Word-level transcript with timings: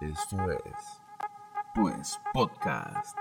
Esto 0.00 0.36
es, 0.52 1.02
pues, 1.74 2.20
podcast. 2.32 3.18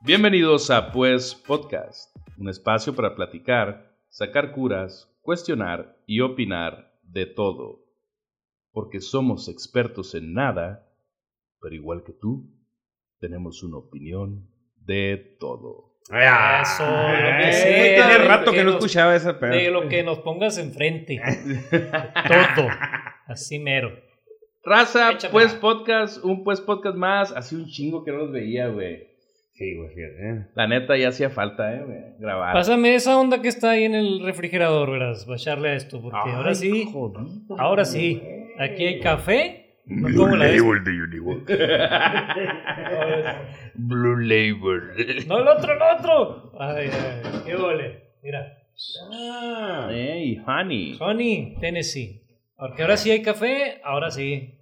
Bienvenidos 0.00 0.70
a 0.70 0.90
Pues 0.92 1.34
Podcast, 1.34 2.16
un 2.38 2.48
espacio 2.48 2.96
para 2.96 3.14
platicar, 3.14 3.94
sacar 4.08 4.52
curas, 4.52 5.14
cuestionar 5.20 6.02
y 6.06 6.20
opinar 6.20 6.98
de 7.02 7.26
todo. 7.26 7.84
Porque 8.72 9.02
somos 9.02 9.48
expertos 9.48 10.14
en 10.14 10.32
nada, 10.32 10.89
pero 11.60 11.74
igual 11.74 12.02
que 12.04 12.12
tú, 12.12 12.50
tenemos 13.20 13.62
una 13.62 13.78
opinión 13.78 14.48
de 14.76 15.36
todo. 15.38 15.90
Eso, 16.08 16.84
lo 16.84 17.38
que 17.38 17.48
Eh, 17.48 17.52
sea, 17.52 17.94
Tiene 18.08 18.12
de 18.22 18.28
rato 18.28 18.46
lo 18.46 18.52
que 18.52 18.58
no 18.64 18.70
nos- 18.72 18.74
escuchaba 18.76 19.14
esa 19.14 19.38
pedo. 19.38 19.52
De 19.52 19.70
lo 19.70 19.88
que 19.88 20.02
nos 20.02 20.18
pongas 20.20 20.58
enfrente. 20.58 21.20
Todo. 21.70 22.68
Así 23.26 23.58
mero. 23.58 23.92
Raza, 24.64 25.12
Échamela. 25.12 25.30
Pues 25.32 25.54
Podcast, 25.54 26.24
un 26.24 26.42
Pues 26.42 26.60
Podcast 26.60 26.96
más. 26.96 27.32
Hace 27.36 27.54
un 27.56 27.66
chingo 27.66 28.02
que 28.04 28.10
no 28.10 28.18
los 28.18 28.32
veía, 28.32 28.68
güey. 28.68 29.08
Sí, 29.52 29.76
güey, 29.76 29.88
fíjate. 29.94 30.30
eh. 30.30 30.46
La 30.54 30.66
neta 30.66 30.96
ya 30.96 31.08
hacía 31.08 31.30
falta, 31.30 31.72
eh, 31.74 31.84
güey, 31.84 31.98
grabar. 32.18 32.54
Pásame 32.54 32.94
esa 32.94 33.18
onda 33.18 33.40
que 33.42 33.48
está 33.48 33.70
ahí 33.70 33.84
en 33.84 33.94
el 33.94 34.22
refrigerador, 34.24 34.90
verás. 34.90 35.28
Va 35.28 35.34
a 35.34 35.36
echarle 35.36 35.68
a 35.70 35.74
esto, 35.74 36.00
porque 36.00 36.18
Ay, 36.24 36.32
ahora 36.32 36.54
sí. 36.54 36.88
jodido, 36.90 37.26
Ahora 37.58 37.84
sí. 37.84 38.22
Aquí 38.58 38.84
hay 38.86 39.00
café. 39.00 39.59
No 39.90 40.08
como 40.16 40.36
la 40.36 40.46
vez. 40.46 40.62
Blue 43.74 44.16
Label. 44.20 45.26
No, 45.26 45.38
el 45.40 45.48
otro, 45.48 45.72
el 45.74 45.82
otro. 45.98 46.52
Ay, 46.58 46.88
ay, 46.92 47.22
qué 47.44 47.54
gole. 47.56 48.04
Mira. 48.22 48.56
Ah. 49.12 49.88
Hey, 49.90 50.40
honey. 50.46 50.96
Honey, 51.00 51.56
Tennessee. 51.60 52.22
Porque 52.56 52.82
ahora 52.82 52.96
sí 52.96 53.10
hay 53.10 53.22
café, 53.22 53.80
ahora 53.84 54.10
sí. 54.10 54.56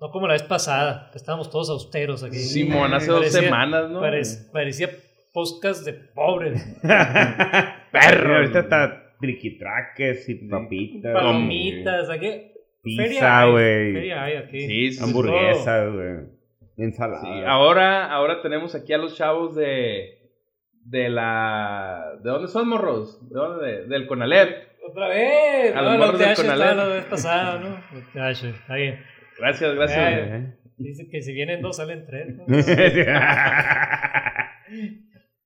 No 0.00 0.10
como 0.10 0.26
la 0.26 0.32
vez 0.34 0.42
pasada, 0.42 1.08
que 1.12 1.18
estábamos 1.18 1.50
todos 1.50 1.70
austeros 1.70 2.24
aquí. 2.24 2.36
Simón, 2.36 2.92
hace 2.92 3.06
dos 3.08 3.20
Parecía- 3.20 3.40
semanas, 3.42 3.90
¿no? 3.90 4.02
parec- 4.02 4.50
parecía 4.52 4.90
podcast 5.32 5.84
de 5.84 5.92
pobres. 5.92 6.76
Perro. 6.82 8.36
Ahorita 8.36 8.58
está 8.60 9.14
triquitraques 9.20 10.28
y 10.28 10.34
papitas. 10.48 11.12
Palomitas, 11.14 12.10
aquí. 12.10 12.51
Pizza, 12.82 13.46
güey. 13.46 13.92
Feria 13.92 14.24
hay 14.24 14.36
aquí. 14.36 14.60
Sí, 14.60 14.92
sí. 14.92 15.04
Hamburguesas, 15.04 15.92
güey. 15.92 16.14
Ensalada. 16.76 17.20
Sí, 17.22 17.28
ahora, 17.46 18.10
ahora 18.12 18.42
tenemos 18.42 18.74
aquí 18.74 18.92
a 18.92 18.98
los 18.98 19.16
chavos 19.16 19.54
de. 19.54 20.18
De 20.84 21.08
la. 21.08 22.14
¿De 22.22 22.30
dónde 22.30 22.48
son 22.48 22.68
morros? 22.68 23.20
¿De 23.28 23.34
dónde? 23.38 23.66
De- 23.66 23.86
del 23.86 24.06
Conalep. 24.08 24.68
Otra 24.88 25.06
vez. 25.08 25.74
A 25.76 25.82
No, 25.82 25.90
los 25.90 25.98
morros 25.98 26.18
del 26.18 26.34
Conalep. 26.34 26.76
la 26.76 26.86
vez 26.86 27.04
pasada, 27.04 27.58
¿no? 27.60 27.78
Está 28.48 28.74
bien. 28.74 28.98
Gracias, 29.38 29.74
gracias. 29.76 30.12
Eh. 30.18 30.26
Eh. 30.34 30.54
Dice 30.78 31.08
que 31.08 31.22
si 31.22 31.32
vienen 31.32 31.62
dos, 31.62 31.76
salen 31.76 32.04
tres. 32.06 32.36
¿no? 32.36 32.44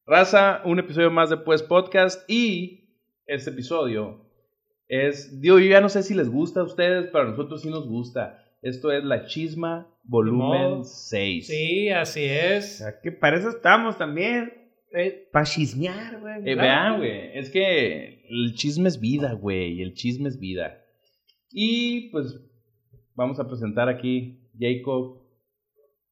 Raza, 0.07 0.62
un 0.64 0.79
episodio 0.79 1.11
más 1.11 1.31
de 1.31 1.37
Pues 1.39 1.62
Podcast. 1.62 2.25
Y 2.31 2.89
este 3.27 3.51
episodio 3.51 4.25
es. 4.89 5.41
Digo, 5.41 5.59
yo 5.59 5.67
ya 5.67 5.81
no 5.81 5.89
sé 5.89 6.03
si 6.03 6.15
les 6.15 6.29
gusta 6.29 6.61
a 6.61 6.65
ustedes, 6.65 7.09
pero 7.12 7.25
a 7.25 7.31
nosotros 7.31 7.62
sí 7.62 7.70
nos 7.70 7.87
gusta. 7.89 8.42
Esto 8.62 8.91
es 8.91 9.05
La 9.05 9.27
Chisma, 9.27 9.87
volumen 10.03 10.84
6. 10.84 11.47
Sí, 11.47 11.89
así 11.91 12.25
es. 12.25 12.77
O 12.77 12.79
sea, 12.79 13.01
que 13.01 13.12
para 13.12 13.39
eso 13.39 13.51
estamos 13.51 13.98
también. 13.98 14.53
Eh, 14.92 15.29
Para 15.31 15.45
chismear, 15.45 16.20
güey. 16.20 16.48
Eh, 16.48 16.55
vean, 16.55 16.98
güey, 16.98 17.36
es 17.36 17.51
que 17.51 18.25
el 18.29 18.55
chisme 18.55 18.89
es 18.89 18.98
vida, 18.98 19.33
güey, 19.35 19.83
el 19.83 19.95
chisme 19.95 20.29
es 20.29 20.39
vida. 20.39 20.83
Y 21.51 22.08
pues 22.11 22.41
vamos 23.14 23.39
a 23.39 23.46
presentar 23.46 23.89
aquí 23.89 24.48
Jacob 24.58 25.23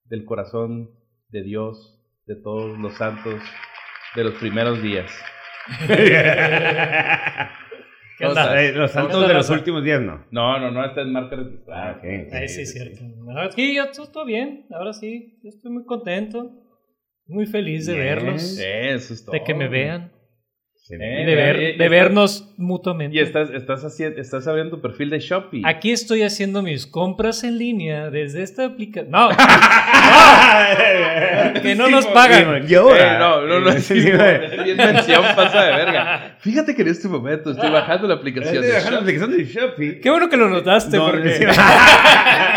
del 0.05 0.25
corazón 0.25 0.91
de 1.29 1.43
Dios, 1.43 1.99
de 2.27 2.37
todos 2.37 2.79
los 2.79 2.95
santos, 2.95 3.41
de 4.17 4.25
los 4.25 4.35
primeros 4.35 4.83
días. 4.83 5.11
¿Qué 8.19 8.27
onda? 8.27 8.43
Cosas. 8.43 8.61
Eh, 8.61 8.73
los 8.73 8.91
santos 8.91 9.13
¿Cómo 9.15 9.27
de 9.29 9.35
los 9.35 9.49
raza? 9.49 9.55
últimos 9.55 9.85
días, 9.85 10.01
no. 10.01 10.25
No, 10.31 10.59
no, 10.61 10.71
no, 10.71 10.85
esta 10.85 11.03
es 11.03 11.07
marca 11.09 11.37
registrada. 11.37 11.91
Ah, 11.91 11.97
ok. 11.99 12.33
Ahí 12.33 12.49
sí 12.49 12.63
es 12.63 12.73
cierto. 12.73 13.01
Aquí 13.41 13.75
yo 13.75 13.85
estoy 13.85 14.07
todo 14.13 14.25
bien. 14.25 14.67
Ahora 14.71 14.93
sí, 14.93 15.39
yo 15.43 15.49
estoy 15.49 15.73
muy 15.73 15.85
contento. 15.85 16.53
Muy 17.27 17.47
feliz 17.47 17.87
de 17.87 17.95
Bien. 17.95 18.05
verlos. 18.07 18.59
Eso 18.59 19.15
es 19.15 19.25
todo. 19.25 19.33
De 19.33 19.43
que 19.43 19.55
me 19.55 19.69
vean. 19.69 20.13
Sí. 20.87 20.97
Eh, 21.01 21.23
Y 21.23 21.25
de, 21.25 21.35
ver, 21.35 21.57
y- 21.57 21.61
y 21.61 21.65
de 21.65 21.71
estás- 21.73 21.89
vernos 21.91 22.53
mutuamente. 22.59 23.17
Y 23.17 23.21
estás, 23.21 23.49
estás, 23.55 23.83
haciendo, 23.87 24.21
estás 24.21 24.47
abriendo 24.47 24.77
tu 24.77 24.83
perfil 24.83 25.09
de 25.09 25.19
Shopee. 25.19 25.63
Aquí 25.65 25.93
estoy 25.93 26.25
haciendo 26.25 26.61
mis 26.61 26.87
compras 26.87 27.43
en 27.43 27.57
línea 27.57 28.11
desde 28.11 28.43
esta 28.43 28.67
aplicación. 28.67 29.11
No, 29.11 29.29
que 31.63 31.75
no 31.75 31.89
nos 31.89 32.07
pagan. 32.09 32.67
Llora. 32.67 33.17
Eh, 33.17 33.19
no, 33.19 33.47
no, 33.47 33.61
no, 33.61 33.73
Sí, 33.81 33.95
bien 33.95 34.77
mención 34.77 35.23
pasa 35.35 35.65
de 35.65 35.73
verga. 35.75 36.37
Fíjate 36.41 36.75
que 36.75 36.83
en 36.83 36.89
este 36.89 37.09
momento 37.09 37.53
estoy 37.53 37.71
bajando 37.71 38.07
la 38.07 38.17
aplicación 38.17 38.53
Estoy 38.57 38.69
de 38.69 38.75
bajando 38.75 39.01
la 39.01 39.07
Shopee. 39.11 39.23
aplicación 39.23 39.47
de 39.47 39.53
Shopee. 39.87 40.01
Qué 40.01 40.11
bueno 40.11 40.29
que 40.29 40.37
lo 40.37 40.51
notaste 40.51 40.99
No, 40.99 41.07
porque. 41.07 41.31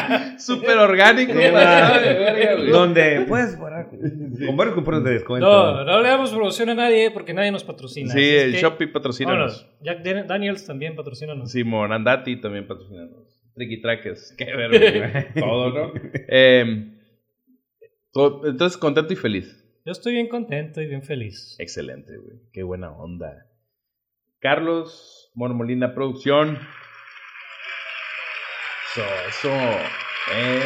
Súper 0.40 0.78
orgánico. 0.78 1.34
Donde 2.72 3.25
puedes 3.28 3.56
parar 3.56 3.90
con 3.90 4.57
varios 4.57 4.75
cupones 4.75 5.03
de 5.03 5.12
descuento. 5.12 5.47
no, 5.47 5.84
no 5.84 6.01
le 6.01 6.09
damos 6.09 6.31
promoción 6.31 6.69
a 6.69 6.75
nadie 6.75 7.12
porque 7.12 7.34
nadie 7.34 7.51
nos 7.51 7.63
patrocina. 7.63 8.12
Sí, 8.13 8.19
el 8.23 8.53
Shopee 8.53 8.88
patrocina. 8.88 9.47
Jack 9.81 10.03
Dan- 10.03 10.28
Daniels 10.28 10.66
también 10.66 10.95
patrocina. 10.95 11.34
Simón, 11.45 11.91
Andati 11.91 12.40
también 12.40 12.68
patrocina. 12.68 13.07
Tricky 13.56 13.81
Trackers. 13.81 14.35
Qué 14.38 14.45
güey. 15.34 15.34
Todo, 15.44 15.69
¿no? 15.72 15.94
Eh, 16.28 16.94
to- 18.12 18.41
entonces, 18.45 18.78
contento 18.78 19.13
y 19.13 19.16
feliz. 19.16 19.63
Yo 19.85 19.91
estoy 19.94 20.13
bien 20.13 20.28
contento 20.28 20.81
y 20.81 20.85
bien 20.88 21.01
feliz. 21.01 21.56
Excelente, 21.59 22.18
güey. 22.18 22.38
Qué 22.51 22.62
buena 22.63 22.91
onda. 22.91 23.45
Carlos 24.39 25.31
Mormolina 25.34 25.94
Producción. 25.95 26.59
Eso, 28.97 29.05
eso. 29.29 29.53
Eh. 30.33 30.59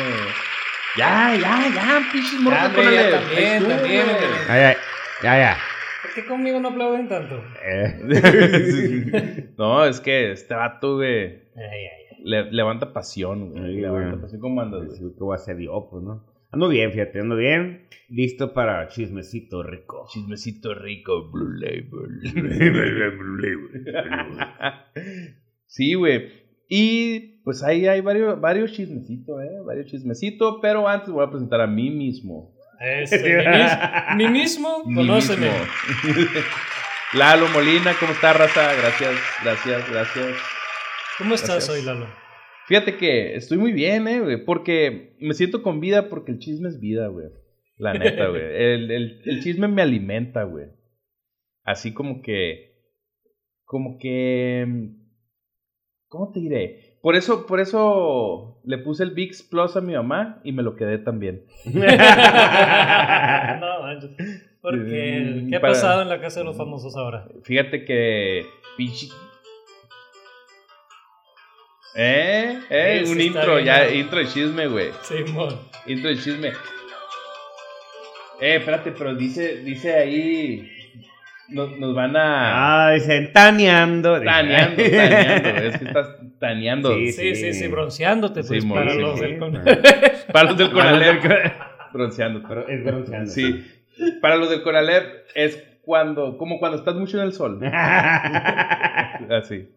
Ya, 0.97 1.35
ya, 1.35 1.67
ya, 1.75 1.99
pinches 2.13 2.39
morros 2.39 2.59
Ya, 2.61 2.71
ya 2.91 3.19
también, 3.19 3.67
también. 3.67 4.05
Ay, 4.47 4.61
ay, 4.61 4.75
ya, 5.21 5.37
ya. 5.37 5.57
¿Por 6.01 6.13
qué 6.13 6.25
conmigo 6.25 6.61
no 6.61 6.69
aplauden 6.69 7.09
tanto? 7.09 7.43
Eh. 7.61 9.49
no, 9.57 9.83
es 9.85 9.99
que 9.99 10.31
este 10.31 10.53
vato, 10.55 10.95
güey, 10.95 11.41
Ay, 11.57 11.57
ay, 11.57 11.85
ay. 11.85 12.17
le- 12.23 12.51
levanta 12.53 12.93
pasión, 12.93 13.49
güey. 13.51 13.75
Sí, 13.75 13.81
levanta 13.81 14.21
pasión. 14.21 14.39
¿Cómo 14.39 14.61
andas, 14.61 14.83
Pues, 14.85 15.01
güey? 15.01 15.11
¿Qué 15.13 15.19
voy 15.19 15.33
a 15.33 15.35
hacer 15.35 15.57
yo? 15.59 15.89
Pues, 15.91 16.01
¿no? 16.01 16.25
Ando 16.53 16.69
bien, 16.69 16.93
fíjate, 16.93 17.19
ando 17.19 17.35
bien. 17.35 17.89
Listo 18.07 18.53
para 18.53 18.87
chismecito 18.87 19.61
rico. 19.61 20.07
Chismecito 20.09 20.73
rico, 20.73 21.29
Blue 21.29 21.51
Label. 21.51 22.21
sí, 25.65 25.95
güey. 25.95 26.40
Y 26.73 27.41
pues 27.43 27.63
ahí 27.63 27.85
hay 27.85 27.99
varios, 27.99 28.39
varios 28.39 28.71
chismecitos, 28.71 29.43
¿eh? 29.43 29.59
Varios 29.65 29.87
chismecitos. 29.87 30.59
Pero 30.61 30.87
antes 30.87 31.09
voy 31.09 31.25
a 31.25 31.29
presentar 31.29 31.59
a 31.59 31.67
mí 31.67 31.89
mismo. 31.89 32.55
Este, 32.79 33.17
mi, 33.37 33.43
mis- 34.23 34.31
mi 34.33 34.39
mismo, 34.39 34.83
conóceme. 34.95 35.47
mismo. 36.05 36.23
Lalo 37.13 37.47
Molina, 37.49 37.91
¿cómo 37.99 38.13
está, 38.13 38.31
raza? 38.31 38.73
Gracias, 38.73 39.11
gracias, 39.43 39.91
gracias. 39.91 40.27
¿Cómo 41.17 41.35
estás 41.35 41.67
Gracias. 41.67 41.69
hoy, 41.77 41.81
Lalo? 41.85 42.07
Fíjate 42.67 42.95
que 42.95 43.35
estoy 43.35 43.57
muy 43.57 43.73
bien, 43.73 44.07
eh, 44.07 44.21
güey. 44.21 44.45
Porque 44.45 45.17
me 45.19 45.33
siento 45.33 45.61
con 45.63 45.81
vida 45.81 46.07
porque 46.07 46.31
el 46.31 46.39
chisme 46.39 46.69
es 46.69 46.79
vida, 46.79 47.07
güey. 47.07 47.27
La 47.77 47.93
neta, 47.95 48.27
güey. 48.27 48.41
El, 48.43 48.91
el- 48.91 49.21
el 49.25 49.43
chisme 49.43 49.67
me 49.67 49.81
alimenta, 49.81 50.43
güey. 50.43 50.67
Así 51.65 51.93
como 51.93 52.21
que. 52.21 52.71
Como 53.65 53.97
que. 53.99 54.65
¿Cómo 56.11 56.29
te 56.33 56.41
diré? 56.41 56.97
Por 57.01 57.15
eso, 57.15 57.45
por 57.47 57.61
eso 57.61 58.57
le 58.65 58.77
puse 58.79 59.01
el 59.03 59.11
VIX 59.11 59.43
Plus 59.43 59.77
a 59.77 59.81
mi 59.81 59.93
mamá 59.93 60.41
y 60.43 60.51
me 60.51 60.61
lo 60.61 60.75
quedé 60.75 60.97
también. 60.97 61.45
no, 61.65 61.71
manches. 63.81 64.11
¿Por 64.61 64.85
qué? 64.85 65.45
¿Qué 65.49 65.55
ha 65.55 65.61
Para- 65.61 65.71
pasado 65.73 66.01
en 66.01 66.09
la 66.09 66.19
casa 66.19 66.41
de 66.41 66.45
los 66.47 66.57
famosos 66.57 66.97
ahora? 66.97 67.29
Fíjate 67.43 67.85
que. 67.85 68.45
Pinche. 68.75 69.07
¿Eh? 71.95 72.59
¿Eh? 72.69 73.01
Sí, 73.05 73.11
Un 73.11 73.17
sí 73.17 73.27
intro, 73.27 73.53
bien, 73.55 73.65
ya, 73.65 73.85
¿no? 73.85 73.91
intro 73.93 74.19
de 74.19 74.27
chisme, 74.27 74.67
güey. 74.67 74.89
Simón. 75.03 75.59
Intro 75.87 76.09
de 76.09 76.17
chisme. 76.17 76.49
Eh, 78.41 78.55
espérate, 78.57 78.91
pero 78.91 79.15
dice, 79.15 79.57
dice 79.63 79.95
ahí. 79.95 80.67
Nos, 81.51 81.77
nos 81.77 81.93
van 81.95 82.15
a. 82.15 82.87
Ah, 82.87 82.91
dicen, 82.93 83.31
taneando. 83.33 84.21
taneando, 84.21 84.83
taneando. 84.83 85.49
Es 85.61 85.77
que 85.77 85.85
estás 85.85 86.09
taneando. 86.39 86.93
Sí, 86.95 87.11
Sí, 87.11 87.35
sí, 87.35 87.53
sí, 87.53 87.67
bronceándote, 87.67 88.43
pues, 88.43 88.63
Sí, 88.63 88.69
para 88.69 88.91
sí, 88.91 88.99
los 88.99 89.19
sí. 89.19 89.25
del 89.25 89.39
con- 89.39 89.53
Para 90.33 90.49
los 90.49 90.57
del 90.57 90.71
Conalep. 90.71 91.23
Bronceando. 91.93 92.41
Pero 92.47 92.67
es 92.69 92.83
bronceando. 92.85 93.29
Sí. 93.31 93.65
Para 94.21 94.37
los 94.37 94.49
del 94.49 94.63
Coralep 94.63 95.25
es 95.35 95.61
cuando, 95.83 96.37
como 96.37 96.59
cuando 96.59 96.77
estás 96.77 96.95
mucho 96.95 97.17
en 97.19 97.25
el 97.25 97.33
sol. 97.33 97.59
Así. 99.29 99.69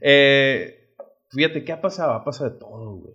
Eh, 0.00 0.88
fíjate, 1.30 1.64
¿qué 1.64 1.72
ha 1.72 1.80
pasado? 1.80 2.12
Ha 2.12 2.24
pasado 2.24 2.50
de 2.50 2.58
todo, 2.58 2.96
güey. 2.96 3.14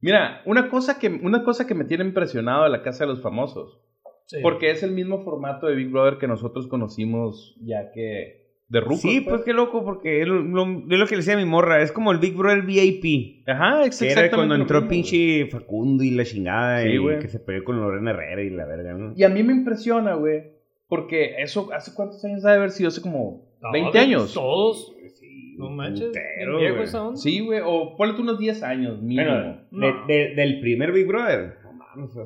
Mira, 0.00 0.42
una 0.44 0.68
cosa 0.68 0.98
que, 0.98 1.08
una 1.08 1.44
cosa 1.44 1.66
que 1.66 1.74
me 1.74 1.84
tiene 1.84 2.04
impresionado 2.04 2.64
de 2.64 2.70
la 2.70 2.82
Casa 2.82 3.04
de 3.04 3.10
los 3.10 3.22
Famosos, 3.22 3.78
Sí. 4.26 4.38
porque 4.42 4.70
es 4.70 4.82
el 4.82 4.92
mismo 4.92 5.22
formato 5.22 5.66
de 5.66 5.74
Big 5.74 5.90
Brother 5.90 6.18
que 6.18 6.26
nosotros 6.28 6.66
conocimos 6.66 7.56
ya 7.62 7.90
que 7.92 8.42
de 8.68 8.80
Rucos. 8.80 9.00
Sí, 9.02 9.20
pues 9.20 9.42
qué 9.42 9.52
loco, 9.52 9.84
porque 9.84 10.22
es 10.22 10.26
lo, 10.26 10.40
lo- 10.42 10.64
es 10.90 10.98
lo 10.98 11.06
que 11.06 11.12
le 11.14 11.18
decía 11.18 11.34
a 11.34 11.36
mi 11.36 11.44
morra. 11.44 11.82
Es 11.82 11.92
como 11.92 12.10
el 12.12 12.18
Big 12.18 12.34
Brother 12.34 12.62
VIP. 12.62 13.46
Ajá, 13.46 13.84
es 13.84 13.98
Que 13.98 14.06
era 14.06 14.22
exactamente 14.22 14.36
cuando 14.36 14.54
entró 14.54 14.78
mismo, 14.80 14.90
pinche 14.90 15.46
Facundo 15.46 16.02
y 16.02 16.10
la 16.12 16.24
chingada. 16.24 16.82
Sí, 16.82 16.88
y 16.88 16.96
güey. 16.96 17.18
que 17.18 17.28
se 17.28 17.38
peleó 17.40 17.62
con 17.64 17.78
Lorena 17.78 18.12
Herrera 18.12 18.42
y 18.42 18.50
la 18.50 18.64
verga, 18.64 18.94
¿no? 18.94 19.12
Y 19.14 19.22
a 19.22 19.28
mí 19.28 19.42
me 19.42 19.52
impresiona, 19.52 20.14
güey, 20.14 20.42
porque 20.88 21.34
eso, 21.42 21.68
¿hace 21.74 21.92
cuántos 21.94 22.24
años 22.24 22.42
debe 22.42 22.56
haber 22.56 22.70
sido? 22.70 22.88
Hace 22.88 23.02
como 23.02 23.46
No, 23.60 23.70
20 23.72 23.92
de- 23.98 24.04
años. 24.04 24.32
Todos. 24.32 24.92
Sí, 25.20 25.54
No 25.58 25.68
manches. 25.70 26.10
viejo. 26.58 27.16
Sí, 27.16 27.40
güey, 27.40 27.60
o 27.62 27.94
ponle 27.96 28.14
tú 28.14 28.22
unos 28.22 28.38
10 28.38 28.62
años 28.62 29.00
mínimo. 29.02 29.28
Bueno, 29.30 29.58
No. 29.70 30.06
de- 30.06 30.14
de- 30.14 30.34
del 30.34 30.60
primer 30.60 30.90
Big 30.92 31.06
Brother. 31.06 31.58
No 31.62 31.72
mames, 31.74 32.16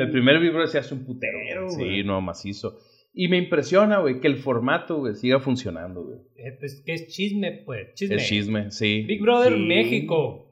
Del 0.00 0.10
primer 0.12 0.40
Big 0.40 0.50
Brother 0.50 0.68
se 0.68 0.78
hace 0.78 0.94
un 0.94 1.04
putero. 1.04 1.66
Güey. 1.74 1.96
Sí, 1.98 2.04
no, 2.04 2.20
macizo. 2.20 2.78
Y 3.12 3.28
me 3.28 3.36
impresiona, 3.36 3.98
güey, 3.98 4.20
que 4.20 4.28
el 4.28 4.36
formato, 4.36 4.98
güey, 4.98 5.14
siga 5.14 5.40
funcionando, 5.40 6.02
güey. 6.04 6.18
Eh, 6.36 6.56
pues, 6.58 6.82
¿qué 6.86 6.94
es 6.94 7.08
chisme, 7.08 7.62
pues? 7.66 7.92
Chisme. 7.94 8.14
El 8.14 8.20
chisme, 8.22 8.70
sí. 8.70 9.02
Big 9.02 9.20
Brother 9.20 9.52
Sí. 9.52 9.58
México. 9.58 10.46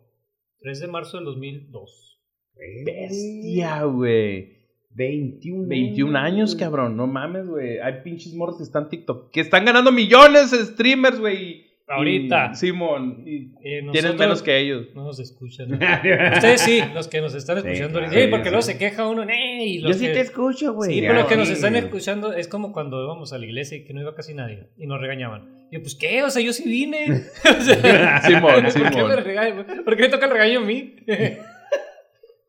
3 0.61 0.81
de 0.81 0.87
marzo 0.89 1.17
del 1.17 1.27
2002. 1.27 2.21
Bestia, 2.85 3.85
güey. 3.85 4.59
21 4.91 5.69
21 5.69 6.19
años, 6.19 6.57
cabrón. 6.57 6.97
No 6.97 7.07
mames, 7.07 7.47
güey. 7.47 7.79
Hay 7.79 8.03
pinches 8.03 8.35
morros 8.35 8.57
que 8.59 8.65
están 8.65 8.89
TikTok. 8.89 9.31
Que 9.31 9.41
están 9.41 9.65
ganando 9.65 9.93
millones 9.93 10.51
de 10.51 10.59
streamers, 10.59 11.21
güey. 11.21 11.68
Ahorita. 11.89 12.55
Simón. 12.55 13.23
Y 13.27 13.37
Eh, 13.37 13.51
tienen 13.63 13.87
nosotros 13.87 14.17
menos 14.19 14.43
que 14.43 14.59
ellos. 14.59 14.87
No 14.95 15.05
nos 15.05 15.19
escuchan. 15.21 15.73
Ustedes 16.35 16.61
sí, 16.61 16.83
los 16.95 17.09
que 17.09 17.21
nos 17.21 17.35
están 17.35 17.57
Sí, 17.63 17.69
escuchando 17.69 17.99
claro, 17.99 18.07
ahorita. 18.07 18.21
Sí, 18.21 18.25
sí, 18.27 18.31
porque 18.31 18.45
sí. 18.45 18.51
luego 18.51 18.63
se 18.63 18.79
queja 18.79 19.09
uno. 19.09 19.23
Yo 19.25 19.93
sí 19.95 20.07
que- 20.07 20.13
te 20.13 20.21
escucho, 20.21 20.73
güey. 20.75 20.95
Sí, 20.95 21.01
pero 21.01 21.15
los 21.15 21.27
que 21.27 21.37
nos 21.37 21.49
sí. 21.49 21.55
están 21.55 21.77
escuchando 21.77 22.33
es 22.33 22.47
como 22.49 22.73
cuando 22.73 23.03
íbamos 23.05 23.33
a 23.33 23.39
la 23.39 23.45
iglesia 23.47 23.79
y 23.79 23.85
que 23.85 23.95
no 23.95 24.01
iba 24.03 24.15
casi 24.15 24.35
nadie 24.35 24.69
y 24.77 24.87
nos 24.87 25.01
regañaban. 25.01 25.49
Y 25.71 25.77
yo, 25.77 25.83
pues 25.83 25.95
qué, 25.95 26.23
o 26.23 26.31
sea, 26.31 26.43
yo 26.43 26.53
sí 26.53 26.65
vine. 26.69 27.07
O 27.59 27.63
sea, 27.63 28.21
Simón, 28.27 28.43
¿Por 28.43 28.65
qué, 28.65 28.71
Simón. 28.71 29.09
me 29.09 29.17
regañan? 29.17 29.67
¿Por 29.85 29.97
qué 29.97 30.03
me 30.03 30.09
toca 30.09 30.27
el 30.27 30.33
regaño 30.33 30.61
a 30.61 30.65
mí? 30.65 30.95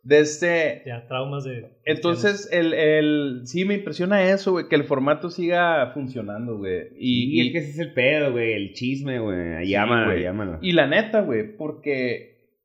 De 0.10 0.22
este. 0.22 0.82
ya, 0.88 1.06
traumas 1.06 1.44
de. 1.44 1.70
Entonces, 1.86 2.50
el, 2.52 2.74
el, 2.74 3.42
sí 3.46 3.64
me 3.64 3.76
impresiona 3.76 4.32
eso, 4.32 4.54
güey, 4.54 4.68
que 4.68 4.76
el 4.76 4.86
formato 4.86 5.30
siga 5.30 5.92
funcionando, 5.94 6.58
güey. 6.58 6.88
Y, 6.98 7.40
Y, 7.40 7.46
es 7.46 7.52
que 7.54 7.58
ese 7.60 7.70
es 7.70 7.80
el 7.80 7.94
pedo, 7.94 8.32
güey. 8.32 8.54
El 8.54 8.74
chisme, 8.74 9.20
güey. 9.20 9.64
Sí, 9.66 9.70
Llámala, 9.70 10.06
güey. 10.08 10.24
llámala. 10.24 10.58
y 10.64 10.72
la 10.72 10.88
neta, 10.88 11.22
güey, 11.22 11.56
porque, 11.56 12.58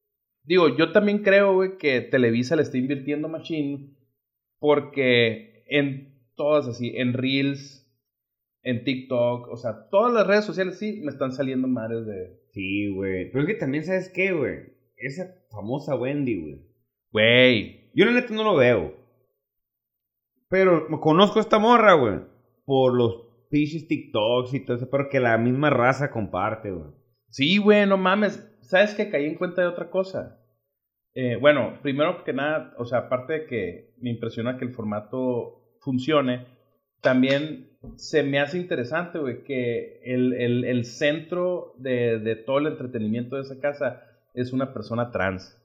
digo, 0.42 0.74
yo 0.74 0.92
también 0.92 1.18
creo, 1.18 1.52
güey, 1.52 1.76
que 1.76 2.00
Televisa 2.00 2.56
le 2.56 2.62
está 2.62 2.78
invirtiendo 2.78 3.28
machine 3.28 3.90
porque 4.58 5.64
en 5.68 6.14
todas 6.36 6.66
así, 6.66 6.94
en 6.96 7.12
Reels, 7.12 7.86
en 8.62 8.84
TikTok, 8.84 9.48
o 9.48 9.56
sea, 9.58 9.90
todas 9.90 10.14
las 10.14 10.26
redes 10.26 10.46
sociales 10.46 10.78
sí 10.78 11.02
me 11.04 11.10
están 11.10 11.32
saliendo 11.32 11.68
madres 11.68 12.06
de... 12.06 12.40
Sí, 12.52 12.88
güey. 12.88 13.30
Pero 13.30 13.42
es 13.42 13.48
que 13.48 13.60
también, 13.60 13.84
¿sabes 13.84 14.08
qué, 14.08 14.32
güey? 14.32 14.60
Esa 14.96 15.26
famosa 15.50 15.94
Wendy, 15.94 16.40
güey. 16.40 16.73
Güey, 17.14 17.90
Yo 17.94 18.04
la 18.06 18.10
neta 18.10 18.34
no 18.34 18.42
lo 18.42 18.56
veo. 18.56 18.92
Pero 20.48 20.88
conozco 21.00 21.38
a 21.38 21.42
esta 21.42 21.60
morra, 21.60 21.92
güey. 21.94 22.18
Por 22.64 22.92
los 22.94 23.22
pinches 23.50 23.86
TikToks 23.86 24.52
y 24.54 24.64
todo 24.64 24.76
eso. 24.76 24.90
Pero 24.90 25.08
que 25.08 25.20
la 25.20 25.38
misma 25.38 25.70
raza 25.70 26.10
comparte, 26.10 26.72
güey. 26.72 26.90
sí, 27.30 27.58
güey, 27.58 27.86
no 27.86 27.96
mames. 27.96 28.44
¿Sabes 28.62 28.94
que 28.94 29.10
caí 29.10 29.26
en 29.26 29.36
cuenta 29.36 29.62
de 29.62 29.68
otra 29.68 29.90
cosa? 29.90 30.40
Eh, 31.14 31.36
bueno, 31.40 31.78
primero 31.82 32.24
que 32.24 32.32
nada, 32.32 32.74
o 32.78 32.84
sea, 32.84 32.98
aparte 32.98 33.32
de 33.34 33.46
que 33.46 33.94
me 33.98 34.10
impresiona 34.10 34.58
que 34.58 34.64
el 34.64 34.74
formato 34.74 35.76
funcione, 35.80 36.46
también 37.00 37.68
se 37.96 38.24
me 38.24 38.40
hace 38.40 38.58
interesante, 38.58 39.20
güey, 39.20 39.44
que 39.44 40.00
el, 40.02 40.32
el- 40.32 40.64
el 40.64 40.84
centro 40.84 41.74
de, 41.78 42.18
de 42.18 42.34
todo 42.34 42.58
el 42.58 42.66
entretenimiento 42.66 43.36
de 43.36 43.42
esa 43.42 43.60
casa 43.60 44.02
es 44.32 44.52
una 44.52 44.72
persona 44.74 45.12
trans. 45.12 45.60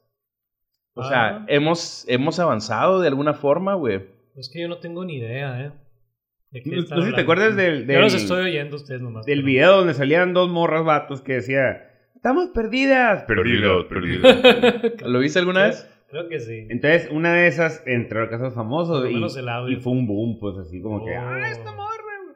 O 0.99 1.03
sea, 1.09 1.27
Ah. 1.37 1.45
hemos, 1.47 2.05
hemos 2.07 2.39
avanzado 2.39 3.01
de 3.01 3.07
alguna 3.07 3.33
forma, 3.33 3.73
güey. 3.75 4.01
Es 4.35 4.49
que 4.49 4.61
yo 4.61 4.67
no 4.67 4.77
tengo 4.79 5.03
ni 5.05 5.15
idea, 5.17 5.65
¿eh? 5.65 5.71
¿De 6.51 6.61
qué 6.63 6.69
No, 6.71 6.77
no 6.77 7.01
sé 7.03 7.09
si 7.09 7.15
te 7.15 7.21
acuerdas 7.21 7.55
del, 7.55 7.85
Yo 7.87 7.99
los 7.99 8.13
del, 8.13 8.21
estoy 8.21 8.41
oyendo 8.45 8.75
a 8.75 8.79
ustedes 8.79 9.01
nomás. 9.01 9.25
del 9.25 9.39
pero- 9.39 9.45
video 9.47 9.77
donde 9.77 9.93
salían 9.93 10.33
dos 10.33 10.49
morras 10.49 10.83
vatos 10.85 11.21
que 11.21 11.33
decía... 11.33 11.85
Estamos 12.15 12.47
perdidas. 12.49 13.23
Perdidos, 13.23 13.85
perdidos. 13.85 14.35
¿Lo 15.05 15.19
viste 15.19 15.39
alguna 15.39 15.63
vez? 15.67 15.89
Creo 16.09 16.27
que 16.27 16.39
sí. 16.39 16.67
Entonces, 16.69 17.07
una 17.11 17.33
de 17.33 17.47
esas 17.47 17.81
entró 17.85 18.23
a 18.23 18.29
casos 18.29 18.53
famosos 18.55 19.07
y, 19.09 19.13
y 19.73 19.75
fue 19.77 19.93
un 19.93 20.05
boom, 20.07 20.37
pues 20.39 20.57
así 20.57 20.81
como 20.81 21.05
que... 21.05 21.11
Oh. 21.17 21.21
¡Ah, 21.21 21.49
esta 21.49 21.71
morra, 21.71 22.13
güey! 22.25 22.35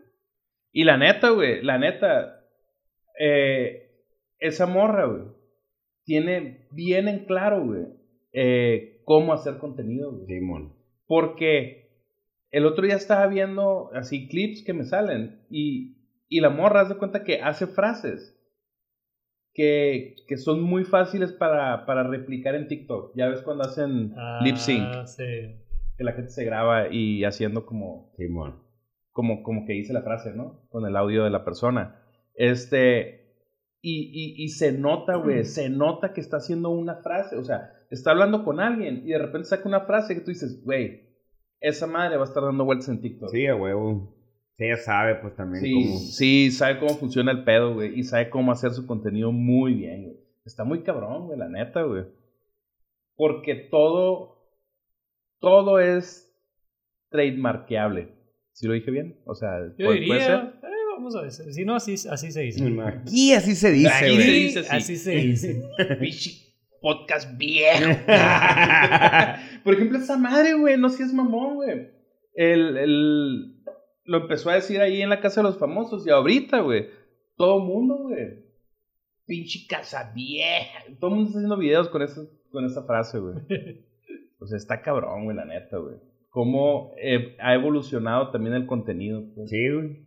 Y 0.72 0.84
la 0.86 0.96
neta, 0.98 1.30
güey, 1.32 1.62
la 1.64 1.80
neta, 1.80 2.46
eh, 3.20 3.90
esa 4.40 4.68
morra, 4.68 5.06
güey, 5.06 5.24
tiene 6.06 6.68
bien 6.72 7.08
en 7.08 7.26
claro, 7.26 7.64
güey, 7.66 7.86
eh, 8.34 9.02
cómo 9.06 9.34
hacer 9.34 9.58
contenido, 9.58 10.12
güey. 10.12 10.26
Simón. 10.28 10.74
Porque 11.08 11.90
el 12.52 12.66
otro 12.66 12.86
día 12.86 12.96
estaba 12.96 13.28
viendo 13.28 13.92
así 13.94 14.28
clips 14.28 14.64
que 14.64 14.74
me 14.74 14.84
salen 14.86 15.46
y, 15.50 15.98
y 16.28 16.40
la 16.42 16.50
morra, 16.50 16.82
haz 16.82 16.90
de 16.90 16.98
cuenta 16.98 17.24
que 17.24 17.42
hace 17.42 17.68
frases 17.68 18.38
que, 19.54 20.16
que 20.28 20.38
son 20.38 20.62
muy 20.62 20.84
fáciles 20.84 21.32
para, 21.32 21.86
para 21.86 22.04
replicar 22.04 22.56
en 22.56 22.68
TikTok. 22.68 23.14
Ya 23.16 23.28
ves 23.30 23.42
cuando 23.44 23.64
hacen 23.64 24.14
Ah, 24.18 24.40
lip 24.44 24.56
sync, 24.56 25.06
sí. 25.06 25.24
que 25.98 26.04
la 26.04 26.14
gente 26.14 26.32
se 26.32 26.44
graba 26.46 26.88
y 26.92 27.24
haciendo 27.24 27.66
como 27.66 28.12
Simón. 28.18 28.64
como, 29.12 29.44
como 29.44 29.66
que 29.66 29.74
dice 29.74 29.94
la 29.94 30.02
frase, 30.02 30.34
¿no? 30.34 30.62
Con 30.70 30.88
el 30.88 30.96
audio 30.96 31.24
de 31.24 31.30
la 31.30 31.46
persona. 31.46 32.00
Este, 32.34 33.36
y, 33.82 34.10
y, 34.12 34.44
y 34.44 34.48
se 34.50 34.72
nota, 34.72 35.18
güey, 35.18 35.44
se 35.46 35.70
nota 35.70 36.14
que 36.14 36.22
está 36.22 36.38
haciendo 36.38 36.70
una 36.72 36.96
frase, 37.04 37.36
o 37.36 37.44
sea, 37.44 37.74
está 37.94 38.12
hablando 38.12 38.44
con 38.44 38.60
alguien 38.60 39.04
y 39.06 39.10
de 39.12 39.20
repente 39.20 39.48
saca 39.48 39.68
una 39.68 39.82
frase 39.82 40.16
que 40.16 40.22
tú 40.22 40.32
dices, 40.32 40.64
güey, 40.64 41.02
esa 41.62 41.88
madre 41.88 42.18
va 42.18 42.24
a 42.24 42.28
estar 42.28 42.44
dando 42.44 42.66
vueltas 42.66 42.90
en 42.90 43.02
TikTok. 43.02 43.30
Sí, 43.32 43.46
a 43.48 43.56
huevo. 43.56 44.16
Sí, 44.58 44.66
ella 44.66 44.78
sabe, 44.78 45.16
pues 45.16 45.36
también 45.36 45.64
sí, 45.64 45.74
cómo... 45.74 45.98
sí, 46.00 46.52
sabe 46.52 46.80
cómo 46.80 46.96
funciona 46.96 47.32
el 47.32 47.44
pedo, 47.44 47.74
güey, 47.74 47.98
y 48.00 48.04
sabe 48.04 48.30
cómo 48.30 48.52
hacer 48.52 48.72
su 48.72 48.86
contenido 48.86 49.32
muy 49.32 49.74
bien, 49.74 50.04
güey. 50.04 50.18
Está 50.46 50.64
muy 50.64 50.84
cabrón, 50.84 51.26
güey, 51.28 51.40
la 51.40 51.48
neta, 51.50 51.82
güey. 51.84 52.04
Porque 53.16 53.56
todo, 53.56 54.50
todo 55.40 55.80
es 55.80 56.30
trademarkeable. 57.10 58.10
¿Sí 58.52 58.68
lo 58.68 58.74
dije 58.74 58.92
bien? 58.92 59.20
O 59.26 59.34
sea, 59.36 59.50
Yo 59.78 59.86
¿puede- 59.88 60.06
puede 60.06 60.22
ser? 60.22 60.36
eh, 60.40 60.68
vamos 60.96 61.16
a 61.16 61.22
ver, 61.22 61.32
si 61.32 61.66
no, 61.66 61.76
así, 61.76 61.94
así 62.10 62.32
se 62.32 62.42
dice. 62.42 62.64
Aquí 62.86 63.34
así 63.34 63.56
se 63.56 63.72
dice, 63.72 63.90
Aquí 63.90 64.14
güey. 64.14 64.22
se 64.26 64.32
dice 64.32 64.60
así. 64.60 64.70
así 64.76 64.98
se 64.98 65.12
dice. 65.16 65.62
Podcast 66.84 67.38
viejo. 67.38 67.92
Por 69.64 69.74
ejemplo, 69.74 69.98
esa 70.00 70.18
madre, 70.18 70.54
güey, 70.56 70.78
no 70.78 70.90
seas 70.90 71.14
mamón, 71.14 71.56
güey. 71.56 71.88
El, 72.34 72.76
el, 72.76 73.64
lo 74.04 74.18
empezó 74.18 74.50
a 74.50 74.56
decir 74.56 74.82
ahí 74.82 75.02
en 75.02 75.10
la 75.10 75.22
casa 75.22 75.40
de 75.40 75.48
los 75.48 75.58
famosos 75.58 76.06
y 76.06 76.10
ahorita, 76.10 76.60
güey, 76.60 76.90
todo 77.38 77.60
el 77.60 77.64
mundo, 77.64 78.00
güey. 78.00 78.44
Pinche 79.26 79.66
casa 79.66 80.12
vieja. 80.14 80.84
Todo 81.00 81.12
el 81.12 81.16
mundo 81.16 81.30
está 81.30 81.40
haciendo 81.40 81.58
videos 81.58 81.88
con 81.88 82.02
esa, 82.02 82.22
con 82.52 82.66
esa 82.66 82.84
frase, 82.84 83.18
güey. 83.20 83.36
O 84.40 84.46
sea, 84.46 84.58
está 84.58 84.82
cabrón, 84.82 85.24
güey, 85.24 85.38
la 85.38 85.46
neta, 85.46 85.78
güey. 85.78 85.96
Cómo 86.28 86.92
eh, 87.02 87.38
ha 87.40 87.54
evolucionado 87.54 88.30
también 88.32 88.56
el 88.56 88.66
contenido. 88.66 89.24
pues. 89.34 89.50
Sí, 89.50 89.70
güey. 89.70 90.06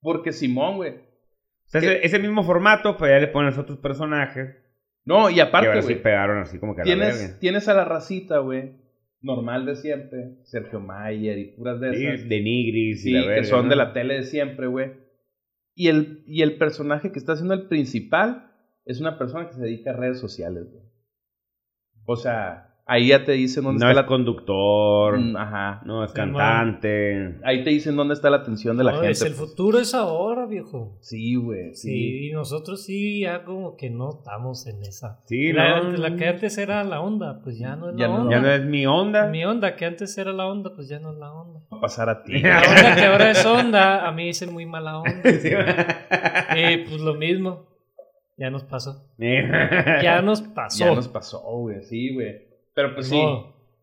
Porque 0.00 0.32
Simón, 0.32 0.78
güey. 0.78 0.90
O 0.90 1.68
sea, 1.68 1.80
ese, 1.80 2.04
ese 2.04 2.18
mismo 2.18 2.42
formato, 2.42 2.96
pues 2.96 3.12
ya 3.12 3.20
le 3.20 3.28
pones 3.28 3.56
otros 3.58 3.78
personajes. 3.78 4.56
No, 5.04 5.30
y 5.30 5.40
aparte, 5.40 5.68
ahora 5.68 5.82
sí 5.82 5.94
güey. 5.94 6.02
pegaron 6.02 6.38
así 6.38 6.58
como 6.58 6.74
que 6.74 6.82
a 6.82 6.84
tienes, 6.84 7.68
a 7.68 7.74
la 7.74 7.84
racita, 7.84 8.38
güey, 8.38 8.76
normal 9.22 9.66
de 9.66 9.76
siempre, 9.76 10.36
Sergio 10.44 10.80
Mayer 10.80 11.38
y 11.38 11.44
puras 11.56 11.80
de 11.80 11.94
Sí, 11.94 12.06
esas, 12.06 12.28
de 12.28 12.40
Nigris 12.40 13.02
sí, 13.02 13.10
y 13.10 13.12
la 13.14 13.34
que 13.34 13.44
son 13.44 13.64
¿no? 13.64 13.70
de 13.70 13.76
la 13.76 13.92
tele 13.92 14.14
de 14.14 14.22
siempre, 14.24 14.66
güey. 14.66 14.92
Y 15.74 15.88
el, 15.88 16.22
y 16.26 16.42
el 16.42 16.58
personaje 16.58 17.12
que 17.12 17.18
está 17.18 17.32
haciendo 17.32 17.54
el 17.54 17.68
principal 17.68 18.52
es 18.84 19.00
una 19.00 19.18
persona 19.18 19.46
que 19.46 19.54
se 19.54 19.62
dedica 19.62 19.90
a 19.90 19.96
redes 19.96 20.18
sociales, 20.18 20.70
güey. 20.70 20.84
O 22.04 22.16
sea, 22.16 22.69
Ahí 22.92 23.06
ya 23.08 23.24
te 23.24 23.32
dicen 23.32 23.62
dónde 23.62 23.78
No 23.78 23.86
es 23.86 23.92
está 23.92 24.02
la... 24.02 24.06
conductor, 24.08 25.16
Mm, 25.18 25.36
Ajá. 25.36 25.80
no 25.84 26.02
es 26.02 26.10
Sí, 26.10 26.16
cantante. 26.16 27.36
Ahí 27.44 27.62
te 27.62 27.70
dicen 27.70 27.94
dónde 27.94 28.14
está 28.14 28.30
la 28.30 28.38
atención 28.38 28.76
de 28.76 28.84
la 28.84 28.90
No, 28.90 28.96
gente. 28.98 29.12
es 29.12 29.22
el 29.22 29.34
pues. 29.34 29.50
futuro 29.50 29.78
es 29.78 29.94
ahora, 29.94 30.46
viejo. 30.46 30.96
Sí, 31.00 31.36
güey. 31.36 31.74
Sí. 31.74 31.88
Sí. 31.90 32.28
y 32.28 32.32
nosotros 32.32 32.82
sí 32.84 33.20
ya 33.20 33.44
como 33.44 33.76
que 33.76 33.90
no 33.90 34.10
estamos 34.10 34.66
en 34.66 34.82
esa. 34.82 35.20
Sí, 35.26 35.52
la, 35.52 35.80
no. 35.82 35.92
la 35.92 36.16
que 36.16 36.26
antes 36.28 36.58
era 36.58 36.82
la 36.84 37.00
onda, 37.00 37.40
pues 37.42 37.58
ya 37.58 37.76
no 37.76 37.90
es 37.90 37.96
Ya 37.96 38.08
la 38.08 38.14
no- 38.14 38.20
onda. 38.22 38.36
Ya 38.36 38.42
no 38.42 38.50
es 38.50 38.64
mi 38.64 38.86
onda. 38.86 39.26
Mi 39.28 39.44
onda, 39.44 39.76
que 39.76 39.84
antes 39.86 40.16
era 40.18 40.32
la 40.32 40.46
onda, 40.48 40.72
pues 40.74 40.88
ya 40.88 40.98
no 40.98 41.12
es 41.12 41.18
la 41.18 41.32
onda. 41.32 41.60
Va 41.72 41.78
a 41.78 41.80
pasar 41.80 42.08
a 42.08 42.22
ti. 42.24 42.32
La 42.42 42.58
onda 42.60 42.96
que 42.96 43.04
ahora 43.06 43.30
es 43.30 43.46
onda, 43.46 44.06
a 44.08 44.12
mí 44.12 44.26
dicen 44.26 44.52
muy 44.52 44.66
mala 44.66 44.98
onda. 44.98 45.10
Sí. 45.40 45.48
Y 46.56 46.76
pues 46.88 47.00
lo 47.00 47.14
mismo, 47.14 47.68
ya 48.36 48.50
nos 48.50 48.64
pasó. 48.64 49.04
ya 49.18 50.00
Ya 50.02 50.22
nos 50.22 50.42
pasó. 50.42 50.84
Ya 50.84 50.94
nos 50.94 51.06
pasó, 51.08 51.40
güey. 51.40 51.82
Sí, 51.84 52.12
güey. 52.14 52.49
Pero 52.80 52.94
pues 52.94 53.08
sí. 53.08 53.22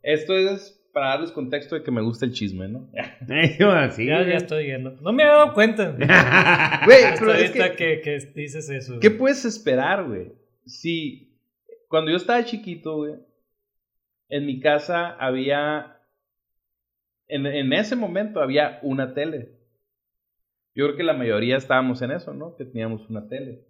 Esto 0.02 0.36
es 0.36 0.74
para 0.92 1.10
darles 1.10 1.32
contexto 1.32 1.76
de 1.76 1.84
que 1.84 1.92
me 1.92 2.02
gusta 2.02 2.26
el 2.26 2.34
chisme, 2.34 2.68
¿no? 2.68 2.90
Así, 3.72 4.08
ya, 4.08 4.24
ya 4.24 4.38
estoy 4.38 4.66
viendo. 4.66 4.98
No 5.02 5.14
me 5.14 5.22
he 5.22 5.28
dado 5.28 5.54
cuenta. 5.54 5.92
Güey, 6.86 7.04
Hasta 7.04 7.20
pero 7.20 7.34
es 7.34 7.50
ahorita 7.50 7.76
que... 7.76 8.02
que, 8.02 8.18
que 8.20 8.32
dices 8.34 8.68
eso. 8.72 9.00
¿Qué 9.00 9.12
puedes 9.12 9.46
esperar, 9.46 10.06
güey? 10.06 10.32
Si 10.66 11.40
cuando 11.88 12.10
yo 12.10 12.18
estaba 12.18 12.44
chiquito, 12.44 12.98
güey, 12.98 13.14
en 14.30 14.48
mi 14.48 14.60
casa 14.60 15.10
había, 15.20 16.00
en, 17.28 17.46
en 17.46 17.74
ese 17.74 17.96
momento 17.96 18.42
había 18.42 18.80
una 18.82 19.14
tele. 19.14 19.52
Yo 20.74 20.86
creo 20.86 20.98
que 20.98 21.04
la 21.04 21.14
mayoría 21.14 21.58
estábamos 21.58 22.02
en 22.02 22.12
eso, 22.12 22.34
¿no? 22.34 22.56
Que 22.56 22.66
teníamos 22.66 23.08
una 23.08 23.28
tele. 23.28 23.68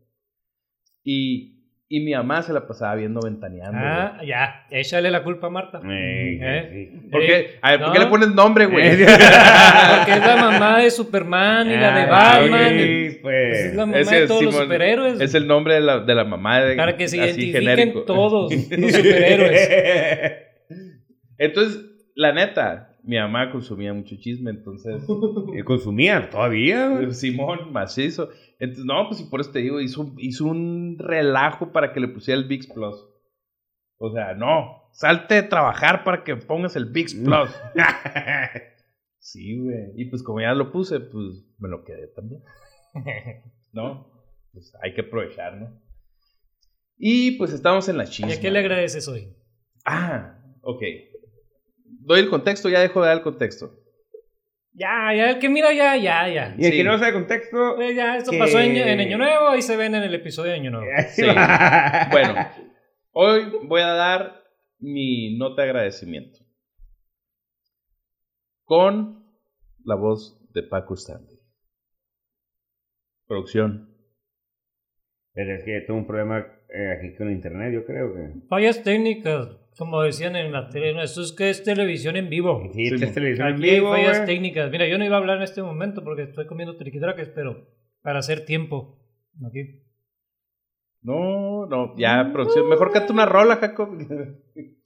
Y, 1.03 1.56
y 1.89 2.01
mi 2.01 2.13
mamá 2.13 2.41
se 2.41 2.51
la 2.51 2.67
pasaba 2.67 2.95
viendo 2.95 3.21
ventaneando. 3.21 3.77
güey. 3.79 3.89
Ah, 3.91 4.19
ya. 4.25 4.65
Échale 4.69 5.09
la 5.09 5.23
culpa 5.23 5.47
a 5.47 5.49
Marta. 5.49 5.79
¿Eh? 5.89 6.69
sí. 6.91 7.09
¿Por 7.09 7.21
Eh, 7.23 7.25
qué? 7.27 7.59
A 7.61 7.71
ver, 7.71 7.79
¿por 7.81 7.93
qué 7.93 7.99
le 7.99 8.05
pones 8.07 8.29
nombre, 8.35 8.65
güey? 8.65 8.85
Eh, 8.87 8.97
Porque 9.05 10.11
es 10.13 10.19
la 10.25 10.35
mamá 10.35 10.79
de 10.79 10.91
Superman 10.91 11.67
y 11.71 11.75
la 11.77 11.95
de 11.95 12.01
Ah, 12.01 12.39
Batman. 12.41 12.69
sí, 12.77 13.19
pues, 13.21 13.57
es 13.57 13.75
la 13.75 13.85
pues. 13.85 13.87
mamá 13.87 13.99
Ese 13.99 14.19
de 14.21 14.27
todos 14.27 14.43
los 14.43 14.55
superhéroes. 14.55 15.21
Es 15.21 15.33
el 15.33 15.47
nombre 15.47 15.75
de 15.75 15.81
la, 15.81 15.99
de 16.01 16.15
la 16.15 16.23
mamá 16.25 16.61
de, 16.61 16.75
Para 16.75 16.97
que 16.97 17.07
se 17.07 17.21
así 17.21 17.29
identifiquen 17.41 17.61
genérico. 17.77 18.01
todos 18.03 18.51
los 18.53 18.61
superhéroes. 18.93 19.69
Entonces, 21.37 21.85
la 22.15 22.33
neta, 22.33 22.86
mi 23.07 23.17
mamá 23.17 23.51
consumía 23.51 23.93
mucho 23.93 24.15
chisme, 24.17 24.51
entonces 24.51 25.01
Eh, 25.55 25.63
Consumía 25.63 26.29
todavía. 26.29 27.09
Simón, 27.11 27.71
macizo. 27.71 28.29
Entonces, 28.59 28.85
no, 28.85 29.07
pues 29.07 29.21
y 29.21 29.25
por 29.25 29.41
eso 29.41 29.51
te 29.51 29.59
digo, 29.59 29.79
hizo, 29.81 30.01
un- 30.01 30.15
hizo 30.19 30.45
un 30.45 30.97
relajo 30.99 31.71
para 31.71 31.93
que 31.93 31.99
le 31.99 32.07
pusiera 32.09 32.39
el 32.39 32.47
VIX 32.47 32.67
Plus. 32.67 33.07
O 33.99 34.11
sea, 34.11 34.33
no, 34.35 34.89
salte 34.93 35.35
de 35.35 35.43
trabajar 35.43 36.03
para 36.03 36.23
que 36.23 36.35
pongas 36.35 36.75
el 36.75 36.85
VIX 36.85 37.15
Plus. 37.15 37.49
sí, 39.19 39.57
güey. 39.57 39.91
Y 39.95 40.05
pues 40.05 40.21
como 40.23 40.41
ya 40.41 40.53
lo 40.53 40.71
puse, 40.71 40.99
pues 40.99 41.43
me 41.59 41.69
lo 41.69 41.83
quedé 41.83 42.07
también. 42.07 42.41
¿No? 43.73 44.11
Pues 44.53 44.73
hay 44.81 44.93
que 44.93 45.01
aprovechar, 45.01 45.57
¿no? 45.57 45.81
Y 46.97 47.31
pues 47.37 47.53
estamos 47.53 47.87
en 47.89 47.97
la 47.97 48.05
¿Y 48.05 48.07
chisma. 48.07 48.33
a 48.33 48.39
qué 48.39 48.49
le 48.51 48.59
agradeces 48.59 49.07
hoy? 49.07 49.27
Ah, 49.85 50.39
ok. 50.61 50.81
Doy 52.07 52.21
el 52.21 52.29
contexto, 52.29 52.69
ya 52.69 52.79
dejo 52.79 53.01
de 53.01 53.07
dar 53.07 53.17
el 53.17 53.23
contexto. 53.23 53.69
Ya, 54.71 55.13
ya, 55.13 55.31
el 55.31 55.39
que 55.39 55.49
mira, 55.49 55.73
ya, 55.73 55.97
ya, 55.97 56.29
ya. 56.29 56.55
Y 56.57 56.65
el 56.65 56.71
Sí. 56.71 56.77
que 56.77 56.83
no 56.85 56.97
sabe 56.97 57.11
contexto. 57.13 57.73
Pues 57.75 57.95
ya, 57.95 58.15
esto 58.15 58.31
Que- 58.31 58.37
pasó 58.39 58.59
en, 58.59 58.77
en 58.77 58.99
Año 59.01 59.17
Nuevo, 59.17 59.49
ahí 59.49 59.61
se 59.61 59.75
ven 59.75 59.93
en 59.93 60.03
el 60.03 60.13
episodio 60.15 60.51
de 60.51 60.57
Año 60.59 60.71
Nuevo. 60.71 60.87
Sí. 61.09 61.23
Bueno, 62.11 62.35
hoy 63.11 63.51
voy 63.67 63.81
a 63.81 63.87
dar 63.87 64.43
mi 64.79 65.37
nota 65.37 65.63
de 65.63 65.69
agradecimiento. 65.69 66.39
Con 68.63 69.25
la 69.83 69.95
voz 69.95 70.39
de 70.53 70.63
Paco 70.63 70.93
Stanley. 70.93 71.39
Producción. 73.27 73.96
Pero 75.37 75.53
es 75.53 75.63
que 75.63 75.81
tengo 75.81 75.99
un 75.99 76.07
problema 76.07 76.47
eh, 76.67 76.95
aquí 76.97 77.15
con 77.15 77.29
internet, 77.31 77.71
yo 77.71 77.85
creo 77.85 78.11
que. 78.11 78.47
Fallas 78.49 78.81
técnicas, 78.81 79.55
como 79.77 80.01
decían 80.01 80.35
en 80.35 80.51
la 80.51 80.67
tele. 80.67 80.95
No, 80.95 81.03
esto 81.03 81.21
es 81.21 81.31
que 81.31 81.51
es 81.51 81.63
televisión 81.63 82.15
en 82.15 82.27
vivo. 82.27 82.59
Sí, 82.73 82.87
Sí, 82.87 82.95
es 82.95 83.13
televisión 83.13 83.49
en 83.49 83.53
Aquí 83.53 83.69
hay 83.69 83.75
vivo, 83.75 83.91
fallas 83.91 84.25
técnicas. 84.25 84.71
Mira, 84.71 84.87
yo 84.87 84.97
no 84.97 85.05
iba 85.05 85.15
a 85.15 85.19
hablar 85.19 85.37
en 85.37 85.43
este 85.43 85.61
momento 85.61 86.03
porque 86.03 86.23
estoy 86.23 86.47
comiendo 86.47 86.75
triquitraques, 86.75 87.29
pero 87.29 87.67
para 88.01 88.17
hacer 88.17 88.45
tiempo. 88.45 88.97
Aquí. 89.47 89.83
No, 91.03 91.67
no, 91.67 91.95
ya, 91.99 92.31
producción. 92.33 92.67
Mejor 92.67 92.91
canta 92.91 93.13
una 93.13 93.27
rola, 93.27 93.57
Jacob. 93.57 93.89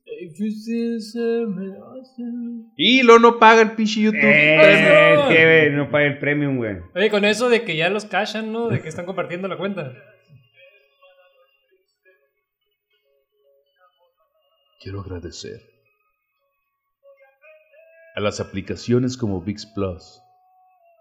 Y 2.75 3.03
lo 3.03 3.19
no 3.19 3.39
paga 3.39 3.61
el 3.61 3.71
pinche 3.71 4.01
YouTube. 4.01 4.19
Eh, 4.21 4.57
Premium. 4.59 5.31
es 5.31 5.35
que 5.35 5.69
no 5.71 5.89
paga 5.89 6.05
el 6.05 6.19
premium, 6.19 6.57
güey. 6.57 6.77
Oye, 6.93 7.09
con 7.09 7.25
eso 7.25 7.49
de 7.49 7.63
que 7.63 7.75
ya 7.75 7.89
los 7.89 8.05
cashan, 8.05 8.51
¿no? 8.51 8.67
De 8.67 8.81
que 8.81 8.89
están 8.89 9.05
compartiendo 9.05 9.47
la 9.47 9.57
cuenta. 9.57 9.93
Quiero 14.81 15.01
agradecer 15.01 15.61
a 18.15 18.19
las 18.19 18.39
aplicaciones 18.39 19.15
como 19.17 19.41
VIX 19.41 19.65
Plus 19.67 20.21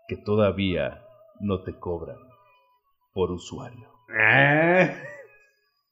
que 0.09 0.17
todavía 0.17 1.03
no 1.41 1.63
te 1.63 1.73
cobran 1.79 2.17
por 3.15 3.31
usuario. 3.31 3.89
Ah, 4.19 4.91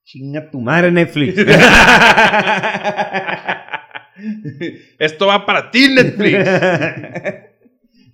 chinga 0.04 0.50
tu 0.50 0.61
madre, 0.61 0.90
Netflix. 0.92 1.38
Esto 4.99 5.26
va 5.28 5.47
para 5.47 5.71
ti, 5.71 5.88
Netflix. 5.95 6.38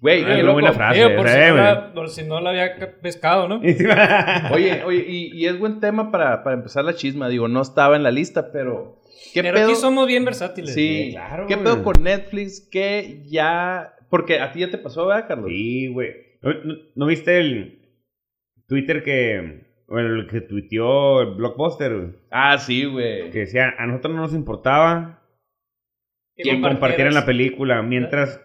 Güey, 0.00 0.22
Ah, 0.22 0.36
qué 0.36 0.42
loco. 0.42 0.52
buena 0.52 0.72
frase. 0.74 0.98
Digo, 0.98 1.16
por, 1.16 1.26
eh, 1.28 1.32
si 1.32 1.38
no 1.48 1.56
la, 1.56 1.92
por 1.94 2.08
si 2.10 2.22
no 2.24 2.40
la 2.42 2.50
había 2.50 2.76
ca- 2.76 2.92
pescado, 3.00 3.48
¿no? 3.48 3.54
Oye, 4.52 4.82
oye, 4.84 5.02
y, 5.08 5.34
y 5.34 5.46
es 5.46 5.58
buen 5.58 5.80
tema 5.80 6.10
para, 6.10 6.44
para 6.44 6.56
empezar 6.56 6.84
la 6.84 6.94
chisma. 6.94 7.30
Digo, 7.30 7.48
no 7.48 7.62
estaba 7.62 7.96
en 7.96 8.02
la 8.02 8.10
lista, 8.10 8.52
pero. 8.52 9.00
¿Qué 9.32 9.42
Pero 9.42 9.54
pedo? 9.54 9.66
aquí 9.66 9.74
somos 9.76 10.06
bien 10.06 10.24
versátiles. 10.24 10.74
Sí, 10.74 11.10
claro, 11.12 11.46
¿Qué 11.46 11.54
güey. 11.54 11.64
pedo 11.64 11.82
con 11.82 12.02
Netflix 12.02 12.68
que 12.70 13.22
ya. 13.26 13.94
Porque 14.10 14.38
a 14.40 14.52
ti 14.52 14.60
ya 14.60 14.70
te 14.70 14.78
pasó, 14.78 15.06
¿verdad, 15.06 15.26
Carlos? 15.28 15.48
Sí, 15.48 15.88
güey. 15.88 16.10
¿No, 16.42 16.52
no, 16.52 16.74
no 16.94 17.06
viste 17.06 17.38
el 17.40 17.78
Twitter 18.68 19.02
que. 19.02 19.64
Bueno, 19.86 20.14
el 20.14 20.26
que 20.28 20.40
tuiteó 20.40 21.20
el 21.22 21.34
Blockbuster, 21.34 21.94
güey? 21.96 22.08
Ah, 22.30 22.58
sí, 22.58 22.84
güey. 22.84 23.30
Que 23.30 23.40
decía, 23.40 23.74
a 23.78 23.86
nosotros 23.86 24.14
no 24.14 24.22
nos 24.22 24.34
importaba 24.34 25.22
Que 26.36 26.42
que 26.50 26.60
compartieran 26.60 27.12
la 27.14 27.26
película 27.26 27.82
mientras 27.82 28.40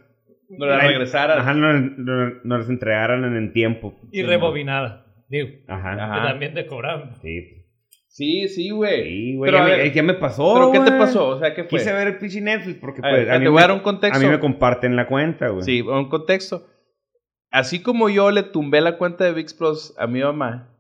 No 0.50 0.66
la 0.66 0.80
regresaras. 0.80 1.38
ajá, 1.40 1.54
nos, 1.54 1.98
nos- 1.98 2.34
nos 2.46 2.60
las 2.60 2.70
entregaran 2.70 3.24
en 3.24 3.36
el 3.36 3.54
tiempo. 3.54 3.98
Y 4.12 4.24
rebobinada. 4.24 5.06
Digo, 5.30 5.48
Ajá. 5.68 5.94
Ajá. 5.94 6.22
que 6.22 6.28
también 6.28 6.54
te 6.56 6.66
cobraban. 6.66 7.16
Sí. 7.22 7.59
Sí, 8.12 8.48
sí, 8.50 8.72
güey. 8.72 9.04
Sí, 9.04 9.36
güey. 9.38 9.52
Ya, 9.52 9.64
a 9.64 9.68
me- 9.68 9.92
ya 9.92 10.04
me 10.04 10.14
pasó. 10.16 10.54
¿Pero 10.56 10.72
qué 10.72 10.80
te 10.92 10.98
pasó? 10.98 11.28
O 11.30 11.40
sea, 11.40 11.54
¿qué 11.54 11.64
fue? 11.64 11.78
Quise 11.80 11.94
ver 11.94 12.08
el 12.08 12.18
pinche 12.18 12.42
Netflix 12.42 12.78
porque 12.80 13.00
A 13.00 13.10
pues, 13.10 13.26
ver, 13.28 13.40
mí 13.40 13.46
te 13.46 13.50
voy 13.50 13.60
a 13.62 13.62
me- 13.62 13.68
dar 13.68 13.72
un 13.78 13.84
contexto. 13.84 14.18
A 14.18 14.22
mí 14.22 14.28
me 14.28 14.40
comparten 14.40 14.96
la 14.96 15.08
cuenta, 15.08 15.50
güey. 15.50 15.64
Sí, 15.64 15.82
un 15.82 16.10
contexto. 16.10 16.66
Así 17.52 17.82
como 17.82 18.10
yo 18.10 18.32
le 18.32 18.44
tumbé 18.44 18.82
la 18.82 18.98
cuenta 18.98 19.24
de 19.26 19.34
VIX 19.34 19.54
Plus 19.54 19.94
a 19.98 20.08
mi 20.08 20.22
mamá, 20.22 20.76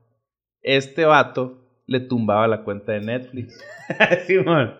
este 0.62 1.06
vato 1.06 1.82
le 1.86 2.00
tumbaba 2.00 2.48
la 2.48 2.64
cuenta 2.64 2.94
de 2.94 3.02
Netflix. 3.02 3.60
sí, 4.28 4.38
man. 4.40 4.76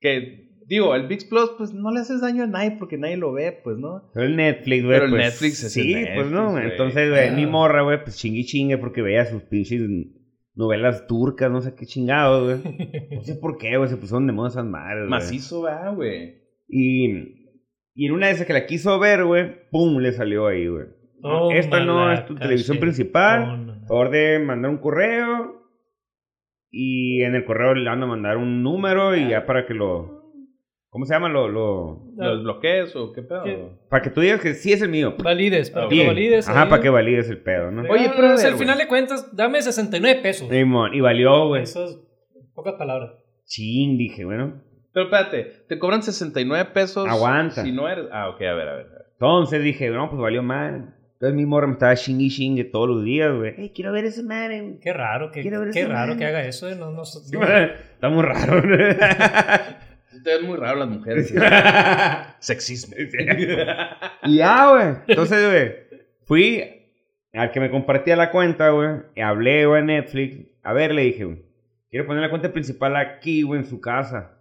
Que, 0.00 0.50
digo, 0.66 0.94
el 0.94 1.06
VIX 1.06 1.24
Plus, 1.24 1.50
pues 1.58 1.72
no 1.72 1.90
le 1.90 2.00
haces 2.00 2.20
daño 2.20 2.44
a 2.44 2.46
nadie 2.46 2.72
porque 2.78 2.96
nadie 2.98 3.16
lo 3.16 3.32
ve, 3.32 3.60
pues, 3.64 3.78
¿no? 3.78 4.10
Pero 4.14 4.26
el 4.26 4.36
Netflix, 4.36 4.84
güey. 4.84 4.94
Pero 4.96 5.04
el 5.06 5.10
pues, 5.10 5.24
Netflix 5.24 5.64
es 5.64 5.76
el 5.76 5.82
Sí, 5.84 5.94
Netflix, 5.94 6.14
pues 6.16 6.30
no. 6.30 6.58
Entonces, 6.58 7.10
güey, 7.10 7.30
mi 7.32 7.46
morra, 7.46 7.82
güey, 7.82 8.02
pues 8.02 8.16
chingue 8.18 8.44
chingue 8.44 8.78
porque 8.78 9.02
veía 9.02 9.24
sus 9.26 9.42
pinches 9.42 9.82
novelas 10.54 11.06
turcas, 11.06 11.50
no 11.50 11.60
sé 11.60 11.74
qué 11.74 11.86
chingados, 11.86 12.60
güey. 12.62 13.08
No 13.16 13.22
sé 13.22 13.34
por 13.36 13.58
qué, 13.58 13.76
güey, 13.76 13.88
se 13.88 13.96
pusieron 13.96 14.26
de 14.26 14.32
moda 14.32 14.48
esas 14.48 14.64
madres, 14.64 15.00
güey. 15.00 15.10
Macizo, 15.10 15.62
va, 15.62 15.90
güey. 15.90 16.42
Y, 16.68 17.08
y 17.94 18.06
en 18.06 18.12
una 18.12 18.26
de 18.26 18.32
esas 18.32 18.46
que 18.46 18.52
la 18.52 18.66
quiso 18.66 18.98
ver, 18.98 19.24
güey, 19.24 19.68
pum, 19.70 19.98
le 19.98 20.12
salió 20.12 20.46
ahí, 20.46 20.66
güey. 20.66 20.86
Toma 21.20 21.54
Esta 21.54 21.84
no 21.84 22.12
es 22.12 22.26
tu 22.26 22.34
televisión 22.34 22.78
principal. 22.78 23.84
Favor 23.86 24.10
de 24.10 24.40
mandar 24.40 24.70
un 24.70 24.78
correo. 24.78 25.62
Y 26.70 27.22
en 27.22 27.34
el 27.34 27.44
correo 27.44 27.74
le 27.74 27.88
van 27.88 28.02
a 28.02 28.06
mandar 28.06 28.38
un 28.38 28.62
número 28.62 29.14
y 29.14 29.28
ya 29.28 29.46
para 29.46 29.66
que 29.66 29.74
lo. 29.74 30.21
¿Cómo 30.92 31.06
se 31.06 31.14
llama? 31.14 31.30
Lo, 31.30 31.48
lo, 31.48 32.02
¿Los 32.18 32.42
bloqueos 32.42 32.94
o 32.96 33.12
qué 33.14 33.22
pedo? 33.22 33.44
¿Qué? 33.44 33.66
para 33.88 34.02
que 34.02 34.10
tú 34.10 34.20
digas 34.20 34.42
que 34.42 34.52
sí 34.52 34.74
es 34.74 34.82
el 34.82 34.90
mío. 34.90 35.14
Valides, 35.24 35.70
para 35.70 35.88
que 35.88 35.94
Sí. 35.94 36.02
lo 36.02 36.08
valides. 36.08 36.46
Ajá, 36.50 36.64
ahí. 36.64 36.68
para 36.68 36.82
que 36.82 36.90
valides 36.90 37.30
el 37.30 37.38
pedo, 37.38 37.70
¿no? 37.70 37.90
Oye, 37.90 38.10
pero 38.14 38.28
al 38.32 38.54
final 38.56 38.76
de 38.76 38.86
cuentas, 38.86 39.34
dame 39.34 39.62
69 39.62 40.20
pesos. 40.22 40.50
Simón, 40.50 40.92
y 40.92 41.00
valió, 41.00 41.48
güey. 41.48 41.62
Eso 41.62 41.86
es 41.86 41.98
pocas 42.54 42.74
palabras. 42.74 43.12
Chin, 43.46 43.96
dije, 43.96 44.26
bueno. 44.26 44.62
Pero 44.92 45.06
espérate, 45.06 45.64
te 45.66 45.78
cobran 45.78 46.02
69 46.02 46.70
pesos. 46.74 47.08
Aguanta. 47.08 47.64
Si 47.64 47.72
no 47.72 47.88
eres. 47.88 48.04
Ah, 48.12 48.28
ok, 48.28 48.42
a 48.42 48.52
ver, 48.52 48.68
a 48.68 48.76
ver. 48.76 48.86
a 48.86 48.92
ver. 48.92 49.06
Entonces 49.14 49.62
dije, 49.64 49.88
no, 49.88 50.10
pues 50.10 50.20
valió 50.20 50.42
mal. 50.42 50.94
Entonces 51.14 51.34
mi 51.36 51.46
morra 51.46 51.68
me 51.68 51.72
estaba 51.74 51.94
chingue 51.94 52.24
y 52.24 52.28
chingue 52.28 52.64
todos 52.64 52.88
los 52.88 53.02
días, 53.04 53.32
güey. 53.34 53.54
Ey, 53.56 53.70
quiero 53.74 53.92
ver 53.92 54.04
ese 54.04 54.22
madre, 54.24 54.60
güey. 54.60 54.78
Qué 54.80 54.92
raro 54.92 55.30
que, 55.30 55.40
Quiero 55.40 55.60
ver 55.60 55.70
qué 55.70 55.86
raro 55.86 56.18
que 56.18 56.26
haga 56.26 56.44
eso. 56.44 56.68
eh, 56.68 56.74
No, 56.76 56.90
no, 56.90 56.96
no. 56.96 57.02
Está 57.94 58.08
muy 58.10 58.22
raro. 58.24 58.60
Esto 60.12 60.30
es 60.30 60.42
muy 60.42 60.56
raro 60.56 60.80
las 60.80 60.88
mujeres. 60.88 61.32
Sexismo. 62.38 62.94
y 64.24 64.36
ya, 64.36 64.70
güey. 64.70 64.96
Entonces, 65.08 65.48
güey, 65.50 66.00
fui 66.24 66.64
al 67.32 67.50
que 67.50 67.60
me 67.60 67.70
compartía 67.70 68.16
la 68.16 68.30
cuenta, 68.30 68.70
güey. 68.70 68.90
y 69.14 69.20
Hablé, 69.20 69.66
güey, 69.66 69.80
a 69.80 69.84
Netflix. 69.84 70.38
A 70.62 70.72
ver, 70.72 70.94
le 70.94 71.02
dije, 71.02 71.24
güey. 71.24 71.42
Quiero 71.90 72.06
poner 72.06 72.22
la 72.22 72.30
cuenta 72.30 72.52
principal 72.52 72.96
aquí, 72.96 73.42
güey, 73.42 73.60
en 73.60 73.66
su 73.66 73.80
casa. 73.80 74.38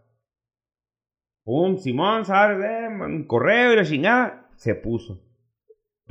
Pum, 1.43 1.77
Simón, 1.77 2.25
¿sabes? 2.25 2.63
Eh, 2.63 2.87
un 2.87 3.25
correo 3.25 3.73
y 3.73 3.75
la 3.77 3.83
chingada. 3.83 4.49
Se 4.55 4.75
puso. 4.75 5.21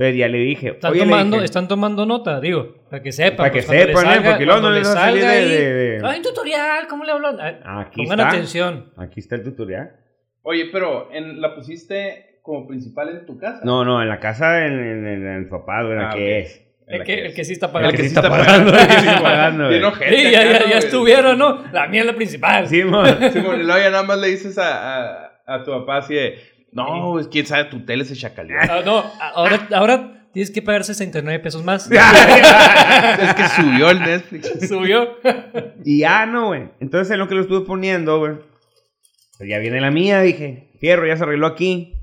Entonces 0.00 0.16
ya 0.16 0.28
le 0.28 0.38
dije. 0.38 0.68
Están, 0.70 0.92
oye, 0.92 1.00
le 1.00 1.04
tomando, 1.10 1.36
dije, 1.36 1.44
están 1.44 1.68
tomando 1.68 2.06
nota, 2.06 2.40
digo, 2.40 2.74
para 2.88 3.02
que 3.02 3.12
sepan. 3.12 3.36
Para 3.36 3.50
que 3.50 3.62
pues, 3.62 3.78
sepan, 3.82 4.06
¿eh? 4.06 4.08
salga- 4.08 4.30
Porque 4.30 4.44
luego 4.46 4.60
no 4.60 4.66
cuando 4.68 4.78
les 4.78 4.88
va 4.88 4.92
a 4.92 4.94
salir 4.94 5.20
salga 5.20 5.34
de- 5.34 5.38
ahí, 5.42 5.48
de- 5.50 5.74
de- 5.74 6.00
Ay, 6.06 6.22
tutorial, 6.22 6.86
¿cómo 6.88 7.04
le 7.04 7.12
hablan? 7.12 7.36
Aquí 7.64 8.02
Pongan 8.04 8.20
está. 8.20 8.28
atención. 8.30 8.92
Aquí 8.96 9.20
está 9.20 9.34
el 9.34 9.42
tutorial. 9.44 9.90
Oye, 10.42 10.70
pero 10.72 11.12
¿en, 11.12 11.38
¿la 11.42 11.54
pusiste 11.54 12.40
como 12.42 12.66
principal 12.66 13.10
en 13.10 13.26
tu 13.26 13.36
casa? 13.38 13.60
No, 13.62 13.84
no, 13.84 14.00
en 14.00 14.08
la 14.08 14.18
casa, 14.20 14.64
en, 14.64 14.72
en, 14.72 15.06
en 15.06 15.26
el 15.26 15.48
papá, 15.50 15.82
en 15.82 15.96
la 15.96 16.08
Ah, 16.08 16.14
que 16.14 16.38
es. 16.40 16.66
En 16.88 17.02
El 17.02 17.04
que, 17.06 17.26
el 17.26 17.34
que 17.34 17.44
sí 17.44 17.52
está 17.52 17.66
El 17.66 17.72
pagando. 17.72 17.96
que 17.96 18.02
sí 18.02 18.06
está 18.08 18.22
pagando, 18.30 18.72
pagando. 18.72 18.72
el 18.80 18.86
que 18.88 19.06
está 19.06 19.22
pagando, 19.22 19.70
Sí, 19.70 20.22
ya, 20.32 20.44
ya, 20.44 20.60
¿no, 20.60 20.66
ya 20.66 20.78
estuvieron, 20.78 21.38
¿no? 21.38 21.62
La 21.72 21.86
mía 21.88 22.00
es 22.00 22.06
la 22.06 22.14
principal. 22.14 22.66
Sí, 22.66 22.82
mon. 22.84 23.06
Simón, 23.32 23.60
y 23.60 23.64
luego 23.64 23.78
ya 23.78 23.90
nada 23.90 24.02
más 24.02 24.18
le 24.18 24.28
dices 24.28 24.56
a, 24.56 25.26
a, 25.26 25.30
a 25.46 25.62
tu 25.62 25.70
papá 25.72 25.98
así 25.98 26.14
de, 26.14 26.38
no, 26.72 27.12
pues, 27.12 27.28
quién 27.28 27.46
sabe, 27.46 27.64
tu 27.64 27.84
tele 27.84 28.04
se 28.04 28.16
chacaleó. 28.16 28.56
Ah, 28.60 28.82
no, 28.84 29.04
ahora, 29.34 29.68
ahora 29.72 30.20
tienes 30.32 30.50
que 30.50 30.62
pagar 30.62 30.84
69 30.84 31.40
pesos 31.40 31.64
más. 31.64 31.90
es 31.90 33.34
que 33.34 33.48
subió 33.48 33.90
el 33.90 34.00
Netflix. 34.00 34.68
Subió. 34.68 35.16
Y 35.84 36.00
ya 36.00 36.26
no, 36.26 36.48
güey. 36.48 36.68
Entonces 36.80 37.10
en 37.12 37.18
lo 37.18 37.28
que 37.28 37.34
lo 37.34 37.42
estuve 37.42 37.66
poniendo, 37.66 38.18
güey. 38.18 38.34
Pues 39.38 39.48
ya 39.48 39.58
viene 39.58 39.80
la 39.80 39.90
mía, 39.90 40.20
dije. 40.20 40.70
Fierro, 40.78 41.06
ya 41.06 41.16
se 41.16 41.24
arregló 41.24 41.46
aquí. 41.46 41.96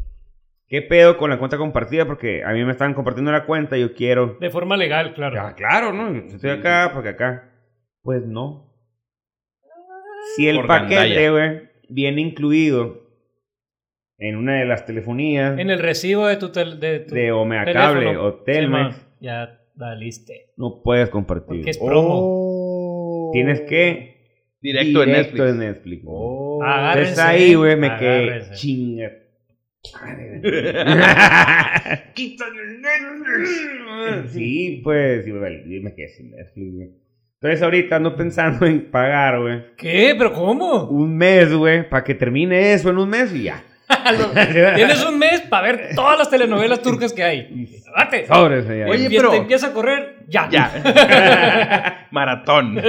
¿Qué 0.68 0.82
pedo 0.82 1.18
con 1.18 1.30
la 1.30 1.40
cuenta 1.40 1.58
compartida? 1.58 2.06
Porque 2.06 2.44
a 2.44 2.52
mí 2.52 2.66
me 2.66 2.72
están 2.72 2.94
compartiendo 2.94 3.32
la 3.32 3.46
cuenta 3.46 3.78
y 3.78 3.82
yo 3.82 3.94
quiero. 3.94 4.38
De 4.42 4.50
forma 4.50 4.76
legal, 4.76 5.14
claro. 5.14 5.42
Ah, 5.42 5.56
claro, 5.56 5.94
¿no? 5.94 6.14
Estoy 6.14 6.50
acá, 6.50 6.92
porque 6.94 7.10
acá. 7.10 7.54
Pues 8.02 8.26
no. 8.26 8.74
Si 10.36 10.48
el 10.50 10.58
Por 10.58 10.68
paquete, 10.68 11.30
güey, 11.30 11.70
viene 11.88 12.22
incluido 12.22 13.07
en 14.20 14.36
una 14.36 14.60
de 14.60 14.66
las 14.66 14.86
telefonías 14.86 15.58
En 15.60 15.70
el 15.70 15.80
recibo 15.80 16.28
de 16.28 16.38
tu, 16.38 16.50
tel- 16.52 16.80
de 16.80 17.00
tu 17.02 17.14
de 17.16 17.32
Omega 17.32 17.66
teléfono. 17.66 17.94
Cable 17.94 18.18
o 18.18 18.34
Telmex, 18.44 18.96
ya 19.20 19.60
valiste. 19.76 20.52
no 20.58 20.82
puedes 20.84 21.10
compartir. 21.10 21.58
Porque 21.58 21.70
es 21.70 21.78
promo. 21.78 23.30
Tienes 23.34 23.62
que 23.62 24.16
Directo, 24.60 25.04
en 25.04 25.12
Netflix. 25.12 25.46
de 25.46 25.54
Netflix. 25.54 26.04
güey. 26.04 26.18
Oh. 26.20 26.64
Agárrense. 26.64 27.10
Entonces 27.12 27.26
ahí, 27.26 27.54
güey, 27.56 27.76
me 27.78 27.96
quedé 27.98 28.42
chinga. 28.54 29.12
Quítale 32.14 32.60
el 32.62 32.82
Netflix. 32.82 34.34
Sí, 34.34 34.82
pues, 34.84 35.28
y 35.28 35.32
me 35.32 35.94
quedé 35.96 36.08
sin 36.10 36.32
Netflix, 36.32 36.76
güey. 36.76 36.90
Entonces 37.40 37.62
ahorita 37.62 37.98
ando 37.98 38.16
pensando 38.16 38.66
en 38.66 38.90
pagar, 38.90 39.40
güey. 39.40 39.62
¿Qué? 39.78 40.16
¿Pero 40.18 40.34
cómo? 40.34 40.86
Un 40.90 41.16
mes, 41.16 41.54
güey, 41.54 41.88
para 41.88 42.04
que 42.04 42.16
termine 42.16 42.74
eso 42.74 42.90
en 42.90 42.98
un 42.98 43.10
mes 43.10 43.34
y 43.34 43.44
ya. 43.44 43.64
Tienes 44.76 45.04
un 45.06 45.18
mes 45.18 45.42
para 45.42 45.68
ver 45.72 45.90
todas 45.96 46.18
las 46.18 46.30
telenovelas 46.30 46.82
turcas 46.82 47.14
que 47.14 47.24
hay. 47.24 47.68
¡Date! 47.98 48.26
Ya. 48.28 48.36
Oye, 48.88 49.10
pero- 49.10 49.32
te 49.32 49.38
empieza 49.38 49.68
a 49.68 49.74
correr, 49.74 50.18
ya. 50.28 50.50
Ya. 50.50 52.08
Maratón. 52.12 52.82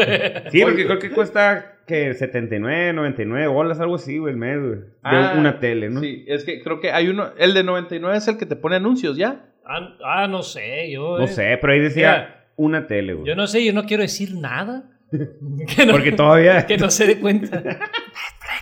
Sí, 0.50 0.61
porque 0.62 0.87
creo 0.87 0.99
que 0.99 1.11
cuesta 1.11 1.76
que 1.87 2.14
79, 2.14 2.93
99 2.93 3.47
bolas, 3.47 3.81
algo 3.81 3.95
así, 3.95 4.19
güey, 4.19 4.33
el 4.35 4.38
mes, 4.38 4.59
güey. 4.61 4.75
De 4.81 4.87
Ah, 5.02 5.35
una 5.37 5.59
tele, 5.59 5.88
¿no? 5.88 6.00
Sí, 6.00 6.25
es 6.28 6.45
que 6.45 6.62
creo 6.62 6.81
que 6.81 6.93
hay 6.93 7.09
uno, 7.09 7.31
el 7.38 7.55
de 7.55 7.64
99 7.64 8.17
es 8.17 8.28
el 8.28 8.37
que 8.37 8.47
te 8.47 8.57
pone 8.57 8.76
anuncios, 8.76 9.17
¿ya? 9.17 9.47
Ah, 9.64 9.97
ah, 10.05 10.26
no 10.26 10.43
sé, 10.43 10.90
yo. 10.90 11.19
No 11.19 11.25
eh, 11.25 11.28
sé, 11.28 11.59
pero 11.61 11.73
ahí 11.73 11.81
decía 11.81 12.11
Mira, 12.11 12.47
una 12.57 12.87
tele, 12.87 13.14
güey. 13.14 13.26
Yo 13.26 13.35
no 13.37 13.47
sé, 13.47 13.64
yo 13.64 13.73
no 13.73 13.85
quiero 13.85 14.02
decir 14.02 14.35
nada. 14.35 14.85
que, 15.76 15.86
no, 15.86 15.92
Porque 15.92 16.12
todavía. 16.12 16.66
que 16.66 16.76
no 16.78 16.90
se 16.90 17.06
dé 17.06 17.18
cuenta. 17.20 17.62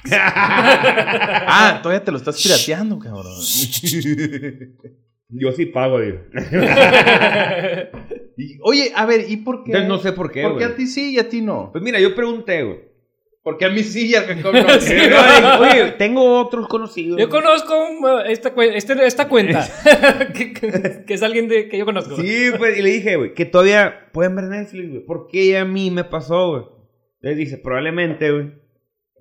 Ah, 0.09 1.81
todavía 1.83 2.05
te 2.05 2.13
lo 2.13 2.19
estás 2.19 2.41
pirateando, 2.41 2.99
cabrón. 2.99 3.35
Yo 5.29 5.51
sí 5.53 5.67
pago, 5.67 6.01
digo. 6.01 6.19
Oye, 8.63 8.93
a 8.95 9.07
ver, 9.07 9.25
¿y 9.29 9.39
por 9.39 9.65
qué? 9.65 9.73
Entonces 9.73 9.89
no 9.89 9.99
sé 9.99 10.13
por 10.13 10.31
qué, 10.31 10.43
¿Por 10.43 10.59
qué 10.59 10.65
güey. 10.65 10.75
a 10.75 10.77
ti 10.77 10.87
sí 10.87 11.15
y 11.15 11.19
a 11.19 11.29
ti 11.29 11.41
no? 11.41 11.71
Pues 11.73 11.83
mira, 11.83 11.99
yo 11.99 12.15
pregunté, 12.15 12.63
güey. 12.63 12.79
Porque 13.47 13.65
a 13.65 13.69
mí 13.71 13.79
sí 13.85 14.09
y 14.11 14.15
al 14.17 14.25
Jacob 14.25 14.53
no. 14.55 14.81
Sí, 14.81 14.93
no, 15.09 15.61
Oye, 15.61 15.93
tengo 15.93 16.41
otros 16.41 16.67
conocidos. 16.67 17.17
Yo 17.17 17.29
conozco 17.29 17.75
un, 17.79 18.05
esta, 18.29 18.53
cue- 18.53 18.73
este- 18.75 19.07
esta 19.07 19.29
cuenta. 19.29 19.65
que, 20.35 20.53
que- 20.53 21.05
que 21.07 21.15
es 21.15 21.23
alguien 21.23 21.47
de, 21.47 21.69
que 21.69 21.79
yo 21.79 21.85
conozco. 21.85 22.17
Sí, 22.17 22.47
pues, 22.59 22.77
y 22.77 22.83
le 22.83 22.91
dije, 22.91 23.15
güey, 23.15 23.35
que 23.35 23.45
todavía 23.45 24.09
pueden 24.13 24.35
ver 24.35 24.47
Netflix, 24.47 24.89
güey. 24.91 25.05
¿Por 25.07 25.29
qué 25.29 25.59
a 25.59 25.65
mí 25.65 25.93
me 25.93 26.03
pasó, 26.03 26.49
güey? 26.51 26.63
Entonces 27.21 27.39
dice, 27.39 27.59
probablemente, 27.59 28.33
güey, 28.33 28.53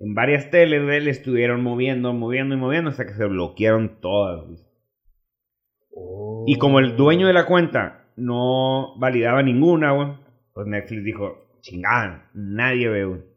en 0.00 0.14
varias 0.16 0.50
teles, 0.50 0.82
güey, 0.82 1.00
le 1.02 1.12
estuvieron 1.12 1.62
moviendo, 1.62 2.12
moviendo 2.12 2.56
y 2.56 2.58
moviendo 2.58 2.90
hasta 2.90 3.06
que 3.06 3.14
se 3.14 3.26
bloquearon 3.26 4.00
todas, 4.00 4.44
güey. 4.44 4.58
Y 6.48 6.58
como 6.58 6.80
el 6.80 6.96
dueño 6.96 7.28
de 7.28 7.32
la 7.32 7.46
cuenta 7.46 8.08
no 8.16 8.98
validaba 8.98 9.40
ninguna, 9.44 9.92
güey, 9.92 10.08
pues 10.52 10.66
Netflix 10.66 11.04
dijo, 11.04 11.58
chingada, 11.60 12.28
nadie 12.34 12.88
ve, 12.88 13.04
güey. 13.04 13.35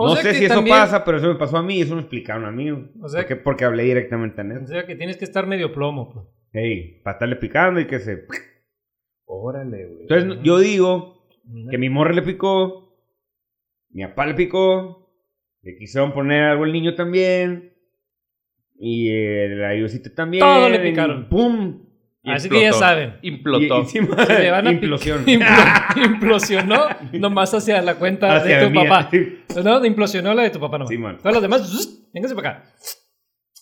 O 0.00 0.06
no 0.06 0.14
sé 0.16 0.32
si 0.34 0.44
eso 0.44 0.64
pasa, 0.64 1.04
pero 1.04 1.18
eso 1.18 1.26
me 1.26 1.34
pasó 1.34 1.56
a 1.56 1.62
mí 1.62 1.78
y 1.78 1.82
eso 1.82 1.94
me 1.96 2.02
explicaron 2.02 2.44
a 2.44 2.52
mí. 2.52 2.70
O 2.70 3.08
sea 3.08 3.22
porque, 3.22 3.34
porque 3.36 3.64
hablé 3.64 3.82
directamente 3.82 4.40
a 4.40 4.44
O 4.44 4.46
Netflix. 4.46 4.70
sea 4.70 4.86
que 4.86 4.94
tienes 4.94 5.16
que 5.16 5.24
estar 5.24 5.46
medio 5.46 5.72
plomo. 5.72 6.12
pues. 6.12 6.26
Hey, 6.52 7.00
para 7.02 7.14
estarle 7.16 7.36
picando 7.36 7.80
y 7.80 7.86
que 7.88 7.98
se... 7.98 8.24
Órale, 9.26 9.86
güey. 9.86 10.02
Entonces 10.02 10.38
yo 10.44 10.58
digo 10.58 11.26
que 11.68 11.78
mi 11.78 11.90
morra 11.90 12.12
le 12.12 12.22
picó, 12.22 12.96
mi 13.90 14.04
papá 14.06 14.26
le 14.26 14.34
picó, 14.34 15.10
le 15.62 15.76
quisieron 15.76 16.12
poner 16.12 16.44
algo 16.44 16.62
al 16.64 16.72
niño 16.72 16.94
también, 16.94 17.74
y 18.78 19.10
eh, 19.10 19.48
la 19.48 19.74
Iosita 19.74 20.14
también. 20.14 20.42
Todo 20.44 20.68
le 20.68 20.78
picaron. 20.78 21.28
¡Pum! 21.28 21.87
Así 22.32 22.48
que 22.48 22.62
ya 22.62 22.72
saben. 22.72 23.14
Implotó. 23.22 23.78
Y- 23.78 23.80
encima- 23.80 24.24
Se 24.26 24.38
le 24.38 24.50
van 24.50 24.66
a 24.66 24.70
pic- 24.70 24.74
implosión. 24.74 25.24
Implo- 25.26 26.04
implosionó 26.06 26.86
nomás 27.12 27.52
hacia 27.54 27.80
la 27.82 27.94
cuenta 27.96 28.36
Hacia 28.36 28.58
de 28.60 28.64
tu 28.66 28.70
mía. 28.70 28.88
papá. 28.88 29.10
No, 29.62 29.84
implosionó 29.84 30.34
la 30.34 30.42
de 30.42 30.50
tu 30.50 30.60
papá 30.60 30.78
nomás. 30.78 30.90
Sí. 30.90 30.98
Todos 31.22 31.34
los 31.34 31.42
demás, 31.42 31.62
¡zzz! 31.70 32.10
véngase 32.12 32.34
para 32.34 32.50
acá. 32.50 32.64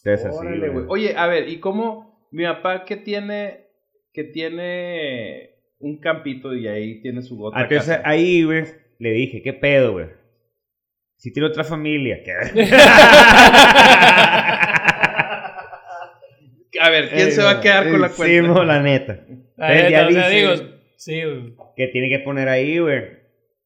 Entonces, 0.04 0.26
así, 0.26 0.36
Órale, 0.38 0.68
güey. 0.68 0.84
Oye, 0.88 1.14
a 1.16 1.26
ver, 1.26 1.48
¿y 1.48 1.58
cómo 1.58 2.28
mi 2.30 2.44
papá 2.44 2.84
que 2.84 2.96
tiene 2.96 3.66
que 4.12 4.24
tiene 4.24 5.50
un 5.78 5.98
campito 6.00 6.54
y 6.54 6.68
ahí 6.68 7.00
tiene 7.02 7.22
su 7.22 7.36
gota? 7.36 7.58
Ah, 7.58 7.62
Entonces 7.62 7.98
ahí, 8.04 8.44
güey, 8.44 8.64
le 8.98 9.10
dije, 9.10 9.42
¿qué 9.42 9.52
pedo, 9.52 9.92
güey? 9.92 10.06
Si 11.18 11.32
tiene 11.32 11.48
otra 11.48 11.64
familia, 11.64 12.18
¿qué? 12.24 12.32
A 16.86 16.90
ver, 16.90 17.08
¿quién 17.10 17.32
se 17.32 17.42
va 17.42 17.50
a 17.52 17.60
quedar 17.60 17.90
con 17.90 18.00
la 18.00 18.08
Sí, 18.08 18.16
cuenta? 18.16 18.52
mo, 18.52 18.64
la 18.64 18.82
neta. 18.82 19.24
La 19.56 19.72
Él 19.74 19.90
ya 19.90 20.06
neta, 20.06 20.08
o 20.08 20.12
sea, 20.12 20.28
dice- 20.28 20.40
digo, 20.64 20.72
sí, 20.96 21.22
güey. 21.24 21.54
que 21.76 21.88
tiene 21.88 22.08
que 22.08 22.18
poner 22.20 22.48
ahí, 22.48 22.78
güey. 22.78 23.02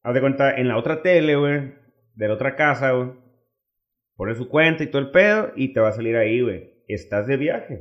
Haz 0.03 0.13
de 0.13 0.19
cuenta, 0.21 0.55
en 0.55 0.67
la 0.67 0.77
otra 0.77 1.01
tele, 1.01 1.35
güey, 1.35 1.73
de 2.15 2.27
la 2.27 2.33
otra 2.33 2.55
casa, 2.55 2.91
güey. 2.91 3.11
Pones 4.15 4.37
su 4.37 4.49
cuenta 4.49 4.83
y 4.83 4.87
todo 4.87 5.01
el 5.01 5.11
pedo 5.11 5.51
y 5.55 5.73
te 5.73 5.79
va 5.79 5.89
a 5.89 5.93
salir 5.93 6.15
ahí, 6.15 6.41
güey. 6.41 6.83
Estás 6.87 7.27
de 7.27 7.37
viaje. 7.37 7.73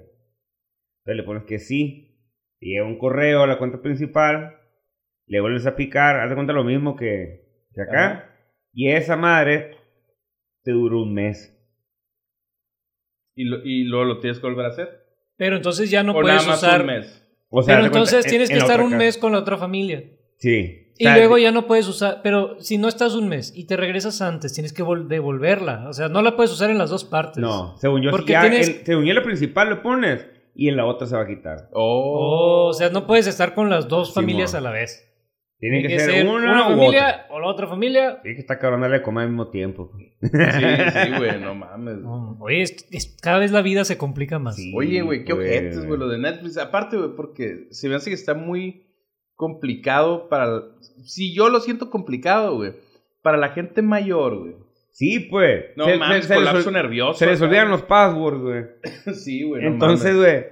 Entonces 1.03 1.17
le 1.17 1.23
pones 1.23 1.45
que 1.45 1.59
sí. 1.59 2.07
Te 2.61 2.67
llega 2.67 2.85
un 2.85 2.99
correo 2.99 3.43
a 3.43 3.47
la 3.47 3.59
cuenta 3.59 3.81
principal. 3.83 4.57
Le 5.27 5.41
vuelves 5.41 5.67
a 5.67 5.77
picar. 5.77 6.21
Haz 6.21 6.29
de 6.29 6.35
cuenta 6.35 6.53
lo 6.53 6.65
mismo 6.65 6.97
que, 6.97 7.47
que 7.75 7.83
acá. 7.83 8.07
Ajá. 8.07 8.35
Y 8.73 8.91
esa 8.91 9.17
madre 9.17 9.77
te 10.63 10.73
duró 10.73 11.03
un 11.03 11.15
mes. 11.15 11.57
¿Y, 13.35 13.45
lo- 13.45 13.65
y 13.65 13.85
luego 13.85 14.05
lo 14.05 14.21
tienes 14.21 14.39
que 14.39 14.47
volver 14.47 14.67
a 14.67 14.71
hacer. 14.71 15.00
Pero 15.41 15.57
entonces 15.57 15.89
ya 15.91 16.03
no 16.03 16.13
o 16.13 16.21
puedes 16.21 16.37
nada 16.37 16.47
más 16.49 16.59
usar. 16.63 16.81
un 16.83 16.87
mes. 16.89 17.27
O 17.49 17.63
sea, 17.63 17.77
Pero 17.77 17.81
cuenta, 17.85 17.99
entonces 17.99 18.25
en- 18.27 18.31
tienes 18.31 18.49
que 18.51 18.57
en 18.57 18.61
estar 18.61 18.81
un 18.83 18.91
casa. 18.91 18.99
mes 18.99 19.17
con 19.17 19.33
la 19.33 19.39
otra 19.39 19.57
familia. 19.57 20.05
Sí. 20.37 20.93
Y 20.99 21.07
O 21.07 21.09
sea, 21.09 21.17
luego 21.17 21.39
ya 21.39 21.51
no 21.51 21.67
puedes 21.67 21.89
usar. 21.89 22.21
Pero 22.23 22.61
si 22.61 22.77
no 22.77 22.89
estás 22.89 23.15
un 23.15 23.27
mes 23.27 23.51
y 23.57 23.65
te 23.65 23.79
regresas 23.79 24.21
antes, 24.21 24.53
tienes 24.53 24.75
que 24.75 24.85
vol- 24.85 25.07
devolverla. 25.09 25.89
O 25.89 25.95
sea, 25.95 26.11
no 26.11 26.21
la 26.21 26.37
puedes 26.37 26.53
usar 26.53 26.69
en 26.69 26.77
las 26.77 26.91
dos 26.91 27.05
partes. 27.05 27.39
No, 27.39 27.75
según 27.79 28.03
yo, 28.03 28.11
Porque 28.11 28.33
ya 28.33 28.43
tienes- 28.43 28.69
en- 28.69 28.85
según 28.85 29.05
yo 29.07 29.15
la 29.15 29.23
principal 29.23 29.71
lo 29.71 29.83
pones 29.83 30.27
y 30.55 30.69
en 30.69 30.77
la 30.77 30.85
otra 30.85 31.07
se 31.07 31.17
va 31.17 31.23
a 31.23 31.27
quitar. 31.27 31.71
Oh. 31.73 32.67
Oh, 32.67 32.69
o 32.69 32.73
sea, 32.75 32.91
no 32.91 33.07
puedes 33.07 33.27
estar 33.27 33.55
con 33.55 33.71
las 33.71 33.89
dos 33.89 34.13
familias 34.13 34.55
a 34.55 34.61
la 34.61 34.71
vez. 34.71 35.10
Tiene, 35.61 35.83
que, 35.87 36.01
ser, 36.01 36.27
una, 36.27 36.69
u 36.69 36.71
familia 36.71 37.07
otra. 37.09 37.27
o 37.31 37.41
la 37.41 37.47
otra 37.47 37.67
familia. 37.67 38.21
Sí, 38.25 38.35
que 38.35 38.41
está 38.41 38.59
cabrón 38.59 38.81
darle 38.81 38.97
a 38.97 39.03
comer 39.03 39.25
al 39.25 39.29
mismo 39.31 39.49
tiempo. 39.51 39.93
Sí, 40.23 40.31
sí, 40.31 41.13
güey, 41.19 41.39
no 41.41 41.55
mames. 41.55 41.99
No, 42.03 42.39
oye, 42.41 42.63
es- 42.63 42.87
es- 42.91 43.17
cada 43.21 43.39
vez 43.39 43.53
la 43.53 43.61
vida 43.61 43.85
se 43.85 43.99
complica 43.99 44.39
más. 44.39 44.57
Sí. 44.57 44.73
Oye, 44.75 45.03
güey, 45.03 45.23
qué 45.25 45.35
ojetes, 45.35 45.85
güey, 45.87 45.99
lo 45.99 46.09
de 46.09 46.17
Netflix. 46.19 46.57
Aparte, 46.57 46.97
güey, 46.97 47.11
porque 47.15 47.67
se 47.71 47.89
me 47.91 47.95
hace 47.95 48.09
que 48.09 48.15
está 48.15 48.33
muy 48.35 48.87
complicado 49.35 50.29
para... 50.31 50.63
Si 51.05 51.35
yo 51.35 51.49
lo 51.51 51.61
siento 51.61 51.91
complicado, 51.91 52.57
güey. 52.57 52.73
Para 53.23 53.37
la 53.37 53.51
gente 53.51 53.83
mayor, 53.83 54.39
güey. 54.39 54.55
Sí, 54.93 55.21
pues. 55.31 55.67
No 55.77 55.85
se, 55.85 55.97
mames, 55.99 56.23
se- 56.27 56.29
se 56.29 56.41
les 56.41 56.49
colapso 56.49 56.71
nervioso. 56.71 57.19
se 57.19 57.27
les 57.27 57.41
olvidan 57.43 57.69
los 57.71 57.83
passwords, 57.83 58.41
güey. 58.41 58.65
sí, 59.15 59.43
güey. 59.43 59.63
no 59.63 59.69
Entonces, 59.69 60.17
güey, 60.17 60.47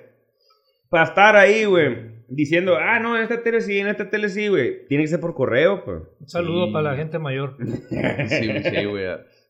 para 0.91 1.05
estar 1.05 1.35
ahí, 1.37 1.65
güey, 1.65 2.18
diciendo, 2.29 2.77
ah, 2.79 2.99
no, 3.01 3.17
en 3.17 3.23
esta 3.23 3.43
tele 3.43 3.61
sí, 3.61 3.79
en 3.79 3.89
esta 3.89 4.11
tele 4.11 4.29
sí, 4.29 4.49
güey, 4.49 4.87
tiene 4.87 5.05
que 5.05 5.09
ser 5.09 5.21
por 5.21 5.35
correo, 5.35 5.85
pues. 5.85 6.03
Un 6.21 6.29
saludo 6.29 6.67
Sí. 6.67 6.73
para 6.73 6.91
la 6.93 6.97
gente 6.97 7.19
mayor. 7.19 7.57
Sí, 8.29 8.51
sí, 8.63 8.85
güey. 8.85 9.07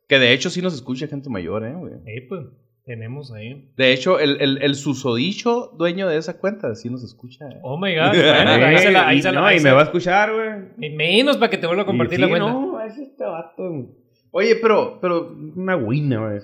Que 0.08 0.18
de 0.18 0.32
hecho 0.32 0.48
sí 0.50 0.62
nos 0.62 0.74
escucha 0.74 1.06
gente 1.06 1.28
mayor, 1.28 1.64
¿eh, 1.64 1.74
güey? 1.74 1.92
Sí, 2.04 2.20
pues, 2.28 2.46
tenemos 2.84 3.30
ahí. 3.32 3.70
De 3.76 3.92
hecho, 3.92 4.18
el, 4.18 4.40
el, 4.40 4.62
el 4.62 4.74
susodicho 4.74 5.74
dueño 5.76 6.08
de 6.08 6.16
esa 6.16 6.38
cuenta 6.38 6.74
sí 6.74 6.88
nos 6.88 7.04
escucha. 7.04 7.46
¿eh? 7.48 7.58
Oh 7.62 7.78
my 7.78 7.94
god. 7.94 8.12
Bueno, 8.12 8.64
ahí 8.66 8.78
se 8.78 8.90
la, 8.90 9.08
ahí 9.08 9.18
y, 9.18 9.22
se 9.22 9.32
la- 9.32 9.40
no, 9.40 9.46
ahí 9.46 9.56
y 9.56 9.58
se 9.58 9.64
me 9.68 9.72
va 9.74 9.80
a 9.80 9.84
escuchar, 9.84 10.30
güey. 10.32 10.90
menos 10.94 11.36
para 11.36 11.50
que 11.50 11.58
te 11.58 11.66
vuelva 11.66 11.82
a 11.82 11.86
compartir 11.86 12.18
la 12.20 12.28
cuenta. 12.28 12.50
No, 12.50 12.80
es 12.80 12.96
este 12.96 13.24
vato. 13.24 13.94
Oye, 14.30 14.56
pero, 14.62 14.98
pero, 15.00 15.30
Una 15.56 15.76
guina, 15.76 16.20
güey. 16.20 16.40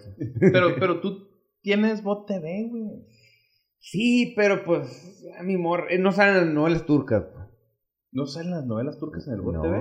pero, 0.53 0.75
pero 0.79 1.01
tú 1.01 1.29
tienes 1.63 2.03
Bot 2.03 2.27
TV, 2.27 2.67
güey. 2.71 2.85
Sí, 3.87 4.33
pero 4.35 4.65
pues, 4.65 5.23
a 5.39 5.43
mi 5.43 5.59
morra, 5.59 5.85
eh, 5.91 5.99
no 5.99 6.11
salen 6.11 6.37
las 6.37 6.47
novelas 6.47 6.87
turcas. 6.87 7.25
¿No 8.13 8.25
salen 8.27 8.53
las 8.53 8.65
novelas 8.65 8.99
turcas 8.99 9.27
en 9.29 9.35
el 9.35 9.41
Bot 9.43 9.57
No. 9.57 9.63
TV? 9.63 9.77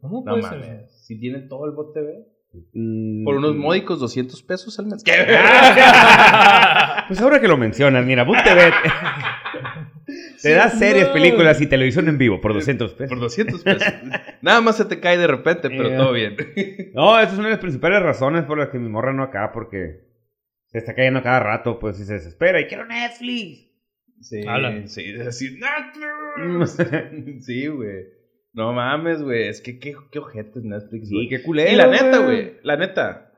¿Cómo 0.00 0.22
No 0.24 0.32
puede 0.32 0.42
ser? 0.42 0.58
mames. 0.60 1.04
Si 1.06 1.20
tienen 1.20 1.48
todo 1.48 1.66
el 1.66 1.72
Bot 1.72 1.92
TV. 1.92 2.24
Mm, 2.72 3.24
Por 3.24 3.36
unos 3.36 3.54
módicos 3.56 4.00
200 4.00 4.42
pesos 4.42 4.78
al 4.78 4.86
mes. 4.86 5.04
Pues 7.08 7.20
ahora 7.20 7.40
que 7.40 7.48
lo 7.48 7.58
mencionas, 7.58 8.06
mira, 8.06 8.24
Boot 8.24 8.38
TV 8.42 8.70
te 10.40 10.52
da 10.54 10.70
series, 10.70 11.08
no. 11.08 11.12
películas 11.12 11.60
y 11.60 11.66
televisión 11.66 12.08
en 12.08 12.16
vivo 12.16 12.40
por 12.40 12.54
200 12.54 12.94
pesos. 12.94 13.10
Por 13.10 13.20
200 13.20 13.62
pesos. 13.62 13.82
Nada 14.40 14.60
más 14.62 14.76
se 14.78 14.86
te 14.86 14.98
cae 15.00 15.18
de 15.18 15.26
repente, 15.26 15.68
pero 15.68 15.88
Eh. 15.90 15.96
todo 15.96 16.12
bien. 16.12 16.36
No, 16.94 17.18
esa 17.18 17.32
es 17.32 17.38
una 17.38 17.48
de 17.48 17.54
las 17.54 17.60
principales 17.60 18.00
razones 18.02 18.44
por 18.44 18.56
las 18.58 18.70
que 18.70 18.78
mi 18.78 18.88
morra 18.88 19.12
no 19.12 19.24
acá, 19.24 19.50
porque 19.52 20.11
se 20.72 20.78
está 20.78 20.94
cayendo 20.94 21.22
cada 21.22 21.40
rato, 21.40 21.78
pues, 21.78 22.00
y 22.00 22.04
se 22.04 22.14
desespera. 22.14 22.60
Y 22.60 22.66
quiero 22.66 22.86
Netflix. 22.86 23.70
Sí, 24.20 24.42
sí, 24.86 25.14
es 25.14 25.26
así. 25.26 25.58
Netflix. 25.58 26.76
sí, 27.46 27.66
güey. 27.68 28.04
No 28.54 28.72
mames, 28.72 29.22
güey. 29.22 29.48
Es 29.48 29.60
que 29.60 29.78
qué, 29.78 29.94
qué 30.10 30.18
ojetes 30.18 30.62
Netflix, 30.64 31.08
Sí, 31.08 31.14
güey. 31.14 31.28
qué 31.28 31.42
culero. 31.42 31.70
y 31.72 31.76
la 31.76 31.86
neta, 31.88 32.18
güey. 32.18 32.56
La 32.62 32.76
neta. 32.76 33.28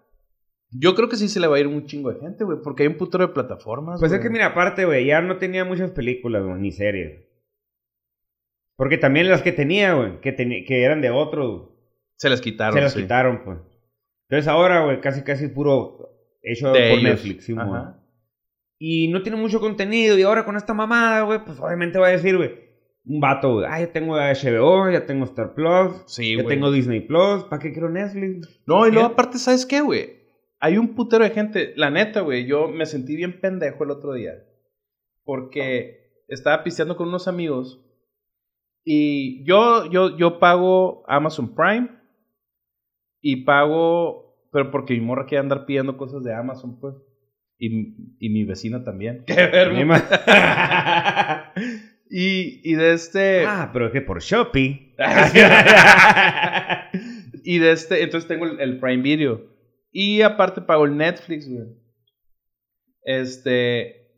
Yo 0.71 0.95
creo 0.95 1.09
que 1.09 1.17
sí 1.17 1.29
se 1.29 1.39
le 1.41 1.47
va 1.47 1.57
a 1.57 1.61
ir 1.61 1.67
un 1.69 1.87
chingo 1.87 2.13
de 2.13 2.21
gente, 2.21 2.45
güey. 2.45 2.59
Porque 2.63 2.83
hay 2.83 2.89
un 2.89 2.97
putero 2.97 3.27
de 3.27 3.33
plataformas. 3.33 4.01
Pues 4.01 4.13
es 4.13 4.21
que, 4.21 4.29
mira, 4.31 4.47
aparte, 4.47 4.85
güey, 4.85 5.07
ya 5.07 5.21
no 5.23 5.39
tenía 5.39 5.65
muchas 5.65 5.93
películas, 5.93 6.43
güey, 6.45 6.61
ni 6.61 6.73
series. 6.73 7.25
Porque 8.77 8.99
también 8.99 9.29
las 9.29 9.43
que 9.43 9.53
tenía, 9.53 9.95
güey, 9.95 10.21
que, 10.21 10.35
que 10.35 10.83
eran 10.83 11.01
de 11.01 11.11
otro, 11.11 11.79
Se 12.17 12.29
les 12.29 12.41
quitaron. 12.41 12.75
se 12.75 12.81
las 12.83 12.93
sí. 12.93 13.03
quitaron, 13.03 13.45
pues. 13.45 13.59
Entonces 14.29 14.49
ahora, 14.49 14.85
güey, 14.85 15.01
casi, 15.01 15.23
casi 15.23 15.47
puro 15.49 16.14
hecho 16.53 16.69
De 16.73 16.73
por 16.91 16.99
ellos. 16.99 17.03
Netflix, 17.03 17.45
sí, 17.45 17.53
Ajá. 17.57 17.65
güey. 17.65 17.83
Y 18.79 19.09
no 19.09 19.23
tiene 19.23 19.39
mucho 19.39 19.61
contenido. 19.61 20.19
Y 20.19 20.23
ahora 20.23 20.45
con 20.45 20.57
esta 20.57 20.75
mamada, 20.75 21.23
güey, 21.23 21.45
pues 21.45 21.59
obviamente 21.61 21.99
va 21.99 22.09
a 22.09 22.11
decir, 22.11 22.37
güey, 22.37 22.51
un 23.07 23.21
vato, 23.21 23.55
güey, 23.55 23.67
ah, 23.69 23.81
ya 23.81 23.93
tengo 23.93 24.17
HBO, 24.17 24.91
ya 24.91 25.05
tengo 25.07 25.25
Star 25.25 25.55
Plus, 25.55 26.03
Sí, 26.07 26.37
ya 26.37 26.43
güey. 26.43 26.55
tengo 26.55 26.71
Disney 26.73 27.01
Plus, 27.01 27.45
¿para 27.45 27.61
qué 27.61 27.73
quiero 27.73 27.91
Netflix? 27.91 28.63
No, 28.67 28.87
y 28.87 28.93
luego 28.93 29.09
aparte, 29.09 29.39
¿sabes 29.39 29.67
qué, 29.67 29.81
güey? 29.81 30.23
Hay 30.61 30.79
un 30.79 30.95
putero 30.95 31.25
de 31.25 31.31
gente. 31.31 31.75
La 31.77 31.91
neta, 31.91 32.21
güey, 32.21 32.47
yo 32.47 32.69
me 32.69 32.87
sentí 32.87 33.15
bien 33.17 33.41
pendejo 33.41 33.85
el 33.85 33.91
otro 33.91 34.15
día. 34.15 34.33
Porque 35.25 36.23
estaba 36.29 36.63
pisteando 36.65 36.97
con 36.97 37.09
unos 37.09 37.29
amigos. 37.29 37.85
Y 38.83 39.45
yo, 39.45 39.91
yo, 39.91 40.17
yo 40.17 40.39
pago 40.39 41.05
Amazon 41.07 41.55
Prime. 41.55 41.91
Y 43.21 43.45
pago. 43.45 44.24
Pero 44.55 44.71
porque 44.71 44.95
mi 44.95 45.01
morra 45.01 45.27
quiere 45.27 45.41
andar 45.41 45.67
pidiendo 45.67 45.97
cosas 45.97 46.23
de 46.23 46.33
Amazon, 46.33 46.79
pues. 46.79 46.95
Y, 47.59 47.97
y 48.21 48.31
mi 48.31 48.45
vecina 48.45 48.85
también. 48.85 49.25
Qué 49.27 49.35
verga. 49.35 51.53
Y, 52.17 52.61
y 52.63 52.75
de 52.75 52.93
este. 52.93 53.45
ah, 53.45 53.71
pero 53.73 53.87
es 53.87 53.93
que 53.93 54.03
por 54.03 54.21
Shopee. 54.21 54.95
y 57.45 57.59
de 57.59 57.73
este, 57.73 58.05
entonces 58.05 58.29
tengo 58.29 58.45
el, 58.45 58.61
el 58.61 58.79
Prime 58.79 59.03
Video. 59.03 59.41
Y 59.91 60.21
aparte 60.21 60.61
pago 60.61 60.85
el 60.85 60.97
Netflix, 60.97 61.51
güey. 61.51 61.67
Este. 63.03 64.13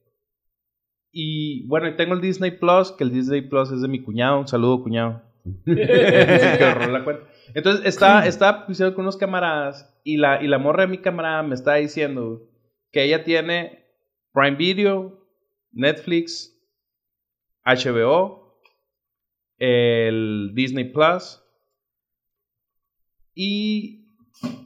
Y 1.10 1.66
bueno, 1.68 1.88
y 1.88 1.96
tengo 1.96 2.12
el 2.12 2.20
Disney 2.20 2.50
Plus, 2.50 2.92
que 2.92 3.04
el 3.04 3.12
Disney 3.12 3.40
Plus 3.40 3.70
es 3.70 3.80
de 3.80 3.88
mi 3.88 4.02
cuñado. 4.02 4.40
Un 4.40 4.48
saludo, 4.48 4.82
cuñado. 4.82 5.22
que 5.64 5.72
la 5.72 7.02
cuenta. 7.02 7.22
Entonces 7.54 7.86
estaba, 7.86 8.26
estaba 8.26 8.66
pisteando 8.66 8.94
con 8.94 9.04
unos 9.04 9.16
camaradas. 9.16 9.92
Y 10.04 10.16
la, 10.18 10.42
y 10.42 10.46
la 10.46 10.58
morra 10.58 10.82
de 10.82 10.88
mi 10.88 10.98
camarada 10.98 11.42
me 11.42 11.54
estaba 11.54 11.76
diciendo 11.78 12.42
que 12.92 13.02
ella 13.04 13.24
tiene 13.24 13.84
Prime 14.32 14.56
Video, 14.56 15.26
Netflix, 15.72 16.52
HBO, 17.64 18.58
el 19.58 20.52
Disney 20.54 20.84
Plus 20.92 21.42
y 23.34 24.06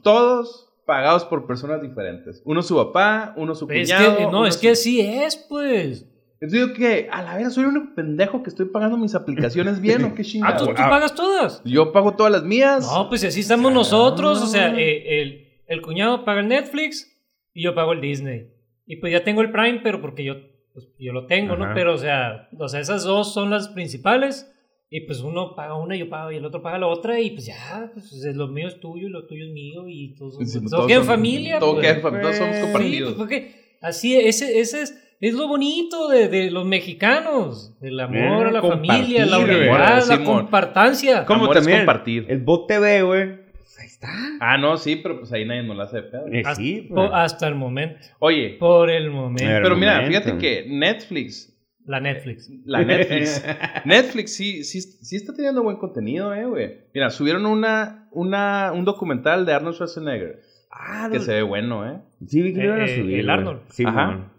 todos 0.03 0.67
pagados 0.85 1.25
por 1.25 1.47
personas 1.47 1.81
diferentes. 1.81 2.41
Uno 2.45 2.61
su 2.61 2.75
papá, 2.75 3.33
uno 3.37 3.55
su 3.55 3.69
Es 3.71 3.89
cuñado. 3.89 4.17
que, 4.17 4.25
no, 4.27 4.45
es 4.45 4.55
su- 4.55 4.61
que 4.61 4.69
así 4.71 4.99
es, 5.01 5.35
pues. 5.37 6.05
Entonces 6.41 6.59
digo 6.59 6.73
que, 6.73 7.07
a 7.11 7.21
la 7.21 7.35
vera, 7.37 7.49
soy 7.51 7.65
un 7.65 7.93
pendejo 7.93 8.41
que 8.41 8.49
estoy 8.49 8.65
pagando 8.65 8.97
mis 8.97 9.13
aplicaciones 9.13 9.79
bien 9.79 10.03
o 10.03 10.15
qué 10.15 10.21
Ah, 10.23 10.25
chingada. 10.25 10.57
¿tú, 10.57 10.65
tú 10.65 10.71
ah. 10.77 10.89
pagas 10.89 11.13
todas? 11.13 11.61
Yo 11.63 11.91
pago 11.91 12.15
todas 12.15 12.31
las 12.31 12.43
mías. 12.43 12.81
No, 12.91 13.07
pues 13.09 13.23
así 13.23 13.41
estamos 13.41 13.71
nosotros. 13.71 14.41
O 14.41 14.47
sea, 14.47 14.71
Ah. 14.71 14.79
eh, 14.79 15.21
el, 15.21 15.47
el 15.67 15.81
cuñado 15.81 16.25
paga 16.25 16.41
el 16.41 16.47
Netflix 16.47 17.15
y 17.53 17.63
yo 17.63 17.75
pago 17.75 17.93
el 17.93 18.01
Disney. 18.01 18.47
Y 18.87 18.95
pues 18.97 19.13
ya 19.13 19.23
tengo 19.23 19.41
el 19.41 19.51
Prime, 19.51 19.81
pero 19.83 20.01
porque 20.01 20.23
yo, 20.23 20.33
pues, 20.73 20.87
yo 20.99 21.13
lo 21.13 21.27
tengo, 21.27 21.55
¿no? 21.55 21.73
Pero, 21.75 21.93
o 21.93 21.97
sea, 21.97 22.49
o 22.57 22.67
sea, 22.67 22.79
esas 22.79 23.03
dos 23.03 23.33
son 23.33 23.51
las 23.51 23.69
principales. 23.69 24.47
Y 24.93 25.01
pues 25.01 25.21
uno 25.21 25.55
paga 25.55 25.77
una, 25.77 25.95
yo 25.95 26.09
pago 26.09 26.31
y 26.33 26.35
el 26.37 26.43
otro 26.45 26.61
paga 26.61 26.77
la 26.79 26.87
otra. 26.87 27.19
Y 27.21 27.29
pues 27.31 27.45
ya, 27.45 27.91
pues 27.93 28.11
lo 28.35 28.47
mío 28.47 28.67
es 28.67 28.79
tuyo 28.81 29.07
y 29.07 29.11
lo 29.11 29.25
tuyo 29.27 29.45
es 29.45 29.51
mío. 29.51 29.87
Y 29.87 30.15
todos, 30.15 30.35
Sí, 30.39 30.57
todos, 30.57 30.71
todos 30.71 30.87
queda 30.87 30.97
en 30.97 31.05
son- 31.05 31.15
familia. 31.15 31.59
Todo 31.59 31.73
pues. 31.75 31.85
queda 31.85 31.95
en 31.97 32.01
familia, 32.01 32.21
todos 32.23 32.35
somos 32.37 32.55
Sí, 32.55 32.61
compartidos. 32.63 33.13
pues 33.13 33.17
porque 33.19 33.77
así, 33.81 34.17
ese, 34.17 34.59
ese 34.59 34.81
es, 34.81 34.97
es 35.21 35.33
lo 35.35 35.47
bonito 35.47 36.09
de, 36.09 36.27
de 36.27 36.51
los 36.51 36.65
mexicanos. 36.65 37.73
El 37.81 37.99
amor 37.99 38.17
Eh, 38.45 38.49
a 38.49 38.51
la 38.51 38.61
compartir, 38.61 38.91
familia, 38.91 39.25
la 39.27 39.39
unidad, 39.39 40.03
la 40.07 40.23
compartancia. 40.23 41.25
Como 41.25 41.49
también 41.49 41.79
compartir. 41.79 42.25
el 42.27 42.39
Bot 42.39 42.67
TV, 42.67 43.03
güey. 43.03 43.41
Pues 43.57 43.79
ahí 43.79 43.87
está. 43.87 44.09
Ah, 44.39 44.57
no, 44.57 44.77
sí, 44.77 44.97
pero 44.97 45.19
pues 45.19 45.31
ahí 45.31 45.45
nadie 45.45 45.63
nos 45.63 45.77
la 45.77 45.83
hace 45.85 45.97
de 45.97 46.03
pedo. 46.03 46.25
Eh, 46.31 46.43
sí, 46.55 46.87
po- 46.89 46.95
pues. 46.95 47.09
hasta 47.13 47.47
el 47.47 47.55
momento. 47.55 47.99
Oye, 48.19 48.57
Por 48.59 48.89
el 48.89 49.09
momento. 49.11 49.43
Pero- 49.45 49.63
pero 49.63 49.75
mira, 49.77 50.01
momento. 50.01 50.19
fíjate 50.19 50.37
que 50.39 50.65
Netflix, 50.67 51.47
La 51.85 51.99
Netflix. 51.99 52.49
la 52.65 52.83
Netflix, 52.83 53.43
Netflix 53.85 54.35
sí, 54.35 54.63
sí, 54.63 54.81
sí 54.81 55.15
está 55.15 55.33
teniendo 55.33 55.63
buen 55.63 55.77
contenido, 55.77 56.33
eh, 56.33 56.45
güey. 56.45 56.77
Mira, 56.93 57.09
subieron 57.09 57.45
una, 57.45 58.07
una, 58.11 58.71
un 58.73 58.85
documental 58.85 59.45
de 59.45 59.53
Arnold 59.53 59.75
Schwarzenegger 59.75 60.41
Ah, 60.71 61.09
que 61.11 61.17
no- 61.19 61.23
se 61.23 61.33
ve 61.33 61.41
bueno, 61.43 61.87
eh. 61.89 61.99
Sí, 62.27 62.41
vi 62.41 62.53
que 62.53 62.59
lo 62.59 62.65
iban 62.65 62.81
a 62.81 62.85
Eh, 62.85 62.93
eh, 62.93 63.01
subir. 63.01 63.19
el. 63.19 63.29
Arnold. 63.29 63.59
Sí, 63.69 63.83
Ajá. 63.85 64.31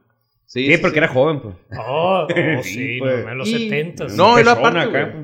Sí, 0.52 0.66
Sí, 0.66 0.74
sí, 0.74 0.82
porque 0.82 0.96
sí. 0.96 0.98
era 0.98 1.08
joven, 1.08 1.40
pues. 1.40 1.54
Oh, 1.78 2.26
no, 2.28 2.62
Sí, 2.62 2.74
sí, 2.74 2.96
pues. 2.98 3.24
no, 3.24 3.30
en 3.32 3.38
los 3.38 3.48
Y- 3.48 3.58
70 3.70 4.06
No, 4.16 4.38
y 4.38 4.44
lo 4.44 4.50
aparte, 4.50 4.80
acá. 4.80 5.14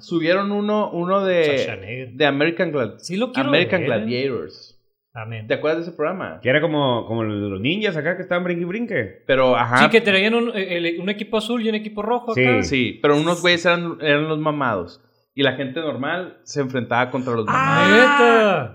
Subieron 0.00 0.52
uno, 0.52 0.90
uno 0.90 1.24
de, 1.24 2.10
de 2.12 2.26
American, 2.26 2.72
Glad- 2.72 2.98
Sí 2.98 3.16
lo 3.16 3.32
quiero 3.32 3.48
American 3.48 3.80
ver. 3.80 3.88
Gladiators. 3.88 4.74
Amén. 5.14 5.46
¿Te 5.46 5.54
acuerdas 5.54 5.78
de 5.78 5.88
ese 5.88 5.96
programa? 5.96 6.40
Que 6.42 6.50
era 6.50 6.60
como, 6.60 7.06
como 7.06 7.24
los 7.24 7.40
de 7.42 7.48
los 7.48 7.58
ninjas 7.62 7.96
acá 7.96 8.16
que 8.16 8.22
estaban 8.22 8.44
brinque 8.44 8.62
y 8.62 8.66
brinque. 8.66 9.22
Pero, 9.26 9.56
ajá. 9.56 9.78
Sí, 9.84 9.88
que 9.88 10.02
traían 10.02 10.34
un, 10.34 10.52
el- 10.54 11.00
un 11.00 11.08
equipo 11.08 11.38
azul 11.38 11.64
y 11.64 11.70
un 11.70 11.74
equipo 11.74 12.02
rojo 12.02 12.32
acá. 12.32 12.62
Sí. 12.62 12.68
Sí, 12.68 12.98
pero 13.00 13.16
unos 13.16 13.40
güeyes 13.40 13.64
eran, 13.64 13.96
eran 14.02 14.28
los 14.28 14.38
mamados. 14.38 15.00
Y 15.34 15.42
la 15.42 15.52
gente 15.52 15.80
normal 15.80 16.40
se 16.44 16.60
enfrentaba 16.60 17.10
contra 17.10 17.32
los 17.32 17.46
Ah, 17.48 18.68
mamados. 18.68 18.70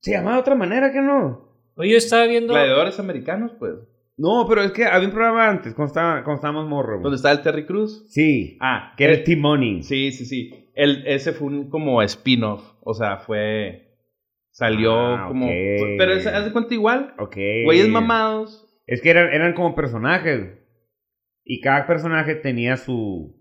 Se 0.00 0.12
llamaba 0.12 0.36
de 0.36 0.40
otra 0.40 0.54
manera 0.54 0.90
que 0.90 1.02
no. 1.02 1.50
Oye, 1.74 1.90
yo 1.90 1.96
estaba 1.98 2.24
viendo. 2.26 2.54
Gladiadores 2.54 2.98
americanos, 2.98 3.52
pues. 3.58 3.74
No, 4.20 4.44
pero 4.48 4.62
es 4.62 4.72
que 4.72 4.84
había 4.84 5.08
un 5.08 5.14
programa 5.14 5.48
antes, 5.48 5.72
cuando, 5.74 5.88
estaba, 5.88 6.14
cuando 6.24 6.34
estábamos 6.34 6.68
morro. 6.68 6.94
güey. 6.94 7.02
Donde 7.04 7.16
está 7.16 7.32
el 7.32 7.40
Terry 7.42 7.64
Cruz. 7.64 8.04
Sí. 8.10 8.58
Ah, 8.60 8.92
Que 8.96 9.04
era 9.04 9.12
el- 9.14 9.20
el 9.20 9.24
T-Money. 9.24 9.82
Sí, 9.82 10.12
sí, 10.12 10.26
sí. 10.26 10.70
El, 10.74 11.04
ese 11.06 11.32
fue 11.32 11.46
un 11.48 11.70
como 11.70 12.02
spin-off. 12.02 12.62
O 12.82 12.92
sea, 12.94 13.16
fue. 13.18 13.86
Salió 14.52 14.94
Ah, 15.16 15.24
como. 15.28 15.46
Pero 15.46 16.12
es- 16.12 16.26
haz 16.26 16.44
de 16.44 16.52
cuenta 16.52 16.74
igual. 16.74 17.14
Ok. 17.18 17.36
Güeyes 17.64 17.88
mamados. 17.88 18.66
Es 18.86 19.00
que 19.00 19.10
eran, 19.10 19.32
eran 19.32 19.54
como 19.54 19.74
personajes. 19.74 20.58
Y 21.44 21.60
cada 21.60 21.86
personaje 21.86 22.34
tenía 22.34 22.76
su. 22.76 23.36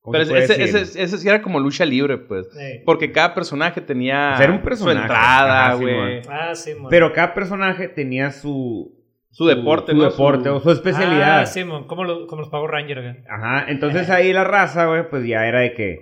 ¿cómo 0.00 0.12
Pero 0.12 0.24
ese, 0.36 0.62
ese, 0.62 0.80
ese 1.02 1.18
sí 1.18 1.28
era 1.28 1.42
como 1.42 1.60
lucha 1.60 1.84
libre, 1.84 2.16
pues. 2.16 2.46
Eh, 2.58 2.82
Porque 2.86 3.12
cada 3.12 3.34
personaje 3.34 3.80
tenía 3.82 4.30
O 4.32 4.36
sea, 4.36 4.44
era 4.46 4.54
un 4.54 4.62
personaje. 4.62 4.96
su 4.96 5.02
entrada, 5.02 5.74
güey. 5.74 6.22
Ah, 6.30 6.54
sí. 6.54 6.70
Pero 6.88 7.12
cada 7.12 7.34
personaje 7.34 7.88
tenía 7.88 8.30
su. 8.30 8.96
Su 9.30 9.46
deporte, 9.46 9.92
Su 9.92 9.98
¿no? 9.98 10.04
deporte 10.10 10.48
o 10.48 10.60
su 10.60 10.70
especialidad. 10.70 11.40
Ah, 11.40 11.46
sí, 11.46 11.62
mon. 11.64 11.86
Como, 11.86 12.04
los- 12.04 12.26
como 12.26 12.40
los 12.42 12.50
Power 12.50 12.70
Rangers. 12.70 13.18
acá. 13.20 13.34
Ajá, 13.34 13.70
entonces 13.70 14.08
ahí 14.10 14.32
la 14.32 14.44
raza, 14.44 14.86
güey, 14.86 15.08
pues 15.08 15.26
ya 15.26 15.46
era 15.46 15.60
de 15.60 15.74
que 15.74 15.92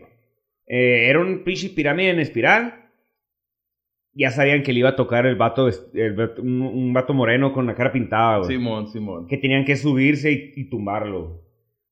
eh, 0.69 1.09
era 1.09 1.21
un 1.21 1.45
pinche 1.45 1.69
pirámide 1.71 2.11
en 2.11 2.21
espiral. 2.21 2.83
ya 4.19 4.31
sabían 4.31 4.63
que 4.63 4.73
le 4.73 4.79
iba 4.79 4.89
a 4.91 4.97
tocar 4.97 5.27
el 5.27 5.37
vato, 5.37 5.69
vest- 5.69 5.91
el 5.95 6.15
vato- 6.17 6.41
un, 6.41 6.63
un 6.63 6.93
vato 6.95 7.13
moreno 7.13 7.53
con 7.53 7.67
la 7.67 7.75
cara 7.75 7.93
pintada, 7.93 8.39
güey. 8.39 8.49
Simón, 8.51 8.87
Simón. 8.89 9.27
que 9.27 9.37
tenían 9.37 9.67
que 9.67 9.77
subirse 9.77 10.33
y, 10.33 10.53
y 10.57 10.71
tumbarlo. 10.71 11.43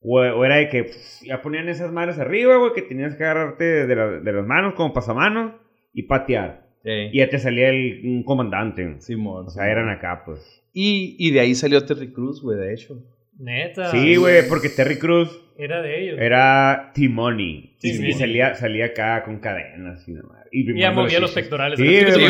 O, 0.01 0.21
o 0.21 0.45
era 0.45 0.57
de 0.57 0.69
que 0.71 0.85
pff, 0.85 1.23
ya 1.27 1.43
ponían 1.43 1.69
esas 1.69 1.93
madres 1.93 2.19
arriba, 2.19 2.57
güey, 2.57 2.73
que 2.73 2.81
tenías 2.83 3.15
que 3.17 3.25
agarrarte 3.25 3.87
de, 3.87 3.95
la- 3.97 4.21
de 4.21 4.33
las 4.33 4.47
manos 4.47 4.73
como 4.75 4.95
pasamanos 4.95 5.53
y 5.93 6.05
patear. 6.05 6.64
Y 6.85 7.19
ya 7.19 7.29
te 7.29 7.39
salía 7.39 7.71
el, 7.71 8.01
un 8.05 8.23
comandante. 8.25 9.01
Simón. 9.01 9.47
O 9.47 9.51
sea, 9.51 9.71
eran 9.71 9.89
acá, 9.89 10.23
pues. 10.25 10.63
Y, 10.73 11.17
y 11.19 11.31
de 11.31 11.41
ahí 11.41 11.55
salió 11.55 11.85
Terry 11.85 12.13
Cruz, 12.13 12.43
güey, 12.43 12.59
de 12.59 12.75
hecho. 12.75 13.03
Neta. 13.39 13.91
Sí, 13.91 14.17
güey, 14.17 14.49
porque 14.49 14.69
Terry 14.69 14.99
Cruz 14.99 15.41
Era 15.59 15.83
de 15.83 16.03
ellos. 16.03 16.19
era 16.21 16.93
Timoni. 16.95 17.75
Sí, 17.79 17.91
y, 17.91 17.95
sí. 17.95 18.07
y 18.09 18.13
salía, 18.13 18.55
salía 18.55 18.87
acá 18.87 19.25
con 19.25 19.41
cadenas 19.41 20.07
y 20.07 20.13
nada 20.13 20.29
más. 20.29 20.47
Y, 20.53 20.71
Y 20.71 20.79
ya 20.81 20.93
movía 20.93 21.19
los 21.21 21.33
pectorales. 21.33 21.79
Sí, 21.79 21.85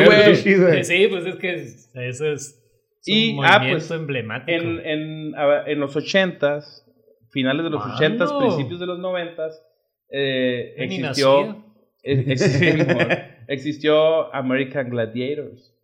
güey, 0.05 0.37
Sí. 0.37 0.85
Sí, 0.85 1.07
pues 1.09 1.27
es 1.27 1.37
que 1.37 1.55
eso 1.55 2.27
es, 2.33 2.33
es 2.33 2.62
Y, 3.05 3.33
un 3.37 3.45
ah, 3.45 3.59
movimiento 3.59 3.87
pues, 3.87 4.01
emblemático. 4.01 4.53
En, 4.62 4.81
en, 4.87 5.33
en 5.67 5.81
los 5.81 5.95
ochentas, 5.97 6.87
finales 7.33 7.64
de 7.64 7.71
los 7.71 7.81
Mano. 7.81 7.95
ochentas, 7.97 8.33
principios 8.33 8.81
de 8.81 8.87
los 8.87 8.99
noventas, 8.99 9.62
eh, 10.11 10.75
existió, 10.79 11.64
eh, 12.03 12.25
existió, 12.29 12.85
existió 13.49 14.35
American 14.35 14.91
Gladiators. 14.91 15.75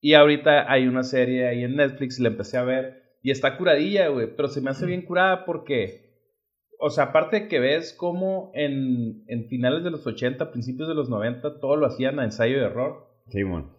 Y 0.00 0.14
ahorita 0.14 0.70
hay 0.70 0.88
una 0.88 1.04
serie 1.04 1.46
ahí 1.46 1.62
en 1.62 1.76
Netflix, 1.76 2.18
la 2.18 2.28
empecé 2.28 2.58
a 2.58 2.64
ver, 2.64 3.02
y 3.22 3.30
está 3.30 3.56
curadilla, 3.56 4.08
güey, 4.08 4.34
pero 4.34 4.48
se 4.48 4.60
me 4.60 4.70
hace 4.70 4.84
bien 4.84 5.02
curada 5.02 5.44
porque, 5.44 6.16
o 6.80 6.90
sea, 6.90 7.04
aparte 7.04 7.42
de 7.42 7.48
que 7.48 7.60
ves 7.60 7.94
cómo 7.96 8.50
en, 8.54 9.22
en 9.28 9.46
finales 9.48 9.84
de 9.84 9.92
los 9.92 10.04
80, 10.04 10.50
principios 10.50 10.88
de 10.88 10.94
los 10.94 11.08
90, 11.08 11.60
todo 11.60 11.76
lo 11.76 11.86
hacían 11.86 12.18
a 12.18 12.24
ensayo 12.24 12.58
de 12.58 12.66
error. 12.66 13.06
Simón. 13.28 13.70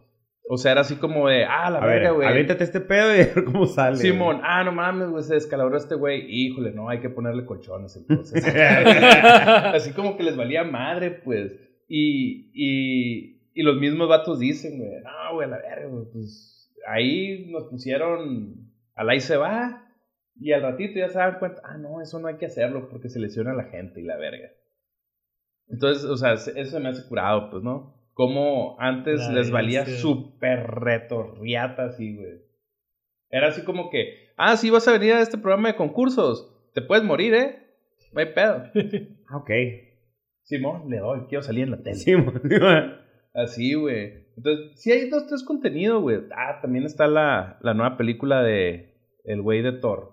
O 0.50 0.58
sea, 0.58 0.74
era 0.74 0.82
así 0.82 0.96
como 0.96 1.30
de, 1.30 1.46
ah, 1.46 1.70
la 1.70 1.80
A 1.80 1.86
verga, 1.86 2.12
güey. 2.12 2.28
aviéntate 2.28 2.64
este 2.66 2.82
pedo 2.82 3.16
y 3.16 3.22
a 3.22 3.26
ver 3.34 3.44
cómo 3.46 3.66
sale. 3.66 3.98
Simón, 3.98 4.42
ah, 4.44 4.64
no 4.64 4.72
mames, 4.72 5.10
güey, 5.10 5.24
se 5.24 5.36
descalabró 5.36 5.78
este 5.78 5.96
güey. 5.96 6.26
Híjole, 6.30 6.72
no, 6.72 6.90
hay 6.90 7.00
que 7.00 7.10
ponerle 7.10 7.46
colchones 7.46 7.96
entonces. 7.96 8.46
Así 8.56 9.92
como 9.94 10.18
que 10.18 10.24
les 10.24 10.36
valía 10.36 10.64
madre, 10.64 11.12
pues. 11.12 11.60
Y, 11.88 12.50
y, 12.54 13.42
y 13.54 13.64
los 13.64 13.78
mismos 13.78 14.08
vatos 14.10 14.40
dicen, 14.40 14.78
güey, 14.80 15.02
no, 15.02 15.36
güey, 15.36 15.50
la 15.50 15.58
verga, 15.58 15.88
güey, 15.88 16.06
pues 16.12 16.74
ahí 16.88 17.48
nos 17.52 17.66
pusieron, 17.66 18.72
al 18.96 19.10
ahí 19.10 19.20
se 19.20 19.38
va. 19.38 19.80
Y 20.40 20.52
al 20.52 20.64
ratito 20.64 20.98
ya 20.98 21.10
se 21.10 21.20
dan 21.20 21.38
cuenta, 21.38 21.62
ah, 21.64 21.78
no, 21.78 22.02
eso 22.02 22.20
no 22.20 22.28
hay 22.28 22.38
que 22.38 22.48
hacerlo 22.48 22.90
porque 22.90 23.10
se 23.10 23.20
lesiona 23.20 23.52
a 23.52 23.56
la 23.56 23.66
gente 23.66 24.02
y 24.02 24.04
la 24.04 24.18
verga. 24.18 24.50
Entonces, 25.68 26.04
o 26.06 26.18
sea, 26.18 26.38
se- 26.38 26.60
eso 26.60 26.80
me 26.80 26.90
hace 26.90 27.08
curado, 27.08 27.50
pues, 27.50 27.64
¿no? 27.64 27.96
Como 28.14 28.76
antes 28.80 29.20
La 29.28 29.34
les 29.34 29.52
valía 29.52 29.86
súper 29.86 30.68
retorriata 30.68 31.86
así, 31.86 32.16
güey. 32.16 32.42
Era 33.30 33.48
así 33.48 33.64
como 33.64 33.90
que, 33.90 34.30
ah, 34.38 34.56
sí, 34.58 34.70
vas 34.70 34.88
a 34.88 34.92
venir 34.94 35.14
a 35.14 35.22
este 35.22 35.38
programa 35.38 35.70
de 35.70 35.76
concursos. 35.76 36.52
Te 36.74 36.82
puedes 36.82 37.04
morir, 37.04 37.34
¿eh? 37.34 37.68
No 38.12 38.20
hay 38.20 38.34
pedo. 38.34 38.64
Ah, 39.28 39.38
ok. 39.38 39.50
Simón, 40.44 40.90
le 40.90 40.98
doy, 41.00 41.22
quiero 41.30 41.42
salir 41.44 41.64
en 41.64 41.72
la 41.72 41.82
tele. 41.82 41.96
Simón. 41.98 42.42
Simón. 42.48 42.96
Así, 43.34 43.74
güey. 43.74 44.24
Entonces, 44.38 44.80
sí 44.82 44.92
hay 44.92 45.10
dos, 45.10 45.28
tres 45.28 45.44
contenidos, 45.44 46.02
güey. 46.02 46.20
Ah, 46.36 46.60
también 46.62 46.86
está 46.86 47.08
la, 47.08 47.58
la 47.62 47.74
nueva 47.74 47.98
película 47.98 48.42
de 48.44 48.94
El 49.24 49.42
güey 49.42 49.62
de 49.62 49.74
Thor. 49.74 50.12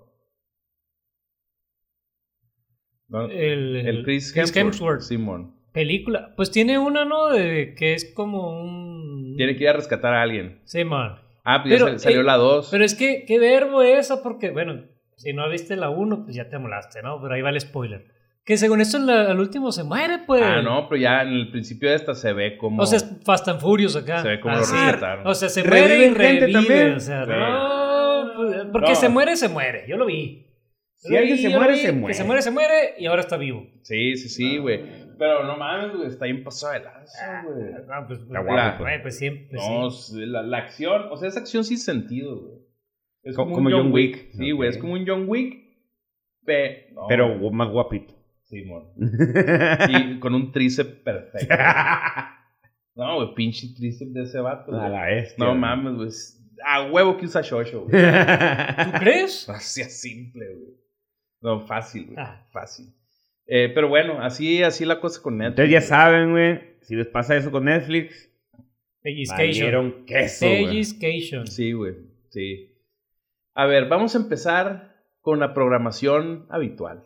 ¿No? 3.08 3.24
el, 3.26 3.76
El 3.76 4.04
Chris 4.04 4.32
Chris 4.32 4.54
Hemsworth. 4.56 4.56
Hemsworth. 4.74 5.00
Simón. 5.02 5.54
Película. 5.72 6.32
Pues 6.36 6.50
tiene 6.50 6.78
una, 6.78 7.04
¿no? 7.04 7.28
De 7.28 7.74
que 7.76 7.94
es 7.94 8.12
como 8.14 8.60
un. 8.60 9.34
Tiene 9.36 9.56
que 9.56 9.64
ir 9.64 9.70
a 9.70 9.74
rescatar 9.74 10.14
a 10.14 10.22
alguien. 10.22 10.60
Sí, 10.64 10.84
man. 10.84 11.16
Ah, 11.44 11.62
pues 11.62 11.72
ya 11.72 11.84
Pero, 11.84 11.88
sal- 11.88 12.00
salió 12.00 12.20
eh, 12.20 12.24
la 12.24 12.36
2. 12.36 12.68
Pero 12.70 12.84
es 12.84 12.94
que, 12.94 13.24
¿qué 13.26 13.38
verbo 13.38 13.82
es 13.82 13.98
esa? 14.06 14.22
Porque, 14.22 14.50
bueno, 14.50 14.84
si 15.16 15.32
no 15.32 15.48
viste 15.48 15.76
la 15.76 15.90
1, 15.90 16.24
pues 16.24 16.36
ya 16.36 16.48
te 16.48 16.58
molaste, 16.58 17.02
¿no? 17.02 17.20
Pero 17.20 17.34
ahí 17.34 17.42
va 17.42 17.50
el 17.50 17.60
spoiler. 17.60 18.06
Que 18.44 18.56
según 18.56 18.80
esto, 18.80 18.98
la- 18.98 19.30
al 19.30 19.38
último 19.38 19.70
se 19.70 19.84
muere, 19.84 20.18
pues. 20.26 20.42
Ah, 20.42 20.62
no, 20.62 20.88
pero 20.88 21.00
ya 21.00 21.22
en 21.22 21.28
el 21.28 21.50
principio 21.50 21.90
de 21.90 21.96
esta 21.96 22.14
se 22.14 22.32
ve 22.32 22.56
como. 22.56 22.82
O 22.82 22.86
sea, 22.86 22.96
es 22.96 23.20
Fast 23.24 23.46
and 23.48 23.60
Furious 23.60 23.94
acá. 23.96 24.22
Se 24.22 24.28
ve 24.28 24.40
como 24.40 24.54
lo 24.56 24.60
Así. 24.62 24.74
rescataron. 24.74 25.26
O 25.26 25.34
sea, 25.34 25.48
se 25.48 25.62
muere 25.62 25.84
y 25.84 25.88
Reviven 25.88 26.16
gente 26.16 26.40
revive. 26.46 26.52
también. 26.52 26.92
O 26.94 27.00
sea, 27.00 27.24
Sí. 27.24 27.30
no. 27.30 28.32
pues, 28.36 28.66
Porque 28.72 28.90
No. 28.90 28.94
se 28.96 29.08
muere, 29.08 29.36
se 29.36 29.48
muere. 29.48 29.84
Yo 29.88 29.96
lo 29.96 30.06
vi. 30.06 30.46
Si 30.94 31.12
lo 31.12 31.18
alguien 31.18 31.38
se 31.38 31.48
lo 31.50 31.58
muere, 31.58 31.72
vi, 31.74 31.78
se 31.80 31.86
Que 31.86 31.92
muere. 31.92 32.14
se 32.14 32.24
muere, 32.24 32.42
se 32.42 32.50
muere 32.50 32.74
y 32.98 33.06
ahora 33.06 33.20
está 33.22 33.36
vivo. 33.36 33.66
Sí, 33.82 34.16
sí, 34.16 34.28
sí, 34.28 34.58
güey. 34.58 34.80
Pero 35.18 35.44
no 35.44 35.56
mames, 35.56 35.94
güey. 35.96 36.08
Está 36.08 36.24
bien 36.26 36.42
pasado 36.44 36.72
de 36.74 36.80
lanza, 36.80 37.42
güey. 37.46 37.66
Ah, 37.90 38.04
pues, 38.06 38.20
Está 38.20 38.32
pues, 38.42 38.44
guapo, 38.46 38.78
güey, 38.84 38.94
pues. 38.96 39.02
pues 39.02 39.18
siempre. 39.18 39.46
pues, 39.50 39.68
No, 39.68 39.90
sí. 39.90 40.26
la, 40.26 40.42
la 40.42 40.58
acción, 40.58 41.08
o 41.10 41.16
sea, 41.16 41.28
es 41.28 41.36
acción 41.36 41.64
sin 41.64 41.78
sentido, 41.78 42.36
güey. 42.40 42.58
Es 43.22 43.36
Co- 43.36 43.44
un 43.44 43.52
como 43.52 43.70
John 43.70 43.92
Wick. 43.92 44.30
Sí, 44.32 44.50
güey, 44.52 44.68
Ok. 44.70 44.74
es 44.74 44.80
como 44.80 44.92
un 44.94 45.04
John 45.06 45.24
Wick. 45.28 45.58
pe- 46.44 46.88
no, 46.94 47.02
Pero 47.08 47.28
más 47.50 47.68
guapito. 47.70 48.14
Simón. 48.50 48.88
Y 49.88 50.18
con 50.18 50.34
un 50.34 50.52
tríceps 50.52 50.90
perfecto. 51.02 51.54
No, 52.96 53.16
güey, 53.16 53.34
pinche 53.34 53.68
tríceps 53.74 54.12
de 54.12 54.22
ese 54.24 54.40
vato. 54.40 54.74
A 54.74 54.78
güey. 54.80 54.90
la 54.90 55.06
bestia. 55.06 55.44
No 55.44 55.54
mames, 55.54 55.94
güey. 55.94 56.10
A 56.66 56.90
huevo 56.90 57.16
que 57.16 57.24
usa 57.24 57.40
Shosho, 57.40 57.86
güey. 57.86 57.92
¿Tú 58.84 58.98
crees? 58.98 59.48
Así 59.48 59.80
es 59.80 60.00
simple, 60.00 60.44
güey. 60.54 60.74
No, 61.40 61.60
fácil, 61.60 62.06
güey. 62.06 62.16
Ah. 62.18 62.46
Fácil. 62.50 62.92
Eh, 63.46 63.70
pero 63.74 63.88
bueno, 63.88 64.20
así, 64.20 64.62
así 64.62 64.84
la 64.84 65.00
cosa 65.00 65.22
con 65.22 65.38
Netflix. 65.38 65.52
Ustedes 65.52 65.70
ya 65.70 65.80
saben, 65.80 66.32
güey. 66.32 66.60
Si 66.82 66.94
les 66.94 67.06
pasa 67.06 67.36
eso 67.36 67.50
con 67.50 67.64
Netflix, 67.64 68.28
Pellizcation. 69.02 70.04
queso. 70.04 70.44
Pellizcation. 70.44 71.46
Sí, 71.46 71.72
güey. 71.72 71.94
Sí. 72.28 72.76
A 73.54 73.64
ver, 73.66 73.88
vamos 73.88 74.14
a 74.14 74.18
empezar 74.18 74.96
con 75.22 75.38
la 75.38 75.54
programación 75.54 76.44
habitual 76.50 77.04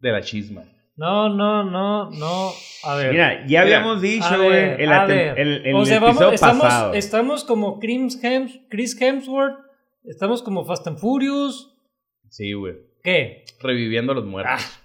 de 0.00 0.12
la 0.12 0.20
chisma. 0.22 0.62
No, 0.96 1.28
no, 1.28 1.62
no, 1.62 2.10
no. 2.10 2.50
A 2.84 2.94
ver. 2.96 3.12
Mira, 3.12 3.46
ya 3.46 3.64
Mira, 3.64 3.78
habíamos 3.78 4.00
dicho, 4.00 4.36
güey, 4.42 4.82
el, 4.82 4.90
a 4.92 5.04
atem- 5.04 5.08
ver. 5.08 5.40
el, 5.40 5.66
el 5.66 5.74
o 5.74 5.84
sea, 5.84 5.96
episodio 5.98 6.16
vamos, 6.20 6.34
estamos, 6.34 6.62
pasado. 6.62 6.94
estamos 6.94 7.44
como 7.44 7.78
Chris, 7.78 8.22
Hems- 8.22 8.66
Chris 8.70 8.98
Hemsworth, 9.00 9.58
estamos 10.04 10.42
como 10.42 10.64
Fast 10.64 10.86
and 10.86 10.98
Furious. 10.98 11.74
Sí, 12.30 12.52
güey. 12.54 12.76
¿Qué? 13.02 13.44
Reviviendo 13.60 14.12
a 14.12 14.14
los 14.14 14.24
muertos. 14.24 14.54
Ah. 14.58 14.82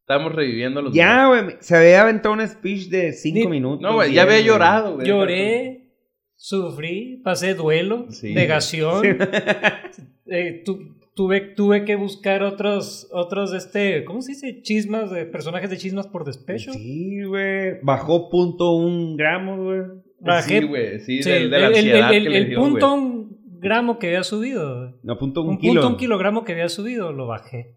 Estamos 0.00 0.32
reviviendo 0.32 0.80
a 0.80 0.82
los 0.84 0.94
Ya, 0.94 1.26
muertos. 1.26 1.44
güey, 1.54 1.56
se 1.62 1.76
había 1.76 2.02
aventado 2.02 2.34
un 2.34 2.46
speech 2.46 2.88
de 2.88 3.12
cinco 3.14 3.38
Ni- 3.40 3.46
minutos. 3.48 3.80
No, 3.80 3.94
güey, 3.94 4.12
ya 4.12 4.22
había 4.22 4.40
llorado, 4.40 4.94
güey. 4.94 5.08
Lloré, 5.08 5.90
sufrí, 6.36 7.20
pasé 7.24 7.54
duelo, 7.54 8.06
Sí. 8.10 8.32
negación. 8.34 9.02
Eh, 10.26 10.62
tu- 10.64 10.96
tuve, 11.14 11.40
tuve 11.40 11.84
que 11.84 11.96
buscar 11.96 12.42
otros, 12.42 13.08
otros, 13.12 13.52
este, 13.52 14.04
¿cómo 14.04 14.20
se 14.22 14.32
dice? 14.32 14.62
Chismas 14.62 15.10
de 15.10 15.26
personajes 15.26 15.70
de 15.70 15.78
chismas 15.78 16.06
por 16.06 16.24
despecho. 16.24 16.72
Sí, 16.72 17.22
güey. 17.24 17.78
Bajó 17.82 18.28
punto 18.30 18.72
un 18.72 19.16
gramo, 19.16 19.62
güey. 19.64 19.80
Bajé- 20.20 20.60
Sí, 20.60 20.66
güey. 20.66 21.00
Sí, 21.00 21.22
Sí, 21.22 21.30
de, 21.30 21.40
de 21.40 21.48
la 21.48 21.56
el, 21.58 21.62
el- 21.64 21.74
ansiedad 21.74 22.14
el- 22.14 22.24
que 22.24 22.30
le 22.30 22.38
el 22.38 22.48
dio, 22.48 22.58
punto 22.60 22.94
un 22.94 23.38
gramo 23.60 23.98
que 23.98 24.08
había 24.08 24.24
subido. 24.24 24.98
No, 25.02 25.18
punto 25.18 25.42
un, 25.42 25.50
Un, 25.50 25.58
kilo. 25.58 25.72
punto 25.74 25.88
un 25.88 25.96
kilogramo 25.96 26.44
que 26.44 26.52
había 26.52 26.68
subido, 26.68 27.12
lo 27.12 27.26
bajé. 27.26 27.76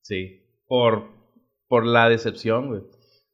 Sí. 0.00 0.40
Por, 0.66 1.08
por 1.68 1.86
la 1.86 2.08
decepción, 2.08 2.68
güey. 2.68 2.82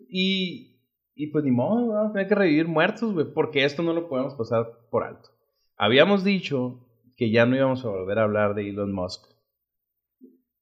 Y, 0.09 0.81
y 1.15 1.27
pues 1.29 1.45
ni 1.45 1.51
modo, 1.51 1.89
vamos 1.89 2.11
a 2.11 2.13
tener 2.13 2.29
que 2.29 2.35
revivir 2.35 2.67
muertos, 2.69 3.13
güey. 3.13 3.27
Porque 3.35 3.65
esto 3.65 3.83
no 3.83 3.93
lo 3.93 4.09
podemos 4.09 4.35
pasar 4.35 4.67
por 4.91 5.05
alto. 5.05 5.29
Habíamos 5.77 6.25
dicho 6.25 6.88
que 7.19 7.31
ya 7.31 7.45
no 7.45 7.55
íbamos 7.57 7.85
a 7.85 7.89
volver 7.89 8.19
a 8.19 8.23
hablar 8.23 8.55
de 8.55 8.71
Elon 8.71 8.93
Musk. 8.95 9.27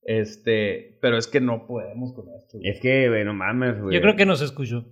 Este, 0.03 0.99
pero 1.03 1.17
es 1.19 1.27
que 1.29 1.41
no 1.41 1.67
podemos 1.67 2.13
con 2.15 2.27
esto. 2.37 2.59
güey. 2.59 2.71
Es 2.71 2.81
que, 2.81 3.09
güey, 3.09 3.25
no 3.25 3.35
mames, 3.35 3.81
güey. 3.81 3.95
Yo 3.95 4.01
creo 4.01 4.17
que 4.17 4.25
nos 4.27 4.41
escuchó. 4.41 4.85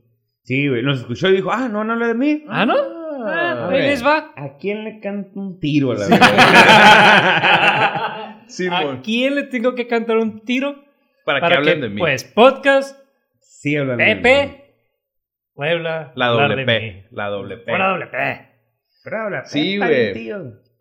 Sí, 0.42 0.68
güey, 0.68 0.82
nos 0.82 1.00
escuchó 1.00 1.28
y 1.30 1.32
dijo, 1.36 1.50
ah, 1.50 1.68
no, 1.68 1.82
no 1.84 1.94
habla 1.94 2.08
de 2.08 2.14
mí. 2.14 2.44
¿Ah, 2.48 2.66
no? 2.66 2.74
Ah, 2.76 3.00
Ah, 3.26 3.68
ahí 3.70 3.80
les 3.80 4.04
va. 4.04 4.32
¿A 4.36 4.58
quién 4.58 4.84
le 4.84 5.00
canto 5.00 5.40
un 5.40 5.58
tiro 5.58 5.92
a 5.92 5.94
la 5.94 6.08
verdad? 6.08 6.30
Sí, 8.48 8.66
¿A 8.70 9.00
quién 9.02 9.36
le 9.36 9.44
tengo 9.44 9.74
que 9.74 9.86
cantar 9.86 10.18
un 10.18 10.40
tiro? 10.44 10.84
para, 11.24 11.40
Para 11.40 11.48
que 11.54 11.58
hablen 11.58 11.74
que, 11.76 11.80
de 11.80 11.88
mí. 11.88 11.98
pues, 11.98 12.24
podcast, 12.24 13.00
sí, 13.40 13.74
hablan 13.74 13.96
de 13.96 14.04
mí. 14.04 14.14
Pepe, 14.16 14.74
Puebla, 15.54 16.12
la 16.14 16.26
doble 16.26 16.66
P. 16.66 17.06
La 17.12 17.28
doble 17.28 17.56
P. 17.56 17.72
Hola, 17.72 17.88
doble 17.88 18.06
P. 18.08 18.50
Sí, 19.46 19.78
güey. 19.78 20.12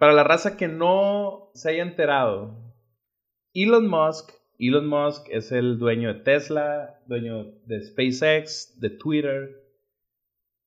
Para 0.04 0.12
la 0.16 0.26
raza 0.26 0.58
que 0.58 0.68
no 0.68 1.50
se 1.54 1.70
haya 1.70 1.82
enterado, 1.82 2.58
Elon 3.54 3.88
Musk, 3.88 4.32
Elon 4.60 4.86
Musk 4.86 5.30
es 5.30 5.54
el 5.54 5.80
dueño 5.80 6.14
de 6.14 6.20
Tesla, 6.20 7.00
dueño 7.08 7.46
de 7.66 7.82
SpaceX, 7.86 8.78
de 8.82 8.90
Twitter. 8.90 9.64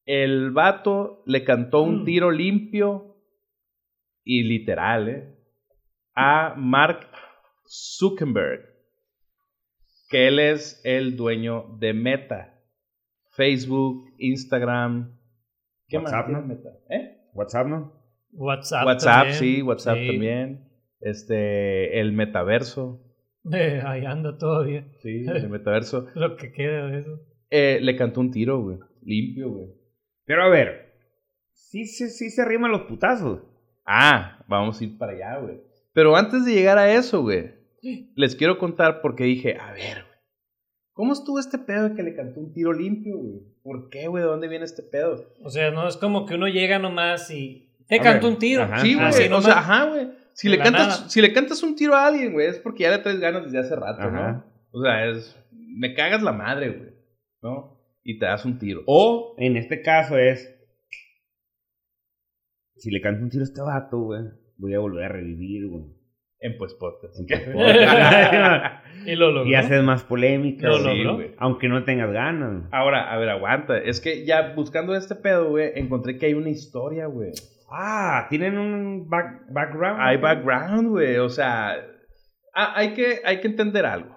El 0.07 0.53
vato 0.53 1.23
le 1.27 1.45
cantó 1.45 1.83
un 1.83 2.01
Mm. 2.01 2.05
tiro 2.07 2.31
limpio 2.31 3.19
y 4.25 4.43
literal, 4.45 5.09
¿eh? 5.11 5.37
A 6.15 6.55
Mark 6.57 7.07
Zuckerberg, 7.69 8.63
que 10.09 10.29
él 10.29 10.39
es 10.39 10.81
el 10.83 11.15
dueño 11.15 11.77
de 11.79 11.93
Meta, 11.93 12.59
Facebook, 13.33 14.15
Instagram, 14.17 15.15
¿Qué 15.89 15.99
WhatsApp, 15.99 16.29
más? 16.31 16.41
¿no? 16.41 16.49
Meta? 16.49 16.71
¿Eh? 16.89 17.19
WhatsApp, 17.35 17.67
¿no? 17.67 17.96
WhatsApp. 18.37 18.87
WhatsApp, 18.87 19.15
también. 19.15 19.35
sí, 19.39 19.63
WhatsApp 19.63 19.97
Sí. 19.99 20.07
también. 20.09 20.69
Este, 21.01 22.01
el 22.01 22.13
metaverso. 22.13 23.03
Eh, 23.53 23.83
ahí 23.87 24.05
anda 24.05 24.37
todavía. 24.39 24.87
Sí, 25.03 25.25
el 25.35 25.49
metaverso. 25.49 26.07
Lo 26.15 26.37
que 26.37 26.53
queda 26.53 26.87
de 26.87 26.99
eso. 27.01 27.21
Eh, 27.51 27.79
le 27.81 27.97
cantó 27.97 28.21
un 28.21 28.31
tiro, 28.31 28.61
güey. 28.61 28.79
Limpio, 29.03 29.51
güey. 29.51 29.69
Pero 30.25 30.43
a 30.43 30.49
ver, 30.49 30.93
sí, 31.53 31.87
sí, 31.87 32.09
sí 32.09 32.31
se 32.31 32.45
riman 32.45 32.73
los 32.73 32.83
putazos. 32.83 33.43
Ah, 33.85 34.45
vamos 34.49 34.81
a 34.81 34.85
ir 34.85 34.99
para 34.99 35.13
allá, 35.13 35.39
güey. 35.39 35.61
Pero 35.93 36.17
antes 36.17 36.45
de 36.45 36.53
llegar 36.53 36.77
a 36.79 36.93
eso, 36.93 37.23
güey, 37.23 37.53
les 38.17 38.35
quiero 38.35 38.59
contar 38.59 39.01
porque 39.01 39.23
dije, 39.25 39.57
a 39.61 39.73
ver, 39.73 40.03
güey, 40.03 40.19
¿cómo 40.93 41.13
estuvo 41.13 41.39
este 41.39 41.59
pedo 41.59 41.89
de 41.89 41.95
que 41.95 42.03
le 42.03 42.17
cantó 42.17 42.41
un 42.41 42.53
tiro 42.53 42.73
limpio, 42.73 43.17
güey? 43.17 43.41
¿Por 43.63 43.89
qué, 43.91 44.09
güey? 44.09 44.25
¿De 44.25 44.29
dónde 44.29 44.49
viene 44.49 44.65
este 44.65 44.83
pedo? 44.83 45.25
O 45.45 45.51
sea, 45.51 45.71
no 45.71 45.87
es 45.87 45.97
como 45.97 46.27
que 46.27 46.35
uno 46.35 46.49
llega 46.49 46.81
nomás 46.81 47.31
y 47.31 47.66
te 47.89 47.99
cantó 48.01 48.29
un 48.29 48.39
tiro. 48.39 48.63
ajá. 48.63 48.79
Sí, 48.79 48.95
güey. 48.95 49.07
Así 49.07 49.25
o 49.25 49.29
nomás. 49.31 49.45
sea, 49.45 49.59
ajá, 49.59 49.85
güey. 49.87 50.09
Si, 50.33 50.49
le 50.49 50.59
cantas- 50.59 50.89
nada. 51.01 51.09
si 51.09 51.21
le 51.23 51.33
cantas 51.33 51.63
un 51.63 51.77
tiro 51.77 51.95
a 51.95 52.07
alguien, 52.07 52.33
güey, 52.33 52.47
es 52.49 52.59
porque 52.59 52.83
ya 52.83 52.91
le 52.91 52.99
traes 52.99 53.21
ganas 53.21 53.45
desde 53.45 53.59
hace 53.59 53.75
rato, 53.77 54.03
Ajá. 54.03 54.33
¿no? 54.33 54.45
O 54.73 54.83
sea, 54.83 55.07
es. 55.07 55.35
Me 55.53 55.95
cagas 55.95 56.23
la 56.23 56.33
madre, 56.33 56.71
güey. 56.71 56.91
¿No? 57.43 57.81
Y 58.03 58.19
te 58.19 58.27
das 58.27 58.45
un 58.45 58.59
tiro. 58.59 58.83
O, 58.87 59.35
en 59.39 59.57
este 59.57 59.81
caso, 59.83 60.19
es. 60.19 60.53
Si 62.77 62.91
le 62.91 63.01
canto 63.01 63.23
un 63.23 63.31
tiro 63.31 63.43
a 63.43 63.45
este 63.47 63.61
vato, 63.63 63.99
güey, 63.99 64.21
voy 64.59 64.75
a 64.75 64.79
volver 64.79 65.05
a 65.05 65.09
revivir, 65.09 65.67
güey. 65.69 65.85
En 66.41 66.59
pues 66.59 66.75
podcast. 66.75 67.15
En 67.19 67.27
podcast. 67.53 68.85
y 69.07 69.15
lo 69.17 69.31
logró. 69.31 69.51
y 69.51 69.55
haces 69.55 69.83
más 69.83 70.05
polémica, 70.05 70.69
Lo 70.69 70.83
güey, 70.83 71.03
logró. 71.03 71.15
güey. 71.17 71.35
aunque 71.39 71.69
no 71.69 71.83
tengas 71.85 72.13
ganas. 72.13 72.65
Ahora, 72.73 73.11
a 73.11 73.17
ver, 73.19 73.31
aguanta. 73.31 73.79
Es 73.79 74.01
que 74.01 74.27
ya 74.27 74.53
buscando 74.55 74.95
este 74.95 75.15
pedo, 75.15 75.49
güey, 75.49 75.73
encontré 75.77 76.19
que 76.19 76.27
hay 76.27 76.35
una 76.35 76.51
historia, 76.51 77.07
güey. 77.07 77.33
Ah, 77.69 78.27
tienen 78.31 78.59
un 78.59 79.09
back- 79.09 79.47
background. 79.53 80.01
Hay 80.01 80.17
background, 80.19 80.89
güey. 80.89 81.17
O 81.19 81.29
sea, 81.29 81.75
hay, 82.53 82.95
que, 82.95 83.21
hay 83.25 83.41
que 83.41 83.49
entender 83.49 83.85
algo. 83.87 84.17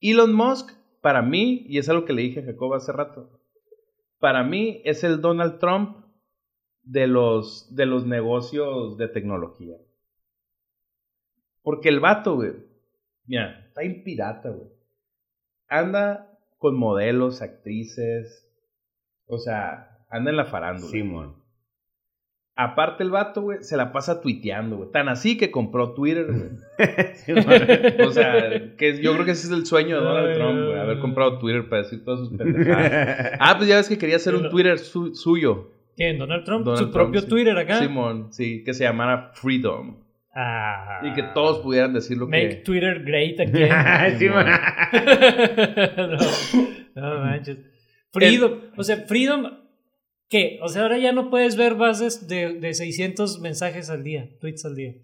Elon 0.00 0.34
Musk, 0.34 0.70
para 1.00 1.22
mí, 1.22 1.64
y 1.68 1.78
es 1.78 1.88
algo 1.88 2.04
que 2.04 2.12
le 2.12 2.22
dije 2.22 2.40
a 2.40 2.44
Jacob 2.44 2.74
hace 2.74 2.92
rato, 2.92 3.40
para 4.18 4.44
mí 4.44 4.80
es 4.84 5.02
el 5.04 5.20
Donald 5.20 5.58
Trump 5.58 5.96
de 6.82 7.06
los, 7.06 7.74
de 7.74 7.86
los 7.86 8.06
negocios 8.06 8.96
de 8.98 9.08
tecnología. 9.08 9.76
Porque 11.62 11.88
el 11.88 12.00
vato, 12.00 12.34
güey, 12.36 12.52
mira, 13.26 13.64
está 13.66 13.82
en 13.82 14.02
pirata, 14.04 14.50
güey. 14.50 14.68
Anda 15.68 16.38
con 16.58 16.76
modelos, 16.76 17.42
actrices, 17.42 18.48
o 19.26 19.38
sea, 19.38 20.04
anda 20.10 20.30
en 20.30 20.36
la 20.36 20.44
farándula. 20.44 20.90
Simón. 20.90 21.41
Aparte 22.62 23.02
el 23.02 23.10
vato, 23.10 23.42
güey, 23.42 23.58
se 23.62 23.76
la 23.76 23.92
pasa 23.92 24.20
tuiteando, 24.20 24.76
güey. 24.76 24.90
Tan 24.90 25.08
así 25.08 25.36
que 25.36 25.50
compró 25.50 25.94
Twitter, 25.94 26.26
güey. 26.26 26.50
O 28.06 28.10
sea, 28.12 28.74
que 28.76 29.00
yo 29.02 29.12
creo 29.14 29.24
que 29.24 29.32
ese 29.32 29.46
es 29.46 29.52
el 29.52 29.66
sueño 29.66 29.98
de 29.98 30.04
Donald 30.04 30.34
Trump, 30.36 30.64
güey. 30.66 30.78
Haber 30.78 30.98
comprado 30.98 31.38
Twitter 31.38 31.68
para 31.68 31.82
decir 31.82 32.04
todas 32.04 32.20
sus 32.20 32.36
pendejadas. 32.36 33.32
Ah, 33.40 33.54
pues 33.56 33.68
ya 33.68 33.76
ves 33.76 33.88
que 33.88 33.98
quería 33.98 34.16
hacer 34.16 34.34
un 34.34 34.48
Twitter 34.50 34.78
su- 34.78 35.14
suyo. 35.14 35.70
¿Quién? 35.96 36.18
¿Donald 36.18 36.44
Trump? 36.44 36.64
Donald 36.64 36.78
Su 36.86 36.90
Trump, 36.90 37.04
propio 37.06 37.20
sí. 37.20 37.28
Twitter 37.28 37.56
acá. 37.58 37.78
Simón, 37.80 38.32
sí, 38.32 38.62
que 38.64 38.72
se 38.74 38.84
llamara 38.84 39.30
Freedom. 39.34 39.96
Ah. 40.34 41.00
Y 41.02 41.12
que 41.12 41.22
todos 41.34 41.58
pudieran 41.58 41.92
decir 41.92 42.16
lo 42.16 42.26
Make 42.26 42.48
que... 42.48 42.54
Twitter 42.56 43.02
great 43.04 43.38
again. 43.40 44.18
Simón. 44.18 44.46
no, 46.94 47.14
no 47.14 47.20
manches. 47.24 47.58
Freedom. 48.12 48.52
O 48.76 48.82
sea, 48.84 48.96
Freedom. 49.06 49.46
¿Qué? 50.32 50.58
O 50.62 50.68
sea, 50.68 50.84
ahora 50.84 50.96
ya 50.96 51.12
no 51.12 51.28
puedes 51.28 51.56
ver 51.56 51.74
bases 51.74 52.26
de, 52.26 52.54
de 52.54 52.72
600 52.72 53.40
mensajes 53.40 53.90
al 53.90 54.02
día, 54.02 54.30
tweets 54.40 54.64
al 54.64 54.74
día. 54.74 54.94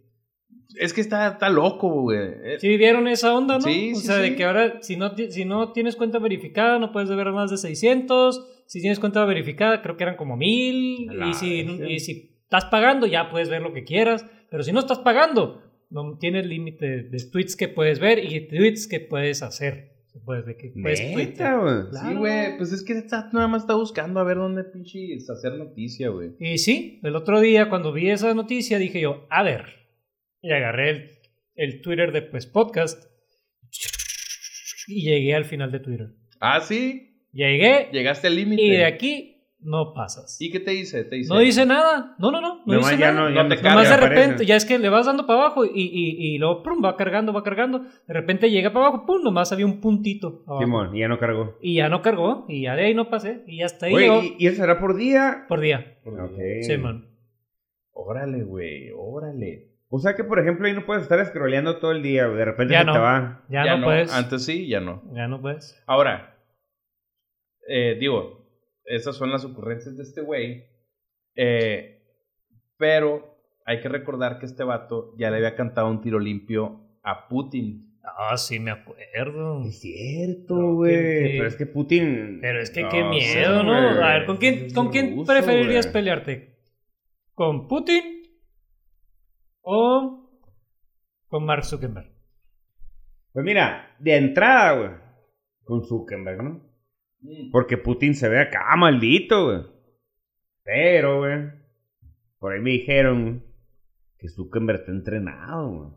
Es 0.80 0.94
que 0.94 1.02
está, 1.02 1.32
está 1.32 1.50
loco, 1.50 1.90
güey. 1.90 2.18
Eh, 2.18 2.56
¿Sí 2.58 2.78
vieron 2.78 3.06
esa 3.06 3.36
onda, 3.36 3.56
no? 3.56 3.60
Sí, 3.60 3.92
o 3.94 3.96
sí, 3.96 4.06
sea, 4.06 4.16
sí. 4.16 4.22
de 4.22 4.36
que 4.36 4.44
ahora, 4.44 4.78
si 4.80 4.96
no, 4.96 5.14
si 5.14 5.44
no 5.44 5.72
tienes 5.72 5.96
cuenta 5.96 6.18
verificada, 6.18 6.78
no 6.78 6.92
puedes 6.92 7.10
ver 7.10 7.30
más 7.32 7.50
de 7.50 7.58
600. 7.58 8.62
Si 8.64 8.80
tienes 8.80 8.98
cuenta 8.98 9.22
verificada, 9.26 9.82
creo 9.82 9.98
que 9.98 10.04
eran 10.04 10.16
como 10.16 10.38
1000. 10.38 11.08
La 11.08 11.28
Y 11.28 11.34
si, 11.34 11.60
y 11.60 12.00
si 12.00 12.38
estás 12.44 12.64
pagando, 12.64 13.06
ya 13.06 13.28
puedes 13.28 13.50
ver 13.50 13.60
lo 13.60 13.74
que 13.74 13.84
quieras. 13.84 14.24
Pero 14.48 14.62
si 14.62 14.72
no 14.72 14.80
estás 14.80 15.00
pagando, 15.00 15.60
no 15.90 16.16
tienes 16.16 16.46
límite 16.46 17.02
de 17.02 17.18
tweets 17.30 17.54
que 17.54 17.68
puedes 17.68 17.98
ver 17.98 18.18
y 18.24 18.48
tweets 18.48 18.88
que 18.88 19.00
puedes 19.00 19.42
hacer. 19.42 19.97
Puedes, 20.24 20.46
de 20.46 20.56
que 20.56 20.72
Neta, 20.74 21.12
tuitear. 21.14 21.60
güey. 21.60 21.74
Sí, 21.82 21.88
Claro. 21.90 22.18
güey. 22.18 22.56
Pues 22.58 22.72
es 22.72 22.82
que 22.82 22.92
está, 22.94 23.28
nada 23.32 23.48
más 23.48 23.62
está 23.62 23.74
buscando 23.74 24.20
a 24.20 24.24
ver 24.24 24.36
dónde 24.36 24.64
pinche 24.64 24.98
hacer 25.16 25.52
noticia, 25.54 26.08
güey. 26.10 26.30
Y 26.38 26.58
sí, 26.58 27.00
el 27.02 27.16
otro 27.16 27.40
día 27.40 27.68
cuando 27.68 27.92
vi 27.92 28.10
esa 28.10 28.32
noticia 28.34 28.78
dije 28.78 29.00
yo, 29.00 29.26
a 29.30 29.42
ver. 29.42 29.64
Y 30.42 30.52
agarré 30.52 30.90
el, 30.90 31.10
el 31.54 31.80
Twitter 31.82 32.12
de 32.12 32.22
pues 32.22 32.46
podcast 32.46 33.04
y 34.86 35.02
llegué 35.02 35.34
al 35.34 35.44
final 35.44 35.70
de 35.72 35.80
Twitter. 35.80 36.08
Ah, 36.40 36.60
sí. 36.60 37.04
Llegué 37.32 37.88
Llegaste 37.92 38.26
al 38.28 38.36
límite. 38.36 38.62
y 38.62 38.70
de 38.70 38.84
aquí 38.84 39.37
no 39.60 39.92
pasas. 39.92 40.36
¿Y 40.40 40.50
qué 40.52 40.60
te 40.60 40.70
dice? 40.70 41.04
Te 41.04 41.16
dice... 41.16 41.32
No 41.34 41.40
dice 41.40 41.66
nada. 41.66 42.14
No, 42.18 42.30
no, 42.30 42.40
no. 42.40 42.62
No 42.64 42.74
Nomás 42.74 42.90
dice 42.90 43.00
ya 43.00 43.12
nada. 43.12 43.28
no, 43.28 43.34
ya 43.34 43.42
No 43.42 43.48
te 43.48 43.56
no- 43.56 43.60
carga, 43.62 43.70
Nomás 43.70 43.88
de 43.88 43.94
aparece. 43.94 44.20
repente, 44.22 44.46
ya 44.46 44.56
es 44.56 44.64
que 44.64 44.78
le 44.78 44.88
vas 44.88 45.06
dando 45.06 45.26
para 45.26 45.40
abajo 45.40 45.64
y, 45.64 45.70
y, 45.74 46.34
y 46.34 46.38
luego 46.38 46.62
pum, 46.62 46.82
va 46.84 46.96
cargando, 46.96 47.32
va 47.32 47.42
cargando. 47.42 47.80
De 47.80 48.14
repente 48.14 48.50
llega 48.50 48.72
para 48.72 48.86
abajo, 48.86 49.04
pum, 49.06 49.22
nomás 49.22 49.50
había 49.52 49.66
un 49.66 49.80
puntito. 49.80 50.42
abajo. 50.46 50.62
Simón, 50.62 50.96
y 50.96 51.00
ya 51.00 51.08
no 51.08 51.18
cargó. 51.18 51.58
Y 51.60 51.74
ya 51.76 51.88
no 51.88 52.02
cargó, 52.02 52.46
y 52.48 52.62
ya 52.62 52.76
de 52.76 52.84
ahí 52.84 52.94
no 52.94 53.10
pasé, 53.10 53.42
y 53.46 53.62
hasta 53.62 53.86
ahí 53.86 53.92
Güey, 53.92 54.04
llegó 54.04 54.22
¿y, 54.22 54.36
y 54.38 54.46
eso 54.46 54.56
será 54.58 54.78
por 54.78 54.96
día? 54.96 55.44
por 55.48 55.60
día. 55.60 55.98
Ok. 56.04 56.38
Sí, 56.62 56.78
man. 56.78 57.08
Órale, 57.92 58.44
güey, 58.44 58.90
órale. 58.96 59.74
O 59.90 59.98
sea 59.98 60.14
que, 60.14 60.22
por 60.22 60.38
ejemplo, 60.38 60.66
ahí 60.68 60.74
no 60.74 60.84
puedes 60.86 61.02
estar 61.02 61.24
scrolleando 61.26 61.78
todo 61.78 61.92
el 61.92 62.02
día. 62.02 62.28
De 62.28 62.44
repente 62.44 62.74
Ya 62.74 62.80
se 62.80 62.84
no. 62.86 62.92
te 62.92 62.98
va. 63.00 63.42
Ya, 63.48 63.76
no, 63.76 63.84
puedes. 63.86 64.12
Antes 64.14 64.44
sí, 64.44 64.68
ya 64.68 64.80
no. 64.80 65.02
Ya 65.14 65.26
no 65.26 65.40
puedes. 65.40 65.82
Ahora, 65.86 66.36
eh, 67.66 67.96
digo, 67.98 68.37
esas 68.88 69.16
son 69.16 69.30
las 69.30 69.44
ocurrencias 69.44 69.96
de 69.96 70.02
este 70.02 70.20
güey. 70.22 70.64
eh, 71.36 71.94
pero 72.76 73.36
hay 73.64 73.80
que 73.80 73.88
recordar 73.88 74.38
que 74.38 74.46
este 74.46 74.64
vato 74.64 75.14
ya 75.18 75.30
le 75.30 75.36
había 75.38 75.54
cantado 75.56 75.88
un 75.90 76.00
tiro 76.00 76.18
limpio 76.18 76.80
a 77.02 77.28
Putin. 77.28 77.98
Ah, 78.02 78.36
sí, 78.36 78.58
me 78.60 78.70
acuerdo. 78.70 79.62
Es 79.64 79.80
cierto, 79.80 80.74
güey. 80.74 80.94
que- 80.94 81.34
Pero 81.36 81.46
es 81.48 81.56
que 81.56 81.66
Putin. 81.66 82.38
Pero 82.40 82.60
es 82.60 82.70
que 82.70 82.82
No 82.82 82.88
qué 82.88 83.04
miedo, 83.04 83.62
¿no? 83.62 83.74
A 83.74 84.14
ver, 84.14 84.26
¿con 84.26 84.36
quién, 84.38 84.66
Es 84.66 84.74
¿con 84.74 84.88
quién 84.90 85.16
ruso, 85.16 85.26
preferirías 85.32 85.86
pelearte? 85.88 86.56
¿Con 87.34 87.68
Putin 87.68 88.22
o 89.62 90.30
con 91.28 91.44
Mark 91.44 91.64
Zuckerberg? 91.64 92.10
Pues 93.32 93.44
mira, 93.44 93.94
de 93.98 94.16
entrada, 94.16 94.72
güey. 94.78 94.90
Con 95.64 95.84
Zuckerberg, 95.84 96.42
¿no? 96.42 96.67
Mm. 97.20 97.50
Porque 97.50 97.76
Putin 97.76 98.14
se 98.14 98.28
ve 98.28 98.40
acá 98.40 98.74
maldito, 98.76 99.46
güey. 99.46 99.62
Pero, 100.64 101.18
güey. 101.18 101.50
Por 102.38 102.52
ahí 102.52 102.60
me 102.60 102.70
dijeron 102.70 103.44
que 104.18 104.28
Zuckerberg 104.28 104.80
está 104.80 104.92
entrenado, 104.92 105.70
güey. 105.70 105.90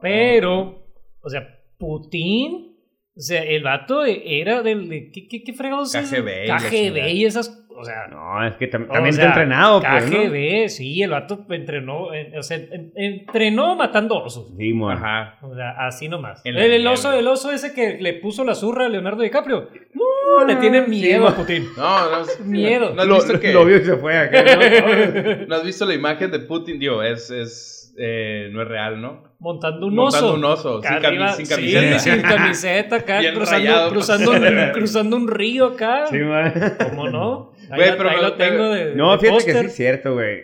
Pero, 0.00 0.86
o 1.20 1.28
sea, 1.28 1.46
Putin, 1.78 2.73
o 3.16 3.20
sea, 3.20 3.42
el 3.42 3.62
vato 3.62 4.04
era 4.04 4.62
del... 4.62 4.88
De, 4.88 5.10
¿qué, 5.12 5.28
qué, 5.28 5.42
qué 5.44 5.52
fregados 5.52 5.94
es? 5.94 6.10
KGB 6.10 6.48
KGB 6.48 7.08
y 7.10 7.24
esas... 7.24 7.60
O 7.76 7.84
sea, 7.84 8.06
No, 8.08 8.46
es 8.46 8.54
que 8.54 8.70
tam- 8.70 8.88
O 8.88 8.92
también 8.92 9.12
sea, 9.14 9.26
está 9.26 9.40
entrenado, 9.40 9.80
pues, 9.82 10.08
¿no? 10.08 10.16
KGB, 10.22 10.68
sí, 10.68 11.02
el 11.02 11.10
vato 11.10 11.44
entrenó, 11.50 12.14
eh, 12.14 12.32
o 12.38 12.42
sea, 12.44 12.56
en- 12.56 12.92
entrenó 12.94 13.74
matando 13.74 14.22
osos. 14.22 14.52
Sí. 14.56 14.72
Ajá. 14.88 15.38
O 15.42 15.52
sea, 15.56 15.70
así 15.84 16.08
nomás. 16.08 16.40
El, 16.44 16.56
el 16.56 16.86
oso, 16.86 17.12
el 17.12 17.26
oso 17.26 17.50
ese 17.50 17.74
que 17.74 17.98
le 18.00 18.12
puso 18.14 18.44
la 18.44 18.54
zurra 18.54 18.86
a 18.86 18.88
Leonardo 18.88 19.22
DiCaprio. 19.22 19.70
No, 19.92 20.44
le 20.46 20.54
tiene 20.56 20.82
miedo 20.82 21.26
a 21.26 21.34
Putin. 21.34 21.66
No, 21.76 22.10
no, 22.12 22.20
es- 22.22 22.38
Miedo. 22.40 22.94
¿No 22.94 23.02
has 23.02 23.08
lo, 23.08 23.14
visto 23.16 23.40
que, 23.40 23.52
lo 23.52 23.64
vio 23.64 23.78
y 23.78 23.84
se 23.84 23.96
fue 23.96 24.18
acá, 24.18 24.44
¿no? 24.44 25.46
¿no 25.48 25.54
has 25.56 25.64
visto 25.64 25.84
la 25.84 25.94
imagen 25.94 26.30
de 26.30 26.38
Putin? 26.40 26.78
Digo, 26.78 27.02
es, 27.02 27.28
es, 27.30 27.83
eh, 27.98 28.48
no 28.52 28.62
es 28.62 28.68
real, 28.68 29.00
¿no? 29.00 29.34
Montando 29.38 29.86
un 29.86 29.94
Montando 29.94 30.28
oso. 30.28 30.36
un 30.36 30.44
oso, 30.44 30.82
sin, 30.82 30.90
cami- 30.90 31.06
arriba, 31.06 31.32
sin 31.34 31.46
sí, 31.46 31.54
camiseta. 31.54 31.98
sin 31.98 32.22
camiseta 32.22 32.96
acá, 32.96 33.18
Bien 33.20 33.34
cruzando, 33.34 33.66
rayado. 33.68 33.90
cruzando, 33.90 34.30
un, 34.32 34.38
cruzando 34.72 35.16
un 35.16 35.28
río 35.28 35.66
acá. 35.66 36.06
Sí, 36.06 36.18
man. 36.18 36.52
¿Cómo 36.90 37.08
no? 37.08 37.52
Ahí, 37.70 37.92
pero 37.96 38.10
ahí 38.10 38.20
lo 38.22 38.34
tengo 38.34 38.68
de, 38.70 38.94
No, 38.94 39.12
de 39.12 39.18
fíjate 39.18 39.44
que 39.44 39.52
sí 39.60 39.66
es 39.66 39.74
cierto, 39.76 40.14
güey. 40.14 40.42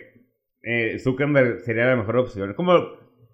Eh, 0.63 0.99
Zuckerberg 0.99 1.61
sería 1.61 1.85
la 1.85 1.95
mejor 1.95 2.17
opción. 2.17 2.53
Como, 2.53 2.73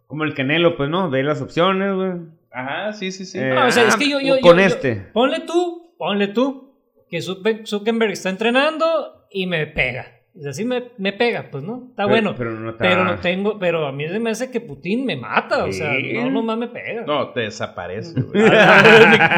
como 0.08 0.24
el 0.24 0.34
Canelo, 0.34 0.78
pues, 0.78 0.90
¿no? 0.90 1.10
Ve 1.10 1.24
las 1.24 1.42
opciones, 1.42 1.94
güey. 1.94 2.12
Ajá, 2.52 2.94
sí, 2.94 3.12
sí, 3.12 3.26
sí. 3.26 3.38
Eh, 3.40 3.54
No, 3.54 3.68
o 3.68 3.72
sea, 3.72 3.88
es 3.90 3.96
que 3.98 4.10
yo- 4.10 4.20
yo- 4.22 4.40
con 4.40 4.56
yo- 4.58 4.62
yo- 4.62 4.68
este. 4.68 4.96
Ponle 5.14 5.42
tú, 5.42 5.94
ponle 5.98 6.30
tú, 6.30 6.74
que 7.10 7.18
Zuck- 7.20 7.66
Zuckerberg 7.68 8.12
está 8.12 8.30
entrenando 8.30 9.26
y 9.30 9.46
me 9.48 9.68
pega. 9.68 10.17
O 10.38 10.42
sea, 10.44 10.54
sí 10.54 10.66
me, 10.66 10.92
me 11.00 11.14
pega, 11.14 11.50
pues, 11.50 11.64
¿no? 11.64 11.88
Está 11.90 12.04
Pero- 12.04 12.10
bueno. 12.10 12.36
Pero 12.38 12.52
no 12.52 12.70
está. 12.70 12.84
Pero 12.84 13.04
no 13.06 13.16
tengo, 13.20 13.58
pero 13.58 13.88
a 13.88 13.92
mí 13.92 14.08
se 14.08 14.20
me 14.20 14.30
hace 14.30 14.52
que 14.52 14.62
Putin 14.62 15.04
me 15.06 15.16
mata, 15.16 15.66
o 15.66 15.72
sea, 15.72 15.94
no 15.94 16.30
nomás 16.30 16.58
me 16.60 16.68
pega. 16.68 17.04
No, 17.06 17.32
te 17.32 17.40
desaparece, 17.42 18.22
güey. 18.22 18.44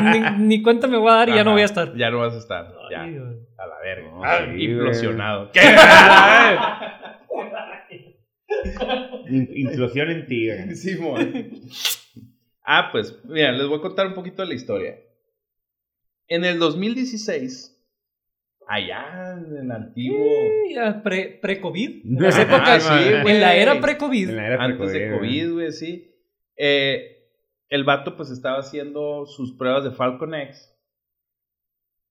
ni, 0.03 0.19
ni- 0.19 0.47
ni 0.47 0.61
cuenta 0.61 0.87
me 0.87 0.97
voy 0.97 1.09
a 1.11 1.15
dar 1.15 1.29
y 1.29 1.35
ya 1.35 1.43
no 1.45 1.53
voy 1.53 1.61
a 1.61 1.65
estar. 1.65 1.95
Ya 1.95 2.11
no 2.11 2.19
vas 2.19 2.33
a 2.33 2.39
estar. 2.39 2.73
Ya, 2.91 3.03
a 3.03 3.67
la 3.67 3.79
verga. 3.83 4.11
No, 4.11 4.23
Ah, 4.23 4.39
sí, 4.53 4.63
implosionado. 4.65 5.51
In- 9.29 9.49
Implosión 9.55 10.09
en 10.09 10.25
ti, 10.27 10.49
güey. 10.97 11.61
Ah, 12.63 12.89
pues, 12.91 13.17
mira, 13.25 13.51
les 13.51 13.67
voy 13.67 13.77
a 13.77 13.81
contar 13.81 14.07
un 14.07 14.13
poquito 14.13 14.41
de 14.41 14.47
la 14.49 14.53
historia. 14.55 14.95
En 16.27 16.43
el 16.45 16.59
2016, 16.59 17.78
allá 18.69 19.33
en 19.33 19.57
el 19.57 19.71
antiguo. 19.71 20.23
Pre- 21.03 21.39
pre-COVID. 21.41 22.05
en 22.05 22.21
las 22.21 22.37
épocas, 22.37 22.83
sí, 22.83 23.09
en 23.27 23.41
la 23.41 23.55
era 23.55 23.81
pre-COVID. 23.81 24.29
En 24.29 24.35
la 24.35 24.47
era 24.47 24.63
antes 24.63 24.93
de 24.93 24.99
pre-COVID, 24.99 25.19
COVID, 25.19 25.53
güey, 25.53 25.71
sí. 25.71 26.15
Eh, 26.55 27.17
el 27.67 27.83
vato, 27.83 28.15
pues, 28.15 28.29
estaba 28.29 28.59
haciendo 28.59 29.25
sus 29.25 29.57
pruebas 29.57 29.83
de 29.83 29.91
Falcon 29.91 30.35
X. 30.35 30.75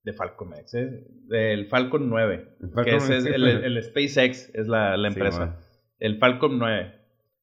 De 0.02 0.12
Falcon 0.12 0.54
X, 0.54 0.74
¿eh? 0.74 1.06
Del 1.28 1.66
Falcon 1.68 2.08
9. 2.08 2.56
El 2.60 2.70
Falcon 2.70 2.84
que 2.84 2.96
ese 2.96 3.16
es 3.18 3.24
9, 3.24 3.66
el, 3.66 3.76
el 3.76 3.82
SpaceX, 3.82 4.50
es 4.54 4.66
la, 4.66 4.94
empresa. 5.06 5.60
el 5.98 6.18
Falcon 6.18 6.58
9. 6.58 6.94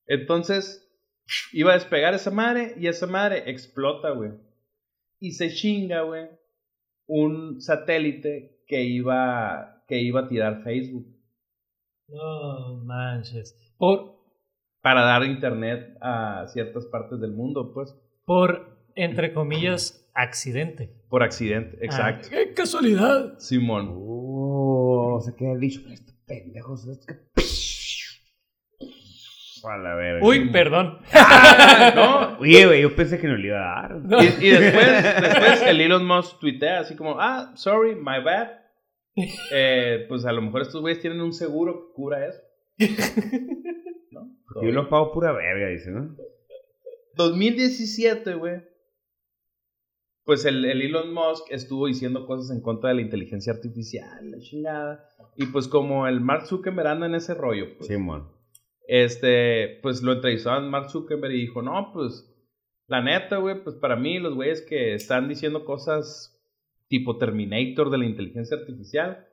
Entonces, 0.07 0.86
iba 1.53 1.72
a 1.72 1.76
despegar 1.76 2.13
esa 2.13 2.32
madre 2.32 2.74
y 2.78 2.88
esa 2.88 3.07
madre 3.07 3.49
explota, 3.49 4.11
güey. 4.11 4.32
Y 5.20 5.32
se 5.32 5.53
chinga, 5.53 6.01
güey, 6.01 6.28
un 7.07 7.61
satélite 7.61 8.55
que 8.68 8.84
iba, 8.84 9.84
que 9.88 9.99
iba 10.01 10.22
a 10.22 10.28
tirar 10.28 10.63
Facebook 10.63 11.05
No 12.07 12.78
manches. 12.84 13.55
Por, 13.78 14.16
para 14.82 15.01
dar 15.01 15.24
internet 15.24 15.97
a 16.01 16.45
ciertas 16.47 16.86
partes 16.86 17.20
del 17.20 17.32
mundo, 17.32 17.72
pues, 17.74 17.95
por, 18.26 18.78
entre 18.95 19.34
comillas, 19.34 20.07
accidente. 20.13 20.93
por 21.09 21.24
accidente, 21.24 21.84
exacto. 21.84 22.28
Ah, 22.28 22.30
¡Qué 22.32 22.53
casualidad! 22.53 23.38
Simón. 23.39 23.93
Oh, 23.97 25.20
se 25.24 25.36
queda 25.36 25.55
dicho. 25.57 25.82
Estos 25.89 26.16
pendejos. 26.26 26.88
es 26.88 27.05
que- 27.05 27.16
A 29.68 29.78
la 29.78 29.95
verga. 29.95 30.26
Uy, 30.26 30.49
perdón. 30.49 30.99
¿No? 31.95 32.38
Oye, 32.39 32.66
güey, 32.66 32.82
yo 32.82 32.95
pensé 32.95 33.20
que 33.20 33.28
no 33.28 33.38
le 33.38 33.47
iba 33.47 33.57
a 33.57 33.82
dar. 33.82 33.95
No. 33.95 34.22
Y, 34.22 34.26
y 34.26 34.49
después, 34.49 35.03
después 35.22 35.61
el 35.63 35.82
Elon 35.82 36.05
Musk 36.05 36.39
tuitea 36.39 36.80
así 36.80 36.95
como, 36.95 37.20
ah, 37.20 37.51
sorry, 37.55 37.95
my 37.95 38.24
bad. 38.24 38.49
Eh, 39.51 40.05
pues 40.09 40.26
a 40.26 40.32
lo 40.32 40.41
mejor 40.41 40.61
estos 40.61 40.82
güeyes 40.82 40.99
tienen 40.99 41.22
un 41.22 41.34
seguro 41.34 41.88
que 41.88 41.93
cubra 41.93 42.28
eso. 42.28 42.39
¿No? 44.11 44.30
Yo 44.61 44.72
lo 44.72 44.89
pago 44.89 45.11
pura 45.11 45.32
verga, 45.32 45.68
dice, 45.68 45.91
¿no? 45.91 46.16
2017, 47.16 48.36
güey. 48.36 48.61
Pues 50.26 50.43
el, 50.45 50.66
el 50.66 50.82
Elon 50.82 51.13
Musk 51.13 51.51
estuvo 51.51 51.88
diciendo 51.88 52.26
cosas 52.26 52.55
en 52.55 52.61
contra 52.61 52.89
de 52.89 52.95
la 52.95 53.01
inteligencia 53.01 53.53
artificial, 53.53 54.32
la 54.32 54.39
chingada. 54.39 55.07
Y 55.38 55.45
pues 55.47 55.68
como 55.68 56.07
el 56.07 56.20
Mark 56.20 56.47
Zuckerberg 56.47 56.88
anda 56.88 57.05
en 57.05 57.16
ese 57.16 57.36
rollo, 57.36 57.78
pues, 57.78 57.88
Simón. 57.88 58.34
Este, 58.88 59.79
pues 59.81 60.01
lo 60.01 60.13
entrevistó 60.13 60.51
a 60.51 60.59
Mark 60.59 60.89
Zuckerberg 60.89 61.33
y 61.33 61.41
dijo, 61.41 61.61
no, 61.61 61.91
pues, 61.93 62.31
la 62.88 63.01
neta, 63.01 63.38
güey, 63.38 63.63
pues 63.63 63.75
para 63.75 63.95
mí 63.95 64.19
los 64.19 64.36
güeyes 64.36 64.61
que 64.61 64.93
están 64.93 65.27
diciendo 65.27 65.65
cosas 65.65 66.31
tipo 66.88 67.17
Terminator 67.17 67.89
de 67.89 67.97
la 67.97 68.05
inteligencia 68.05 68.57
artificial, 68.57 69.27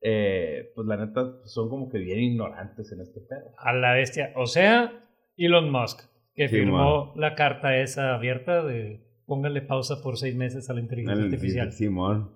eh, 0.00 0.72
pues 0.74 0.86
la 0.86 0.96
neta 0.96 1.38
pues, 1.38 1.52
son 1.52 1.68
como 1.68 1.88
que 1.88 1.98
bien 1.98 2.20
ignorantes 2.20 2.92
en 2.92 3.00
este 3.00 3.20
pedo. 3.20 3.54
A 3.58 3.72
la 3.72 3.94
bestia. 3.94 4.32
O 4.36 4.46
sea, 4.46 4.92
Elon 5.36 5.70
Musk, 5.70 6.00
que 6.34 6.48
Sí, 6.48 6.56
firmó 6.56 7.12
la 7.16 7.34
carta 7.34 7.76
esa 7.76 8.14
abierta 8.14 8.64
de 8.64 9.06
póngale 9.26 9.62
pausa 9.62 10.02
por 10.02 10.16
seis 10.16 10.34
meses 10.34 10.70
a 10.70 10.74
la 10.74 10.80
inteligencia 10.80 11.24
artificial. 11.24 11.72
Simón. 11.72 12.34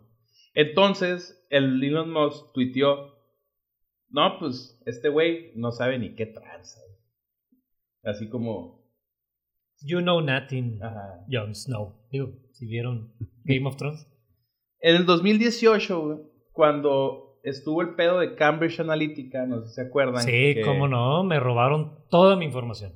Entonces, 0.54 1.46
el 1.50 1.82
Elon 1.82 2.12
Musk 2.12 2.52
tuiteó, 2.52 3.14
no, 4.10 4.38
pues 4.38 4.80
este 4.86 5.08
güey 5.08 5.52
no 5.56 5.72
sabe 5.72 5.98
ni 5.98 6.14
qué 6.14 6.26
tranza. 6.26 6.80
Así 8.04 8.28
como, 8.28 8.80
You 9.82 10.00
know 10.00 10.20
nothing, 10.20 10.78
ajá. 10.82 11.24
Jon 11.30 11.54
Snow. 11.54 12.06
Digo, 12.10 12.32
si 12.52 12.66
vieron 12.66 13.14
Game 13.44 13.66
of 13.66 13.76
Thrones. 13.76 14.06
En 14.80 14.96
el 14.96 15.06
2018, 15.06 16.00
güey, 16.00 16.18
cuando 16.52 17.38
estuvo 17.44 17.80
el 17.82 17.94
pedo 17.94 18.18
de 18.20 18.34
Cambridge 18.34 18.80
Analytica, 18.80 19.46
no 19.46 19.62
sé 19.62 19.68
si 19.68 19.74
se 19.76 19.82
acuerdan. 19.82 20.22
Sí, 20.22 20.54
que- 20.54 20.62
cómo 20.64 20.86
no, 20.88 21.24
me 21.24 21.40
robaron 21.40 22.04
toda 22.10 22.36
mi 22.36 22.44
información. 22.46 22.92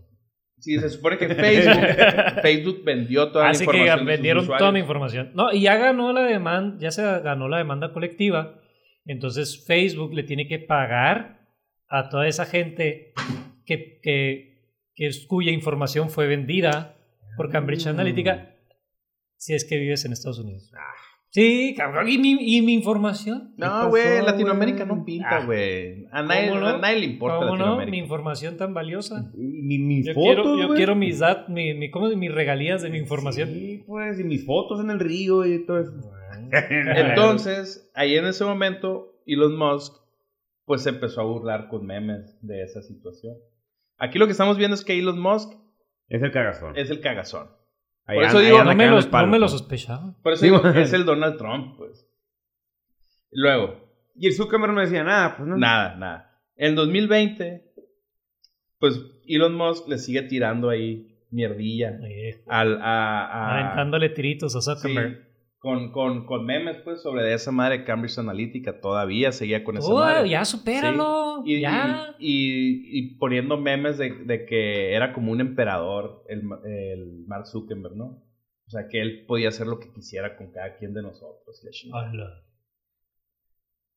Sí, 0.59 0.79
se 0.79 0.89
supone 0.89 1.19
que 1.19 1.29
Facebook, 1.29 1.75
Facebook 2.43 2.85
vendió 2.85 3.31
toda 3.33 3.49
Así 3.51 3.65
la 3.67 3.73
que 3.73 3.79
información. 3.79 4.07
de 4.07 4.13
sus 4.13 4.17
vendieron 4.23 4.47
toda 4.59 4.73
mi 4.73 4.81
información. 4.81 5.33
No, 5.35 5.53
y 5.53 5.63
ya 5.63 5.77
ganó 5.77 6.13
la 6.13 6.23
demanda, 6.23 6.77
ya 6.81 6.91
se 6.91 7.03
ganó 7.21 7.49
la 7.49 7.59
demanda 7.59 7.93
colectiva. 7.93 8.61
Entonces 9.07 9.65
Facebook 9.67 10.15
le 10.15 10.23
tiene 10.23 10.47
que 10.49 10.59
pagar 10.59 11.47
a 11.89 12.09
toda 12.09 12.27
esa 12.27 12.47
gente 12.47 13.13
que, 13.67 14.01
que, 14.03 14.73
que 14.95 15.07
es- 15.07 15.27
cuya 15.27 15.53
información 15.53 16.11
fue 16.11 16.27
vendida 16.27 16.97
por 17.37 17.51
Cambridge 17.51 17.87
Mm. 17.87 17.91
Analytica 17.91 18.51
si 19.37 19.53
es 19.55 19.65
que 19.65 19.77
vives 19.77 20.05
en 20.05 20.13
Estados 20.13 20.39
Unidos. 20.39 20.71
Sí, 21.31 21.75
cabrón. 21.77 22.09
¿Y 22.09 22.17
mi, 22.17 22.31
y 22.41 22.63
mi 22.63 22.75
información? 22.75 23.55
No, 23.57 23.89
güey, 23.91 24.23
Latinoamérica 24.25 24.85
güey? 24.85 24.97
no 24.99 25.05
pinta, 25.05 25.39
Ah. 25.39 25.45
güey. 25.45 26.07
A, 26.13 26.23
nadie, 26.23 26.49
¿Cómo 26.51 26.61
no? 26.61 26.67
a 26.69 26.79
nadie 26.79 27.01
le 27.01 27.07
importa 27.07 27.39
¿Cómo 27.39 27.49
no? 27.51 27.55
Mi 27.57 27.59
Latinoamérica. 27.61 27.97
información 27.97 28.57
tan 28.57 28.73
valiosa. 28.73 29.33
Y 29.37 29.43
mi, 29.63 29.79
mis 29.79 30.07
Yo, 30.07 30.15
fotos, 30.15 30.29
quiero, 30.55 30.57
yo 30.69 30.75
quiero 30.75 30.95
mis, 30.95 31.19
dat, 31.19 31.49
mi, 31.49 31.75
mi, 31.75 31.91
¿cómo 31.91 32.09
mis 32.11 32.33
regalías 32.33 32.83
de 32.83 32.91
mi 32.91 32.99
información. 32.99 33.49
Sí, 33.53 33.83
pues, 33.85 34.21
y 34.21 34.25
mis 34.25 34.47
fotos 34.47 34.81
en 34.81 34.91
el 34.91 35.01
río 35.01 35.45
y 35.45 35.67
todo 35.67 35.81
eso. 35.81 35.93
Entonces, 36.97 37.91
ahí 37.95 38.17
en 38.17 38.27
ese 38.27 38.45
momento, 38.45 39.21
Elon 39.27 39.57
Musk, 39.57 39.95
pues 40.65 40.83
se 40.83 40.91
empezó 40.91 41.21
a 41.21 41.25
burlar 41.25 41.69
con 41.69 41.85
memes 41.87 42.39
de 42.41 42.63
esa 42.63 42.83
situación. 42.83 43.35
Aquí 43.99 44.19
lo 44.19 44.27
que 44.27 44.33
estamos 44.33 44.57
viendo 44.57 44.75
es 44.75 44.85
que 44.85 44.99
Elon 44.99 45.21
Musk 45.21 45.53
Es 46.09 46.23
el 46.23 46.31
cagazón. 46.33 46.77
es 46.77 46.91
el 46.91 47.01
cagazón. 47.01 47.49
Ahí 48.07 48.17
por 48.19 48.25
eso 48.27 48.39
digo, 48.41 48.63
No 48.65 48.75
me, 48.75 48.87
lo, 48.87 48.99
el 48.99 49.09
palo, 49.09 49.27
no 49.27 49.33
me 49.33 49.39
lo 49.39 49.45
pues. 49.47 49.53
sospechaba. 49.53 50.15
Por 50.23 50.33
eso 50.33 50.41
Sí, 50.41 50.47
digo, 50.51 50.67
es 50.69 50.93
el 50.93 51.05
Donald 51.07 51.37
Trump, 51.39 51.77
pues. 51.79 52.07
Luego, 53.31 53.81
Y 54.15 54.27
el 54.29 54.35
Zuckerberg 54.35 54.73
no 54.73 54.81
decía 54.81 55.03
nada, 55.05 55.37
pues 55.37 55.49
no. 55.49 55.57
nada, 55.57 55.97
nada. 55.97 56.41
En 56.57 56.75
2020, 56.77 57.65
pues 58.79 59.01
Elon 59.27 59.55
Musk 59.55 59.89
le 59.89 59.99
sigue 59.99 60.23
tirando 60.23 60.69
ahí 60.71 61.11
mierdilla 61.31 61.99
al, 62.47 62.81
a, 62.81 63.25
a- 63.27 63.55
aventándole 63.65 64.09
tiritos 64.11 64.55
a 64.55 64.61
Sí, 64.61 64.71
Zuckerberg. 64.71 65.27
Con, 65.65 65.91
con, 65.93 66.27
con 66.27 66.45
memes, 66.45 66.77
pues, 66.85 67.03
sobre 67.03 67.33
esa 67.35 67.51
madre 67.51 67.79
de 67.79 67.85
Cambridge 67.85 68.19
Analytica. 68.19 68.81
Todavía 68.81 69.33
seguía 69.33 69.65
con 69.65 69.79
esa 69.79 69.89
Oh, 69.91 69.97
madre. 69.97 70.29
ya 70.29 70.45
supéralo. 70.45 71.43
Y, 71.45 71.61
ya. 71.61 72.15
y, 72.19 72.29
y- 72.29 72.99
y 72.99 73.15
poniendo 73.17 73.57
memes 73.57 73.97
de, 73.99 74.11
de 74.27 74.45
que 74.47 74.93
era 74.95 75.13
como 75.15 75.33
un 75.33 75.41
emperador 75.41 76.23
el, 76.29 76.43
el 76.65 77.25
Mark 77.27 77.47
Zuckerberg, 77.47 77.97
¿no? 77.97 78.23
O 78.67 78.71
sea, 78.71 78.89
que 78.89 79.01
él 79.01 79.25
podía 79.27 79.49
hacer 79.49 79.67
lo 79.67 79.79
que 79.81 79.91
quisiera 79.93 80.37
con 80.37 80.53
cada 80.53 80.77
quien 80.77 80.95
de 80.95 81.03
nosotros. 81.03 81.63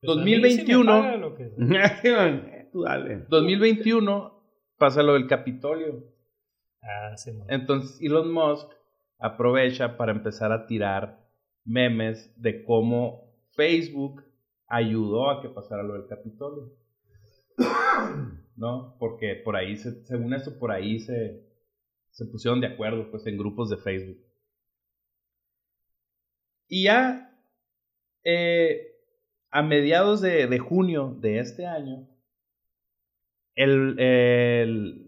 Pues 0.00 0.18
a 0.18 0.22
mí 0.24 0.50
sí 0.50 0.64
me 0.74 0.84
paga 0.84 1.16
lo 1.16 1.34
que- 1.34 2.68
Tú 2.72 2.82
dale. 2.82 3.24
2021 3.28 4.42
pasa 4.78 5.02
lo 5.02 5.14
del 5.14 5.26
Capitolio. 5.26 6.04
Ah, 6.82 7.16
sí, 7.16 7.30
Entonces 7.48 7.98
Elon 8.00 8.32
Musk 8.32 8.68
aprovecha 9.18 9.96
para 9.96 10.12
empezar 10.12 10.52
a 10.52 10.66
tirar 10.66 11.27
memes 11.68 12.32
de 12.40 12.64
cómo 12.64 13.32
Facebook 13.50 14.24
ayudó 14.66 15.30
a 15.30 15.42
que 15.42 15.48
pasara 15.48 15.82
lo 15.82 15.94
del 15.94 16.06
Capitolio. 16.06 16.72
¿No? 18.56 18.96
Porque 18.98 19.36
por 19.44 19.54
ahí, 19.56 19.76
se, 19.76 20.04
según 20.06 20.34
eso, 20.34 20.58
por 20.58 20.72
ahí 20.72 20.98
se, 21.00 21.44
se 22.10 22.24
pusieron 22.26 22.60
de 22.60 22.68
acuerdo, 22.68 23.10
pues, 23.10 23.26
en 23.26 23.36
grupos 23.38 23.70
de 23.70 23.76
Facebook. 23.76 24.18
Y 26.68 26.84
ya 26.84 27.30
eh, 28.24 28.92
a 29.50 29.62
mediados 29.62 30.20
de, 30.20 30.46
de 30.46 30.58
junio 30.58 31.16
de 31.20 31.38
este 31.38 31.66
año, 31.66 32.08
el, 33.54 33.98
el- 33.98 35.04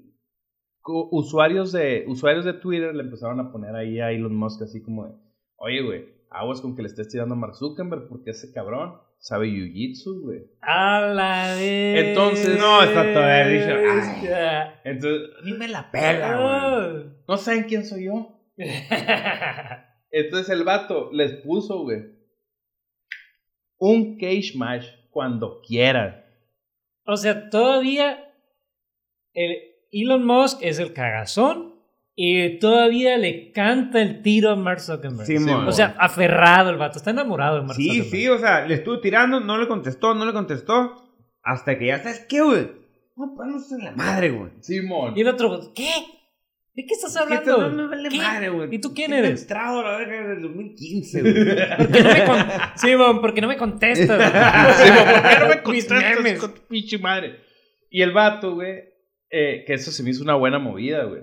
usuarios, 0.84 1.72
de, 1.72 2.04
usuarios 2.08 2.44
de 2.44 2.54
Twitter 2.54 2.94
le 2.94 3.02
empezaron 3.02 3.38
a 3.40 3.52
poner 3.52 3.74
ahí 3.76 4.00
a 4.00 4.10
Elon 4.10 4.34
Musk 4.34 4.62
así 4.62 4.82
como 4.82 5.06
de, 5.06 5.14
oye, 5.56 5.82
güey, 5.82 6.19
aguas 6.30 6.60
con 6.60 6.74
que 6.76 6.82
le 6.82 6.88
estés 6.88 7.08
tirando 7.08 7.34
a 7.34 7.38
Mark 7.38 7.56
Zuckerberg 7.56 8.08
porque 8.08 8.30
ese 8.30 8.52
cabrón 8.52 9.00
sabe 9.18 9.48
Jiu-Jitsu, 9.48 10.20
güey. 10.22 10.42
A 10.62 11.00
la 11.00 11.54
vez. 11.56 12.06
Entonces- 12.08 12.58
No, 12.58 12.82
está 12.82 13.12
todavía 13.12 13.46
dicho, 13.48 13.74
ay. 13.76 14.70
Entonces, 14.84 15.28
A 15.38 15.44
mí 15.44 15.52
me 15.52 15.68
la 15.68 15.90
pela, 15.90 16.36
güey. 16.38 17.04
¿no 17.28 17.36
saben 17.36 17.64
quién 17.64 17.84
soy 17.84 18.04
yo? 18.06 18.40
Entonces 20.10 20.48
el 20.50 20.64
vato 20.64 21.10
les 21.12 21.32
puso, 21.42 21.82
güey, 21.82 22.02
un 23.78 24.18
cage 24.18 24.52
match 24.56 24.84
cuando 25.10 25.60
quieran. 25.66 26.24
O 27.04 27.16
sea, 27.16 27.48
todavía 27.50 28.32
el 29.32 29.56
Elon 29.92 30.24
Musk 30.26 30.58
es 30.62 30.78
el 30.78 30.92
cagazón 30.92 31.79
y 32.22 32.58
todavía 32.58 33.16
le 33.16 33.50
canta 33.50 34.02
el 34.02 34.20
tiro 34.20 34.50
a 34.50 34.56
Mark 34.56 34.80
Zuckerberg. 34.80 35.26
Sí, 35.26 35.38
mon. 35.38 35.66
o 35.66 35.72
sea, 35.72 35.94
aferrado 35.98 36.68
el 36.70 36.76
vato, 36.76 36.98
está 36.98 37.10
enamorado 37.12 37.56
de 37.56 37.62
Mark 37.62 37.74
Sí, 37.76 37.86
Zuckerberg. 37.88 38.10
sí, 38.10 38.28
o 38.28 38.38
sea, 38.38 38.66
le 38.66 38.74
estuvo 38.74 39.00
tirando, 39.00 39.40
no 39.40 39.56
le 39.56 39.66
contestó, 39.66 40.14
no 40.14 40.26
le 40.26 40.32
contestó. 40.34 40.96
Hasta 41.42 41.78
que 41.78 41.86
ya, 41.86 41.98
¿sabes 42.02 42.26
qué, 42.28 42.42
güey? 42.42 42.68
Vamos 43.16 43.32
a 43.32 43.36
ponernos 43.36 43.72
en 43.72 43.84
la 43.84 43.92
madre, 43.92 44.30
güey. 44.30 44.50
Simón. 44.60 45.14
Y 45.16 45.22
el 45.22 45.28
otro, 45.28 45.72
¿qué? 45.74 45.90
¿De 46.74 46.84
qué 46.86 46.94
estás 46.94 47.16
hablando? 47.16 47.50
esto 47.50 47.68
no 47.70 47.82
me 47.84 47.88
vale 47.88 48.08
¿Qué? 48.10 48.16
madre, 48.18 48.48
güey. 48.50 48.74
¿Y 48.74 48.78
tú 48.80 48.92
quién 48.94 49.12
eres? 49.14 49.42
entrado 49.42 49.80
a 49.80 49.82
la 49.92 49.98
verga 49.98 50.20
desde 50.20 50.32
el 50.34 50.42
2015, 50.42 51.20
güey. 51.22 51.34
¿Por 51.78 51.90
qué 51.90 52.02
no 52.02 52.10
me 52.12 52.24
con- 52.24 52.46
Simón, 52.76 53.20
¿por 53.22 53.34
qué 53.34 53.40
no 53.40 53.48
me 53.48 53.56
contestas? 53.56 54.76
Simón, 54.76 55.04
¿por 55.14 55.22
qué 55.30 55.38
no 55.40 55.48
me 55.48 55.62
contestas 55.62 56.38
con 56.38 56.54
tu 56.54 56.60
pinche 56.68 56.98
madre? 56.98 57.40
Y 57.90 58.02
el 58.02 58.12
vato, 58.12 58.54
güey, 58.54 58.74
eh, 59.30 59.64
que 59.66 59.72
eso 59.74 59.90
se 59.90 60.02
me 60.02 60.10
hizo 60.10 60.22
una 60.22 60.34
buena 60.34 60.58
movida, 60.58 61.04
güey. 61.04 61.22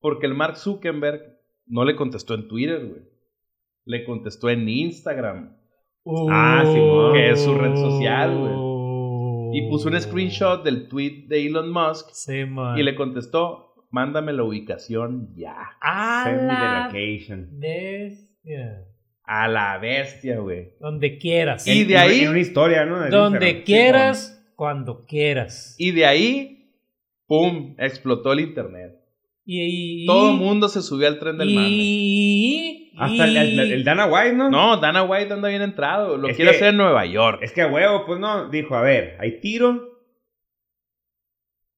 Porque 0.00 0.26
el 0.26 0.34
Mark 0.34 0.56
Zuckerberg 0.56 1.38
no 1.66 1.84
le 1.84 1.94
contestó 1.96 2.34
en 2.34 2.48
Twitter, 2.48 2.86
güey. 2.86 3.02
Le 3.84 4.04
contestó 4.04 4.48
en 4.50 4.68
Instagram. 4.68 5.56
Ah, 6.30 6.62
Simón. 6.66 7.12
Que 7.12 7.30
es 7.30 7.40
su 7.42 7.54
red 7.54 7.74
social, 7.76 8.36
güey. 8.38 9.58
Y 9.58 9.68
puso 9.68 9.88
un 9.88 10.00
screenshot 10.00 10.62
del 10.64 10.88
tweet 10.88 11.26
de 11.28 11.46
Elon 11.46 11.70
Musk. 11.70 12.10
Simón. 12.12 12.78
Y 12.78 12.82
le 12.82 12.94
contestó, 12.94 13.74
mándame 13.90 14.32
la 14.32 14.44
ubicación 14.44 15.34
ya. 15.34 15.56
A 15.80 16.24
Send 16.24 16.36
me 16.42 16.42
the 16.42 16.46
la 16.46 16.84
location. 16.86 17.48
bestia. 17.52 18.84
A 19.24 19.48
la 19.48 19.78
bestia, 19.78 20.38
güey. 20.38 20.72
Donde 20.80 21.18
quieras. 21.18 21.66
Y 21.66 21.84
de 21.84 21.96
ahí- 21.96 22.26
una 22.26 22.38
historia, 22.38 22.84
¿no? 22.84 23.00
De 23.00 23.10
Donde 23.10 23.38
Instagram. 23.38 23.64
quieras, 23.64 24.52
cuando 24.56 25.04
quieras. 25.04 25.74
Y 25.78 25.90
de 25.92 26.06
ahí, 26.06 26.72
¡pum! 27.26 27.74
Explotó 27.78 28.32
el 28.32 28.40
internet. 28.40 28.99
Y, 29.44 30.02
y- 30.04 30.06
Todo 30.06 30.30
el 30.32 30.36
mundo 30.36 30.68
se 30.68 30.82
subió 30.82 31.08
al 31.08 31.18
tren 31.18 31.38
del 31.38 31.54
mame. 31.54 31.68
y, 31.70 32.92
Hasta 32.98 33.24
el, 33.24 33.36
el- 33.36 33.60
el 33.72 33.84
Dana 33.84 34.06
White, 34.06 34.34
¿no? 34.36 34.50
No, 34.50 34.76
Dana 34.76 35.02
White 35.02 35.32
anda 35.32 35.48
bien 35.48 35.62
entrado. 35.62 36.16
Lo 36.18 36.28
Es 36.28 36.36
quiere 36.36 36.50
que- 36.52 36.56
hacer 36.58 36.68
en 36.68 36.76
Nueva 36.76 37.06
York. 37.06 37.40
Es 37.42 37.52
que 37.52 37.62
a 37.62 37.66
huevo, 37.68 38.04
pues 38.06 38.20
no. 38.20 38.48
Dijo, 38.50 38.74
a 38.76 38.82
ver, 38.82 39.16
hay 39.20 39.40
tiro. 39.40 39.88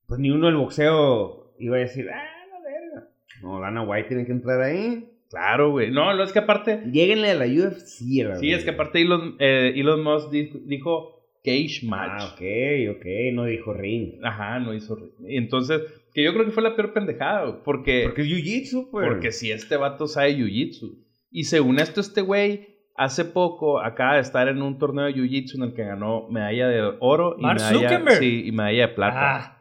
Pues 0.07 0.21
ni 0.21 0.31
uno 0.31 0.47
del 0.47 0.57
boxeo 0.57 1.55
iba 1.59 1.77
a 1.77 1.81
decir, 1.81 2.09
ah, 2.11 2.23
la 2.51 2.61
verga. 2.61 3.09
No, 3.43 3.61
Dana 3.61 3.83
White 3.83 4.09
tiene 4.09 4.27
que 4.27 4.33
entrar 4.33 4.61
ahí. 4.61 5.09
Claro, 5.31 5.71
güey. 5.71 5.91
No, 5.91 6.13
no, 6.15 6.23
es 6.23 6.33
que 6.33 6.41
aparte. 6.41 6.83
Lléguenle 6.93 7.31
a 7.31 7.35
la 7.35 7.47
UFC, 7.47 8.37
Sí, 8.39 8.53
es 8.53 8.65
que 8.65 8.71
aparte 8.71 9.01
Elon, 9.01 9.37
eh, 9.39 9.73
Elon 9.77 10.03
Musk 10.03 10.31
dijo, 10.31 10.59
dijo 10.67 11.22
cage 11.45 11.81
match. 11.85 12.23
Ah, 12.23 12.33
ok, 12.35 12.97
ok. 12.97 13.05
No 13.33 13.45
dijo 13.45 13.73
ring. 13.75 14.15
Ajá, 14.25 14.59
no 14.61 14.75
hizo. 14.75 14.97
Y 15.27 15.37
Entonces, 15.37 15.81
que 16.15 16.23
yo 16.23 16.33
creo 16.33 16.45
que 16.45 16.53
fue 16.53 16.63
la 16.63 16.77
peor 16.77 16.93
pendejada, 16.93 17.63
porque. 17.65 18.03
Porque 18.05 18.23
es 18.23 18.29
jiu-jitsu, 18.29 18.89
pues. 18.91 19.09
Porque 19.09 19.33
si 19.33 19.51
este 19.51 19.77
vato 19.77 20.07
sabe 20.07 20.37
jiu-jitsu. 20.37 20.99
Y 21.31 21.45
según 21.45 21.79
esto, 21.79 22.01
este 22.01 22.21
güey 22.21 22.69
hace 22.97 23.25
poco 23.25 23.81
acaba 23.81 24.15
de 24.17 24.21
estar 24.21 24.49
en 24.49 24.61
un 24.63 24.79
torneo 24.79 25.07
de 25.07 25.15
jiu-jitsu 25.15 25.55
en 25.57 25.63
el 25.63 25.75
que 25.75 25.83
ganó 25.85 26.29
medalla 26.29 26.69
de 26.69 26.93
oro 27.01 27.37
y 27.39 27.43
Mark 27.43 27.59
medalla, 27.61 27.89
Zuckerberg. 27.89 28.19
sí, 28.19 28.43
y 28.47 28.53
medalla 28.53 28.87
de 28.89 28.95
plata. 28.95 29.37
Ah, 29.37 29.59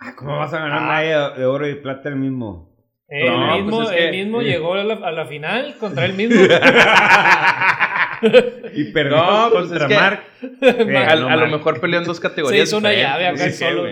Ah, 0.00 0.14
¿Cómo 0.16 0.36
vas 0.38 0.54
a 0.54 0.60
ganar 0.60 0.78
Ah. 0.80 0.86
medalla 1.00 1.30
de 1.30 1.44
oro 1.44 1.68
y 1.68 1.74
plata 1.74 2.08
el 2.08 2.14
mismo? 2.16 2.68
el 3.08 3.26
No, 3.26 3.56
mismo, 3.56 3.76
pues 3.78 3.90
es 3.90 3.96
el 3.96 4.10
que- 4.12 4.16
mismo 4.18 4.42
llegó 4.42 4.74
a 4.74 4.84
la, 4.84 4.94
a 4.94 5.10
la 5.10 5.26
final 5.26 5.74
contra 5.80 6.04
él 6.04 6.12
mismo. 6.14 6.36
y 8.74 8.84
perdió 8.92 9.16
No, 9.16 9.48
pues 9.52 9.66
contra 9.68 9.86
es 9.86 9.88
que- 9.88 9.94
Mark. 9.94 10.20
a, 11.10 11.16
no, 11.16 11.28
a 11.28 11.36
lo 11.36 11.46
mejor 11.48 11.80
peleó 11.80 11.98
en 12.00 12.06
dos 12.06 12.16
Se 12.18 12.22
categorías. 12.22 12.68
hizo 12.68 12.78
una 12.78 12.92
llave 12.92 13.26
acá 13.26 13.36
sé, 13.50 13.52
solo. 13.52 13.86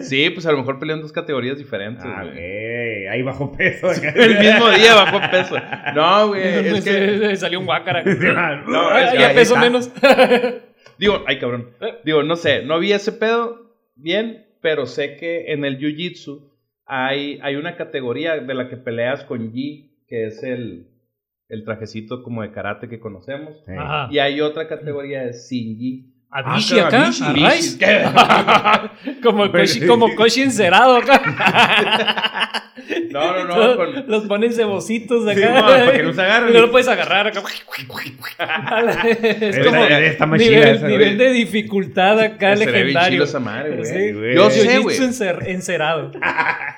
Sí, 0.00 0.30
pues 0.30 0.46
a 0.46 0.52
lo 0.52 0.58
mejor 0.58 0.78
peleó 0.78 0.94
en 0.96 1.02
dos 1.02 1.12
categorías 1.12 1.58
diferentes. 1.58 2.04
Ah, 2.06 2.24
güey. 2.24 3.06
Ahí 3.08 3.22
bajo 3.22 3.52
peso. 3.52 3.90
El 3.90 4.38
mismo 4.38 4.70
día 4.70 4.94
bajó 4.94 5.20
peso. 5.30 5.56
No, 5.94 6.28
güey, 6.28 6.42
es 6.42 6.84
que. 6.84 6.90
Se- 7.20 7.36
salió 7.36 7.58
un 7.60 7.66
guácara. 7.66 8.02
No, 8.04 8.96
es 8.98 9.12
que 9.12 9.18
ya 9.18 9.32
pesó 9.34 9.56
menos. 9.56 9.90
Digo, 10.98 11.24
ay 11.26 11.38
cabrón. 11.38 11.70
Digo, 12.04 12.22
no 12.22 12.36
sé, 12.36 12.62
no 12.62 12.78
vi 12.78 12.92
ese 12.92 13.12
pedo 13.12 13.72
bien, 13.96 14.46
pero 14.60 14.86
sé 14.86 15.16
que 15.16 15.52
en 15.52 15.64
el 15.64 15.78
Jiu-Jitsu 15.78 16.50
hay, 16.86 17.40
hay 17.42 17.56
una 17.56 17.76
categoría 17.76 18.36
de 18.38 18.54
la 18.54 18.68
que 18.68 18.76
peleas 18.76 19.24
con 19.24 19.52
Gi, 19.52 19.90
que 20.08 20.26
es 20.26 20.42
el, 20.44 20.86
el 21.48 21.64
trajecito 21.64 22.22
como 22.22 22.42
de 22.42 22.50
karate 22.52 22.88
que 22.88 22.98
conocemos. 23.00 23.62
Ajá. 23.68 24.08
Y 24.10 24.18
hay 24.18 24.40
otra 24.40 24.66
categoría 24.68 25.22
de 25.22 25.32
Sin 25.34 25.78
Gi. 25.78 26.10
¿A 26.30 26.40
Ah, 26.40 26.58
acá? 26.80 27.12
Como, 29.22 29.52
Koshi, 29.52 29.86
como 29.86 30.14
Koshi 30.16 30.42
encerado 30.42 30.96
acá. 30.96 32.60
No, 33.10 33.32
no, 33.32 33.44
no, 33.46 33.54
Todos 33.54 33.76
con- 33.76 34.04
Los 34.08 34.24
ponen 34.24 34.52
cebositos 34.52 35.26
acá. 35.26 35.34
Sí, 35.40 35.46
no, 35.54 35.60
para 35.60 35.92
que 35.92 36.02
no 36.02 36.12
se 36.12 36.20
agarren. 36.20 36.50
Y 36.50 36.52
no 36.52 36.60
lo 36.62 36.70
puedes 36.70 36.88
agarrar 36.88 37.28
acá. 37.28 37.40
es 39.40 39.58
como 39.64 39.84
está 39.84 40.26
más 40.26 40.38
nivel, 40.38 40.76
esa, 40.76 40.88
nivel 40.88 41.16
de 41.16 41.32
dificultad 41.32 42.18
acá 42.20 42.54
legendario. 42.56 43.24
madre, 43.40 43.76
güey. 43.76 43.84
Sí, 43.86 44.12
güey. 44.12 44.34
Yo 44.34 44.50
sé, 44.50 44.78
güey. 44.80 44.98
encer- 44.98 45.46
encerado. 45.46 46.10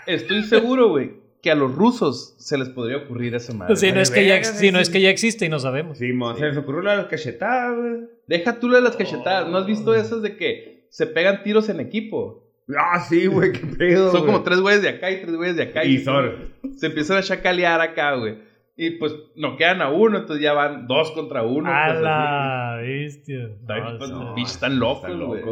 Estoy 0.06 0.44
seguro, 0.44 0.90
güey, 0.90 1.12
que 1.46 1.52
a 1.52 1.54
los 1.54 1.76
rusos 1.76 2.34
se 2.38 2.58
les 2.58 2.70
podría 2.70 2.96
ocurrir 2.96 3.32
esa 3.36 3.54
madre. 3.54 3.76
Si 3.76 3.92
no, 3.92 4.00
es 4.00 4.10
que 4.10 4.26
ya, 4.26 4.34
verga, 4.34 4.52
si 4.52 4.72
no 4.72 4.78
sí. 4.78 4.82
es 4.82 4.90
que 4.90 5.00
ya 5.00 5.10
existe 5.10 5.46
y 5.46 5.48
no 5.48 5.60
sabemos. 5.60 5.96
Sí, 5.96 6.12
mo, 6.12 6.34
se 6.34 6.44
les 6.44 6.56
ocurrió 6.56 6.82
la 6.82 6.90
de 6.90 6.96
las 6.96 7.06
cachetadas, 7.06 7.76
güey. 7.76 8.08
Deja 8.26 8.58
tú 8.58 8.68
lo 8.68 8.74
de 8.74 8.82
las 8.82 8.96
cachetadas. 8.96 9.48
¿No 9.48 9.58
has 9.58 9.64
visto 9.64 9.94
esas 9.94 10.22
de 10.22 10.36
que 10.36 10.88
se 10.90 11.06
pegan 11.06 11.44
tiros 11.44 11.68
en 11.68 11.78
equipo? 11.78 12.50
Ah, 12.76 12.98
sí, 12.98 13.28
güey, 13.28 13.52
qué 13.52 13.60
pedo. 13.60 14.10
Son 14.10 14.22
güey. 14.22 14.32
como 14.32 14.42
tres 14.42 14.58
güeyes 14.58 14.82
de 14.82 14.88
acá 14.88 15.08
y 15.12 15.20
tres 15.20 15.36
güeyes 15.36 15.54
de 15.54 15.62
acá. 15.62 15.84
Y 15.84 15.98
son. 15.98 16.32
Se 16.76 16.86
empiezan 16.86 17.18
a 17.18 17.22
chacalear 17.22 17.80
acá, 17.80 18.16
güey. 18.16 18.38
Y 18.76 18.90
pues 18.98 19.14
no 19.36 19.56
quedan 19.56 19.82
a 19.82 19.90
uno, 19.90 20.18
entonces 20.18 20.42
ya 20.42 20.52
van 20.52 20.88
dos 20.88 21.12
contra 21.12 21.44
uno. 21.44 21.70
A 21.72 21.86
pues, 21.92 22.00
la 22.02 22.78
bestia. 22.82 23.50
No, 23.68 23.98
Pues, 23.98 24.10
no, 24.10 24.36
están 24.36 24.80
locos, 24.80 25.16
güey. 25.16 25.42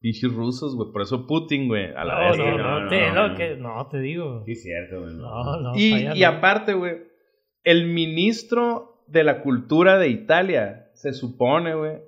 Pinches 0.00 0.32
rusos, 0.32 0.76
güey. 0.76 0.92
Por 0.92 1.02
eso 1.02 1.26
Putin, 1.26 1.66
güey. 1.68 1.86
A 1.94 2.04
la 2.04 2.14
no, 2.14 2.30
vez. 2.30 2.38
no, 2.38 2.58
no, 2.58 2.80
no, 2.80 2.88
te, 2.88 3.08
no, 3.08 3.14
no, 3.14 3.28
no. 3.28 3.34
que- 3.36 3.56
no, 3.56 3.86
te 3.88 3.98
digo. 3.98 4.42
Sí, 4.46 4.54
cierto, 4.54 5.00
güey. 5.00 5.14
No, 5.14 5.60
no. 5.60 5.72
Y, 5.76 5.94
y 6.14 6.20
no. 6.20 6.28
aparte, 6.28 6.74
güey, 6.74 6.98
el 7.64 7.86
ministro 7.86 9.02
de 9.08 9.24
la 9.24 9.40
cultura 9.42 9.98
de 9.98 10.08
Italia 10.08 10.90
se 10.94 11.12
supone, 11.12 11.74
güey, 11.74 11.98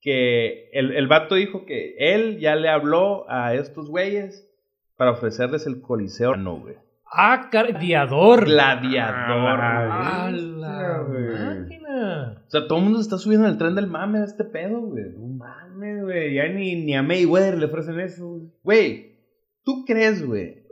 que 0.00 0.70
el, 0.72 0.92
el 0.92 1.06
vato 1.08 1.34
dijo 1.34 1.64
que 1.66 1.96
él 1.98 2.38
ya 2.38 2.54
le 2.56 2.68
habló 2.68 3.28
a 3.28 3.54
estos 3.54 3.90
güeyes 3.90 4.48
para 4.96 5.10
ofrecerles 5.10 5.66
el 5.66 5.80
coliseo, 5.82 6.36
no, 6.36 6.58
güey. 6.60 6.76
Ah, 7.12 7.48
gladiador. 7.52 8.44
Gladiador. 8.46 9.58
Ah, 9.60 10.30
la 10.32 10.98
güey. 11.06 11.28
máquina. 11.38 12.42
O 12.46 12.50
sea, 12.50 12.66
todo 12.66 12.78
el 12.78 12.84
mundo 12.84 12.98
se 12.98 13.04
está 13.04 13.18
subiendo 13.18 13.46
al 13.46 13.58
tren 13.58 13.74
del 13.74 13.86
mame 13.86 14.18
de 14.20 14.24
este 14.26 14.44
pedo, 14.44 14.80
güey. 14.80 15.04
No 15.16 15.26
mames, 15.28 15.65
güey. 15.76 16.34
Ya 16.34 16.48
ni, 16.48 16.76
ni 16.76 16.94
a 16.94 17.02
Mayweather 17.02 17.58
le 17.58 17.66
ofrecen 17.66 18.00
eso, 18.00 18.26
güey. 18.28 18.50
Güey, 18.62 19.16
¿tú 19.64 19.84
crees, 19.86 20.24
güey? 20.24 20.64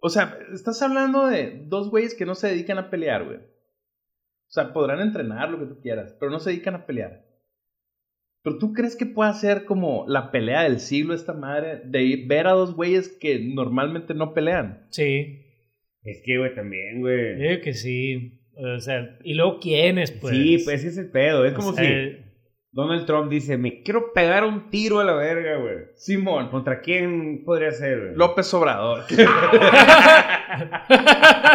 O 0.00 0.08
sea, 0.08 0.38
estás 0.52 0.82
hablando 0.82 1.26
de 1.26 1.62
dos 1.66 1.90
güeyes 1.90 2.14
que 2.14 2.26
no 2.26 2.34
se 2.34 2.48
dedican 2.48 2.78
a 2.78 2.90
pelear, 2.90 3.24
güey. 3.24 3.36
O 3.38 4.54
sea, 4.54 4.72
podrán 4.72 5.00
entrenar 5.00 5.50
lo 5.50 5.58
que 5.58 5.66
tú 5.66 5.80
quieras, 5.80 6.14
pero 6.18 6.30
no 6.30 6.40
se 6.40 6.50
dedican 6.50 6.74
a 6.74 6.86
pelear. 6.86 7.24
Pero 8.42 8.58
tú 8.58 8.72
crees 8.72 8.96
que 8.96 9.06
pueda 9.06 9.32
ser 9.34 9.64
como 9.64 10.04
la 10.08 10.32
pelea 10.32 10.64
del 10.64 10.80
siglo 10.80 11.14
esta 11.14 11.32
madre 11.32 11.80
de 11.84 12.24
ver 12.26 12.48
a 12.48 12.52
dos 12.52 12.74
güeyes 12.74 13.08
que 13.08 13.38
normalmente 13.38 14.14
no 14.14 14.34
pelean? 14.34 14.86
Sí, 14.90 15.46
Es 16.02 16.22
que, 16.24 16.38
güey, 16.38 16.54
también, 16.54 17.00
güey. 17.00 17.38
yo 17.38 17.48
digo 17.50 17.62
que 17.62 17.72
sí. 17.72 18.40
O 18.56 18.80
sea, 18.80 19.16
y 19.22 19.34
luego 19.34 19.60
quiénes, 19.60 20.10
pues. 20.10 20.34
sí, 20.34 20.58
pues 20.64 20.80
ese 20.80 20.88
es 20.88 20.98
el 20.98 21.10
pedo. 21.10 21.46
Es 21.46 21.54
como 21.54 21.68
O 21.68 21.72
sea, 21.72 21.84
si 21.84 22.16
Donald 22.74 23.04
Trump 23.04 23.30
dice, 23.30 23.58
me 23.58 23.82
quiero 23.82 24.12
pegar 24.14 24.44
un 24.44 24.70
tiro 24.70 25.00
a 25.00 25.04
la 25.04 25.12
verga, 25.12 25.56
güey. 25.58 25.76
Simón, 25.94 26.48
¿Contra 26.48 26.80
quién 26.80 27.42
podría 27.44 27.70
ser, 27.70 28.00
güey? 28.00 28.14
López 28.16 28.52
Obrador. 28.54 29.04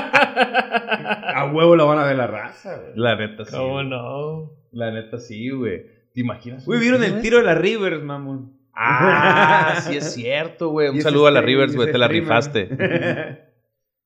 A 0.09 1.51
huevo 1.53 1.75
la 1.75 1.83
van 1.83 1.99
a 1.99 2.03
ver 2.05 2.15
la 2.17 2.27
raza, 2.27 2.77
güey. 2.77 2.91
La 2.95 3.15
neta 3.15 3.45
sí. 3.45 3.51
¿Cómo 3.55 3.73
güey. 3.73 3.87
no? 3.89 4.51
La 4.71 4.91
neta 4.91 5.17
sí, 5.17 5.49
güey. 5.49 5.85
¿Te 6.13 6.21
imaginas? 6.21 6.65
Güey, 6.65 6.79
vieron 6.79 7.03
el 7.03 7.11
güey? 7.11 7.21
tiro 7.21 7.37
de 7.37 7.43
las 7.43 7.57
Rivers, 7.57 8.03
mamón. 8.03 8.57
Ah, 8.73 9.75
sí 9.87 9.97
es 9.97 10.13
cierto, 10.13 10.69
güey. 10.69 10.89
Un 10.89 11.01
saludo 11.01 11.27
a 11.27 11.31
la 11.31 11.41
stream- 11.41 11.45
Rivers, 11.45 11.75
güey. 11.75 11.91
Te 11.91 11.97
la 11.97 12.05
streamer. 12.07 12.29
rifaste. 12.29 13.47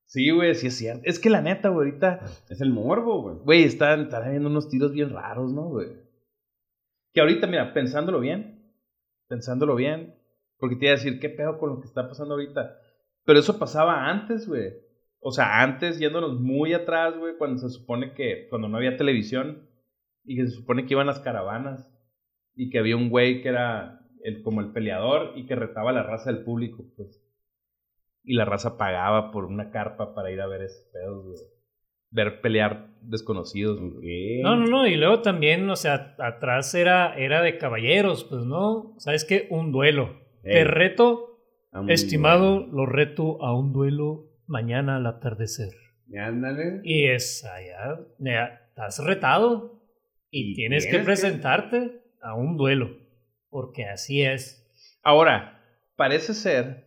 Sí, 0.04 0.28
güey, 0.28 0.54
sí 0.54 0.66
es 0.66 0.76
cierto. 0.76 1.00
Es 1.06 1.18
que 1.18 1.30
la 1.30 1.40
neta, 1.40 1.70
güey, 1.70 1.88
ahorita, 1.88 2.20
es 2.50 2.60
el 2.60 2.68
morbo, 2.70 3.22
güey. 3.22 3.36
güey, 3.44 3.64
están, 3.64 4.02
están 4.02 4.22
habiendo 4.24 4.50
unos 4.50 4.68
tiros 4.68 4.92
bien 4.92 5.08
raros, 5.08 5.54
¿no, 5.54 5.62
güey? 5.70 5.86
Que 7.12 7.20
ahorita, 7.20 7.46
mira, 7.46 7.72
pensándolo 7.74 8.20
bien, 8.20 8.72
pensándolo 9.28 9.74
bien, 9.74 10.14
porque 10.58 10.76
te 10.76 10.86
iba 10.86 10.94
a 10.94 10.96
decir, 10.96 11.20
¿qué 11.20 11.28
pedo 11.28 11.58
con 11.58 11.70
lo 11.70 11.80
que 11.80 11.86
está 11.86 12.08
pasando 12.08 12.34
ahorita? 12.34 12.78
Pero 13.24 13.38
eso 13.38 13.58
pasaba 13.58 14.08
antes, 14.08 14.48
güey. 14.48 14.72
O 15.20 15.30
sea, 15.30 15.62
antes, 15.62 15.98
yéndonos 15.98 16.40
muy 16.40 16.72
atrás, 16.72 17.16
güey, 17.16 17.36
cuando 17.36 17.58
se 17.58 17.70
supone 17.70 18.12
que, 18.14 18.48
cuando 18.48 18.68
no 18.68 18.76
había 18.76 18.96
televisión, 18.96 19.68
y 20.24 20.36
que 20.36 20.46
se 20.46 20.52
supone 20.52 20.86
que 20.86 20.94
iban 20.94 21.06
las 21.06 21.20
caravanas, 21.20 21.88
y 22.54 22.70
que 22.70 22.78
había 22.78 22.96
un 22.96 23.10
güey 23.10 23.42
que 23.42 23.48
era 23.48 24.00
el, 24.22 24.42
como 24.42 24.60
el 24.60 24.72
peleador 24.72 25.32
y 25.36 25.46
que 25.46 25.56
retaba 25.56 25.92
la 25.92 26.02
raza 26.02 26.32
del 26.32 26.44
público, 26.44 26.84
pues. 26.96 27.20
Y 28.24 28.34
la 28.34 28.44
raza 28.44 28.76
pagaba 28.78 29.30
por 29.32 29.44
una 29.44 29.70
carpa 29.70 30.14
para 30.14 30.30
ir 30.30 30.40
a 30.40 30.46
ver 30.46 30.62
ese 30.62 30.88
pedo, 30.92 31.22
güey. 31.22 31.38
Ver 32.10 32.40
pelear 32.40 32.91
desconocidos. 33.04 33.80
No, 33.80 34.56
no, 34.56 34.66
no. 34.66 34.86
Y 34.86 34.96
luego 34.96 35.20
también, 35.22 35.68
o 35.70 35.76
sea, 35.76 36.14
atrás 36.18 36.74
era, 36.74 37.14
era 37.16 37.42
de 37.42 37.58
caballeros, 37.58 38.24
pues, 38.24 38.44
¿no? 38.44 38.94
¿Sabes 38.98 39.24
qué? 39.24 39.46
Un 39.50 39.72
duelo. 39.72 40.20
Ey. 40.44 40.52
Te 40.54 40.64
reto, 40.64 41.28
Ah, 41.72 41.84
estimado, 41.88 42.60
bueno. 42.66 42.72
lo 42.74 42.86
reto 42.86 43.42
a 43.42 43.56
un 43.56 43.72
duelo 43.72 44.26
mañana 44.46 44.96
al 44.96 45.06
atardecer. 45.06 45.70
Ándale. 46.18 46.80
Y 46.84 47.06
ya, 47.06 47.98
ya 48.18 48.60
estás 48.68 49.02
retado 49.04 49.80
y, 50.30 50.52
Y 50.52 50.54
tienes, 50.54 50.84
que 50.84 50.90
tienes 50.90 51.06
que- 51.06 51.12
presentarte 51.12 52.02
a 52.20 52.34
un 52.34 52.56
duelo, 52.58 52.90
porque 53.48 53.84
así 53.86 54.22
es. 54.22 54.68
Ahora, 55.02 55.62
parece 55.96 56.34
ser, 56.34 56.84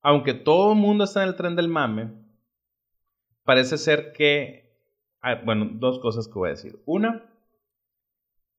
aunque 0.00 0.32
todo 0.32 0.72
el 0.72 0.78
mundo 0.78 1.04
está 1.04 1.22
en 1.22 1.28
el 1.28 1.36
tren 1.36 1.54
del 1.54 1.68
mame, 1.68 2.12
parece 3.44 3.76
ser 3.78 4.12
que, 4.12 4.59
ah, 5.22 5.40
bueno, 5.44 5.68
dos 5.74 5.98
cosas 6.00 6.26
que 6.28 6.34
voy 6.34 6.48
a 6.48 6.52
decir. 6.52 6.80
Una, 6.86 7.24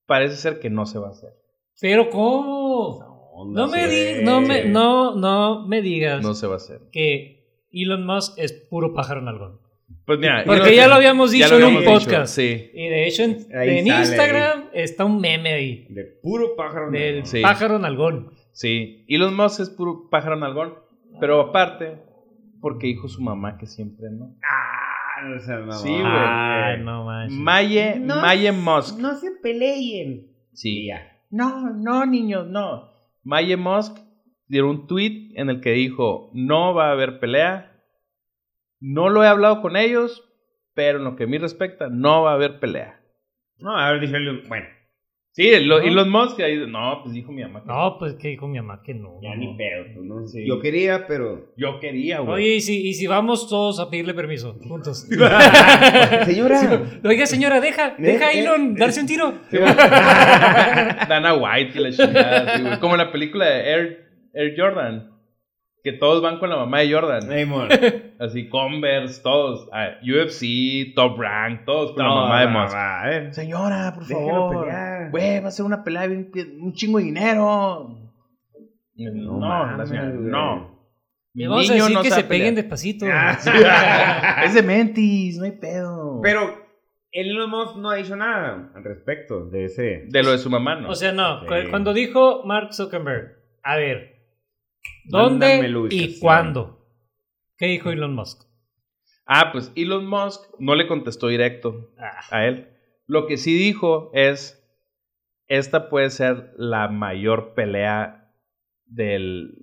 parece 0.06 0.36
ser 0.36 0.60
que 0.60 0.70
no 0.70 0.86
se 0.86 1.00
va 1.00 1.08
a 1.08 1.12
hacer. 1.12 1.32
Pero 1.80 2.10
¿cómo? 2.10 3.46
No 3.50 3.68
me, 3.68 3.88
di- 3.88 4.24
no, 4.24 4.42
me, 4.42 4.66
no, 4.66 5.16
no 5.16 5.66
me 5.68 5.82
digas 5.82 6.22
No 6.22 6.34
se 6.36 6.46
va 6.48 6.54
a 6.54 6.58
hacer. 6.58 6.82
que 6.92 7.66
Elon 7.72 8.06
Musk 8.06 8.38
es 8.38 8.52
puro 8.54 8.94
pájaro 8.94 9.22
nalgón. 9.22 9.60
Pues 10.06 10.20
mira, 10.20 10.44
Porque 10.46 10.76
ya 10.76 10.88
lo 10.88 10.96
habíamos 10.96 11.32
dicho 11.32 11.48
en 11.48 11.54
un 11.56 11.62
habíamos 11.64 11.82
dicho, 11.84 11.94
podcast. 11.94 12.34
Sí. 12.36 12.70
Y 12.74 12.88
de 12.90 13.08
hecho 13.08 13.24
en, 13.24 13.48
Ahí 13.56 13.80
en 13.80 13.88
Instagram 13.88 14.70
está 14.74 15.06
un 15.06 15.20
meme 15.20 15.54
ahí 15.54 15.88
De 15.90 16.04
puro 16.04 16.56
pájaro. 16.56 16.92
del. 16.92 17.26
Sí. 17.26 17.42
pájaro 17.42 17.80
nalgón. 17.80 18.34
Sí, 18.52 19.06
Elon 19.08 19.36
Musk 19.36 19.62
es 19.62 19.70
puro 19.70 20.10
pájaro 20.10 20.36
nalgón, 20.36 20.76
pero 21.20 21.40
aparte, 21.40 22.02
porque 22.60 22.88
dijo 22.88 23.08
su 23.08 23.22
mamá 23.22 23.58
que 23.58 23.66
siempre 23.66 24.08
no. 24.12 24.36
Ah, 24.44 24.81
Sí, 25.82 25.90
güey. 25.90 26.84
No 26.84 27.06
manches. 27.06 27.38
Maye, 27.38 27.96
No, 28.00 28.22
Maye 28.22 28.52
Musk. 28.52 29.00
No 29.00 29.16
se 29.16 29.32
peleen. 29.42 30.28
Sí, 30.54 30.90
No, 31.30 31.70
no, 31.70 32.06
niños, 32.06 32.48
no. 32.48 32.90
Maye 33.24 33.58
Musk 33.58 33.98
dio 34.48 34.70
un 34.70 34.88
tweet 34.88 35.32
en 35.36 35.50
el 35.50 35.62
que 35.62 35.72
dijo, 35.72 36.30
no 36.34 36.74
va 36.74 36.90
a 36.90 36.92
haber 36.92 37.20
pelea. 37.20 37.72
No 38.80 39.10
lo 39.10 39.24
he 39.24 39.28
hablado 39.28 39.62
con 39.62 39.78
ellos, 39.78 40.28
pero 40.74 40.98
en 40.98 41.06
lo 41.06 41.16
que 41.16 41.26
a 41.26 41.28
mí 41.28 41.38
respecta, 41.38 41.88
no 41.90 42.24
va 42.24 42.32
a 42.32 42.36
haber 42.36 42.60
pelea. 42.60 43.00
No, 43.58 43.78
a 43.78 43.92
ver, 43.92 44.02
dice 44.02 44.18
bueno, 44.48 44.66
Sí, 45.34 45.50
lo- 45.62 45.80
¿No? 45.80 45.88
Elon 45.88 46.10
Musk 46.10 46.42
ahí, 46.42 46.58
no, 46.68 47.00
pues 47.04 47.14
dijo 47.14 47.32
mi 47.32 47.42
mamá. 47.42 47.62
que 47.62 47.68
No, 47.68 47.96
pues 47.98 48.16
que 48.16 48.28
dijo 48.28 48.50
mi 48.50 48.58
mamá 48.60 48.82
que 48.84 48.94
no. 48.94 49.18
ya 49.22 49.34
ni 49.36 49.56
pedo, 49.56 49.86
pues, 49.94 50.06
¿no? 50.06 50.28
Sí. 50.28 50.46
Yo 50.46 50.60
quería, 50.60 51.08
pero. 51.08 51.54
Yo 51.56 51.80
quería, 51.80 52.20
güey. 52.20 52.34
Oye, 52.36 52.56
¿y 52.56 52.62
si, 52.62 52.86
y 52.86 52.94
si 52.94 53.08
vamos 53.08 53.48
todos 53.48 53.80
a 53.80 53.90
pedirle 53.90 54.14
permiso, 54.14 54.58
juntos. 54.68 55.08
Señora. 56.26 56.82
Oiga, 57.06 57.26
señora, 57.26 57.62
deja, 57.62 57.96
deja 57.98 58.28
a 58.28 58.32
eh, 58.34 58.40
Elon 58.42 58.72
eh. 58.72 58.76
darse 58.80 59.00
un 59.00 59.08
tiro. 59.08 59.34
Dana 59.52 61.34
White 61.36 61.80
y 61.80 61.82
la 61.82 61.92
chingada, 61.92 62.58
sí, 62.58 62.64
güey. 62.64 62.80
Como 62.80 62.96
en 62.96 63.00
la 63.00 63.12
película 63.12 63.46
de 63.46 63.70
Air, 63.72 64.06
Air 64.34 64.54
Jordan. 64.58 65.11
Que 65.84 65.94
todos 65.94 66.22
van 66.22 66.38
con 66.40 66.50
la 66.50 66.58
mamá 66.58 66.80
de 66.80 66.94
Jordan. 66.94 67.32
Ey, 67.32 67.46
mon. 67.46 67.68
Así, 68.20 68.48
Converse, 68.50 69.22
todos. 69.24 69.68
ah, 69.74 69.96
UFC, 70.04 70.94
Top 70.96 71.18
Rank, 71.20 71.66
todos 71.66 71.94
con 71.94 72.04
No, 72.06 72.16
la 72.16 72.22
mamá 72.22 72.42
de 72.42 72.48
Musk. 72.48 72.76
a 72.76 73.08
ver. 73.08 73.34
Señora, 73.34 73.92
por 73.96 74.06
Déjelo 74.06 74.28
favor. 74.30 74.66
pelear. 74.66 75.10
Güey, 75.12 75.40
va 75.42 75.48
a 75.48 75.52
ser 75.52 75.66
una 75.66 75.84
pelea 75.84 76.06
bien, 76.08 76.32
un 76.62 76.74
chingo 76.74 77.00
de 77.00 77.06
dinero. 77.06 77.98
No, 78.96 79.40
mames, 79.40 79.78
la 79.80 79.86
señora, 79.88 80.08
no. 80.10 80.72
Y 81.34 81.48
vamos 81.48 81.70
a 81.70 81.74
Niño 81.74 81.84
decir 81.86 81.98
no 81.98 82.04
que 82.04 82.12
se 82.12 82.24
peguen 82.26 82.56
despacito. 82.56 83.06
Ah, 83.10 84.42
es 84.46 84.54
de 84.54 84.62
mentis, 84.64 85.38
no 85.38 85.46
hay 85.46 85.52
pedo. 85.54 86.20
Pero 86.22 86.62
Elon 87.12 87.50
Musk 87.50 87.78
no 87.78 87.90
ha 87.90 87.96
dicho 87.96 88.16
nada 88.16 88.70
al 88.76 88.84
respecto 88.84 89.46
de 89.50 89.66
ese. 89.66 90.04
De 90.10 90.24
lo 90.24 90.32
de 90.32 90.38
su 90.38 90.50
mamá, 90.50 90.76
¿no? 90.76 90.90
O 90.90 90.96
sea, 90.96 91.12
no. 91.14 91.40
Sí. 91.42 91.48
Cuando 91.70 91.94
dijo 91.94 92.44
Mark 92.46 92.74
Zuckerberg, 92.74 93.38
a 93.64 93.78
ver, 93.78 94.11
¿dónde 95.06 95.88
y 95.92 96.20
cuándo? 96.20 96.86
¿Qué 97.58 97.68
dijo 97.68 97.92
Elon 97.92 98.14
Musk? 98.16 98.44
ah, 99.26 99.52
pues 99.52 99.72
Elon 99.76 100.08
Musk 100.08 100.42
no 100.60 100.76
le 100.76 100.88
contestó 100.88 101.28
directo. 101.28 101.94
Ah, 101.98 102.20
a 102.32 102.46
él. 102.46 102.68
Lo 103.08 103.28
que 103.28 103.38
sí 103.38 103.54
dijo 103.58 104.12
es, 104.14 104.58
esta 105.48 105.90
puede 105.90 106.10
ser 106.10 106.54
la 106.58 106.88
mayor 106.88 107.54
pelea 107.54 108.34
del 108.86 109.54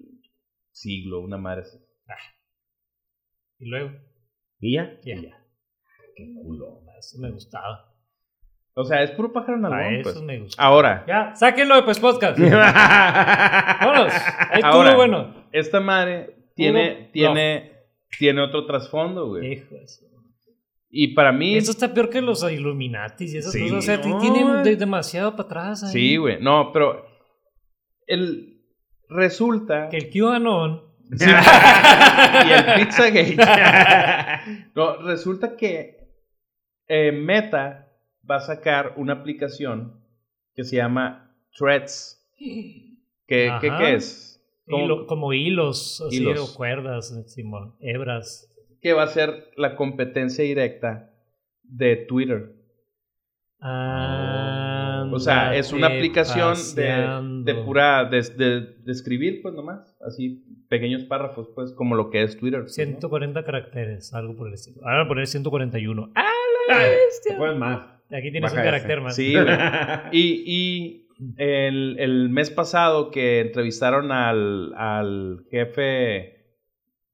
siglo, 0.71 1.21
una 1.21 1.39
madre 1.39 1.63
así. 1.63 1.79
y 3.59 3.69
luego, 3.69 3.91
¿Y 4.61 4.75
ya? 4.75 4.99
ya. 5.03 5.15
Qué 6.17 6.33
culo. 6.43 6.83
Eso 6.99 7.19
me 7.21 7.31
gustaba. 7.31 7.95
O 8.81 8.85
sea, 8.85 9.03
es 9.03 9.11
puro 9.11 9.33
pájaro 9.33 9.59
en 9.59 9.65
A 9.65 9.69
algodón, 9.69 9.95
eso 9.97 10.13
pues. 10.13 10.23
me. 10.23 10.47
Ahora, 10.57 11.05
Ya, 11.09 11.35
sáquenlo 11.35 11.75
de 11.75 11.83
pues 11.83 11.99
podcast. 11.99 12.39
Vámonos. 12.39 14.13
Ahí 14.51 14.61
Ahora. 14.63 14.95
bueno. 14.95 15.35
esta 15.53 15.81
madre 15.81 16.37
tiene, 16.55 16.91
Puro 16.93 17.09
tiene, 17.13 17.73
tiene 18.19 18.41
otro 18.43 18.67
trasfondo, 18.67 19.27
güey. 19.29 19.53
Hijo 19.55 19.75
de 19.75 19.89
su- 19.89 20.07
Y 20.91 21.15
para 21.15 21.33
mí, 21.33 21.57
Eso 21.57 21.73
está 21.73 21.93
peor 21.93 22.09
que 22.09 22.21
los 22.23 22.43
Illuminatis 22.51 23.35
y 23.35 23.39
esas 23.39 23.53
Sí. 23.53 23.63
cosas. 23.63 23.79
O 23.79 23.83
sea, 23.83 23.97
No. 23.99 24.19
tienen 24.21 24.63
de- 24.63 24.77
demasiado 24.77 25.33
para 25.33 25.43
atrás. 25.49 25.83
ahí. 25.85 25.91
sí, 25.93 26.17
güey. 26.17 26.41
No, 26.41 26.71
pero 26.73 27.05
el, 28.07 28.61
resulta... 29.09 29.89
Que 29.89 29.97
el 29.99 30.11
QAnon. 30.11 30.83
Sí. 31.17 31.25
y 32.47 32.53
el 32.53 32.87
Pizzagate. 32.87 33.37
no, 34.75 34.97
resulta 35.03 35.57
que 35.57 35.97
eh, 36.87 37.13
Meta 37.13 37.88
va 38.31 38.37
a 38.37 38.41
sacar 38.41 38.95
una 38.97 39.15
aplicación 39.15 40.01
que 40.55 40.65
se 40.65 40.77
llama 40.77 41.35
Threads. 41.57 42.17
¿Qué, 42.39 42.97
qué, 43.27 43.71
qué 43.79 43.95
es? 43.95 44.35
¿Cómo- 44.67 44.85
Hilo- 44.85 45.07
como 45.07 45.33
hilos, 45.33 46.03
así, 46.07 46.17
Hilos. 46.19 46.53
o 46.53 46.57
cuerdas, 46.57 47.15
Simón, 47.33 47.75
hebras. 47.81 48.45
Que 48.83 48.93
va 48.93 49.05
a 49.05 49.07
ser 49.09 49.51
la 49.57 49.77
competencia 49.77 50.45
directa 50.45 51.11
de 51.63 51.97
Twitter. 51.97 52.55
Ah, 53.61 55.09
O 55.13 55.19
sea, 55.19 55.55
es 55.57 55.73
una 55.73 55.89
aplicación 55.89 56.55
de, 56.77 57.43
de 57.53 57.55
pura, 57.65 58.05
de, 58.05 58.21
de- 58.37 58.61
de 58.61 58.93
escribir, 58.93 59.43
pues 59.43 59.55
nomás, 59.55 59.97
así, 60.07 60.45
pequeños 60.69 61.05
párrafos, 61.05 61.49
pues, 61.55 61.73
como 61.73 61.95
lo 61.97 62.11
que 62.11 62.23
es 62.23 62.37
Twitter. 62.39 62.61
pues, 62.61 62.79
¿no? 62.79 62.85
140 62.85 63.45
caracteres, 63.45 64.13
algo 64.15 64.37
por 64.37 64.49
el 64.49 64.55
estilo. 64.55 64.81
Ahora 64.85 64.99
voy 64.99 65.05
a 65.05 65.09
poner 65.09 65.27
141. 65.27 66.13
¡Ah, 66.15 66.31
la 66.69 66.79
Te 66.79 66.89
bestia! 66.91 67.55
más. 67.55 67.98
Aquí 68.11 68.31
tienes 68.31 68.51
Baja 68.51 68.63
un 68.63 68.65
carácter 68.65 69.01
más. 69.01 69.17
Sí, 69.17 69.33
güey. 69.35 69.47
Y, 70.13 70.43
y 70.47 71.09
el, 71.37 71.99
el 71.99 72.29
mes 72.31 72.51
pasado 72.51 73.11
que 73.11 73.41
entrevistaron 73.41 74.13
al, 74.13 74.73
al 74.77 75.45
jefe 75.51 76.39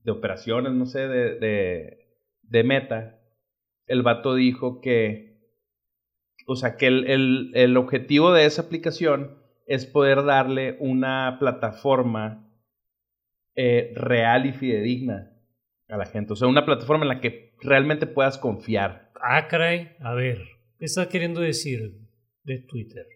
de 0.02 0.12
operaciones, 0.12 0.72
no 0.72 0.86
sé, 0.86 1.08
de, 1.08 1.38
de, 1.38 1.98
de 2.42 2.64
Meta, 2.64 3.18
el 3.86 4.02
vato 4.02 4.34
dijo 4.34 4.80
que, 4.80 5.38
o 6.46 6.56
sea, 6.56 6.76
que 6.76 6.86
el, 6.86 7.10
el, 7.10 7.50
el 7.54 7.76
objetivo 7.76 8.32
de 8.32 8.44
esa 8.44 8.62
aplicación 8.62 9.38
es 9.66 9.86
poder 9.86 10.24
darle 10.24 10.76
una 10.80 11.38
plataforma 11.40 12.46
eh, 13.56 13.92
real 13.96 14.46
y 14.46 14.52
fidedigna 14.52 15.30
a 15.88 15.96
la 15.96 16.06
gente. 16.06 16.32
O 16.32 16.36
sea, 16.36 16.48
una 16.48 16.66
plataforma 16.66 17.04
en 17.04 17.08
la 17.08 17.20
que 17.20 17.54
realmente 17.60 18.06
puedas 18.06 18.36
confiar. 18.36 19.10
Ah, 19.22 19.48
caray. 19.48 19.96
A 20.00 20.12
ver, 20.12 20.42
¿qué 20.78 20.84
estás 20.86 21.08
queriendo 21.08 21.40
decir 21.40 21.98
de 22.42 22.58
Twitter? 22.60 23.06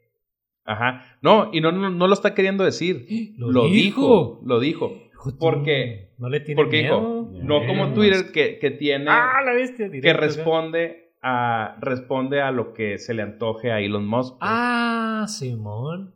Ajá. 0.65 1.19
No, 1.23 1.51
y 1.53 1.61
no, 1.61 1.73
no, 1.73 1.91
no 1.91 2.07
lo 2.07 2.13
está 2.15 2.35
queriendo 2.35 2.65
decir. 2.65 3.07
Lo, 3.39 3.51
Lo, 3.51 3.65
dijo. 3.67 3.77
dijo. 3.77 4.41
Lo 4.45 4.61
dijo. 4.61 4.93
Porque- 5.39 6.15
No 6.19 6.29
le 6.29 6.41
tiene 6.41 6.57
Porque 6.63 6.83
miedo. 6.83 7.29
dijo, 7.31 7.45
no 7.45 7.67
como 7.67 7.93
Twitter 7.95 8.31
que, 8.33 8.59
que 8.59 8.71
tiene, 8.73 9.07
Ah, 9.09 9.41
la 9.45 9.53
bestia. 9.53 9.87
que 9.87 9.93
directo 9.93 10.21
responde 10.21 11.15
a, 11.23 11.77
responde 11.81 12.41
a 12.41 12.51
lo 12.53 12.73
que 12.75 12.99
se 12.99 13.15
le 13.15 13.23
antoje 13.23 13.73
a 13.73 13.81
Elon 13.81 14.07
Musk. 14.07 14.33
pues. 14.39 14.41
Ah, 14.43 15.25
Simón. 15.29 16.15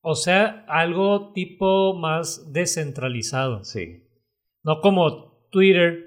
O 0.00 0.14
sea, 0.16 0.64
algo 0.68 1.32
tipo 1.32 1.94
más 1.98 2.52
descentralizado. 2.52 3.64
Sí. 3.64 4.02
No 4.62 4.80
como 4.80 5.48
Twitter, 5.50 6.04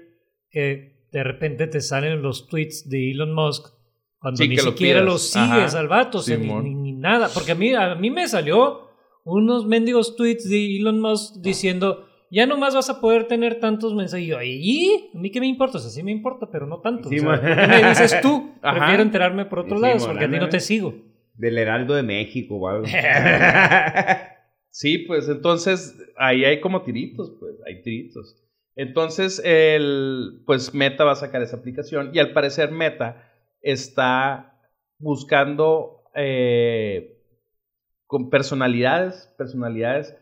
que 0.50 1.08
de 1.10 1.24
repente 1.24 1.66
te 1.66 1.80
salen 1.80 2.22
los 2.22 2.48
tweets 2.48 2.88
de 2.88 3.10
Elon 3.12 3.34
Musk 3.34 3.74
cuando 4.20 4.38
Sí, 4.42 4.48
ni 4.48 4.56
lo 4.56 4.62
siquiera 4.62 5.00
pidas. 5.00 5.12
los 5.12 5.30
sigues 5.30 5.72
Ajá. 5.74 5.78
al 5.80 5.88
vato, 5.88 6.18
o 6.18 6.22
sea, 6.22 6.36
ni, 6.36 6.46
ni- 6.48 6.74
ni 6.74 6.92
nada. 6.92 7.28
Porque 7.32 7.52
a 7.52 7.54
mí, 7.54 7.74
a 7.74 7.94
mí 7.94 8.10
me 8.10 8.26
salió 8.28 8.88
unos 9.24 9.66
mendigos 9.66 10.16
tweets 10.16 10.48
de 10.48 10.76
Elon 10.78 11.00
Musk 11.00 11.36
diciendo, 11.42 12.04
ya 12.30 12.46
nomás 12.46 12.74
vas 12.74 12.90
a 12.90 13.00
poder 13.00 13.26
tener 13.28 13.60
tantos 13.60 13.94
mensajes. 13.94 14.24
Y 14.26 14.28
yo, 14.30 14.42
¿y? 14.42 15.10
¿A 15.14 15.18
mí 15.18 15.30
qué 15.30 15.40
me 15.40 15.46
importa? 15.46 15.78
O 15.78 15.80
sea, 15.80 15.90
sí 15.90 16.02
me 16.02 16.10
importa, 16.12 16.48
pero 16.50 16.66
no 16.66 16.80
tanto. 16.80 17.08
Sí, 17.08 17.16
O 17.18 17.20
sea, 17.20 17.28
man. 17.30 17.40
¿por 17.40 17.56
qué 17.56 17.66
me 17.82 17.88
dices 17.88 18.20
tú? 18.20 18.52
Ajá. 18.62 18.78
Prefiero 18.78 19.02
enterarme 19.02 19.44
por 19.46 19.60
otros 19.60 19.80
Sí, 19.80 20.06
porque 20.06 20.24
a 20.24 20.30
ti 20.30 20.36
no 20.38 20.48
te 20.48 20.60
sigo. 20.60 20.94
Del 21.34 21.56
Heraldo 21.56 21.94
de 21.94 22.02
México 22.02 22.56
o 22.56 22.68
algo. 22.68 22.86
Sí, 24.70 24.98
pues 24.98 25.28
entonces 25.28 25.96
ahí 26.16 26.44
hay 26.44 26.60
como 26.60 26.82
tiritos, 26.82 27.32
pues 27.40 27.54
hay 27.66 27.82
tiritos. 27.82 28.36
Entonces, 28.76 29.42
el, 29.44 30.42
pues 30.46 30.72
Meta 30.72 31.04
va 31.04 31.12
a 31.12 31.16
sacar 31.16 31.42
esa 31.42 31.56
aplicación 31.56 32.10
y 32.12 32.20
al 32.20 32.32
parecer 32.32 32.70
Meta 32.70 33.27
está 33.62 34.58
buscando 34.98 36.04
eh, 36.14 37.16
con 38.06 38.30
personalidades, 38.30 39.32
personalidades 39.38 40.16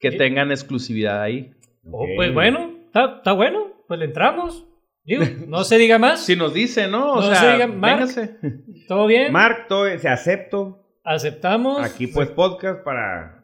que 0.00 0.12
Sí. 0.12 0.18
tengan 0.18 0.50
exclusividad 0.50 1.20
ahí. 1.22 1.52
Oh, 1.90 2.06
pues 2.16 2.32
bueno, 2.34 2.70
está, 2.86 3.16
está 3.18 3.32
bueno, 3.32 3.72
pues 3.86 3.98
le 4.00 4.06
entramos. 4.06 4.64
Digo, 5.04 5.24
no 5.46 5.64
se 5.64 5.78
diga 5.78 5.98
más. 5.98 6.20
Si 6.26 6.36
nos 6.36 6.52
dice, 6.52 6.88
¿no? 6.88 7.12
O 7.14 7.16
No 7.16 7.22
sea, 7.22 7.34
se 7.36 7.52
diga, 7.52 7.66
Mark. 7.66 7.98
véngase. 8.00 8.36
Todo 8.86 9.06
bien. 9.06 9.32
Mark, 9.32 9.66
todo, 9.68 9.86
se 9.98 10.08
acepto. 10.08 10.84
Aceptamos. 11.04 11.82
Aquí 11.82 12.06
pues 12.08 12.28
podcast 12.28 12.82
para... 12.84 13.37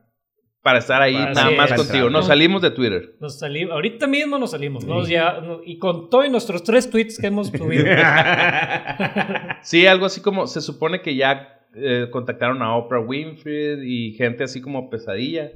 Para 0.64 0.78
estar 0.78 1.00
ahí 1.02 1.12
Para 1.14 1.32
nada 1.34 1.50
sí, 1.50 1.56
más 1.56 1.72
contigo. 1.74 2.08
Nos 2.10 2.26
salimos 2.26 2.62
de 2.62 2.70
Twitter. 2.70 3.14
Nos 3.20 3.38
salimos. 3.38 3.74
Ahorita 3.74 4.06
mismo 4.06 4.38
nos 4.38 4.50
salimos. 4.52 4.84
Nos 4.86 5.06
Sí. 5.06 5.12
ya, 5.12 5.40
no- 5.42 5.60
y 5.62 5.78
con 5.78 6.08
todos 6.08 6.28
nuestros 6.30 6.64
tres 6.64 6.88
tweets 6.90 7.18
que 7.18 7.26
hemos 7.26 7.48
subido. 7.48 7.84
Sí, 9.62 9.86
algo 9.86 10.06
así 10.06 10.20
como 10.20 10.46
se 10.46 10.60
supone 10.60 11.00
que 11.02 11.16
ya 11.16 11.60
eh, 11.74 12.08
contactaron 12.10 12.62
a 12.62 12.76
Oprah 12.76 13.00
Winfrey 13.00 13.78
y 13.82 14.12
gente 14.14 14.44
así 14.44 14.60
como 14.60 14.90
pesadilla 14.90 15.52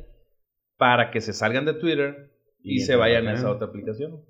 para 0.77 1.11
que 1.11 1.21
se 1.21 1.33
salgan 1.33 1.65
de 1.65 1.75
Twitter 1.75 2.31
y, 2.63 2.77
Y 2.77 2.81
se 2.81 2.97
vayan 2.97 3.29
a 3.29 3.35
esa 3.35 3.51
otra 3.51 3.69
aplicación. 3.69 4.21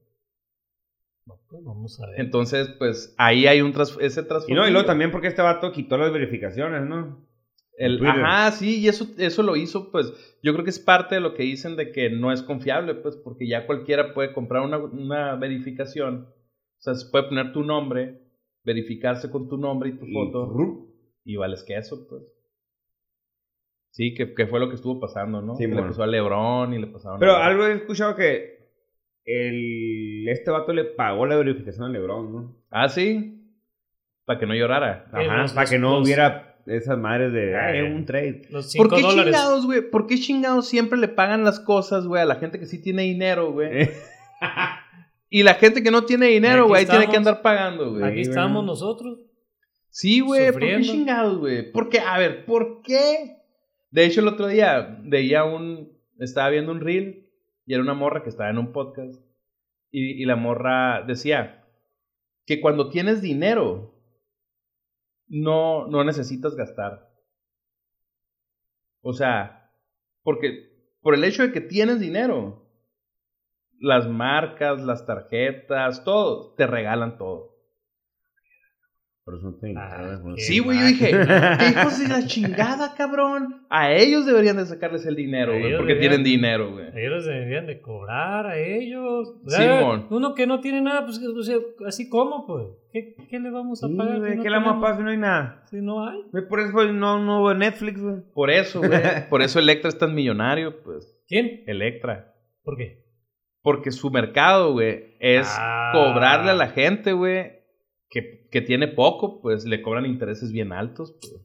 Pues 1.48 1.62
vamos 1.64 2.00
a 2.00 2.06
ver. 2.10 2.20
Entonces, 2.20 2.68
pues 2.78 3.14
ahí 3.18 3.46
hay 3.46 3.60
un 3.62 3.72
tras 3.72 3.96
ese 4.00 4.20
y 4.20 4.24
trasfondo. 4.24 4.62
no, 4.62 4.68
y 4.68 4.70
luego 4.70 4.86
también 4.86 5.10
porque 5.10 5.28
este 5.28 5.42
vato 5.42 5.72
quitó 5.72 5.96
las 5.98 6.12
verificaciones, 6.12 6.82
¿no? 6.82 7.26
El, 7.78 8.04
ajá, 8.04 8.50
sí, 8.50 8.80
y 8.80 8.88
eso, 8.88 9.06
eso 9.18 9.42
lo 9.44 9.54
hizo, 9.54 9.92
pues 9.92 10.12
yo 10.42 10.52
creo 10.52 10.64
que 10.64 10.70
es 10.70 10.80
parte 10.80 11.14
de 11.14 11.20
lo 11.20 11.34
que 11.34 11.44
dicen 11.44 11.76
de 11.76 11.92
que 11.92 12.10
no 12.10 12.32
es 12.32 12.42
confiable, 12.42 12.94
pues 12.96 13.16
porque 13.16 13.46
ya 13.46 13.66
cualquiera 13.66 14.12
puede 14.14 14.32
comprar 14.32 14.62
una, 14.64 14.78
una 14.78 15.36
verificación. 15.36 16.26
O 16.28 16.80
sea, 16.80 16.94
se 16.96 17.08
puede 17.10 17.28
poner 17.28 17.52
tu 17.52 17.62
nombre, 17.62 18.20
verificarse 18.64 19.30
con 19.30 19.48
tu 19.48 19.56
nombre 19.56 19.90
y 19.90 19.92
tu 19.92 20.06
Y- 20.06 20.12
foto. 20.12 20.86
Y 21.24 21.36
vales 21.36 21.62
que 21.62 21.76
eso, 21.76 22.06
pues. 22.08 22.22
Sí, 23.90 24.14
que, 24.14 24.34
que 24.34 24.46
fue 24.46 24.60
lo 24.60 24.68
que 24.68 24.74
estuvo 24.76 24.98
pasando, 25.00 25.40
¿no? 25.42 25.54
Sí, 25.56 25.64
Que 25.64 25.68
le 25.68 25.74
bueno. 25.74 25.88
pasó 25.88 26.02
a 26.02 26.06
Lebron 26.06 26.72
y 26.74 26.78
le 26.78 26.86
pasaron 26.88 27.18
Pero 27.18 27.32
a- 27.36 27.46
algo 27.46 27.64
he 27.66 27.72
escuchado 27.74 28.14
que 28.16 28.58
el, 29.24 30.28
este 30.28 30.50
vato 30.50 30.72
le 30.72 30.84
pagó 30.84 31.26
la 31.26 31.36
verificación 31.36 31.84
a 31.86 31.88
LeBron, 31.90 32.32
¿no? 32.32 32.56
Ah, 32.70 32.88
sí. 32.88 33.34
Para 34.24 34.38
que 34.38 34.46
no 34.46 34.54
llorara. 34.54 35.08
Ajá, 35.12 35.46
para 35.54 35.68
que 35.68 35.78
no 35.78 35.98
hubiera 36.00 36.47
esas 36.68 36.98
madres 36.98 37.32
de 37.32 37.56
"Ay, 37.56 37.78
Eh. 37.78 37.82
un 37.84 38.04
trade. 38.04 38.42
Los 38.50 38.74
¿Por 38.76 38.86
5 38.88 38.96
qué 38.96 39.02
dólares. 39.02 39.24
chingados, 39.34 39.66
güey? 39.66 39.80
¿Por 39.90 40.06
qué 40.06 40.16
chingados 40.18 40.68
siempre 40.68 40.98
le 40.98 41.08
pagan 41.08 41.44
las 41.44 41.60
cosas, 41.60 42.06
güey, 42.06 42.22
a 42.22 42.26
la 42.26 42.36
gente 42.36 42.58
que 42.58 42.66
sí 42.66 42.82
tiene 42.82 43.02
dinero, 43.02 43.52
güey? 43.52 43.90
Y 45.30 45.42
la 45.42 45.54
gente 45.54 45.82
que 45.82 45.90
no 45.90 46.04
tiene 46.04 46.26
dinero, 46.28 46.66
güey, 46.68 46.86
tiene 46.86 47.06
que 47.08 47.16
andar 47.18 47.42
pagando, 47.42 47.90
güey. 47.90 48.02
Aquí 48.02 48.12
güey. 48.14 48.22
estamos 48.22 48.64
nosotros. 48.64 49.18
Sí, 49.90 50.20
güey, 50.20 50.52
¿por 50.52 50.60
qué 50.62 50.80
chingados, 50.80 51.38
güey? 51.38 51.70
¿Por 51.70 51.90
qué? 51.90 51.98
A 52.00 52.18
ver, 52.18 52.46
¿por 52.46 52.80
qué? 52.82 53.36
De 53.90 54.06
hecho, 54.06 54.20
el 54.22 54.28
otro 54.28 54.46
día 54.46 54.98
veía 55.02 55.44
un. 55.44 55.92
Estaba 56.18 56.48
viendo 56.48 56.72
un 56.72 56.80
reel 56.80 57.26
y 57.66 57.74
era 57.74 57.82
una 57.82 57.92
morra 57.94 58.22
que 58.22 58.30
estaba 58.30 58.48
en 58.48 58.56
un 58.58 58.72
podcast. 58.72 59.20
Y, 59.90 60.22
y 60.22 60.24
la 60.24 60.36
morra 60.36 61.02
decía 61.06 61.64
que 62.46 62.60
cuando 62.62 62.88
tienes 62.88 63.20
dinero, 63.20 63.97
no, 65.28 65.86
no 65.86 66.04
necesitas 66.04 66.54
gastar. 66.54 67.08
O 69.00 69.12
sea, 69.12 69.70
porque 70.22 70.68
por 71.00 71.14
el 71.14 71.24
hecho 71.24 71.42
de 71.42 71.52
que 71.52 71.60
tienes 71.60 72.00
dinero, 72.00 72.68
las 73.78 74.08
marcas, 74.08 74.80
las 74.82 75.06
tarjetas, 75.06 76.04
todo, 76.04 76.54
te 76.54 76.66
regalan 76.66 77.16
todo. 77.16 77.57
Por 79.28 79.36
eso 79.36 79.50
no 79.50 79.56
te 79.58 79.74
Ah, 79.76 80.18
qué 80.36 80.40
Sí, 80.40 80.58
güey, 80.58 80.78
yo 80.80 80.86
dije, 80.86 81.10
¿qué 81.10 81.68
hijos 81.78 81.98
de 82.00 82.08
la 82.08 82.26
chingada, 82.26 82.94
cabrón? 82.96 83.66
A 83.68 83.92
ellos 83.92 84.24
deberían 84.24 84.56
de 84.56 84.64
sacarles 84.64 85.04
el 85.04 85.16
dinero, 85.16 85.52
güey, 85.52 85.76
porque 85.76 85.92
deberían. 85.92 85.98
tienen 85.98 86.24
dinero, 86.24 86.72
güey. 86.72 86.86
Ellos 86.96 87.26
deberían 87.26 87.66
de 87.66 87.78
cobrar 87.82 88.46
a 88.46 88.56
ellos. 88.58 89.34
O 89.44 89.50
sea, 89.50 89.80
Simón. 89.80 90.06
Uno 90.08 90.34
que 90.34 90.46
no 90.46 90.60
tiene 90.60 90.80
nada, 90.80 91.04
pues 91.04 91.18
o 91.18 91.42
sea, 91.42 91.58
así 91.86 92.08
como, 92.08 92.46
pues. 92.46 92.68
¿Qué, 92.90 93.16
qué 93.28 93.38
le 93.38 93.50
vamos 93.50 93.84
a 93.84 93.88
Sí, 93.88 93.94
pagar? 93.96 94.18
güey, 94.18 94.30
si 94.30 94.36
no 94.38 94.42
¿qué 94.44 94.48
le 94.48 94.56
vamos 94.56 94.76
a 94.78 94.80
pagar 94.80 94.96
si 94.96 95.02
no 95.02 95.10
hay 95.10 95.18
nada? 95.18 95.62
Si 95.66 95.76
no 95.82 96.08
hay. 96.08 96.20
Por 96.48 96.60
eso 96.60 96.92
no, 96.94 97.22
no 97.22 97.40
hubo 97.42 97.52
Netflix, 97.52 98.00
güey. 98.00 98.16
Por 98.32 98.50
eso, 98.50 98.78
güey, 98.78 98.90
por 99.28 99.42
eso 99.42 99.58
Electra 99.58 99.90
es 99.90 99.98
tan 99.98 100.14
millonario, 100.14 100.82
pues, 100.82 101.14
¿Quién? 101.28 101.64
Electra. 101.66 102.32
¿Por 102.62 102.78
qué? 102.78 103.04
Porque 103.60 103.90
su 103.90 104.10
mercado, 104.10 104.72
güey, 104.72 105.16
es 105.20 105.54
Ah. 105.60 105.90
cobrarle 105.92 106.52
a 106.52 106.54
la 106.54 106.68
gente, 106.68 107.12
güey, 107.12 107.57
que, 108.10 108.48
que 108.50 108.60
tiene 108.60 108.88
poco, 108.88 109.40
pues 109.40 109.64
le 109.64 109.82
cobran 109.82 110.06
intereses 110.06 110.52
bien 110.52 110.72
altos, 110.72 111.16
pues. 111.20 111.44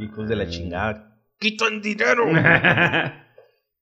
Hijos 0.00 0.28
de 0.28 0.36
la 0.36 0.48
chingada. 0.48 1.20
¡Quitan 1.38 1.80
dinero! 1.80 2.24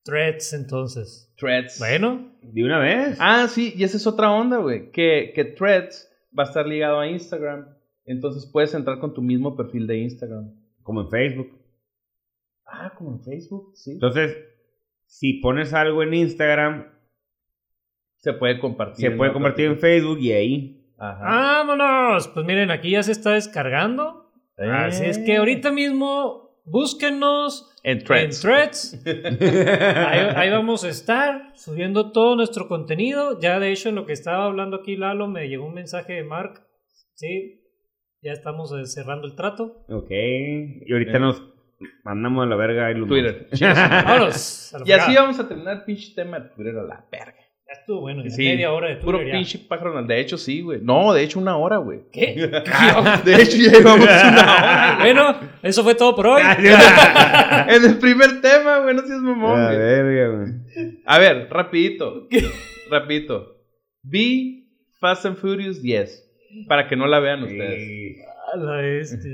Threads, 0.05 0.53
entonces. 0.53 1.33
Threads. 1.37 1.79
Bueno, 1.79 2.31
¿De 2.43 2.63
una 2.63 2.79
vez? 2.79 3.17
Ah, 3.21 3.49
sí, 3.49 3.73
y 3.75 3.85
esa 3.85 3.97
es 3.97 4.07
otra 4.07 4.31
onda, 4.31 4.59
güey. 4.59 4.91
Que, 4.91 5.33
que 5.35 5.45
Threads 5.45 6.11
va 6.39 6.43
a 6.45 6.47
estar 6.47 6.67
ligado 6.67 7.01
a 7.01 7.09
Instagram. 7.09 7.67
Entonces 8.05 8.49
puedes 8.53 8.75
entrar 8.75 8.99
con 8.99 9.15
tu 9.15 9.23
mismo 9.23 9.57
perfil 9.57 9.87
de 9.87 9.99
Instagram. 9.99 10.53
Como 10.83 11.01
en 11.01 11.09
Facebook. 11.11 11.59
Ah, 12.67 12.93
como 12.99 13.13
en 13.13 13.23
Facebook, 13.23 13.73
sí. 13.75 13.93
Entonces, 13.93 14.37
si 15.07 15.35
pones 15.35 15.73
algo 15.73 16.03
en 16.03 16.13
Instagram, 16.13 16.87
Se 18.17 18.35
puede 18.35 18.59
compartir. 18.59 19.11
se 19.11 19.17
puede 19.17 19.33
convertir 19.33 19.67
en. 19.67 19.79
Facebook 19.79 20.19
y 20.19 20.33
ahí. 20.33 20.84
Ajá. 20.99 21.25
vámonos. 21.25 22.29
Pues 22.29 22.47
miren, 22.47 22.71
aquí 22.71 22.91
ya 22.91 23.03
se 23.03 23.13
está 23.13 23.31
descargando. 23.33 24.31
Así 24.57 25.05
es 25.05 25.19
que 25.19 25.37
ahorita 25.37 25.73
mismo 25.73 26.61
búsquenos 26.65 27.75
En 27.83 28.03
Threads. 28.05 28.43
en 28.45 28.51
Threads. 28.51 29.05
Ahí, 30.09 30.21
ahí 30.37 30.51
vamos 30.51 30.85
a 30.85 30.89
estar 30.89 31.51
subiendo 31.57 32.13
todo 32.13 32.37
nuestro 32.37 32.69
contenido. 32.69 33.39
Ya 33.41 33.59
de 33.59 33.73
hecho 33.73 33.89
en 33.91 33.97
lo 33.97 34.07
que 34.07 34.13
estaba 34.13 34.45
hablando 34.45 34.77
aquí 34.79 34.97
Lalo 34.97 35.27
me 35.29 35.49
llegó 35.49 35.67
un 35.67 35.75
mensaje 35.75 36.15
de 36.15 36.25
Mark. 36.25 36.63
Sí, 37.15 37.61
ya 38.23 38.33
estamos 38.33 38.73
eh, 38.73 38.87
cerrando 38.87 39.27
el 39.27 39.35
trato. 39.35 39.85
Ok. 39.89 40.11
Y 40.11 40.93
ahorita 40.93 41.19
Eh. 41.19 41.21
nos 41.21 41.43
mandamos 42.05 42.45
a 42.47 42.49
la 42.49 42.57
verga. 42.57 43.07
Twitter. 43.07 43.49
Vámonos. 43.61 44.75
y 44.87 44.93
así 44.93 45.15
vamos 45.15 45.39
a 45.41 45.47
terminar 45.49 45.79
el 45.79 45.85
pinche 45.85 46.15
tema 46.15 46.39
de 46.41 46.49
Twitter 46.51 46.79
a 46.79 46.83
la 46.85 47.05
verga. 47.11 47.44
Estuvo 47.85 48.01
bueno, 48.01 48.24
ya 48.24 48.30
Sí, 48.30 48.43
media 48.45 48.72
hora 48.72 48.89
de 48.89 48.97
Puro 48.97 49.18
pinche 49.20 49.59
pájaro. 49.59 50.03
De 50.05 50.18
hecho, 50.18 50.39
sí, 50.39 50.62
güey. 50.62 50.80
No, 50.82 51.12
de 51.12 51.22
hecho, 51.22 51.39
una 51.39 51.59
hora, 51.59 51.76
güey. 51.76 52.01
¿Qué? 52.11 52.35
De 53.26 53.35
hecho, 53.43 53.59
ya 53.59 53.72
llevamos 53.72 54.07
una 54.07 54.43
hora. 54.43 54.97
güey. 55.01 55.14
bueno, 55.14 55.41
eso 55.62 55.82
fue 55.85 55.95
todo 55.95 56.16
por 56.16 56.26
hoy. 56.28 56.43
En 57.68 57.85
el 57.85 57.99
primer 57.99 58.41
tema, 58.41 58.78
güey. 58.78 58.95
No 58.95 59.03
seas 59.03 59.20
mamón, 59.20 59.64
güey. 59.66 59.76
verga, 59.78 60.37
güey. 60.37 60.53
A 61.05 61.18
ver, 61.18 61.49
rapidito. 61.51 62.26
rapidito. 62.91 63.55
Vi 64.03 64.66
Fast 64.99 65.26
and 65.26 65.37
Furious 65.37 65.82
10. 65.82 66.22
Para 66.68 66.89
que 66.89 66.97
no 66.97 67.07
la 67.07 67.20
vean 67.20 67.43
ustedes. 67.43 67.87
Sí. 67.87 68.16
A 68.55 68.57
la 68.57 68.76
bestia. 68.76 69.30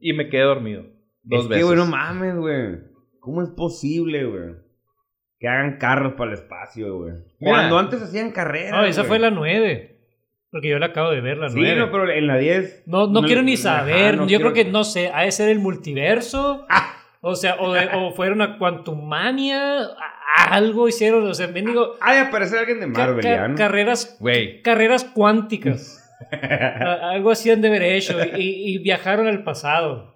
Y 0.00 0.12
me 0.12 0.28
quedé 0.28 0.42
dormido. 0.42 0.86
Dos 1.22 1.44
es 1.44 1.48
veces. 1.48 1.62
que, 1.62 1.64
güey, 1.66 1.76
no 1.76 1.86
mames, 1.86 2.34
güey. 2.36 2.78
¿Cómo 3.20 3.42
es 3.42 3.50
posible, 3.50 4.24
güey? 4.24 4.54
Que 5.42 5.48
hagan 5.48 5.76
carros 5.76 6.12
para 6.14 6.30
el 6.30 6.38
espacio, 6.38 6.96
güey. 6.98 7.14
Cuando 7.40 7.76
antes 7.76 8.00
hacían 8.00 8.30
carreras. 8.30 8.70
No, 8.70 8.84
esa 8.84 9.00
güey. 9.00 9.08
fue 9.08 9.18
la 9.18 9.30
9. 9.32 9.96
Porque 10.52 10.68
yo 10.68 10.78
la 10.78 10.86
acabo 10.86 11.10
de 11.10 11.20
ver, 11.20 11.36
la 11.38 11.48
Sí, 11.48 11.56
9. 11.58 11.76
no, 11.80 11.90
pero 11.90 12.08
en 12.10 12.26
la 12.28 12.38
10. 12.38 12.84
No, 12.86 13.08
no, 13.08 13.22
quiero 13.22 13.42
ni 13.42 13.56
saber. 13.56 14.16
no 14.16 14.22
yo 14.22 14.38
quiero- 14.38 14.52
creo 14.52 14.64
que, 14.66 14.70
no 14.70 14.84
sé, 14.84 15.10
ha 15.12 15.22
de 15.22 15.32
ser 15.32 15.48
el 15.48 15.58
multiverso. 15.58 16.64
O 17.22 17.34
sea, 17.34 17.56
o, 17.58 17.72
de- 17.72 17.88
o 17.92 18.12
fueron 18.12 18.40
a 18.40 18.56
Quantumania. 18.56 19.80
Algo 20.48 20.86
hicieron. 20.88 21.26
O 21.26 21.34
sea, 21.34 21.48
mendigo. 21.48 21.96
Ha 22.00 22.14
de 22.14 22.20
aparecer 22.20 22.60
alguien 22.60 22.78
de 22.80 22.86
Marvel, 22.86 23.22
ca- 23.24 23.52
carreras, 23.56 24.16
Güey. 24.20 24.62
carreras 24.62 25.02
cuánticas. 25.04 25.98
A- 26.30 27.10
algo 27.10 27.32
así 27.32 27.50
han 27.50 27.60
de 27.62 27.68
haber 27.68 27.82
hecho. 27.82 28.16
Y, 28.36 28.74
y 28.74 28.78
viajaron 28.78 29.26
al 29.26 29.42
pasado. 29.42 30.14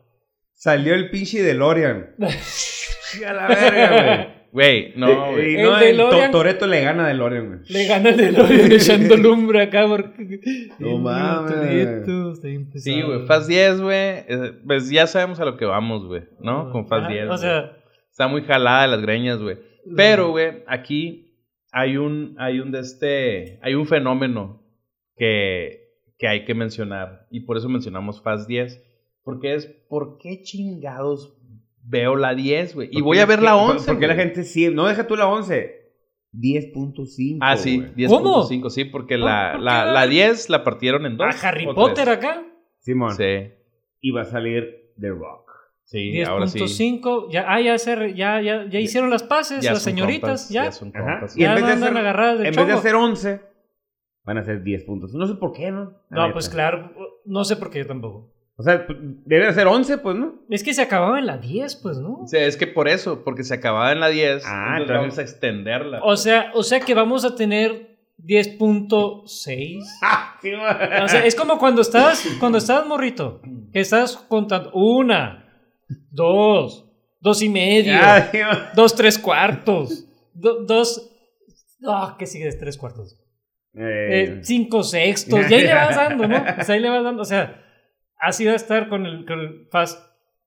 Salió 0.54 0.94
el 0.94 1.10
pinche 1.10 1.42
DeLorean. 1.42 2.14
a 3.26 3.32
la 3.32 3.48
verga, 3.48 3.90
güey. 3.90 4.35
Güey, 4.52 4.92
no, 4.96 5.32
güey. 5.32 5.52
Y 5.52 5.56
El 5.56 5.62
no, 5.64 5.78
el 5.78 5.96
DeLorean- 5.98 6.26
To- 6.26 6.30
Toretto 6.38 6.66
le 6.66 6.80
gana 6.82 7.04
a 7.04 7.08
DeLorean, 7.08 7.46
güey. 7.48 7.58
Le 7.68 7.86
gana 7.86 8.08
el 8.10 8.16
DeLorean 8.16 8.72
echando 8.72 9.16
lumbre 9.18 9.62
acá. 9.62 9.86
Porque... 9.86 10.40
No 10.78 10.98
mames. 10.98 11.52
Toretto 11.54 12.32
está 12.32 12.48
bien 12.48 12.70
Sí, 12.74 12.92
pesado. 12.94 13.06
güey. 13.14 13.26
Fast 13.26 13.48
10, 13.48 13.80
güey. 13.82 13.96
eh, 13.98 14.52
Pues 14.66 14.90
ya 14.90 15.06
sabemos 15.06 15.40
a 15.40 15.44
lo 15.44 15.56
que 15.56 15.64
vamos, 15.66 16.06
güey. 16.06 16.22
¿No? 16.40 16.70
Con 16.72 16.86
Fast 16.88 17.06
Ah, 17.06 17.12
10. 17.12 17.24
O 17.24 17.26
güey. 17.28 17.38
sea. 17.38 17.72
Está 18.10 18.28
muy 18.28 18.42
jalada 18.42 18.82
de 18.82 18.88
las 18.88 19.02
greñas, 19.02 19.42
güey. 19.42 19.58
Pero, 19.94 20.30
güey, 20.30 20.62
aquí 20.66 21.34
hay 21.70 21.98
un, 21.98 22.34
hay 22.38 22.60
un 22.60 22.72
de 22.72 22.80
este, 22.80 23.58
hay 23.62 23.74
un 23.74 23.86
fenómeno 23.86 24.62
que, 25.16 25.90
que 26.18 26.26
hay 26.28 26.44
que 26.44 26.54
mencionar. 26.54 27.26
Y 27.30 27.40
por 27.40 27.56
eso 27.58 27.68
mencionamos 27.68 28.22
Fast 28.22 28.48
10. 28.48 28.82
Porque 29.22 29.54
es, 29.54 29.66
¿por 29.66 30.18
qué 30.18 30.40
chingados 30.42 31.36
veo 31.88 32.16
la 32.16 32.34
10, 32.34 32.74
güey. 32.74 32.88
Y 32.90 32.94
¿Por 32.94 33.04
voy 33.04 33.18
a 33.18 33.26
ver 33.26 33.42
la 33.42 33.52
por- 33.52 33.72
11. 33.76 33.86
Porque 33.86 34.06
la 34.06 34.14
güey. 34.14 34.26
gente 34.26 34.44
sí. 34.44 34.68
No, 34.70 34.86
deja 34.86 35.06
tú 35.06 35.16
la 35.16 35.28
11. 35.28 35.74
10.5. 36.32 37.38
Ah, 37.40 37.56
sí, 37.56 37.78
güey. 37.78 37.94
10.5, 37.94 38.70
sí, 38.70 38.84
porque 38.84 39.16
la, 39.16 39.52
¿Por 39.52 39.60
qué? 39.60 39.64
la, 39.64 39.84
la 39.92 40.06
10 40.06 40.50
la 40.50 40.64
partieron 40.64 41.06
en 41.06 41.16
dos. 41.16 41.42
¿A 41.42 41.48
Harry 41.48 41.64
Potter 41.66 42.04
tres. 42.04 42.16
acá? 42.18 42.44
Simón. 42.80 43.14
Sí, 43.16 43.50
Y 44.00 44.10
va 44.10 44.22
a 44.22 44.24
salir 44.24 44.92
The 45.00 45.08
Rock. 45.10 45.50
sí, 45.84 46.22
ahora 46.22 46.46
sí. 46.46 46.58
10.5. 46.58 47.28
Ya, 47.30 47.46
ah, 47.48 47.60
ya, 47.60 47.78
se 47.78 48.14
ya, 48.14 48.40
ya, 48.42 48.66
ya 48.68 48.80
hicieron 48.80 49.10
las 49.10 49.22
paces, 49.22 49.62
Ya 49.64 49.72
las 49.72 49.82
señoritas, 49.82 50.42
compas, 50.42 50.48
ya. 50.50 50.64
ya 50.64 50.72
son 50.72 50.92
compas. 50.92 51.36
Y 51.36 51.42
en 51.42 51.48
Ya 51.48 51.54
vez 51.54 51.64
de 51.66 51.72
hacer- 51.72 51.96
agarradas 51.96 52.38
de 52.40 52.48
En 52.48 52.54
vez 52.54 52.66
de 52.66 52.72
hacer 52.72 52.94
11, 52.94 53.40
van 54.24 54.38
a 54.38 54.44
ser 54.44 54.62
10 54.62 54.84
puntos. 54.84 55.14
No 55.14 55.26
sé 55.26 55.34
por 55.36 55.52
qué, 55.52 55.70
¿no? 55.70 55.92
La 56.10 56.16
No, 56.16 56.22
neta. 56.24 56.32
pues 56.34 56.48
claro, 56.48 56.92
no 57.24 57.44
sé 57.44 57.56
por 57.56 57.70
qué 57.70 57.78
yo 57.78 57.86
tampoco. 57.86 58.32
O 58.58 58.62
sea, 58.62 58.86
pues, 58.86 58.98
debe 59.00 59.46
de 59.46 59.52
ser 59.52 59.66
11, 59.66 59.98
pues, 59.98 60.16
¿no? 60.16 60.36
Es 60.48 60.62
que 60.62 60.72
se 60.72 60.80
acababa 60.82 61.18
en 61.18 61.26
la 61.26 61.36
10, 61.36 61.76
pues, 61.76 61.98
¿no? 61.98 62.20
O 62.22 62.26
sea, 62.26 62.44
es 62.46 62.56
que 62.56 62.66
por 62.66 62.88
eso, 62.88 63.22
porque 63.22 63.44
se 63.44 63.52
acababa 63.54 63.92
en 63.92 64.00
la 64.00 64.08
10, 64.08 64.42
Ah, 64.46 64.76
entonces 64.78 64.96
vamos 64.96 65.18
a 65.18 65.22
extenderla. 65.22 66.00
O 66.02 66.16
sea, 66.16 66.50
o 66.54 66.62
sea 66.62 66.80
que 66.80 66.94
vamos 66.94 67.24
a 67.26 67.34
tener 67.36 67.98
10.6. 68.18 69.84
¡Ah! 70.02 70.38
Sí. 70.40 70.52
O 70.54 71.08
sea, 71.08 71.24
es 71.26 71.34
como 71.34 71.58
cuando 71.58 71.82
estás, 71.82 72.24
cuando 72.40 72.58
estás 72.58 72.86
morrito, 72.86 73.40
que 73.72 73.80
estás 73.80 74.16
contando 74.16 74.70
una, 74.72 75.44
dos, 76.10 76.84
dos 77.20 77.42
y 77.42 77.48
medio, 77.48 77.92
Ah, 78.00 78.28
sí, 78.32 78.38
dos 78.74 78.94
tres 78.94 79.18
cuartos, 79.18 80.06
do- 80.32 80.64
dos, 80.64 81.10
ah, 81.86 82.16
¿qué 82.18 82.26
sigue 82.26 82.46
de 82.46 82.52
tres 82.56 82.76
cuartos? 82.78 83.20
Eh, 83.74 83.80
Eh, 84.38 84.40
cinco 84.42 84.82
sextos, 84.82 85.50
y 85.50 85.54
ahí 85.54 85.64
le 85.64 85.74
vas 85.74 85.96
dando, 85.96 86.26
¿no? 86.28 86.36
O 86.58 86.64
sea, 86.64 86.74
ahí 86.74 86.80
le 86.80 86.88
vas 86.88 87.04
dando, 87.04 87.22
o 87.22 87.26
sea, 87.26 87.62
así 88.18 88.44
va 88.44 88.52
a 88.52 88.56
estar 88.56 88.88
con 88.88 89.06
el, 89.06 89.24
con 89.24 89.40
el 89.40 89.66
Fast, 89.70 90.00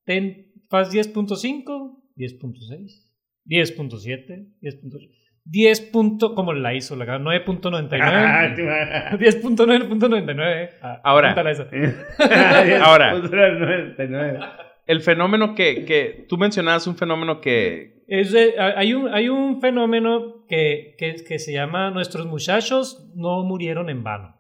10, 0.05 0.37
Fast 0.69 0.93
10.5, 0.93 1.97
10.6, 2.17 3.09
10.7, 3.45 4.47
10.8, 4.61 5.09
10. 5.45 5.81
punto- 5.91 6.35
como 6.35 6.53
la 6.53 6.73
hizo 6.75 6.95
la 6.95 7.05
9.99. 7.19 7.99
ah, 8.01 8.53
sí, 8.55 8.61
güey. 8.61 9.31
10.9.99. 9.31 10.69
Ah, 10.81 11.01
Ahora. 11.03 11.33
Ahora. 12.83 13.13
99. 13.15 14.39
El 14.85 15.01
fenómeno 15.01 15.53
que, 15.55 15.85
que 15.85 16.25
tú 16.27 16.37
mencionabas, 16.37 16.87
un 16.87 16.95
fenómeno 16.97 17.41
que... 17.41 18.03
Es 18.07 18.31
de- 18.31 18.55
hay, 18.59 18.93
un, 18.95 19.07
hay 19.13 19.29
un 19.29 19.61
fenómeno 19.61 20.45
que, 20.47 20.95
que, 20.97 21.15
que 21.27 21.37
se 21.37 21.53
llama 21.53 21.91
Nuestros 21.91 22.25
muchachos 22.25 23.11
no 23.15 23.43
murieron 23.43 23.89
en 23.91 24.03
vano. 24.03 24.38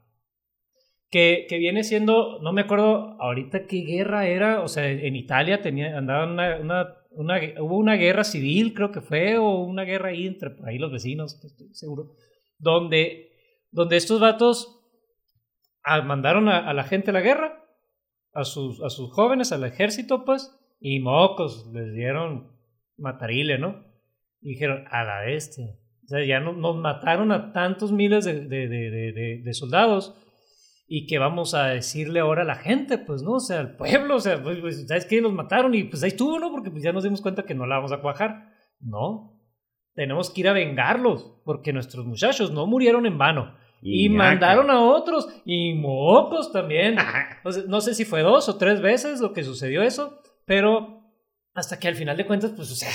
Que, 1.11 1.47
que 1.49 1.57
viene 1.57 1.83
siendo, 1.83 2.39
no 2.41 2.53
me 2.53 2.61
acuerdo 2.61 3.15
ahorita 3.19 3.65
qué 3.65 3.77
guerra 3.81 4.27
era, 4.27 4.61
o 4.61 4.67
sea, 4.67 4.87
en 4.89 5.15
Italia 5.15 5.59
tenía, 5.61 5.97
andaba 5.97 6.25
una, 6.31 6.57
una, 6.59 6.95
una- 7.09 7.39
hubo 7.61 7.77
una 7.77 7.95
guerra 7.95 8.23
civil, 8.23 8.75
creo 8.75 8.91
que 8.91 9.01
fue, 9.01 9.37
o 9.39 9.55
una 9.63 9.83
guerra 9.85 10.09
ahí 10.09 10.27
entre 10.27 10.51
por 10.51 10.69
ahí 10.69 10.77
los 10.77 10.91
vecinos, 10.91 11.43
estoy 11.43 11.73
seguro, 11.73 12.11
donde, 12.59 13.31
donde 13.71 13.97
estos 13.97 14.19
vatos 14.19 14.79
ah, 15.83 16.01
mandaron 16.03 16.47
a, 16.47 16.59
a 16.69 16.73
la 16.75 16.83
gente 16.83 17.09
a 17.09 17.13
la 17.13 17.21
guerra, 17.21 17.65
a 18.33 18.43
sus, 18.43 18.79
a 18.83 18.91
sus 18.91 19.11
jóvenes, 19.11 19.51
al 19.51 19.63
ejército, 19.63 20.23
pues, 20.25 20.55
y 20.79 20.99
mocos, 20.99 21.67
les 21.73 21.91
dieron 21.95 22.51
matarile, 22.97 23.57
¿no? 23.57 23.83
Y 24.41 24.49
dijeron, 24.49 24.85
a 24.91 25.03
la 25.03 25.21
bestia. 25.21 25.65
O 26.05 26.07
sea, 26.07 26.23
ya 26.23 26.39
no- 26.39 26.53
nos 26.53 26.75
mataron 26.75 27.31
a 27.31 27.51
tantos 27.51 27.91
miles 27.91 28.25
de, 28.25 28.41
de- 28.47 28.67
de- 28.69 29.41
de 29.43 29.53
soldados. 29.53 30.15
¿Y 30.91 31.05
qué 31.05 31.19
vamos 31.19 31.53
a 31.53 31.67
decirle 31.67 32.19
ahora 32.19 32.41
a 32.41 32.45
la 32.45 32.55
gente? 32.55 32.97
Pues, 32.97 33.21
¿no? 33.21 33.33
O 33.33 33.39
sea, 33.39 33.59
al 33.59 33.75
pueblo, 33.75 34.15
o 34.15 34.19
sea, 34.19 34.41
pues, 34.41 34.57
pues, 34.57 34.87
¿sabes 34.87 35.05
qué? 35.05 35.21
Los 35.21 35.31
mataron 35.31 35.75
y 35.75 35.83
pues 35.83 36.01
ahí 36.01 36.07
estuvo, 36.07 36.39
¿no? 36.39 36.49
Porque 36.51 36.71
pues 36.71 36.81
ya 36.81 36.91
nos 36.91 37.03
dimos 37.03 37.21
cuenta 37.21 37.43
que 37.43 37.53
no 37.53 37.67
la 37.67 37.75
vamos 37.75 37.91
a 37.91 38.01
cuajar. 38.01 38.49
No. 38.79 39.39
Tenemos 39.93 40.31
que 40.31 40.41
ir 40.41 40.47
a 40.47 40.53
vengarlos, 40.53 41.41
porque 41.45 41.73
nuestros 41.73 42.07
muchachos 42.07 42.49
no 42.49 42.65
murieron 42.65 43.05
en 43.05 43.19
vano. 43.19 43.55
Y, 43.83 44.09
mandaron 44.09 44.71
a 44.71 44.81
otros, 44.81 45.29
y 45.45 45.75
mocos 45.75 46.51
también. 46.51 46.97
O 47.43 47.51
sea, 47.51 47.63
no 47.67 47.81
sé 47.81 47.93
si 47.93 48.03
fue 48.03 48.21
dos 48.21 48.49
o 48.49 48.57
tres 48.57 48.81
veces 48.81 49.21
lo 49.21 49.31
que 49.31 49.43
sucedió 49.43 49.83
eso, 49.83 50.21
pero 50.45 51.03
hasta 51.53 51.79
que 51.79 51.87
al 51.87 51.95
final 51.95 52.17
de 52.17 52.25
cuentas, 52.25 52.51
pues, 52.55 52.71
o 52.71 52.75
sea, 52.75 52.89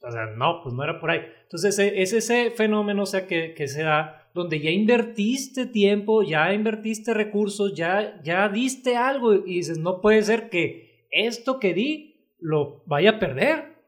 o 0.00 0.10
sea, 0.10 0.26
no, 0.36 0.60
pues 0.62 0.74
no 0.74 0.84
era 0.84 1.00
por 1.00 1.10
ahí. 1.10 1.20
Entonces, 1.42 1.78
e- 1.78 2.02
es 2.02 2.12
ese 2.12 2.50
fenómeno, 2.50 3.02
o 3.02 3.06
sea, 3.06 3.26
que, 3.26 3.54
que 3.54 3.68
se 3.68 3.82
da 3.82 4.30
donde 4.34 4.60
ya 4.60 4.70
invertiste 4.70 5.66
tiempo, 5.66 6.22
ya 6.22 6.52
invertiste 6.54 7.14
recursos, 7.14 7.74
ya, 7.74 8.20
ya 8.22 8.48
diste 8.48 8.96
algo 8.96 9.34
y 9.34 9.56
dices, 9.56 9.78
no 9.78 10.00
puede 10.00 10.22
ser 10.22 10.48
que 10.50 11.06
esto 11.10 11.58
que 11.58 11.74
di 11.74 12.34
lo 12.38 12.82
vaya 12.86 13.10
a 13.10 13.18
perder. 13.18 13.78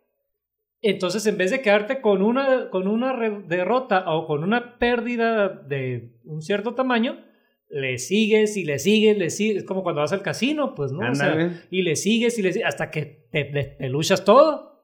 Entonces, 0.83 1.27
en 1.27 1.37
vez 1.37 1.51
de 1.51 1.61
quedarte 1.61 2.01
con 2.01 2.23
una, 2.23 2.71
con 2.71 2.89
una 2.89 3.15
derrota 3.47 4.11
o 4.11 4.27
con 4.27 4.43
una 4.43 4.79
pérdida 4.79 5.49
de 5.49 6.15
un 6.25 6.41
cierto 6.43 6.75
tamaño, 6.75 7.23
le 7.69 7.99
sigues 7.99 8.57
y 8.57 8.65
le 8.65 8.79
sigues, 8.79 9.17
le 9.17 9.31
sigues. 9.31 9.59
Es 9.59 9.65
como 9.65 9.83
cuando 9.83 10.01
vas 10.01 10.13
al 10.13 10.23
casino, 10.23 10.75
pues, 10.75 10.91
¿no? 10.91 11.01
O 11.13 11.15
sea, 11.15 11.35
y 11.71 11.83
le 11.83 11.97
sigues 11.97 12.39
y 12.39 12.43
le 12.43 12.53
sigues 12.53 12.67
hasta 12.67 12.91
que 12.91 13.27
te 13.31 13.45
despeluchas 13.45 14.25
todo. 14.25 14.80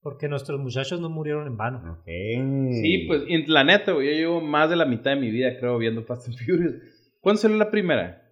Porque 0.00 0.28
nuestros 0.28 0.60
muchachos 0.60 1.00
no 1.00 1.10
murieron 1.10 1.46
en 1.46 1.56
vano. 1.56 1.98
Ok. 2.00 2.06
Sí, 2.06 3.04
pues, 3.08 3.22
y 3.28 3.46
la 3.46 3.64
neta, 3.64 3.92
güey, 3.92 4.06
yo 4.06 4.12
llevo 4.12 4.40
más 4.40 4.70
de 4.70 4.76
la 4.76 4.86
mitad 4.86 5.10
de 5.14 5.20
mi 5.20 5.30
vida, 5.30 5.58
creo, 5.58 5.76
viendo 5.78 6.04
Fast 6.04 6.28
and 6.28 6.38
Furious. 6.38 6.74
¿Cuándo 7.20 7.40
salió 7.40 7.56
la 7.56 7.70
primera? 7.70 8.22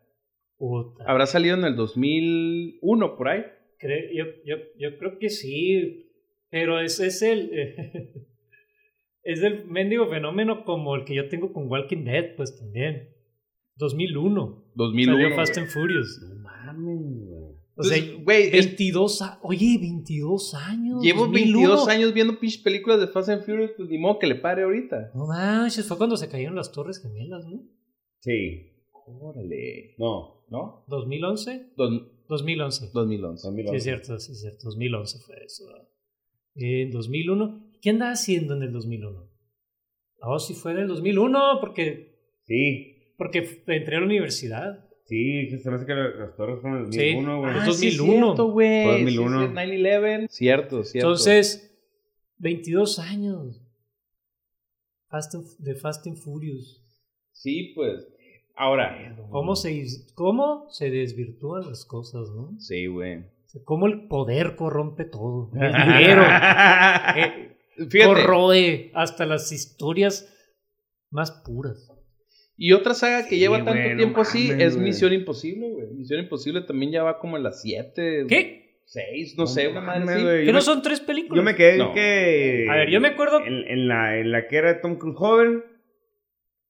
Puta. 0.56 1.04
Habrá 1.06 1.26
salido 1.26 1.56
en 1.56 1.64
el 1.64 1.74
2001, 1.76 3.16
por 3.16 3.28
ahí. 3.28 3.42
Cre- 3.80 4.10
yo, 4.14 4.24
yo, 4.44 4.56
yo 4.78 4.96
creo 4.98 5.18
que 5.18 5.28
sí. 5.28 6.08
Pero 6.50 6.80
es, 6.80 7.00
es 7.00 7.20
el. 7.22 7.50
es 9.22 9.42
el 9.42 9.66
mendigo 9.66 10.08
fenómeno 10.08 10.64
como 10.64 10.94
el 10.94 11.04
que 11.04 11.14
yo 11.16 11.28
tengo 11.28 11.52
con 11.52 11.68
Walking 11.70 12.04
Dead, 12.04 12.36
pues 12.36 12.56
también. 12.58 13.08
2001. 13.76 14.64
2001. 14.76 15.18
Salió 15.20 15.36
Fast 15.36 15.54
güey. 15.54 15.64
and 15.64 15.72
Furious. 15.74 16.22
No 16.22 16.34
mames, 16.42 17.26
güey. 17.26 17.35
O 17.78 17.82
sea, 17.82 18.02
güey, 18.22 18.44
es- 18.46 18.66
22 18.66 19.20
a- 19.22 19.38
Oye, 19.42 19.76
22 19.78 20.54
años. 20.54 21.02
llevo 21.02 21.26
2001. 21.26 21.58
22 21.68 21.88
años 21.88 22.14
viendo 22.14 22.38
pinches 22.40 22.62
películas 22.62 23.00
de 23.00 23.06
Fast 23.08 23.28
and 23.28 23.44
Furious, 23.44 23.72
pues 23.76 23.88
ni 23.88 23.98
modo 23.98 24.18
que 24.18 24.26
le 24.26 24.36
pare 24.36 24.62
ahorita. 24.62 25.10
No 25.14 25.26
manches, 25.26 25.86
fue 25.86 25.96
cuando 25.98 26.16
se 26.16 26.28
cayeron 26.28 26.56
las 26.56 26.72
Torres 26.72 27.00
Gemelas, 27.02 27.44
¿no? 27.46 27.62
Sí. 28.20 28.72
Órale. 29.06 29.94
No. 29.98 30.44
¿No? 30.48 30.84
2011. 30.88 31.72
Dos- 31.76 32.02
2011. 32.28 32.90
2011. 32.92 33.48
Sí, 33.70 33.76
es 33.76 33.82
cierto, 33.82 34.18
sí, 34.18 34.32
es 34.32 34.40
cierto. 34.40 34.58
2011 34.64 35.18
fue 35.18 35.36
eso. 35.44 35.64
En 36.54 36.90
2001. 36.90 37.70
¿Qué 37.82 37.90
andaba 37.90 38.12
haciendo 38.12 38.54
en 38.56 38.62
el 38.62 38.72
2001? 38.72 39.28
Oh, 40.22 40.38
sí 40.38 40.54
fue 40.54 40.72
en 40.72 40.78
el 40.78 40.88
2001, 40.88 41.58
porque, 41.60 42.16
Sí. 42.46 43.12
porque 43.18 43.62
entré 43.66 43.96
a 43.96 44.00
la 44.00 44.06
universidad. 44.06 44.85
Sí, 45.06 45.48
se 45.58 45.70
me 45.70 45.76
hace 45.76 45.86
que 45.86 45.94
la- 45.94 46.08
las 46.10 46.36
torres 46.36 46.60
fueron 46.60 46.80
en 46.80 46.86
el 46.86 46.92
Sí. 46.92 46.98
2001, 47.14 47.38
güey. 47.40 47.52
Ah, 47.54 47.60
sí, 47.60 47.66
2001. 47.96 48.24
cierto, 48.26 48.46
güey. 48.50 48.84
Fue 48.84 48.96
Sí, 48.96 49.02
2001. 49.04 49.46
sí, 49.46 49.52
9-11. 49.52 50.28
Cierto, 50.28 50.84
cierto. 50.84 51.08
Entonces, 51.08 51.78
22 52.38 52.98
años. 52.98 53.62
Fast 55.08 55.34
and- 55.36 55.56
de 55.58 55.74
Fast 55.76 56.06
and 56.06 56.16
Furious. 56.16 56.82
Sí, 57.32 57.72
pues. 57.74 58.06
Ahora. 58.56 59.16
¿Cómo 59.30 59.54
se, 59.54 59.86
¿Cómo 60.14 60.66
se 60.70 60.90
desvirtúan 60.90 61.68
las 61.68 61.84
cosas, 61.84 62.30
no? 62.30 62.58
Sí, 62.58 62.86
güey. 62.86 63.24
Cómo 63.64 63.86
el 63.86 64.08
poder 64.08 64.56
corrompe 64.56 65.04
todo. 65.04 65.50
El 65.54 65.72
dinero. 65.72 66.22
eh, 67.16 67.56
Fíjate. 67.88 68.04
corroe 68.04 68.90
hasta 68.94 69.24
las 69.26 69.52
historias 69.52 70.32
más 71.10 71.30
puras. 71.30 71.90
Y 72.58 72.72
otra 72.72 72.94
saga 72.94 73.24
que 73.24 73.30
Sí, 73.34 73.38
lleva 73.38 73.62
tanto 73.64 73.96
tiempo 73.96 74.20
así 74.22 74.48
mames, 74.48 74.64
es. 74.64 74.76
Misión 74.78 75.12
Imposible, 75.12 75.68
güey. 75.70 75.88
Misión 75.88 76.20
Imposible 76.20 76.62
también 76.62 76.90
ya 76.92 77.02
va 77.02 77.18
como 77.18 77.36
en 77.36 77.42
las 77.42 77.60
7. 77.62 78.24
¿Qué? 78.28 78.80
6, 78.86 79.34
no, 79.36 79.46
sé, 79.46 79.68
una 79.68 79.80
madre 79.80 80.00
mames, 80.00 80.14
así. 80.16 80.24
güey. 80.24 80.46
¿Que 80.46 80.52
no 80.52 80.60
son 80.60 80.80
tres 80.80 81.00
películas? 81.00 81.36
Yo 81.36 81.42
me 81.42 81.54
quedé 81.56 81.76
No. 81.78 81.92
que. 81.92 82.66
A 82.70 82.76
ver, 82.76 82.88
yo 82.90 83.00
me 83.00 83.08
acuerdo- 83.08 83.40
En, 83.44 83.64
en 83.68 83.88
la, 83.88 84.18
en 84.18 84.30
la 84.32 84.46
que 84.46 84.56
era 84.56 84.80
Tom 84.80 84.96
Cruise 84.96 85.16
joven. 85.18 85.64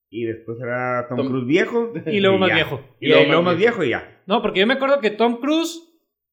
Y 0.08 0.24
después 0.24 0.58
era 0.60 1.06
Tom, 1.08 1.18
Tom- 1.18 1.28
Cruise 1.28 1.46
viejo. 1.46 1.92
Y 2.06 2.20
luego 2.20 2.38
más 2.38 2.48
ya. 2.48 2.54
viejo. 2.54 2.80
Y, 3.00 3.08
luego 3.08 3.42
más 3.42 3.56
viejo 3.58 3.84
y 3.84 3.90
ya. 3.90 4.22
No, 4.26 4.40
porque 4.42 4.60
yo 4.60 4.66
me 4.66 4.74
acuerdo 4.74 5.00
que 5.00 5.10
Tom 5.10 5.40
Cruise 5.40 5.82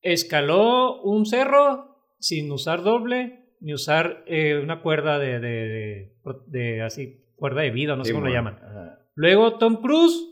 escaló 0.02 1.02
un 1.02 1.26
cerro 1.26 1.98
sin 2.20 2.52
usar 2.52 2.82
doble 2.84 3.40
ni 3.60 3.74
usar 3.74 4.24
eh, 4.28 4.60
una 4.62 4.82
cuerda 4.82 5.20
de, 5.20 5.40
de, 5.40 5.50
de- 5.50 6.14
de 6.48 6.82
así, 6.82 7.22
cuerda 7.36 7.62
de 7.62 7.72
vida, 7.72 7.96
no 7.96 8.04
sé 8.04 8.14
cómo 8.14 8.26
le 8.26 8.32
bueno. 8.34 8.52
llaman. 8.58 8.64
Ajá. 8.70 9.00
Luego 9.16 9.58
Tom 9.58 9.82
Cruise 9.82 10.28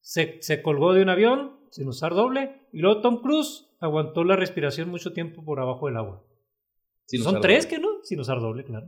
se, 0.00 0.40
se 0.42 0.62
colgó 0.62 0.92
de 0.92 1.02
un 1.02 1.08
avión 1.08 1.58
sin 1.70 1.88
usar 1.88 2.14
doble 2.14 2.60
y 2.72 2.78
luego 2.80 3.00
Tom 3.00 3.20
Cruise 3.22 3.66
aguantó 3.80 4.24
la 4.24 4.36
respiración 4.36 4.88
mucho 4.90 5.12
tiempo 5.12 5.44
por 5.44 5.60
abajo 5.60 5.86
del 5.86 5.96
agua. 5.96 6.24
Sin 7.06 7.22
son 7.22 7.40
tres 7.40 7.64
doble. 7.64 7.76
que 7.76 7.82
no, 7.82 7.88
sin 8.02 8.20
usar 8.20 8.40
doble, 8.40 8.64
claro. 8.64 8.86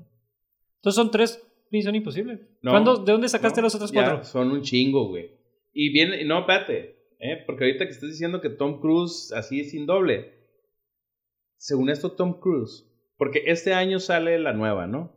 Entonces 0.76 0.94
son 0.96 1.10
tres 1.10 1.42
Misión 1.70 1.94
Imposible. 1.96 2.48
No, 2.62 2.70
¿Cuándo- 2.70 2.96
¿De 2.98 3.12
dónde 3.12 3.28
sacaste 3.28 3.60
No, 3.60 3.66
los 3.66 3.74
otros 3.74 3.90
ya, 3.92 4.04
cuatro? 4.04 4.24
Son 4.24 4.50
un 4.50 4.62
chingo, 4.62 5.08
güey. 5.08 5.30
Y 5.72 5.92
viene, 5.92 6.24
no, 6.24 6.40
espérate, 6.40 6.96
¿eh? 7.18 7.42
porque 7.46 7.64
ahorita 7.64 7.84
que 7.86 7.90
estás 7.90 8.08
diciendo 8.10 8.40
que 8.40 8.50
Tom 8.50 8.80
Cruise 8.80 9.32
así 9.32 9.60
es 9.60 9.70
sin 9.72 9.84
doble. 9.86 10.34
según 11.58 11.90
esto, 11.90 12.12
Tom 12.12 12.38
Cruise, 12.40 12.86
porque 13.16 13.42
este 13.46 13.72
año 13.74 13.98
sale 13.98 14.38
la 14.38 14.52
nueva, 14.52 14.86
¿no? 14.86 15.12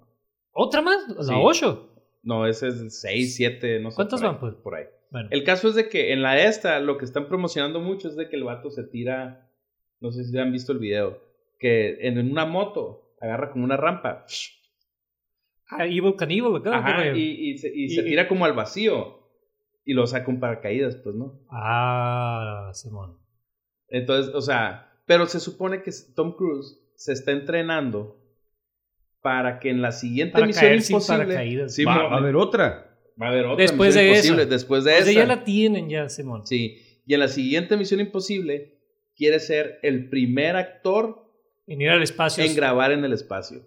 ¿Otra 0.51 0.81
más? 0.81 1.07
¿La 1.09 1.23
Sí. 1.23 1.33
8? 1.35 1.98
No, 2.21 2.45
ese 2.45 2.67
es 2.67 2.79
el 2.81 2.91
6, 2.91 3.35
7, 3.35 3.79
no 3.79 3.91
sé. 3.91 3.95
¿Cuántas 3.95 4.19
por 4.21 4.27
ahí, 4.27 4.31
van, 4.33 4.39
pues? 4.41 4.55
Por 4.55 4.75
ahí. 4.75 4.85
Bueno. 5.11 5.29
El 5.31 5.43
caso 5.43 5.69
es 5.69 5.75
de 5.75 5.89
que 5.89 6.13
en 6.13 6.21
la 6.21 6.39
esta, 6.43 6.79
lo 6.79 6.97
que 6.97 7.05
están 7.05 7.27
promocionando 7.27 7.79
mucho 7.79 8.07
es 8.09 8.15
de 8.15 8.29
que 8.29 8.35
el 8.35 8.43
vato 8.43 8.69
se 8.71 8.83
tira, 8.83 9.49
no 10.01 10.11
sé 10.11 10.23
si 10.23 10.37
han 10.37 10.51
visto 10.51 10.71
el 10.71 10.79
video, 10.79 11.21
que 11.57 11.97
en 12.07 12.19
una 12.31 12.45
moto 12.45 13.13
agarra 13.21 13.51
como 13.51 13.63
una 13.65 13.77
rampa 13.77 14.25
Ah, 15.71 15.85
Evil 15.85 16.15
Cannibal, 16.15 16.55
acá. 16.57 16.77
ajá, 16.77 17.15
y, 17.15 17.51
y 17.51 17.57
se, 17.59 17.69
y 17.69 17.85
Y- 17.85 17.89
se 17.89 18.01
y- 18.01 18.05
tira 18.05 18.27
como 18.27 18.45
al 18.45 18.53
vacío 18.53 19.19
y 19.85 19.93
lo 19.93 20.05
saca 20.07 20.29
un 20.29 20.39
paracaídas, 20.39 20.95
pues, 20.97 21.15
¿no? 21.15 21.39
Ah, 21.49 22.71
Simón. 22.73 23.17
Entonces, 23.87 24.33
o 24.33 24.41
sea, 24.41 24.91
pero 25.05 25.25
se 25.27 25.39
supone 25.39 25.81
que 25.83 25.91
Tom 26.15 26.33
Cruise 26.35 26.79
se 26.95 27.13
está 27.13 27.31
entrenando 27.31 28.18
para 29.21 29.59
que 29.59 29.69
en 29.69 29.81
la 29.81 29.91
siguiente 29.91 30.33
Para 30.33 30.45
misión 30.47 30.65
caer 30.65 30.81
sin 30.81 30.95
imposible. 30.95 31.69
Sí, 31.69 31.83
va, 31.85 32.03
va 32.03 32.15
a 32.15 32.17
haber 32.17 32.35
otra. 32.35 32.95
va 33.21 33.27
a 33.27 33.29
haber 33.29 33.45
otra 33.45 33.61
Después 33.63 33.93
de 33.95 34.07
imposible 34.09 34.43
esa. 34.43 34.49
después 34.51 34.83
de 34.83 34.97
esa. 34.97 35.11
ya 35.11 35.25
la 35.25 35.43
tienen 35.43 35.89
ya, 35.89 36.07
Simón. 36.09 36.45
Sí, 36.47 36.77
y 37.05 37.13
en 37.13 37.19
la 37.19 37.27
siguiente 37.27 37.75
misión 37.77 37.99
imposible 37.99 38.75
quiere 39.15 39.39
ser 39.39 39.79
el 39.83 40.09
primer 40.09 40.55
actor 40.55 41.25
En 41.67 41.81
ir 41.81 41.89
al 41.89 42.01
espacio. 42.03 42.43
en 42.43 42.55
grabar 42.55 42.91
en 42.91 43.03
el 43.03 43.13
espacio. 43.13 43.59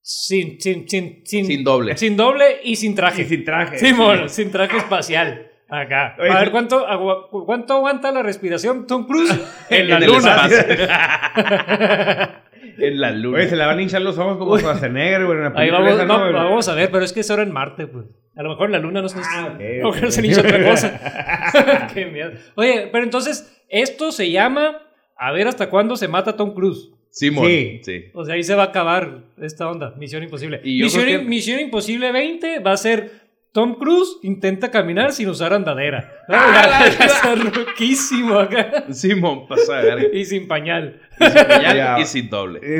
sin, 0.00 0.60
sin, 0.60 0.88
sin, 0.88 1.22
sin, 1.24 1.46
Sin 1.46 1.64
doble. 1.64 1.96
Sin 1.96 2.16
doble 2.16 2.60
y 2.64 2.76
sin 2.76 2.94
traje. 2.94 3.22
Y 3.22 3.24
sin 3.26 3.44
traje. 3.44 3.78
Simón, 3.78 4.28
sin 4.28 4.50
traje 4.50 4.76
espacial. 4.78 5.50
Acá. 5.68 6.14
Oye, 6.20 6.30
a 6.30 6.36
ver 6.38 6.44
sí. 6.46 6.50
cuánto, 6.52 6.86
agua- 6.86 7.28
cuánto 7.44 7.74
aguanta 7.74 8.12
la 8.12 8.22
respiración 8.22 8.86
Tom 8.86 9.04
Cruise 9.06 9.30
en 9.70 9.88
la 9.88 9.96
En 9.96 10.02
el 10.04 10.08
luna. 10.10 10.48
En 12.78 13.00
la 13.00 13.10
luna. 13.10 13.38
Oye, 13.38 13.48
se 13.48 13.56
le 13.56 13.64
van 13.66 13.78
a 13.78 13.82
hinchar 13.82 14.02
los 14.02 14.18
ojos 14.18 14.36
como 14.38 14.58
Schwarzenegger, 14.58 15.24
güey, 15.26 15.38
en 15.38 15.44
la 15.44 15.52
Ahí 15.56 15.70
vamos, 15.70 15.92
esa, 15.92 16.04
no, 16.04 16.30
¿no? 16.30 16.32
vamos 16.32 16.68
a 16.68 16.74
ver, 16.74 16.90
pero 16.90 17.04
es 17.04 17.12
que 17.12 17.20
es 17.20 17.30
ahora 17.30 17.42
en 17.42 17.52
Marte, 17.52 17.86
pues. 17.86 18.06
A 18.36 18.42
lo 18.42 18.50
mejor 18.50 18.66
en 18.66 18.72
la 18.72 18.78
luna 18.78 19.00
no 19.02 19.08
se, 19.08 19.18
Ah, 19.18 19.52
ok, 19.54 19.60
no, 19.82 19.88
ok. 19.90 19.96
no 20.02 20.10
se 20.10 20.26
hincha 20.26 20.40
otra 20.40 20.62
cosa. 20.64 21.90
Qué 21.94 22.06
miedo. 22.06 22.32
Oye, 22.54 22.88
pero 22.92 23.04
entonces, 23.04 23.56
esto 23.68 24.12
se 24.12 24.30
llama 24.30 24.82
a 25.16 25.32
ver 25.32 25.48
hasta 25.48 25.70
cuándo 25.70 25.96
se 25.96 26.08
mata 26.08 26.36
Tom 26.36 26.54
Cruise. 26.54 26.90
Simón. 27.10 27.46
Sí. 27.46 27.80
Sí. 27.82 28.04
O 28.12 28.24
sea, 28.26 28.34
ahí 28.34 28.42
se 28.42 28.54
va 28.54 28.64
a 28.64 28.66
acabar 28.66 29.22
esta 29.40 29.70
onda, 29.70 29.94
Misión 29.96 30.22
Imposible. 30.22 30.60
Y 30.62 30.82
Misión, 30.82 31.06
que- 31.06 31.18
Misión 31.20 31.60
Imposible 31.60 32.12
20 32.12 32.58
va 32.58 32.72
a 32.72 32.76
ser 32.76 33.25
Tom 33.56 33.74
Cruise 33.76 34.18
intenta 34.22 34.70
caminar 34.70 35.12
sin 35.12 35.28
usar 35.30 35.54
andadera. 35.54 36.12
Ah, 36.28 36.68
Va 37.00 37.04
a 37.06 37.08
ser 37.08 37.38
roquísimo 37.54 38.38
acá. 38.38 38.84
Simón, 38.92 39.48
pasa 39.48 39.78
de 39.78 39.84
verga. 39.94 40.08
Y 40.12 40.24
sin 40.26 40.46
pañal. 40.46 41.00
Y 41.18 41.24
sin 41.24 41.46
pañal 41.48 42.00
y 42.00 42.04
sin 42.04 42.28
doble. 42.28 42.60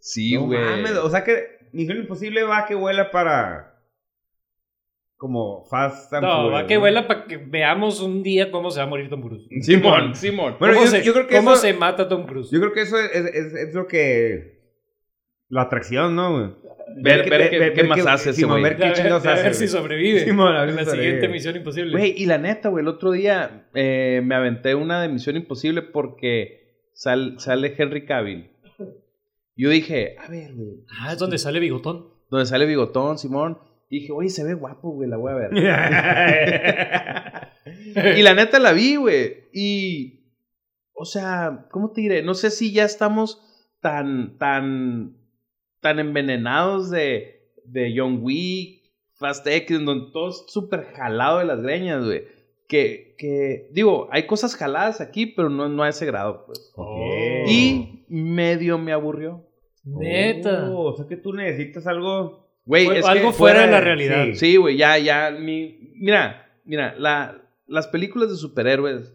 Sí, 0.00 0.34
No 0.34 0.46
güey. 0.46 0.58
mames, 0.60 0.96
o 0.98 1.08
sea 1.10 1.24
que 1.24 1.68
Misión 1.72 1.98
Imposible 1.98 2.42
va 2.44 2.58
a 2.58 2.66
que 2.66 2.74
vuela 2.74 3.10
para. 3.10 3.72
Como 5.16 5.64
Fast 5.64 6.12
and 6.12 6.24
No, 6.24 6.50
va 6.50 6.66
que 6.66 6.74
¿no? 6.74 6.80
vuela 6.80 7.06
para 7.08 7.24
que 7.24 7.38
veamos 7.38 8.00
un 8.02 8.22
día 8.22 8.50
cómo 8.50 8.70
se 8.70 8.80
va 8.80 8.86
a 8.86 8.88
morir 8.88 9.08
Tom 9.08 9.22
Cruise. 9.22 9.46
Simón, 9.62 10.14
Simón. 10.14 10.56
Bueno, 10.58 10.74
¿Cómo, 10.74 10.84
yo, 10.86 10.90
se, 10.90 11.02
yo 11.02 11.12
creo 11.12 11.26
que 11.26 11.36
cómo 11.36 11.52
eso, 11.54 11.62
se 11.62 11.72
mata 11.74 12.06
Tom 12.08 12.26
Cruise? 12.26 12.50
yo 12.50 12.60
creo 12.60 12.72
que 12.72 12.82
eso 12.82 12.98
es, 12.98 13.14
es- 13.14 13.54
es 13.54 13.74
lo 13.74 13.86
que. 13.86 14.56
La 15.48 15.62
atracción, 15.62 16.14
¿no, 16.16 16.32
güey? 16.32 16.65
Ver- 17.02 17.28
ver 17.28 17.50
qué- 17.50 17.72
qué 17.74 17.84
más 17.84 18.06
hace 18.06 18.30
ese 18.30 18.40
Simón, 18.40 18.60
güey. 18.60 18.74
ver 18.74 18.76
qué 18.76 18.92
chingados 18.92 19.26
a 19.26 19.34
ver 19.34 19.46
hace, 19.48 19.66
si 19.66 19.68
sobrevive. 19.68 20.20
Simón, 20.24 20.54
a 20.54 20.60
ver 20.60 20.68
en 20.70 20.74
si 20.76 20.78
la 20.78 20.84
sobrevive. 20.84 21.04
siguiente 21.12 21.28
Misión 21.28 21.56
Imposible. 21.56 21.90
Güey, 21.92 22.14
y 22.16 22.26
la 22.26 22.38
neta, 22.38 22.68
güey, 22.68 22.82
el 22.82 22.88
otro 22.88 23.10
día 23.12 23.68
eh, 23.74 24.20
me 24.24 24.34
aventé 24.36 24.74
una 24.74 25.02
de 25.02 25.08
Misión 25.08 25.36
Imposible 25.36 25.82
porque 25.82 26.88
sal- 26.94 27.36
sale 27.40 27.74
Henry 27.76 28.04
Cavill. 28.06 28.50
Yo 29.56 29.70
dije, 29.70 30.16
a 30.18 30.28
ver, 30.28 30.52
güey, 30.54 30.84
Ah, 31.00 31.12
es 31.12 31.18
donde 31.18 31.38
sale 31.38 31.58
Bigotón. 31.60 32.06
donde 32.30 32.46
sale 32.46 32.66
Bigotón, 32.66 33.18
Simón. 33.18 33.58
Y 33.88 34.00
dije, 34.00 34.12
oye, 34.12 34.28
se 34.28 34.44
ve 34.44 34.54
guapo, 34.54 34.90
güey, 34.90 35.08
la 35.08 35.16
voy 35.16 35.32
a 35.32 35.36
ver. 35.36 35.50
y 38.18 38.22
la 38.22 38.34
neta 38.34 38.58
la 38.58 38.72
vi, 38.72 38.96
güey. 38.96 39.44
Y, 39.52 40.32
o 40.92 41.04
sea, 41.04 41.66
¿cómo 41.70 41.92
te 41.92 42.00
diré? 42.00 42.22
No 42.22 42.34
sé 42.34 42.50
si 42.50 42.72
ya 42.72 42.84
estamos 42.84 43.40
tan, 43.80 44.38
tan, 44.38 45.16
tan 45.86 46.00
envenenados 46.00 46.90
de, 46.90 47.42
de 47.64 47.94
John 47.96 48.18
Wick, 48.20 48.82
Fast 49.14 49.46
X, 49.46 49.78
en 49.78 49.84
donde 49.84 50.10
todo 50.12 50.30
es 50.30 50.44
súper 50.48 50.82
jalado 50.96 51.38
de 51.38 51.44
las 51.44 51.62
greñas, 51.62 52.04
güey. 52.04 52.24
Que, 52.66 53.14
que, 53.16 53.68
digo, 53.70 54.08
hay 54.10 54.26
cosas 54.26 54.56
jaladas 54.56 55.00
aquí, 55.00 55.26
pero 55.26 55.48
no, 55.48 55.68
no 55.68 55.84
a 55.84 55.88
ese 55.88 56.04
grado, 56.04 56.42
pues. 56.44 56.72
Ok. 56.74 57.48
Y 57.48 58.04
medio 58.08 58.78
me 58.78 58.90
aburrió. 58.90 59.46
Neta. 59.84 60.72
Oh, 60.72 60.86
o 60.86 60.96
sea 60.96 61.06
que 61.06 61.16
tú 61.16 61.32
necesitas 61.32 61.86
algo. 61.86 62.48
Güey, 62.64 62.88
es 62.88 63.06
algo 63.06 63.30
que 63.30 63.36
fuera 63.36 63.60
de 63.60 63.70
la 63.70 63.80
realidad. 63.80 64.24
sí. 64.32 64.34
Sí, 64.34 64.56
güey, 64.56 64.76
ya, 64.76 64.98
ya. 64.98 65.30
Mi, 65.30 65.92
mira, 65.94 66.50
mira, 66.64 66.96
la, 66.98 67.48
las 67.68 67.86
películas 67.86 68.28
de 68.28 68.34
superhéroes 68.34 69.14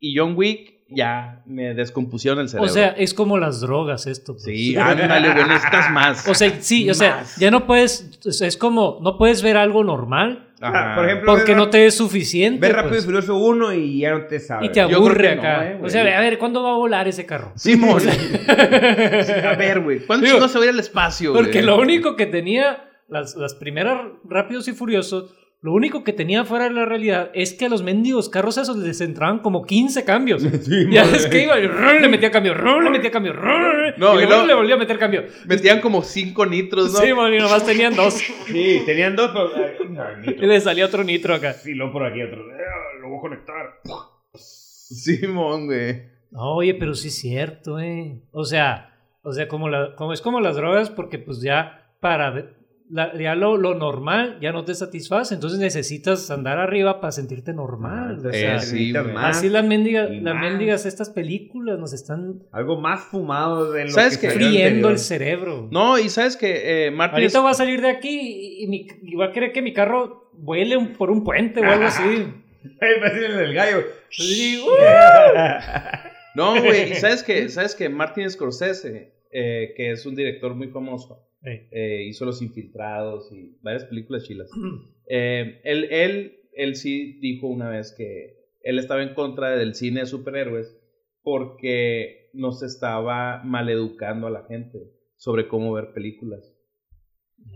y 0.00 0.18
John 0.18 0.34
Wick 0.36 0.77
ya 0.88 1.42
me 1.46 1.74
descompusieron 1.74 2.40
el 2.40 2.48
cerebro. 2.48 2.70
O 2.70 2.72
sea, 2.72 2.88
es 2.88 3.14
como 3.14 3.38
las 3.38 3.60
drogas 3.60 4.06
esto. 4.06 4.34
pues. 4.34 4.44
sí, 4.44 4.76
ándale, 4.76 5.32
güey, 5.32 5.48
necesitas 5.48 5.90
más. 5.92 6.28
O 6.28 6.34
sea, 6.34 6.60
sí, 6.60 6.88
o 6.90 6.94
sea, 6.94 7.24
ya 7.38 7.50
no 7.50 7.66
puedes, 7.66 8.18
o 8.24 8.44
es 8.44 8.56
como, 8.56 8.98
no 9.02 9.18
puedes 9.18 9.42
ver 9.42 9.56
algo 9.56 9.84
normal 9.84 10.48
Ajá. 10.60 10.96
Por 10.96 11.04
ejemplo, 11.04 11.34
porque 11.34 11.54
no 11.54 11.70
te 11.70 11.86
es 11.86 11.96
suficiente. 11.96 12.60
Ves 12.60 12.72
Rápido 12.74 12.94
y 12.94 12.96
pues. 12.96 13.04
Furioso 13.04 13.36
1 13.36 13.74
y 13.74 14.00
ya 14.00 14.12
no 14.12 14.26
te 14.26 14.40
sabes. 14.40 14.68
Y 14.68 14.72
te 14.72 14.80
aburre 14.80 15.30
que 15.30 15.36
no, 15.36 15.40
acá. 15.42 15.66
eh, 15.66 15.74
güey. 15.74 15.86
o 15.86 15.90
sea, 15.90 16.18
a 16.18 16.20
ver, 16.20 16.38
¿cuándo 16.38 16.62
va 16.62 16.70
a 16.70 16.76
volar 16.76 17.06
ese 17.06 17.26
carro? 17.26 17.52
Simón. 17.54 18.02
a 18.48 19.54
ver, 19.54 19.80
güey, 19.80 20.00
¿cuándo 20.00 20.26
Digo, 20.26 20.40
no 20.40 20.48
se 20.48 20.58
va 20.58 20.64
a 20.64 20.66
ir 20.66 20.72
al 20.72 20.80
espacio, 20.80 21.32
güey? 21.32 21.44
Porque 21.44 21.62
lo 21.62 21.78
único 21.78 22.16
que 22.16 22.26
tenía, 22.26 22.90
las, 23.08 23.36
las 23.36 23.54
primeras 23.54 24.00
Rápidos 24.24 24.66
y 24.68 24.72
Furiosos, 24.72 25.32
lo 25.60 25.72
único 25.72 26.04
que 26.04 26.12
tenía 26.12 26.44
fuera 26.44 26.64
de 26.64 26.70
la 26.70 26.84
realidad 26.84 27.30
es 27.34 27.52
que 27.52 27.66
a 27.66 27.68
los 27.68 27.82
mendigos 27.82 28.28
carros 28.28 28.58
esos 28.58 28.76
les 28.76 29.00
entraban 29.00 29.40
como 29.40 29.64
15 29.64 30.04
cambios. 30.04 30.42
Sí, 30.62 30.86
ya 30.90 31.04
madre. 31.04 31.16
es 31.16 31.26
que 31.26 31.42
iba 31.42 31.58
y 31.58 31.66
rum, 31.66 32.00
le 32.00 32.08
metía 32.08 32.30
cambio, 32.30 32.54
rum, 32.54 32.84
le 32.84 32.90
metía 32.90 33.10
cambio, 33.10 33.32
rum, 33.32 33.92
No, 33.96 34.14
y 34.14 34.22
y 34.22 34.26
luego 34.26 34.28
luego- 34.28 34.46
le 34.46 34.54
volvía 34.54 34.74
a 34.76 34.78
meter 34.78 34.98
cambio. 34.98 35.24
Metían 35.46 35.80
como 35.80 36.02
cinco 36.02 36.46
nitros, 36.46 36.92
¿no? 36.92 37.00
Sí, 37.00 37.12
man, 37.12 37.34
y 37.34 37.38
nomás 37.38 37.64
tenían 37.66 37.94
dos. 37.96 38.14
Sí, 38.46 38.82
tenían 38.86 39.16
dos, 39.16 39.30
pero. 39.32 40.02
ay, 40.04 40.36
Y 40.40 40.46
le 40.46 40.60
salía 40.60 40.86
otro 40.86 41.02
nitro 41.04 41.34
acá. 41.34 41.52
Sí, 41.54 41.74
luego 41.74 41.92
por 41.92 42.04
aquí 42.06 42.22
otro. 42.22 42.40
Eh, 42.52 43.00
Lo 43.00 43.08
voy 43.08 43.18
a 43.18 43.20
conectar. 43.20 43.80
Simón, 44.34 45.66
güey. 45.66 46.02
No, 46.30 46.54
oye, 46.56 46.74
pero 46.74 46.94
sí 46.94 47.08
es 47.08 47.14
cierto, 47.18 47.78
eh. 47.80 48.20
O 48.32 48.44
sea, 48.44 48.96
o 49.22 49.32
sea, 49.32 49.48
como, 49.48 49.68
la, 49.68 49.94
como 49.96 50.12
es 50.12 50.20
como 50.20 50.40
las 50.40 50.56
drogas, 50.56 50.90
porque 50.90 51.18
pues 51.18 51.40
ya 51.42 51.90
para 52.00 52.30
la- 52.90 53.12
ya 53.18 53.34
lo, 53.34 53.56
lo 53.56 53.74
normal 53.74 54.38
ya 54.40 54.52
no 54.52 54.64
te 54.64 54.74
satisface, 54.74 55.34
entonces 55.34 55.58
necesitas 55.58 56.30
andar 56.30 56.58
arriba 56.58 57.00
para 57.00 57.12
sentirte 57.12 57.52
normal. 57.52 58.18
o 58.26 58.32
sea, 58.32 58.56
Eh, 58.56 58.60
sí, 58.60 58.92
más. 58.92 59.36
así 59.38 59.48
las 59.48 59.64
mendigas, 59.64 60.10
las 60.10 60.34
estas 60.86 61.10
películas 61.10 61.78
nos 61.78 61.92
están 61.92 62.42
Algo 62.52 62.80
más 62.80 63.00
fumado 63.04 63.72
de 63.72 63.84
lo 63.84 63.90
¿Sabes 63.90 64.16
que 64.18 64.30
friendo 64.30 64.88
el 64.90 64.98
cerebro. 64.98 65.68
No, 65.70 65.98
y 65.98 66.08
sabes 66.08 66.36
que 66.36 66.86
eh, 66.86 66.90
Martin 66.90 67.16
Ahorita 67.20 67.40
voy 67.40 67.50
a 67.50 67.54
salir 67.54 67.80
de 67.80 67.88
aquí 67.90 68.08
y, 68.20 68.64
y 68.64 68.66
mi- 68.68 68.86
y 69.02 69.14
voy 69.16 69.26
a 69.26 69.32
querer 69.32 69.52
que 69.52 69.62
mi 69.62 69.72
carro 69.72 70.30
vuele 70.34 70.76
un- 70.76 70.94
por 70.94 71.10
un 71.10 71.24
puente 71.24 71.60
o 71.60 71.64
algo 71.64 71.84
así. 71.86 72.02
El 72.80 73.54
gallo. 73.54 73.78
Sí, 74.10 74.62
No, 76.34 76.60
güey, 76.62 76.94
sabes 76.94 77.22
que, 77.22 77.48
sabes 77.48 77.74
que 77.74 77.88
Martin 77.88 78.30
Scorsese, 78.30 79.12
eh, 79.30 79.74
que 79.76 79.92
es 79.92 80.06
un 80.06 80.14
director 80.14 80.54
muy 80.54 80.68
famoso, 80.68 81.24
eh, 81.42 82.04
hizo 82.08 82.24
Los 82.24 82.42
Infiltrados 82.42 83.30
y 83.32 83.58
varias 83.62 83.84
películas 83.84 84.24
chilas. 84.24 84.50
Eh, 85.10 85.62
él, 85.64 85.88
él, 85.90 86.36
él 86.52 86.76
sí 86.76 87.18
dijo 87.22 87.46
una 87.46 87.70
vez 87.70 87.94
que 87.96 88.36
él 88.60 88.78
estaba 88.78 89.02
en 89.02 89.14
contra 89.14 89.56
del 89.56 89.74
cine 89.74 90.00
de 90.00 90.06
superhéroes 90.06 90.78
porque 91.22 92.28
nos 92.34 92.62
estaba 92.62 93.42
maleducando 93.42 94.26
a 94.26 94.30
la 94.30 94.44
gente 94.44 94.78
sobre 95.16 95.48
cómo 95.48 95.72
ver 95.72 95.94
películas. 95.94 96.54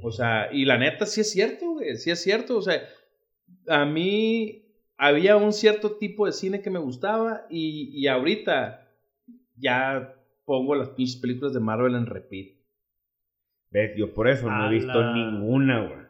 O 0.02 0.10
sea, 0.12 0.48
y 0.50 0.64
la 0.64 0.78
neta 0.78 1.04
sí 1.04 1.20
es 1.20 1.30
cierto, 1.30 1.72
güey, 1.72 1.96
sí 1.96 2.10
es 2.10 2.22
cierto. 2.22 2.56
O 2.56 2.62
sea, 2.62 2.82
a 3.68 3.84
mí 3.84 4.64
había 4.96 5.36
un 5.36 5.52
cierto 5.52 5.98
tipo 5.98 6.24
de 6.24 6.32
cine 6.32 6.62
que 6.62 6.70
me 6.70 6.78
gustaba 6.78 7.46
y, 7.50 7.90
y 7.92 8.06
ahorita 8.06 8.88
ya 9.56 10.14
pongo 10.44 10.74
las 10.74 10.90
pinches 10.90 11.20
películas 11.20 11.52
de 11.52 11.60
Marvel 11.60 11.94
en 11.94 12.06
repeat. 12.06 12.61
¿Ves? 13.72 13.92
Yo 13.96 14.12
por 14.14 14.28
eso 14.28 14.50
no 14.50 14.66
he 14.68 14.70
visto 14.74 15.12
ninguna, 15.14 15.80
güey. 15.80 16.02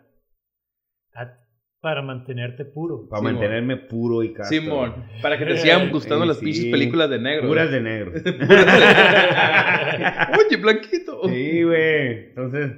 para 1.81 2.01
mantenerte 2.03 2.65
puro. 2.65 3.09
Para 3.09 3.19
Simón. 3.21 3.35
mantenerme 3.35 3.77
puro 3.77 4.23
y 4.23 4.33
casto. 4.33 4.55
Simón, 4.55 4.95
para 5.21 5.37
que 5.37 5.45
te 5.47 5.57
sigan 5.59 5.91
gustando 5.91 6.25
Sí, 6.25 6.29
las 6.29 6.39
pinches 6.39 6.63
sí. 6.65 6.71
películas 6.71 7.11
de 7.11 7.19
negro. 7.19 7.49
Puras 7.49 7.71
de 7.73 7.81
negro. 7.81 8.13
Oye, 10.39 10.57
Blanquito. 10.59 11.23
sí, 11.29 11.63
güey. 11.65 12.29
Entonces. 12.29 12.73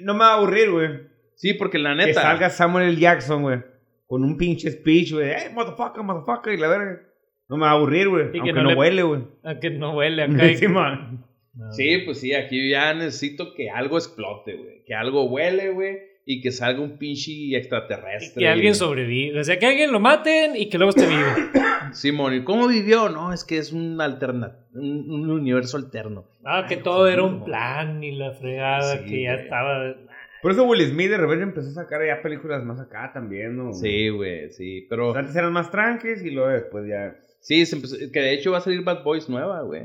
No 0.00 0.12
me 0.14 0.20
va 0.20 0.30
a 0.32 0.34
aburrir, 0.36 0.70
güey. 0.70 0.88
Sí, 1.34 1.54
porque 1.54 1.78
la 1.78 1.96
Que 1.96 2.06
neta. 2.06 2.20
salga 2.22 2.50
Samuel 2.50 2.88
L. 2.90 2.96
Jackson, 2.98 3.42
güey. 3.42 3.60
Con 4.06 4.22
un 4.24 4.36
pinche 4.36 4.70
speech, 4.70 5.12
güey. 5.12 5.30
Hey, 5.36 5.50
motherfucker, 5.54 6.02
motherfucker. 6.02 6.52
Y 6.52 6.56
la 6.58 6.68
verga. 6.68 7.00
No 7.48 7.56
me 7.56 7.62
va 7.62 7.70
a 7.70 7.74
aburrir, 7.74 8.08
güey. 8.08 8.30
que 8.32 8.38
Aunque 8.38 8.52
no 8.52 8.62
no, 8.64 8.68
le- 8.70 8.74
huele, 8.76 9.02
güey. 9.02 9.22
Aunque 9.44 9.70
no 9.70 9.94
huele 9.96 10.22
acá. 10.24 10.54
Simón. 10.56 11.24
No. 11.58 11.72
Sí, 11.72 11.98
pues 12.04 12.20
sí, 12.20 12.32
aquí 12.34 12.70
ya 12.70 12.94
necesito 12.94 13.52
que 13.54 13.68
algo 13.68 13.98
explote, 13.98 14.54
güey. 14.54 14.84
Que 14.86 14.94
algo 14.94 15.24
huele, 15.24 15.70
güey. 15.70 15.98
Y 16.24 16.40
que 16.42 16.52
salga 16.52 16.80
un 16.82 16.98
pinche 16.98 17.56
extraterrestre. 17.56 18.40
Que 18.42 18.48
alguien 18.48 18.74
sobreviva. 18.74 19.40
O 19.40 19.44
sea, 19.44 19.58
que 19.58 19.66
alguien 19.66 19.90
lo 19.92 19.98
maten 19.98 20.56
y 20.56 20.68
que 20.68 20.76
luego 20.78 20.90
esté 20.90 21.06
vivo. 21.06 21.26
Simón, 21.92 22.34
¿y 22.34 22.44
cómo 22.44 22.68
vivió? 22.68 23.08
No, 23.08 23.32
es 23.32 23.44
que 23.44 23.56
es 23.58 23.72
un 23.72 23.98
alterna 24.00 24.58
un, 24.74 25.10
un 25.10 25.30
universo 25.30 25.76
alterno. 25.78 26.26
Ah, 26.44 26.66
que 26.68 26.76
Ay, 26.76 26.82
todo 26.82 27.08
era 27.08 27.22
un 27.22 27.44
plan 27.44 28.04
y 28.04 28.12
la 28.12 28.32
fregada, 28.32 28.98
Sí, 28.98 29.04
que 29.06 29.22
ya 29.22 29.32
güey. 29.32 29.44
estaba. 29.44 29.94
Por 30.42 30.52
eso 30.52 30.64
Will 30.64 30.82
Smith 30.86 31.08
de 31.10 31.16
repente 31.16 31.42
empezó 31.44 31.68
a 31.70 31.82
sacar 31.84 32.06
ya 32.06 32.22
películas 32.22 32.62
más 32.62 32.78
acá 32.78 33.10
también, 33.12 33.56
¿no? 33.56 33.72
Sí, 33.72 34.08
güey, 34.10 34.50
sí. 34.50 34.86
Pero 34.88 35.14
Antes 35.16 35.34
eran 35.34 35.52
más 35.52 35.70
tranques 35.70 36.22
y 36.24 36.30
luego 36.30 36.50
después 36.50 36.86
ya. 36.86 37.16
sí, 37.40 37.64
se 37.66 37.74
empezó- 37.76 37.96
que 38.12 38.20
de 38.20 38.34
hecho 38.34 38.52
va 38.52 38.58
a 38.58 38.60
salir 38.60 38.82
Bad 38.84 39.02
Boys 39.02 39.28
nueva, 39.28 39.62
güey. 39.62 39.82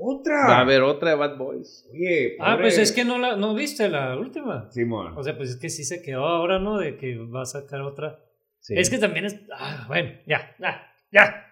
¡Otra! 0.00 0.46
Va 0.48 0.58
a 0.58 0.60
haber 0.60 0.82
otra 0.82 1.10
de 1.10 1.16
Bad 1.16 1.36
Boys. 1.38 1.88
Oye, 1.92 2.36
Ah, 2.38 2.52
pobre- 2.52 2.62
pues 2.64 2.78
es 2.78 2.92
que 2.92 3.04
no 3.04 3.18
la 3.18 3.36
no 3.36 3.54
viste 3.54 3.88
la 3.88 4.16
última. 4.16 4.70
Simón. 4.70 5.14
O 5.16 5.22
sea, 5.22 5.36
pues 5.36 5.50
es 5.50 5.56
que 5.56 5.68
sí 5.70 5.84
se 5.84 6.02
quedó 6.02 6.24
ahora, 6.26 6.58
¿no? 6.60 6.78
De 6.78 6.96
que 6.96 7.16
va 7.18 7.42
a 7.42 7.46
sacar 7.46 7.80
otra. 7.82 8.20
Sí. 8.60 8.74
Es 8.76 8.90
que 8.90 8.98
también 8.98 9.24
es. 9.24 9.40
Ah, 9.56 9.84
bueno, 9.88 10.10
ya, 10.26 10.54
ya, 10.60 10.82
ya. 11.12 11.48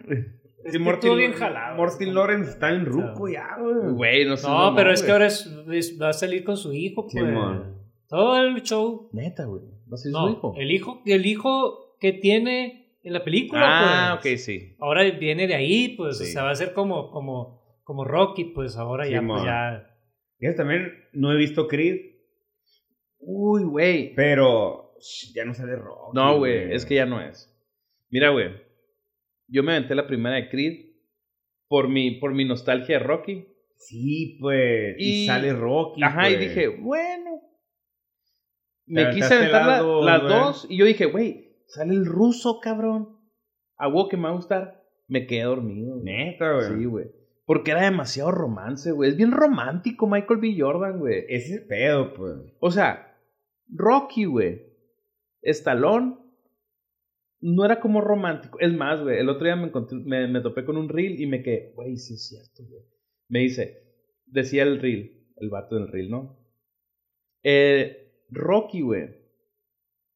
Es 0.65 0.73
que 0.73 0.79
Morty, 0.79 1.09
bien 1.15 1.33
jalado. 1.33 1.77
Martin 1.77 2.15
Lawrence 2.15 2.51
está 2.51 2.71
en 2.71 2.87
ruco 2.87 3.25
O 3.25 3.29
ya, 3.29 3.57
güey. 3.59 3.95
Güey, 3.95 4.25
no 4.27 4.37
sé. 4.37 4.49
No, 4.49 4.75
pero 4.77 4.93
es 4.93 5.03
que 5.03 5.13
ahora 5.13 5.27
es, 5.27 5.47
es- 5.73 6.01
va 6.01 6.11
a 6.11 6.13
salir 6.13 6.45
con 6.45 6.57
su 6.57 6.73
hijo, 6.73 7.03
pues. 7.03 7.13
Simón. 7.15 7.77
Todo 8.09 8.37
el 8.41 8.63
show. 8.63 9.09
Neta, 9.13 9.45
güey. 9.45 9.63
Va 9.91 9.95
a 9.95 9.97
ser 9.97 10.13
No, 10.13 10.27
su 10.27 10.33
hijo. 10.33 10.55
el 10.57 10.71
hijo, 10.71 11.03
el 11.07 11.27
hijo 11.27 11.97
que 12.01 12.13
tiene 12.13 12.99
en 13.03 13.13
la 13.13 13.23
película, 13.25 13.63
Ah, 14.13 14.19
pues. 14.21 14.35
ok, 14.35 14.41
sí. 14.41 14.77
Ahora 14.81 15.03
viene 15.05 15.47
de 15.47 15.55
ahí, 15.55 15.95
pues, 15.97 16.21
o 16.21 16.25
Sí. 16.25 16.33
sea, 16.33 16.43
va 16.45 16.51
a 16.51 16.55
ser 16.57 16.73
como, 16.73 17.11
como, 17.11 17.63
como 17.87 18.05
Rocky, 18.05 18.47
pues 18.47 18.77
ahora 18.77 19.09
ya, 19.09 19.23
pues 19.25 19.45
ya. 19.45 19.89
Yo 20.41 20.55
también 20.57 20.93
no 21.13 21.33
he 21.33 21.37
visto 21.37 21.69
Creed, 21.69 22.17
Uy, 23.21 23.63
güey. 23.63 24.13
pero 24.17 24.93
ya 25.35 25.45
no 25.45 25.55
sale 25.55 25.77
rock. 25.77 26.13
No, 26.13 26.37
güey, 26.39 26.73
es 26.73 26.85
que 26.85 26.97
ya 26.97 27.07
no 27.07 27.21
es. 27.21 27.49
Mira, 28.11 28.31
güey. 28.31 28.51
Yo 29.47 29.63
me 29.63 29.73
aventé 29.77 29.95
la 29.95 30.09
primera 30.09 30.35
de 30.35 30.49
Creed 30.49 30.87
por 31.69 31.89
mi, 31.89 32.19
por 32.19 32.35
mi 32.35 32.45
nostalgia 32.45 32.99
de 32.99 33.05
Rocky. 33.05 33.47
Sí, 33.79 34.37
pues. 34.41 34.97
Y, 34.99 35.23
Y- 35.23 35.27
sale 35.27 35.53
Rocky. 35.53 36.03
Ajá, 36.03 36.29
y 36.29 36.35
pues. 36.35 36.49
dije, 36.49 36.69
bueno. 36.69 37.41
Me 38.87 39.11
quise 39.11 39.33
aventar 39.33 39.65
la- 39.67 39.83
las 40.03 40.23
güey. 40.23 40.33
dos 40.35 40.67
y 40.69 40.77
yo 40.77 40.85
dije, 40.87 41.07
güey, 41.07 41.57
sale 41.69 41.95
el 41.95 42.05
ruso, 42.05 42.59
cabrón. 42.61 43.17
A 43.79 43.89
que 44.11 44.17
me 44.17 44.25
va 44.25 44.31
a 44.31 44.33
gustar. 44.33 44.83
Me 45.07 45.27
quedé 45.27 45.43
dormido. 45.45 46.01
güey. 46.01 46.05
Neta, 46.05 46.53
güey. 46.53 46.67
Sí, 46.67 46.85
güey. 46.85 47.07
Porque 47.47 47.71
era 47.71 47.85
demasiado 47.85 48.31
romance, 48.33 48.93
güey. 48.93 49.11
Es 49.11 49.17
bien 49.17 49.33
romántico 49.33 50.07
Michael 50.07 50.41
B. 50.41 50.57
Jordan, 50.59 50.99
güey. 50.99 51.25
Ese 51.29 51.61
pedo, 51.61 52.13
pues. 52.13 52.37
O 52.61 52.71
sea, 52.71 53.17
Rocky, 53.69 54.27
güey. 54.27 54.67
Stallone 55.43 56.19
no 57.41 57.65
era 57.65 57.81
como 57.81 58.01
romántico. 58.01 58.59
Es 58.61 58.73
más, 58.73 59.01
güey, 59.01 59.19
el 59.19 59.29
otro 59.29 59.45
día 59.45 59.57
me, 59.57 59.69
encontré, 59.69 59.99
me, 59.99 60.27
me 60.29 60.41
topé 60.41 60.65
con 60.65 60.77
un 60.77 60.89
reel 60.89 61.21
y 61.21 61.27
me 61.27 61.43
quedé, 61.43 61.73
güey, 61.75 61.97
sí 61.97 62.15
es 62.15 62.29
cierto, 62.29 62.65
güey. 62.69 62.83
Me 63.29 63.41
dice, 63.41 63.83
decía 64.27 64.63
el 64.63 64.81
reel, 64.81 65.27
el 65.37 65.51
vato 65.51 65.77
del 65.77 65.89
reel, 65.89 66.11
¿no? 66.11 66.39
Eh, 67.43 68.25
Rocky, 68.31 68.81
güey, 68.81 69.11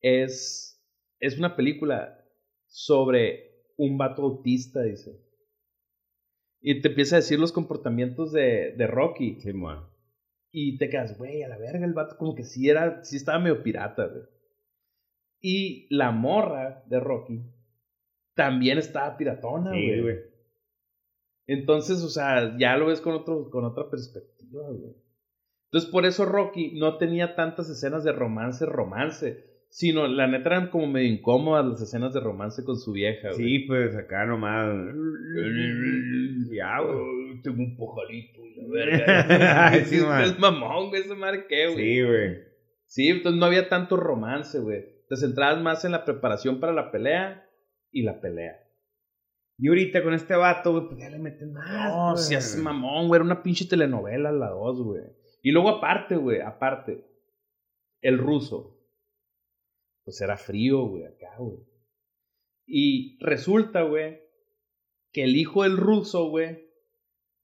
es, 0.00 0.82
es 1.20 1.38
una 1.38 1.54
película 1.54 2.24
sobre 2.66 3.64
un 3.76 3.98
vato 3.98 4.22
autista, 4.22 4.82
dice. 4.82 5.20
Y 6.60 6.80
te 6.82 6.88
empieza 6.88 7.16
a 7.16 7.20
decir 7.20 7.38
los 7.38 7.52
comportamientos 7.52 8.32
de, 8.32 8.74
de 8.76 8.86
Rocky. 8.86 9.38
Y 10.52 10.78
te 10.78 10.88
quedas, 10.90 11.16
güey, 11.16 11.42
a 11.42 11.48
la 11.48 11.56
verga, 11.56 11.86
el 11.86 11.94
vato 11.94 12.16
como 12.16 12.34
que 12.34 12.44
sí 12.44 12.68
era, 12.68 13.02
sí 13.04 13.16
estaba 13.16 13.38
medio 13.38 13.62
pirata, 13.62 14.06
güey. 14.06 14.24
Y 15.40 15.86
la 15.94 16.10
morra 16.10 16.84
de 16.86 17.00
Rocky 17.00 17.42
también 18.34 18.78
estaba 18.78 19.16
piratona, 19.16 19.72
Sí, 19.72 20.00
güey. 20.00 20.18
Entonces, 21.46 22.02
o 22.02 22.08
sea, 22.08 22.56
ya 22.58 22.76
lo 22.76 22.86
ves 22.86 23.00
con, 23.00 23.14
otro, 23.14 23.50
con 23.50 23.64
otra 23.64 23.90
perspectiva, 23.90 24.62
güey. 24.68 24.94
Entonces, 25.64 25.90
por 25.90 26.04
eso 26.04 26.24
Rocky 26.24 26.78
no 26.78 26.98
tenía 26.98 27.34
tantas 27.34 27.68
escenas 27.70 28.04
de 28.04 28.12
romance, 28.12 28.66
romance. 28.66 29.49
Sino, 29.70 30.08
la 30.08 30.26
neta 30.26 30.48
eran 30.48 30.68
como 30.68 30.88
medio 30.88 31.08
incómodas 31.08 31.64
las 31.64 31.80
escenas 31.80 32.12
de 32.12 32.18
romance 32.18 32.64
con 32.64 32.76
su 32.76 32.90
vieja, 32.92 33.28
güey. 33.30 33.36
Sí, 33.36 33.58
pues 33.60 33.96
acá 33.96 34.26
nomás. 34.26 34.68
Ya, 36.52 36.80
güey. 36.80 36.96
Oh, 36.96 37.40
Tengo 37.44 37.62
un 37.62 37.76
pojalito 37.76 38.40
y 38.44 38.56
la 38.56 38.68
verga. 38.68 39.84
Sí, 39.84 39.96
sí, 39.96 40.04
es 40.24 40.38
mamón, 40.38 40.88
güey, 40.88 41.02
ese 41.02 41.14
marqué, 41.14 41.68
güey. 41.68 41.76
Sí, 41.76 42.02
güey. 42.02 42.38
Sí, 42.86 43.08
entonces 43.08 43.38
no 43.38 43.46
había 43.46 43.68
tanto 43.68 43.96
romance, 43.96 44.58
güey. 44.58 44.84
Te 45.08 45.16
centrabas 45.16 45.62
más 45.62 45.84
en 45.84 45.92
la 45.92 46.04
preparación 46.04 46.58
para 46.58 46.72
la 46.72 46.90
pelea 46.90 47.48
y 47.92 48.02
la 48.02 48.20
pelea. 48.20 48.56
Y 49.56 49.68
ahorita 49.68 50.02
con 50.02 50.14
este 50.14 50.34
vato, 50.34 50.72
güey, 50.72 50.88
pues 50.88 50.98
ya 51.00 51.10
le 51.10 51.18
meten 51.20 51.52
más. 51.52 51.70
No, 51.70 52.16
si 52.16 52.34
es 52.34 52.56
mamón, 52.56 53.06
güey. 53.06 53.18
Era 53.18 53.24
una 53.24 53.42
pinche 53.42 53.66
telenovela 53.66 54.32
la 54.32 54.48
dos, 54.48 54.82
güey. 54.82 55.02
Y 55.42 55.52
luego 55.52 55.68
aparte, 55.68 56.16
güey, 56.16 56.40
aparte, 56.40 57.04
el 58.00 58.18
ruso. 58.18 58.79
Pues 60.10 60.20
era 60.22 60.36
frío, 60.36 60.86
güey, 60.86 61.04
acá, 61.04 61.36
güey. 61.38 61.60
Y 62.66 63.16
resulta, 63.20 63.82
güey, 63.82 64.18
que 65.12 65.22
el 65.22 65.36
hijo 65.36 65.62
del 65.62 65.76
ruso, 65.76 66.28
güey, 66.30 66.68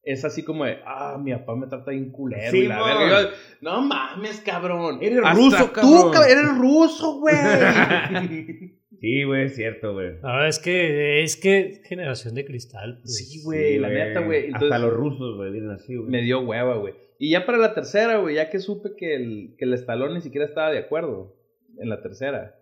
es 0.03 0.25
así 0.25 0.43
como 0.43 0.65
de, 0.65 0.79
ah, 0.85 1.17
mi 1.23 1.33
papá 1.33 1.55
me 1.55 1.69
trata 1.69 1.93
bien 1.93 2.11
culero. 2.11 2.51
Sí, 2.51 2.59
y 2.59 2.67
la 2.67 2.79
mon. 2.79 2.89
verga. 2.89 3.23
Yo, 3.23 3.29
no 3.61 3.83
mames, 3.83 4.41
cabrón. 4.41 4.99
Eres 5.01 5.19
Hasta 5.23 5.33
ruso, 5.35 5.65
tú, 5.67 5.73
cabrón. 5.75 6.13
cab- 6.13 6.29
eres 6.29 6.59
ruso, 6.59 7.21
güey. 7.21 7.37
Sí, 8.99 9.25
güey, 9.25 9.45
es 9.45 9.55
cierto, 9.55 9.93
güey. 9.93 10.15
No, 10.23 10.45
es 10.47 10.59
que, 10.59 11.23
es 11.23 11.37
que 11.37 11.83
generación 11.85 12.35
de 12.35 12.47
cristal. 12.47 12.99
pues. 13.03 13.17
Sí, 13.19 13.43
güey, 13.45 13.79
la 13.79 13.91
neta, 13.91 14.21
güey. 14.21 14.51
Hasta 14.53 14.79
los 14.79 14.93
rusos, 14.93 15.37
güey, 15.37 15.53
vienen 15.53 15.71
así, 15.71 15.95
güey. 15.95 16.09
Me 16.11 16.23
dio 16.23 16.41
hueva, 16.41 16.79
güey. 16.79 16.95
Y 17.19 17.31
ya 17.31 17.45
para 17.45 17.59
la 17.59 17.75
tercera, 17.75 18.17
güey, 18.17 18.37
ya 18.37 18.49
que 18.49 18.59
supe 18.59 18.97
que 18.97 19.15
el, 19.15 19.55
que 19.59 19.67
el 19.67 19.75
Stallone 19.75 20.15
ni 20.15 20.21
siquiera 20.23 20.47
estaba 20.47 20.71
de 20.73 20.79
acuerdo 20.79 21.36
en 21.79 21.89
la 21.89 22.03
tercera, 22.03 22.55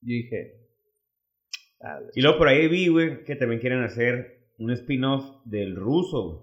yo 0.00 0.08
dije. 0.14 0.54
ah, 1.80 2.00
Y 2.14 2.20
luego 2.22 2.38
por 2.38 2.48
ahí 2.48 2.68
vi, 2.68 2.88
güey, 2.88 3.24
que 3.24 3.36
también 3.36 3.60
quieren 3.60 3.82
hacer 3.82 4.48
un 4.58 4.70
spin-off 4.72 5.24
del 5.44 5.76
ruso, 5.76 6.42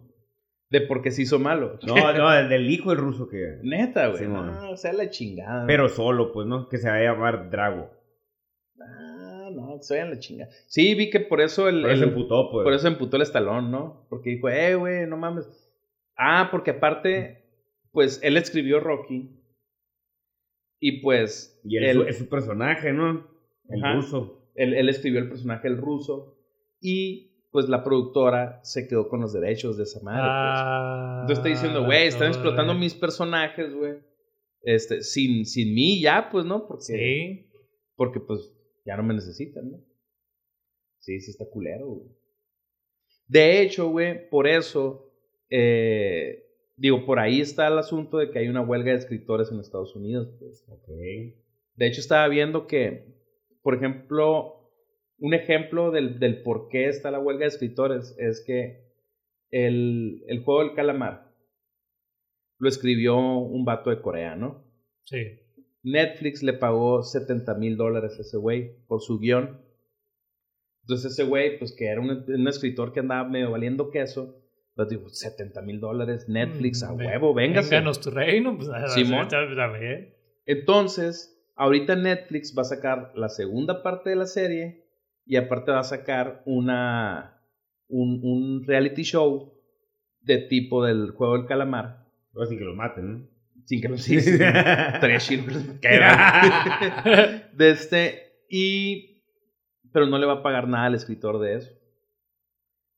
de 0.69 0.82
por 0.82 1.01
qué 1.01 1.11
se 1.11 1.21
hizo 1.24 1.39
malo. 1.39 1.78
No, 1.86 2.13
no, 2.13 2.32
del, 2.32 2.49
del 2.49 2.69
hijo 2.69 2.89
del 2.91 2.99
ruso 2.99 3.28
que. 3.30 3.59
Neta, 3.63 4.07
güey. 4.07 4.19
Sí, 4.19 4.26
no, 4.28 4.43
man. 4.43 4.65
o 4.71 4.78
sea, 4.78 4.93
la 4.93 5.09
chingada. 5.09 5.65
Pero 5.67 5.89
solo, 5.89 6.32
pues, 6.32 6.47
¿no? 6.47 6.67
Que 6.69 6.78
se 6.78 6.89
va 6.89 6.95
a 6.95 7.01
llamar 7.03 7.49
Drago. 7.49 7.89
Ah, 8.82 9.49
no, 9.53 9.78
se 9.82 9.93
vayan 9.95 10.09
la 10.11 10.19
chingada. 10.19 10.51
Sí, 10.67 10.95
vi 10.95 11.09
que 11.09 11.19
por 11.19 11.41
eso 11.41 11.69
el. 11.69 11.82
Por 11.82 11.91
eso 11.91 12.03
el- 12.03 12.09
se 12.09 12.15
emputó, 12.15 12.49
pues. 12.51 12.63
por 12.63 12.74
eso 12.74 12.88
emputó 12.88 13.17
el 13.17 13.21
Stallone, 13.24 13.69
¿no? 13.69 14.05
Porque 14.09 14.32
dijo, 14.32 14.49
eh, 14.49 14.76
güey, 14.76 15.05
no 15.07 15.17
mames. 15.17 15.47
Ah, 16.17 16.49
porque 16.51 16.71
aparte, 16.71 17.43
pues 17.91 18.19
él 18.24 18.38
escribió 18.38 18.80
Rocky. 18.80 19.39
Y 20.86 21.00
pues. 21.02 21.62
Y 21.64 21.78
él, 21.78 22.02
es 22.10 22.18
su 22.18 22.28
personaje, 22.28 22.92
¿no? 22.92 23.26
El 23.70 23.82
Ajá. 23.84 23.94
ruso. 23.96 24.50
Él, 24.54 24.74
él 24.74 24.90
escribió 24.90 25.22
el 25.22 25.30
personaje 25.30 25.70
el 25.70 25.78
ruso 25.78 26.38
y 26.82 27.32
pues 27.51 27.70
la 27.70 27.84
productora 27.86 28.60
se 28.64 28.86
quedó 28.88 29.08
con 29.08 29.22
los 29.22 29.32
derechos 29.32 29.78
de 29.78 29.84
esa 29.84 30.01
madre. 30.04 30.24
pues. 30.24 30.30
Ah, 30.34 31.18
Entonces 31.22 31.38
está 31.38 31.50
diciendo, 31.50 31.86
güey, 31.86 32.08
están 32.08 32.28
explotando 32.28 32.74
mis 32.74 32.93
personajes, 32.96 33.74
güey. 33.74 33.93
Este, 34.64 35.01
sin, 35.04 35.46
sin 35.46 35.74
mí 35.74 36.01
ya, 36.01 36.28
pues, 36.30 36.43
¿no? 36.46 36.68
Porque, 36.68 36.84
Sí. 36.84 37.51
porque 37.96 38.20
pues 38.20 38.51
ya 38.86 38.97
no 38.97 39.04
me 39.04 39.14
necesitan, 39.14 39.72
¿no? 39.72 39.78
Sí, 41.00 41.20
sí 41.22 41.32
está 41.32 41.46
culero, 41.50 41.88
güey. 41.88 42.10
De 43.28 43.62
hecho, 43.62 43.88
güey, 43.89 44.30
por 44.30 44.47
eso, 44.47 45.14
eh, 45.50 46.42
digo, 46.75 47.05
por 47.05 47.20
ahí 47.20 47.41
está 47.41 47.67
el 47.67 47.78
asunto 47.78 48.17
de 48.17 48.32
que 48.32 48.39
hay 48.39 48.47
una 48.47 48.62
huelga 48.62 48.91
de 48.91 48.97
escritores 48.97 49.51
en 49.51 49.59
Estados 49.59 49.95
Unidos, 49.95 50.36
pues. 50.39 50.66
Ok. 50.67 50.87
De 51.75 51.87
hecho, 51.87 52.01
estaba 52.01 52.28
viendo 52.28 52.67
que, 52.67 53.16
por 53.62 53.75
ejemplo, 53.75 54.71
un 55.17 55.33
ejemplo 55.33 55.91
del, 55.91 56.20
del 56.20 56.43
por 56.43 56.67
qué 56.70 56.87
está 56.87 57.12
la 57.12 57.20
huelga 57.20 57.41
de 57.41 57.47
escritores 57.47 58.16
es 58.20 58.43
que 58.45 58.83
el, 59.51 60.24
el 60.28 60.43
juego 60.43 60.63
del 60.63 60.74
calamar 60.74 61.32
lo 62.58 62.70
escribió 62.70 63.17
un 63.17 63.66
vato 63.66 63.89
de 63.89 64.01
Corea, 64.01 64.36
¿no? 64.36 64.66
Sí. 65.05 65.39
Netflix 65.83 66.43
le 66.43 66.54
pagó 66.54 67.04
70 67.04 67.55
mil 67.55 67.75
dólares 67.75 68.17
a 68.17 68.21
ese 68.21 68.37
güey 68.37 68.78
por 68.87 69.01
su 69.01 69.20
guion. 69.20 69.62
Entonces 70.83 71.12
ese 71.12 71.24
güey, 71.24 71.59
pues 71.59 71.74
que 71.74 71.86
era 71.86 72.01
un, 72.01 72.09
un 72.09 72.47
escritor 72.47 72.93
que 72.93 73.01
andaba 73.01 73.28
medio 73.28 73.51
valiendo 73.51 73.91
queso, 73.91 74.42
pues 74.75 74.89
dijo, 74.89 75.08
70 75.09 75.62
mil 75.62 75.79
dólares, 75.79 76.25
Netflix, 76.28 76.82
a 76.83 76.91
Mm, 76.93 76.97
huevo, 76.97 77.33
véngase. 77.33 77.70
Vénganos 77.75 78.00
tu 78.01 78.09
reino. 78.09 78.55
Pues, 78.58 78.70
a- 78.70 78.87
Simón. 78.89 79.28
a- 79.32 79.66
a-. 79.66 79.78
Entonces, 80.45 81.39
ahorita 81.55 81.95
Netflix 81.95 82.54
va 82.58 82.62
a 82.62 82.66
sacar 82.66 83.12
la 83.16 83.29
segunda 83.29 83.83
parte 83.83 84.09
de 84.09 84.16
la 84.16 84.25
serie 84.25 84.86
y 85.25 85.36
aparte 85.37 85.71
va 85.71 85.79
a 85.79 85.83
sacar 85.83 86.41
una, 86.45 87.41
un, 87.87 88.20
un 88.24 88.63
reality 88.66 89.04
show 89.04 89.54
de 90.21 90.37
tipo 90.39 90.83
del 90.86 91.12
juego 91.12 91.37
del 91.37 91.45
calamar. 91.47 92.08
O 92.33 92.45
sin 92.45 92.58
que 92.58 92.63
lo 92.66 92.75
maten, 92.75 93.12
¿no? 93.13 93.28
Sin 93.66 93.79
que 93.82 93.87
lo 93.89 93.97
sí, 93.97 94.20
sí, 94.20 94.37
sí. 94.37 94.43
Estaría 94.43 95.20
chido 95.20 95.45
que 95.45 95.51
los 95.51 95.66
mataran. 95.67 97.43
de 97.54 97.70
este. 97.70 98.20
Y. 98.50 99.24
Pero 99.93 100.08
no 100.08 100.17
le 100.17 100.25
va 100.25 100.33
a 100.33 100.43
pagar 100.43 100.67
nada 100.67 100.86
al 100.87 100.95
escritor 100.95 101.39
de 101.39 101.55
eso. 101.58 101.71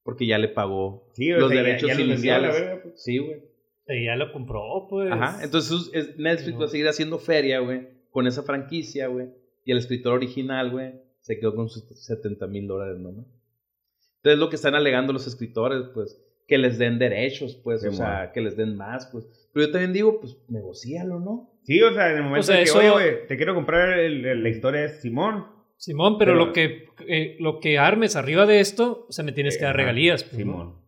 Porque 0.06 0.26
ya 0.28 0.38
le 0.38 0.48
pagó 0.48 1.10
Sí, 1.14 1.30
los 1.32 1.50
sea, 1.50 1.58
ya- 1.58 1.64
derechos 1.64 1.90
ya 1.90 1.96
lo 2.00 2.08
vendió 2.08 2.36
a 2.36 2.38
la 2.40 2.48
iniciales. 2.48 2.70
verga, 2.70 2.84
pues. 2.84 3.04
Sí, 3.04 3.18
güey. 3.18 3.42
Y 3.88 4.06
ya 4.06 4.16
lo 4.16 4.32
compró, 4.32 4.88
pues. 4.90 5.12
Ajá. 5.12 5.44
Entonces 5.44 5.90
es- 5.94 6.18
Netflix 6.18 6.58
va 6.62 6.66
a 6.66 6.70
seguir 6.70 6.88
haciendo 6.88 7.20
feria, 7.20 7.60
güey. 7.60 7.88
Con 8.12 8.28
esa 8.28 8.44
franquicia, 8.44 9.08
güey. 9.08 9.28
Y 9.66 9.72
el 9.72 9.80
escritor 9.80 10.14
original, 10.14 10.70
güey, 10.72 10.94
se 11.22 11.40
quedó 11.40 11.56
con 11.56 11.68
sus 11.70 11.84
70 12.06 12.46
mil 12.48 12.68
dólares, 12.68 13.00
¿no? 13.00 13.10
Entonces 13.10 14.40
lo 14.40 14.50
que 14.50 14.56
están 14.56 14.76
alegando 14.76 15.12
los 15.12 15.28
escritores, 15.28 15.84
pues, 15.94 16.22
que 16.48 16.58
les 16.60 16.78
den 16.78 17.00
derechos, 17.00 17.56
pues, 17.64 17.82
Sí, 17.82 17.88
o 17.88 17.92
sea, 17.92 18.32
que 18.32 18.42
les 18.42 18.56
den 18.56 18.76
más, 18.78 19.08
pues. 19.08 19.28
Pero 19.54 19.66
yo 19.66 19.72
también 19.72 19.92
digo, 19.94 20.20
pues, 20.20 20.38
negocialo, 20.48 21.20
¿no? 21.20 21.52
Sí, 21.64 21.82
o 21.82 21.92
sea, 21.94 22.12
en 22.12 22.18
el 22.18 22.24
momento 22.24 22.42
O 22.42 22.44
sea, 22.44 22.58
que, 22.58 22.64
eso- 22.64 22.78
oye, 22.78 22.92
güey, 22.92 23.28
te 23.28 23.38
quiero 23.38 23.56
comprar 23.56 23.98
el- 24.00 24.24
el- 24.26 24.44
la 24.44 24.50
historia 24.50 24.82
de 24.82 24.90
Simón. 24.90 25.46
Simón, 25.78 26.18
pero, 26.18 26.34
Pero- 26.34 26.46
lo 26.46 26.54
que 26.54 26.86
eh, 27.08 27.36
lo 27.40 27.60
que 27.60 27.78
armes 27.78 28.16
arriba 28.16 28.46
de 28.46 28.60
esto, 28.60 29.06
se 29.10 29.24
me 29.24 29.32
tienes 29.34 29.58
que 29.58 29.64
dar 29.66 29.76
Ajá, 29.76 29.84
regalías. 29.84 30.24
pues, 30.24 30.34
¿no? 30.34 30.40
Simón. 30.54 30.86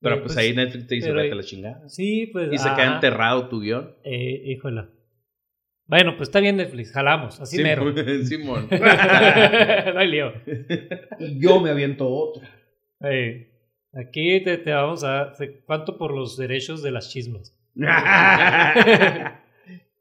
Pero 0.00 0.16
Eh, 0.16 0.20
pues, 0.22 0.36
ahí 0.36 0.54
Netflix 0.54 0.86
te 0.86 0.94
dice, 0.96 1.08
pero- 1.08 1.20
vete 1.22 1.34
la 1.34 1.42
chingada. 1.42 1.88
Sí, 1.88 2.28
pues. 2.32 2.52
Y 2.52 2.58
se 2.58 2.68
queda 2.74 2.94
enterrado 2.94 3.48
tu 3.48 3.60
guion. 3.60 3.94
Eh, 4.04 4.42
híjola. 4.46 4.90
Bueno, 5.86 6.16
pues 6.16 6.28
está 6.30 6.40
bien 6.40 6.56
Netflix, 6.56 6.92
jalamos, 6.92 7.40
así 7.40 7.62
mero. 7.62 7.84
Simón. 8.24 8.68
no 8.70 9.98
hay 9.98 10.08
lío. 10.08 10.32
Y 11.20 11.38
yo 11.40 11.60
me 11.60 11.70
aviento 11.70 12.08
otra. 12.08 12.48
Eh, 13.02 13.50
aquí 13.92 14.42
te, 14.42 14.56
te 14.58 14.72
vamos 14.72 15.04
a... 15.04 15.32
¿Cuánto 15.66 15.98
por 15.98 16.14
los 16.14 16.38
derechos 16.38 16.82
de 16.82 16.90
las 16.90 17.10
chismas? 17.10 17.54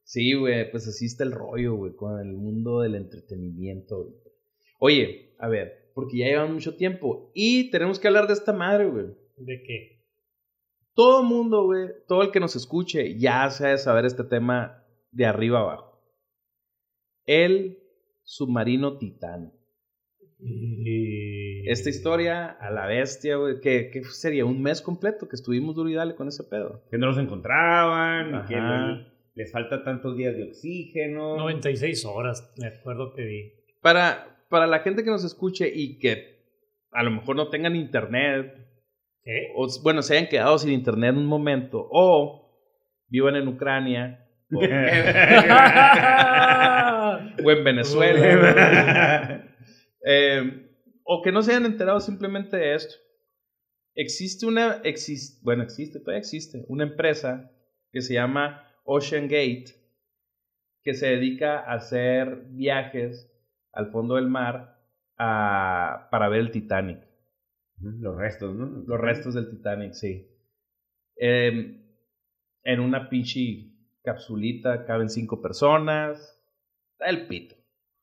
Sí, 0.04 0.34
güey, 0.34 0.70
pues 0.70 0.88
así 0.88 1.06
está 1.06 1.24
el 1.24 1.32
rollo, 1.32 1.76
güey, 1.76 1.96
con 1.96 2.20
el 2.20 2.34
mundo 2.34 2.82
del 2.82 2.96
entretenimiento. 2.96 4.10
Oye, 4.80 5.36
a 5.40 5.48
ver, 5.48 5.92
porque 5.96 6.18
ya 6.18 6.26
llevan 6.26 6.54
mucho 6.54 6.76
tiempo 6.76 7.32
y 7.34 7.72
tenemos 7.72 8.00
que 8.00 8.08
hablar 8.08 8.28
de 8.28 8.34
esta 8.34 8.54
madre, 8.54 8.88
güey. 8.90 9.06
¿De 9.38 9.64
qué? 9.66 10.04
Todo 10.94 11.22
el 11.22 11.28
mundo, 11.28 11.64
güey, 11.66 11.88
todo 12.08 12.22
el 12.22 12.32
que 12.32 12.40
nos 12.40 12.56
escuche, 12.56 13.18
ya 13.18 13.50
se 13.50 13.66
ha 13.66 13.70
de 13.72 13.78
saber 13.78 14.06
este 14.06 14.24
tema 14.24 14.84
de 15.12 15.26
arriba 15.26 15.60
abajo. 15.62 16.02
El 17.26 17.80
submarino 18.24 18.98
Titán. 18.98 19.54
Y- 20.40 21.70
Esta 21.70 21.90
historia 21.90 22.50
a 22.50 22.70
la 22.72 22.86
bestia, 22.88 23.38
güey, 23.38 23.62
que, 23.62 23.90
que 23.90 24.04
sería 24.04 24.46
un 24.46 24.62
mes 24.62 24.82
completo 24.82 25.30
que 25.30 25.36
estuvimos 25.38 25.76
duro 25.76 25.90
y 25.90 25.94
dale 25.94 26.16
con 26.16 26.28
ese 26.28 26.44
pedo. 26.44 26.84
que 26.92 26.98
no 26.98 27.08
los 27.08 27.18
encontraban, 27.18 28.46
que 28.48 28.56
Ajá. 28.56 28.88
le- 28.88 29.13
les 29.36 29.52
falta 29.52 29.84
tantos 29.84 30.16
días 30.18 30.36
de 30.36 30.44
oxígeno. 30.44 31.38
96 31.38 32.06
horas, 32.06 32.54
me 32.58 32.68
acuerdo 32.68 33.14
que 33.14 33.24
vi. 33.26 33.54
Para, 33.82 34.46
para 34.50 34.68
la 34.68 34.80
gente 34.80 35.04
que 35.04 35.10
nos 35.10 35.24
escuche 35.24 35.72
y 35.74 36.00
que 36.00 36.34
a 36.92 37.04
lo 37.04 37.12
mejor 37.12 37.36
no 37.36 37.50
tengan 37.50 37.76
internet, 37.76 38.54
¿Qué? 39.24 39.48
o 39.56 39.68
bueno, 39.82 40.02
se 40.02 40.18
hayan 40.18 40.30
quedado 40.30 40.58
sin 40.60 40.72
internet 40.72 41.16
un 41.16 41.26
momento, 41.26 41.88
o 41.92 42.52
vivan 43.08 43.36
en 43.36 43.48
Ucrania, 43.48 44.28
o, 44.54 44.60
o 47.44 47.52
en 47.52 47.64
Venezuela, 47.64 49.46
eh, 50.06 50.70
o 51.04 51.22
que 51.22 51.32
no 51.32 51.42
se 51.42 51.52
hayan 51.52 51.66
enterado 51.66 52.00
simplemente 52.00 52.58
de 52.58 52.76
esto. 52.76 52.96
Existe 53.96 54.46
una, 54.46 54.82
exis- 54.84 55.40
bueno, 55.44 55.64
existe, 55.64 56.00
todavía 56.00 56.20
existe, 56.20 56.64
una 56.68 56.84
empresa 56.84 57.52
que 57.92 58.02
se 58.02 58.14
llama 58.16 58.68
Ocean 58.84 59.24
Gate, 59.28 59.66
que 60.84 60.94
se 60.94 61.08
dedica 61.08 61.60
a 61.60 61.76
hacer 61.76 62.46
viajes 62.50 63.30
al 63.72 63.92
fondo 63.92 64.16
del 64.16 64.28
mar 64.28 64.78
a- 65.18 66.08
para 66.12 66.30
ver 66.30 66.42
el 66.42 66.52
Titanic. 66.52 67.00
Los 67.82 68.16
restos, 68.16 68.56
¿no? 68.56 68.84
Los 68.88 69.00
restos 69.00 69.34
del 69.34 69.50
Titanic, 69.50 69.94
sí. 69.94 70.28
Eh, 71.18 71.80
en 72.64 72.80
una 72.80 73.10
pinche 73.10 73.72
capsulita 74.04 74.86
caben 74.86 75.10
cinco 75.10 75.42
personas. 75.42 76.40
Está 76.94 77.10
el 77.10 77.28
pito. 77.28 77.56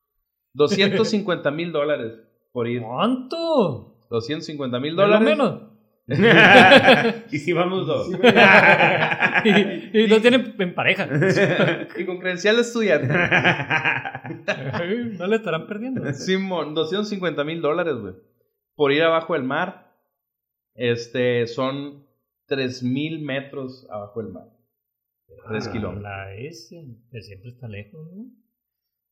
250 0.55 1.51
mil 1.51 1.73
dólares 1.73 2.21
por 2.53 2.67
ir. 2.69 2.83
¿Cuánto? 2.83 3.99
250 4.11 4.81
mil 4.81 4.97
dólares. 4.97 5.29
menos. 5.29 5.70
y 7.31 7.39
si 7.39 7.53
vamos 7.53 7.87
dos. 7.87 8.11
y, 9.45 10.01
y 10.01 10.07
no 10.09 10.21
tienen 10.21 10.55
en 10.59 10.75
pareja. 10.75 11.09
Y 11.97 12.05
con 12.05 12.19
credencial 12.19 12.57
de 12.57 12.63
estudiante. 12.63 13.09
no 15.19 15.27
le 15.27 15.37
estarán 15.37 15.67
perdiendo. 15.67 16.13
Simón, 16.13 16.75
250 16.75 17.45
mil 17.45 17.61
dólares, 17.61 17.95
güey. 17.97 18.15
Por 18.75 18.93
ir 18.93 19.03
abajo 19.03 19.35
del 19.35 19.45
mar. 19.45 19.93
Este, 20.75 21.47
son 21.47 22.07
3 22.47 22.83
mil 22.83 23.21
metros 23.23 23.87
abajo 23.91 24.23
del 24.23 24.33
mar. 24.33 24.49
3 25.49 25.67
Ah, 25.69 25.73
kilómetros. 25.73 26.03
La 26.03 26.35
S, 26.35 26.77
que 27.11 27.23
siempre 27.23 27.51
está 27.51 27.69
lejos, 27.69 28.01
¿no? 28.13 28.25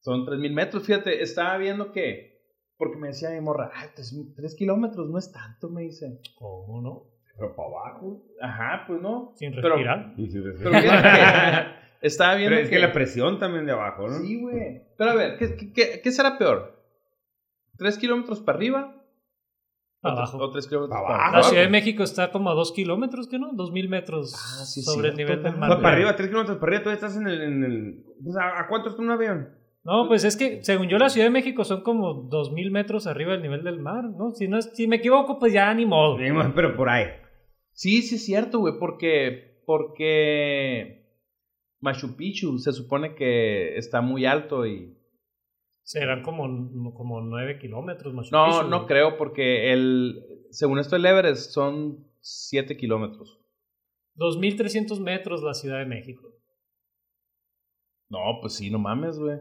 Son 0.00 0.24
3 0.24 0.38
mil 0.40 0.52
metros. 0.52 0.84
Fíjate, 0.84 1.22
estaba 1.22 1.56
viendo 1.58 1.92
que. 1.92 2.37
Porque 2.78 2.96
me 2.96 3.08
decía 3.08 3.30
mi 3.30 3.40
morra, 3.40 3.70
ay, 3.74 3.88
3 3.94 4.54
kilómetros 4.56 5.10
no 5.10 5.18
es 5.18 5.32
tanto, 5.32 5.68
me 5.68 5.82
dice. 5.82 6.20
¿Cómo 6.38 6.80
no? 6.80 7.02
Pero 7.36 7.54
para 7.54 7.68
abajo. 7.68 8.22
Ajá, 8.40 8.84
pues 8.86 9.02
no. 9.02 9.32
Sin 9.36 9.52
Pero- 9.54 9.68
respirar. 9.70 10.14
Pero 10.16 10.28
fíjate 10.72 10.80
que 10.80 11.66
estaba 12.06 12.34
viendo 12.36 12.54
Pero 12.56 12.64
es 12.64 12.70
que 12.70 12.78
la 12.78 12.92
presión 12.92 13.38
también 13.38 13.66
de 13.66 13.72
abajo, 13.72 14.06
¿no? 14.08 14.18
Sí, 14.20 14.40
güey. 14.40 14.82
Pero 14.96 15.10
a 15.10 15.14
ver, 15.14 15.36
¿qué, 15.38 15.56
qué- 15.56 15.72
qué, 15.72 16.00
qué 16.02 16.12
será 16.12 16.38
peor? 16.38 16.80
¿3 17.78 17.98
kilómetros 17.98 18.40
para 18.40 18.56
arriba? 18.58 18.94
¿O 20.02 20.08
Abajo. 20.08 20.38
¿O 20.38 20.50
3 20.50 20.66
kilómetros 20.68 20.96
Para 20.96 21.08
para 21.08 21.28
abajo. 21.28 21.36
La? 21.38 21.42
Ciudad 21.42 21.62
de 21.64 21.68
México 21.70 22.02
está 22.04 22.30
como 22.30 22.50
a 22.50 22.54
dos 22.54 22.70
kilómetros, 22.72 23.26
¿qué 23.28 23.38
no? 23.40 23.52
Dos 23.54 23.72
mil 23.72 23.88
metros 23.88 24.32
Ah, 24.34 24.64
sí, 24.64 24.82
sobre 24.82 25.08
el 25.08 25.16
nivel 25.16 25.42
del 25.42 25.56
mar. 25.56 25.80
Para 25.82 25.94
arriba, 25.96 26.14
tres 26.14 26.28
kilómetros 26.28 26.58
para 26.58 26.70
arriba, 26.76 26.84
tú 26.84 26.90
estás 26.90 27.16
en 27.16 27.26
el... 27.26 27.40
En 27.42 27.64
el 27.64 28.04
pues, 28.22 28.36
¿a, 28.36 28.60
a 28.60 28.68
cuánto 28.68 28.90
está 28.90 29.02
un 29.02 29.10
avión? 29.10 29.57
No, 29.90 30.06
pues 30.06 30.24
es 30.24 30.36
que 30.36 30.62
según 30.62 30.88
yo 30.88 30.98
la 30.98 31.08
Ciudad 31.08 31.26
de 31.28 31.30
México 31.30 31.64
son 31.64 31.80
como 31.82 32.12
dos 32.12 32.52
mil 32.52 32.70
metros 32.70 33.06
arriba 33.06 33.32
del 33.32 33.40
nivel 33.40 33.64
del 33.64 33.78
mar, 33.80 34.04
¿no? 34.04 34.32
Si, 34.32 34.46
no 34.46 34.58
es- 34.58 34.70
si 34.74 34.86
me 34.86 34.96
equivoco, 34.96 35.38
pues 35.38 35.52
ya 35.54 35.72
ni 35.72 35.86
modo. 35.86 36.18
Pero 36.54 36.76
por 36.76 36.90
ahí. 36.90 37.06
Sí, 37.72 38.02
sí 38.02 38.16
es 38.16 38.24
cierto, 38.26 38.58
güey, 38.58 38.74
porque, 38.78 39.62
porque 39.64 41.06
Machu 41.80 42.16
Picchu 42.16 42.58
se 42.58 42.72
supone 42.72 43.14
que 43.14 43.78
está 43.78 44.02
muy 44.02 44.26
alto 44.26 44.66
y... 44.66 44.94
Serán 45.84 46.22
como, 46.22 46.42
como 46.92 47.22
nueve 47.22 47.58
kilómetros. 47.58 48.12
Machu 48.12 48.28
No, 48.30 48.44
Picchu, 48.46 48.62
no 48.68 48.76
güey. 48.80 48.88
creo, 48.88 49.16
porque 49.16 49.72
el, 49.72 50.22
según 50.50 50.80
esto 50.80 50.96
el 50.96 51.06
Everest 51.06 51.50
son 51.52 52.06
7 52.20 52.76
kilómetros. 52.76 53.40
2.300 54.16 55.00
metros 55.00 55.42
la 55.42 55.54
Ciudad 55.54 55.78
de 55.78 55.86
México. 55.86 56.28
No, 58.10 58.18
pues 58.42 58.54
sí, 58.54 58.70
no 58.70 58.78
mames, 58.78 59.18
güey. 59.18 59.38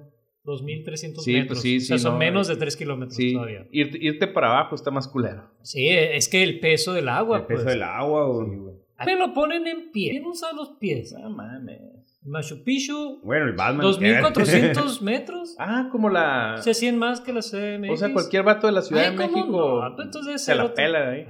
2.300 0.47 0.97
Sí, 0.97 1.11
pues 1.13 1.25
metros. 1.25 1.61
sí, 1.61 1.77
o 1.77 1.81
sea, 1.81 1.97
sí, 1.97 2.03
son 2.03 2.13
no, 2.13 2.19
menos 2.19 2.49
eh, 2.49 2.53
de 2.53 2.59
3 2.59 2.77
kilómetros 2.77 3.17
todavía. 3.33 3.67
irte, 3.71 3.97
irte 4.01 4.27
para 4.27 4.49
abajo 4.51 4.75
está 4.75 4.89
más 4.91 5.07
culero. 5.07 5.43
Sí, 5.61 5.89
es 5.89 6.29
que 6.29 6.41
el 6.41 6.59
peso 6.61 6.93
del 6.93 7.09
agua, 7.09 7.39
el 7.39 7.45
peso 7.45 7.63
pues. 7.63 7.73
del 7.73 7.83
agua, 7.83 8.25
güey. 8.27 8.77
Me 9.05 9.15
lo 9.15 9.33
ponen 9.33 9.67
en 9.67 9.91
pie. 9.91 10.09
¿Quién 10.11 10.25
usa 10.25 10.53
los 10.53 10.69
pies? 10.79 11.13
No 11.13 11.29
mames. 11.29 12.17
Machu 12.23 12.63
Picchu, 12.63 13.21
Bueno, 13.23 13.45
el 13.45 13.53
Batman. 13.53 13.85
2.400 13.85 15.01
metros. 15.01 15.55
Ah, 15.59 15.87
como 15.91 16.09
la... 16.09 16.55
O 16.57 16.61
sea, 16.61 16.73
100 16.73 16.97
más 16.97 17.21
que 17.21 17.31
la 17.31 17.41
CMX. 17.41 17.91
O 17.91 17.95
sea, 17.97 18.11
cualquier 18.11 18.43
vato 18.43 18.67
de 18.67 18.73
la 18.73 18.81
Ciudad 18.81 19.03
Ay, 19.05 19.11
de 19.11 19.17
¿cómo 19.17 19.37
México 19.37 19.81
no? 19.83 19.95
Pues 19.95 20.05
entonces 20.07 20.43
se 20.43 20.55
la 20.55 20.73
pela 20.73 21.09
ahí. 21.11 21.25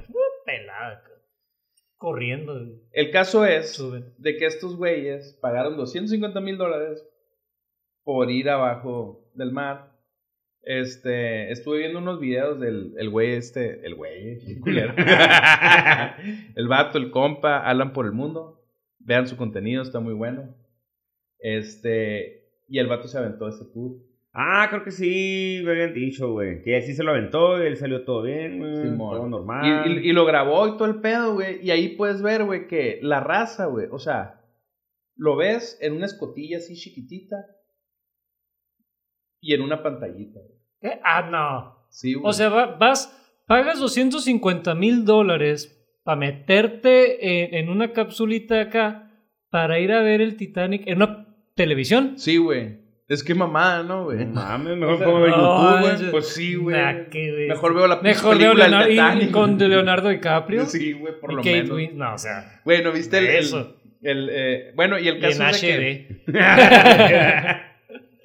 Pelada. 0.45 1.03
Corriendo. 1.97 2.53
El 2.91 3.11
caso 3.11 3.45
es 3.45 3.73
Suben. 3.73 4.13
de 4.17 4.37
que 4.37 4.45
estos 4.45 4.75
güeyes 4.75 5.37
pagaron 5.41 5.75
250 5.77 6.39
mil 6.41 6.57
dólares 6.57 7.03
por 8.07 8.31
ir 8.31 8.49
abajo 8.49 9.29
del 9.33 9.51
mar. 9.51 9.91
Este, 10.61 11.51
estuve 11.51 11.79
viendo 11.79 11.99
unos 11.99 12.21
videos 12.21 12.57
del 12.57 12.93
el 12.97 13.09
güey 13.09 13.33
este, 13.33 13.85
el 13.85 13.95
güey, 13.95 14.39
el 14.49 14.59
culero. 14.61 14.93
el 16.55 16.67
vato, 16.69 16.97
el 16.99 17.11
compa, 17.11 17.59
Alan 17.59 17.91
por 17.91 18.05
el 18.05 18.13
mundo. 18.13 18.63
Vean 18.99 19.27
su 19.27 19.35
contenido, 19.35 19.83
está 19.83 19.99
muy 19.99 20.13
bueno. 20.13 20.55
Este, 21.39 22.45
y 22.69 22.79
el 22.79 22.87
vato 22.87 23.09
se 23.09 23.17
aventó 23.17 23.49
ese 23.49 23.65
tour. 23.73 23.97
Ah, 24.31 24.67
creo 24.69 24.85
que 24.85 24.91
sí 24.91 25.61
me 25.65 25.71
habían 25.71 25.93
dicho, 25.93 26.31
güey. 26.31 26.61
Que 26.63 26.77
él 26.77 26.83
sí 26.83 26.93
se 26.93 27.03
lo 27.03 27.11
aventó 27.11 27.61
y 27.61 27.67
él 27.67 27.75
salió 27.75 28.05
todo 28.05 28.21
bien, 28.21 28.59
güey. 28.59 28.73
Todo 28.97 29.27
Y, 29.27 29.29
normal. 29.29 29.91
y- 30.01 30.09
y 30.09 30.13
lo 30.13 30.23
grabó 30.25 30.65
y 30.65 30.77
todo 30.77 30.85
el 30.85 31.01
pedo, 31.01 31.33
güey. 31.33 31.59
Y 31.61 31.71
ahí 31.71 31.89
puedes 31.89 32.21
ver, 32.21 32.45
güey, 32.45 32.67
que 32.67 32.99
la 33.01 33.19
raza, 33.19 33.65
güey, 33.65 33.87
o 33.91 33.99
sea, 33.99 34.45
lo 35.17 35.35
ves 35.35 35.77
en 35.81 35.91
una 35.93 36.05
escotilla 36.05 36.57
así 36.59 36.75
chiquitita 36.75 37.35
y 39.41 39.53
en 39.53 39.61
una 39.61 39.81
pantallita. 39.83 40.39
¿Qué? 40.81 40.99
Ah, 41.03 41.27
no. 41.29 41.87
Sí, 41.89 42.13
güey. 42.13 42.29
O 42.29 42.33
sea, 42.33 42.49
va- 42.49 42.75
vas 42.77 43.13
pagas 43.47 43.79
250 43.79 44.75
mil 44.75 45.05
dólares 45.05 45.73
para 46.03 46.17
meterte 46.17 47.45
en, 47.45 47.55
en 47.55 47.69
una 47.69 47.91
capsulita 47.93 48.59
acá 48.61 49.11
para 49.49 49.79
ir 49.79 49.91
a 49.93 50.01
ver 50.01 50.21
el 50.21 50.35
Titanic 50.35 50.83
en 50.85 50.97
una 51.01 51.27
televisión. 51.55 52.13
Sí, 52.17 52.37
güey. 52.37 52.85
Es 53.07 53.23
que 53.23 53.33
mamada, 53.33 53.83
¿no, 53.83 54.03
güey? 54.03 54.25
No 54.25 54.33
mames, 54.33 54.75
mejor 54.77 54.97
sea, 54.97 55.05
pongo 55.05 55.25
en 55.25 55.31
no, 55.31 55.37
YouTube, 55.37 55.97
güey. 56.01 56.11
Pues 56.11 56.27
sí, 56.27 56.55
güey. 56.55 56.75
Nah, 56.75 56.93
Mejor 57.47 57.73
veo 57.73 57.87
la 57.87 58.01
Mejor 58.01 58.37
veo 58.37 58.51
película 58.51 58.63
del 58.65 58.71
Leonardo, 58.71 58.89
y- 58.89 58.91
Titanic. 58.95 59.31
con 59.31 59.57
Leonardo 59.57 60.09
DiCaprio 60.09 60.65
Sí, 60.65 60.91
güey, 60.91 61.17
por 61.19 61.31
y 61.31 61.35
lo 61.35 61.41
Kate 61.41 61.53
menos. 61.63 61.71
Winslet. 61.77 61.97
No, 61.97 62.13
o 62.13 62.17
sea, 62.17 62.61
Güey, 62.65 62.83
¿no 62.83 62.91
viste 62.91 63.17
el, 63.19 63.27
el, 63.27 63.35
eso. 63.37 63.77
el, 64.01 64.29
eh, 64.29 64.73
bueno, 64.75 64.99
y 64.99 65.07
el 65.07 65.15
Y 65.15 65.17
en 65.19 65.21
caso 65.21 65.43
es 65.47 65.61
de 65.61 65.67
que 65.67 66.23
HD. 66.27 66.33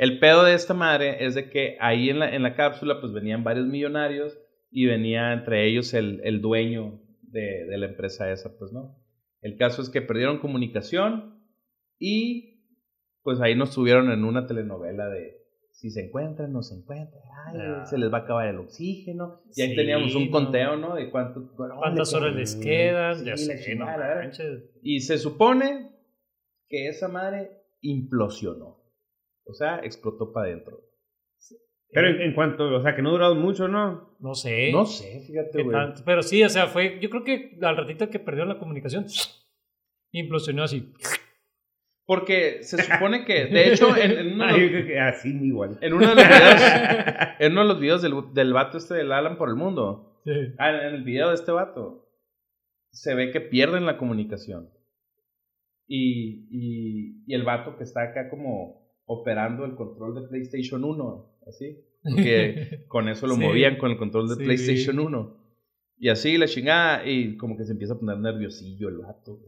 el 0.02 0.18
pedo 0.18 0.42
de 0.42 0.54
esta 0.54 0.74
madre 0.74 1.24
es 1.24 1.36
de 1.36 1.48
que 1.48 1.76
ahí 1.78 2.10
en 2.10 2.18
la, 2.18 2.34
en 2.34 2.42
la 2.42 2.56
cápsula 2.56 3.00
pues 3.00 3.12
venían 3.12 3.44
varios 3.44 3.66
millonarios 3.68 4.36
y 4.68 4.86
venía 4.86 5.32
entre 5.32 5.64
ellos 5.68 5.94
el, 5.94 6.20
el 6.24 6.40
dueño 6.40 7.00
de, 7.22 7.66
de 7.66 7.78
la 7.78 7.86
empresa 7.86 8.28
esa, 8.32 8.58
pues, 8.58 8.72
¿no? 8.72 8.98
El 9.42 9.56
caso 9.56 9.80
es 9.80 9.90
que 9.90 10.02
perdieron 10.02 10.40
comunicación 10.40 11.40
y 12.00 12.66
pues 13.22 13.40
ahí 13.40 13.54
nos 13.54 13.72
tuvieron 13.76 14.10
en 14.10 14.24
una 14.24 14.48
telenovela 14.48 15.06
de 15.08 15.36
si 15.70 15.90
se 15.90 16.06
encuentran, 16.06 16.52
no 16.52 16.62
se 16.62 16.74
encuentran, 16.74 17.22
ay, 17.46 17.58
Ah. 17.60 17.86
se 17.86 17.96
les 17.96 18.12
va 18.12 18.18
a 18.18 18.20
acabar 18.22 18.48
el 18.48 18.58
oxígeno. 18.58 19.40
Y 19.54 19.62
ahí 19.62 19.76
teníamos 19.76 20.16
un 20.16 20.30
conteo, 20.30 20.76
¿no? 20.76 20.96
De 20.96 21.10
cuánto, 21.10 21.48
¿Cuántas 21.54 22.12
horas 22.12 22.34
les 22.34 22.56
quedan? 22.56 23.24
Sí, 23.36 23.36
sé, 23.36 23.76
no. 23.76 23.86
Y 24.82 24.98
se 25.00 25.18
supone 25.18 25.92
que 26.68 26.88
esa 26.88 27.06
madre 27.06 27.62
implosionó. 27.80 28.81
O 29.46 29.54
sea, 29.54 29.80
explotó 29.82 30.32
para 30.32 30.46
adentro. 30.48 30.80
Pero 31.94 32.08
en, 32.08 32.22
en 32.22 32.34
cuanto, 32.34 32.74
o 32.74 32.80
sea, 32.82 32.96
que 32.96 33.02
no 33.02 33.10
ha 33.10 33.12
durado 33.12 33.34
mucho, 33.34 33.68
¿no? 33.68 34.16
No 34.20 34.34
sé. 34.34 34.72
No 34.72 34.86
sé, 34.86 35.20
fíjate, 35.26 35.62
güey. 35.62 35.76
Pero 36.06 36.22
sí, 36.22 36.42
o 36.42 36.48
sea, 36.48 36.66
fue. 36.68 36.98
Yo 37.00 37.10
creo 37.10 37.22
que 37.24 37.58
al 37.60 37.76
ratito 37.76 38.08
que 38.08 38.18
perdieron 38.18 38.48
la 38.48 38.58
comunicación, 38.58 39.04
implosionó 40.12 40.62
así. 40.62 40.92
Porque 42.04 42.62
se 42.62 42.82
supone 42.82 43.24
que, 43.24 43.44
de 43.46 43.72
hecho, 43.72 43.94
en, 43.96 44.10
en 44.12 44.32
uno, 44.34 44.44
de 44.46 44.52
Ay, 44.52 44.60
yo 44.60 44.62
los, 44.66 44.70
creo 44.72 44.86
que 44.86 45.00
así 45.00 45.28
igual. 45.44 45.78
en 45.80 45.92
uno 45.92 46.08
de 46.08 46.14
los 46.14 46.24
videos, 46.26 46.60
en 47.38 47.52
uno 47.52 47.60
de 47.62 47.68
los 47.68 47.80
videos 47.80 48.02
del, 48.02 48.14
del 48.34 48.52
vato 48.52 48.78
este 48.78 48.94
del 48.94 49.12
Alan 49.12 49.36
por 49.36 49.48
el 49.48 49.56
mundo, 49.56 50.20
Sí. 50.24 50.30
ah, 50.58 50.70
en 50.70 50.94
el 50.94 51.02
video 51.04 51.28
de 51.28 51.34
este 51.34 51.50
vato, 51.52 52.08
se 52.92 53.14
ve 53.14 53.30
que 53.32 53.40
pierden 53.40 53.86
la 53.86 53.98
comunicación. 53.98 54.70
Y, 55.86 56.46
y, 56.50 57.24
y 57.26 57.34
el 57.34 57.42
vato 57.42 57.76
que 57.76 57.82
está 57.84 58.02
acá 58.02 58.30
como 58.30 58.81
operando 59.06 59.64
el 59.64 59.74
control 59.74 60.14
de 60.14 60.28
PlayStation 60.28 60.84
1, 60.84 61.38
así. 61.48 61.78
Porque 62.02 62.84
con 62.88 63.08
eso 63.08 63.26
lo 63.26 63.34
Sí. 63.34 63.40
movían 63.40 63.76
con 63.78 63.90
el 63.90 63.96
control 63.98 64.28
de 64.28 64.36
Sí. 64.36 64.44
PlayStation 64.44 64.98
1. 64.98 65.36
Y 65.98 66.08
así 66.08 66.36
la 66.36 66.46
chingada, 66.46 67.06
y 67.08 67.36
como 67.36 67.56
que 67.56 67.64
se 67.64 67.72
empieza 67.72 67.94
a 67.94 67.98
poner 67.98 68.18
nerviosillo 68.18 68.88
el 68.88 68.98
vato. 68.98 69.38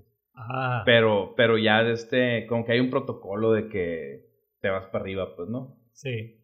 Pero, 0.84 1.34
pero 1.36 1.58
ya 1.58 1.82
de 1.84 1.92
este, 1.92 2.46
como 2.46 2.64
que 2.64 2.72
hay 2.72 2.80
un 2.80 2.90
protocolo 2.90 3.52
de 3.52 3.68
que 3.68 4.26
te 4.60 4.68
vas 4.68 4.86
para 4.86 5.02
arriba, 5.02 5.34
pues, 5.36 5.48
¿no? 5.48 5.78
sí. 5.92 6.40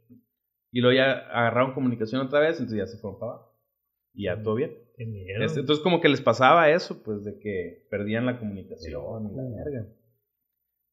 Y 0.72 0.80
luego 0.80 0.96
ya 0.96 1.12
agarraron 1.30 1.72
comunicación 1.74 2.20
otra 2.24 2.38
vez, 2.38 2.50
entonces 2.60 2.78
ya 2.78 2.86
se 2.86 2.96
fueron 2.98 3.18
para 3.18 3.32
abajo. 3.32 3.58
Y 4.14 4.24
ya 4.26 4.40
todo 4.40 4.54
bien. 4.54 4.72
Qué 4.96 5.04
miedo. 5.04 5.42
Este, 5.44 5.58
entonces 5.60 5.82
como 5.82 6.00
que 6.00 6.08
les 6.08 6.20
pasaba 6.20 6.70
eso, 6.70 7.02
pues, 7.02 7.24
de 7.24 7.40
que 7.40 7.86
perdían 7.90 8.24
la 8.24 8.38
comunicación 8.38 9.30
y 9.32 9.36
la 9.36 9.42
verga. 9.64 9.86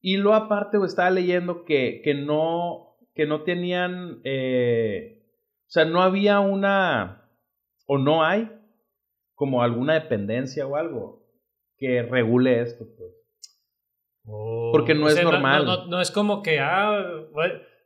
Y 0.02 0.18
luego 0.18 0.36
aparte, 0.36 0.78
güey, 0.78 0.88
estaba 0.88 1.10
leyendo 1.10 1.66
que, 1.66 2.02
que 2.04 2.14
no, 2.14 2.98
que 3.16 3.26
no 3.26 3.44
tenían, 3.44 4.22
eh, 4.24 5.24
o 5.68 5.70
sea, 5.70 5.86
no 5.86 6.02
había 6.02 6.40
una, 6.40 7.30
o 7.88 7.98
no 7.98 8.24
hay, 8.24 8.50
como 9.34 9.62
alguna 9.64 9.94
dependencia 9.96 10.66
o 10.68 10.76
algo 10.76 11.26
que 11.78 12.02
regule 12.04 12.62
esto, 12.62 12.86
pues. 12.98 13.12
Oh, 14.26 14.72
porque 14.74 14.94
no 14.94 15.06
o 15.06 15.10
es 15.10 15.24
normal. 15.24 15.66
No, 15.66 15.78
no- 15.78 15.86
no 15.88 16.02
es 16.02 16.12
como 16.12 16.42
que, 16.42 16.60
ah, 16.60 17.02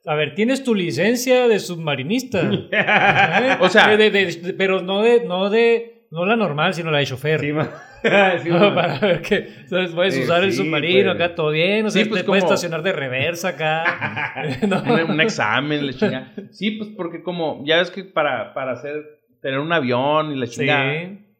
a 0.05 0.15
ver, 0.15 0.33
tienes 0.33 0.63
tu 0.63 0.73
licencia 0.75 1.47
de 1.47 1.59
submarinista. 1.59 2.41
O 3.61 3.69
sea- 3.69 3.95
De- 3.95 4.09
de- 4.09 4.25
de- 4.25 4.53
pero 4.53 4.81
no 4.81 5.01
de, 5.01 5.23
no 5.25 5.49
de, 5.49 6.07
no 6.11 6.25
la 6.25 6.35
normal, 6.35 6.73
sino 6.73 6.89
la 6.91 6.97
de 6.99 7.05
chofer. 7.05 7.39
Sí. 7.41 7.51
Sí, 8.43 8.49
No, 8.49 8.59
ma. 8.71 8.75
para 8.75 8.99
ver 8.99 9.21
que 9.21 9.47
¿sabes? 9.67 9.91
puedes 9.91 10.15
Sí, 10.15 10.21
usar 10.23 10.43
el 10.43 10.53
submarino 10.53 11.11
pues. 11.13 11.23
acá, 11.23 11.35
todo 11.35 11.51
bien. 11.51 11.85
O 11.85 11.89
sea, 11.89 12.05
pues, 12.07 12.21
te 12.21 12.25
puedes 12.25 12.43
estacionar 12.43 12.81
de 12.83 12.93
reversa 12.93 13.49
acá. 13.49 14.33
No. 14.67 14.81
un, 15.05 15.21
examen, 15.21 15.85
la 15.87 15.93
chingada. 15.93 16.31
Sí, 16.51 16.71
pues 16.71 16.89
porque 16.95 17.21
como, 17.23 17.63
ya 17.65 17.77
ves 17.77 17.91
que 17.91 18.03
para, 18.03 18.53
para 18.53 18.73
hacer, 18.73 19.19
tener 19.41 19.59
un 19.59 19.71
avión 19.71 20.31
y 20.31 20.35
la 20.37 20.47
chingada, 20.47 20.93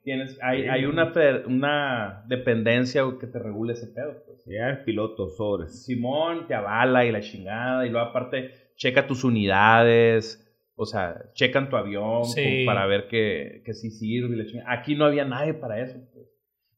tienes, 0.04 0.38
hay, 0.42 0.64
hay 0.68 0.86
una, 0.86 1.12
una 1.46 2.24
dependencia 2.28 3.04
que 3.20 3.28
te 3.28 3.40
regule 3.40 3.74
ese 3.74 3.88
pedo. 3.88 4.24
Pues. 4.26 4.44
Ya 4.46 4.84
piloto 4.86 5.30
sobres. 5.30 5.86
Simón 5.86 6.48
te 6.48 6.54
avala 6.56 7.06
y 7.06 7.12
la 7.12 7.22
chingada, 7.22 7.86
y 7.86 7.90
luego 7.90 8.08
aparte 8.08 8.52
checa 8.76 9.06
tus 9.06 9.24
unidades, 9.24 10.48
o 10.76 10.86
sea, 10.86 11.16
checan 11.34 11.70
tu 11.70 11.76
avión 11.76 12.26
Sí. 12.26 12.64
para 12.66 12.88
ver 12.88 13.08
que, 13.08 13.62
que 13.64 13.74
sí 13.74 13.92
sirve. 13.92 14.44
Aquí 14.68 14.96
no 14.96 15.06
había 15.06 15.26
nadie 15.26 15.54
para 15.54 15.80
eso. 15.80 16.00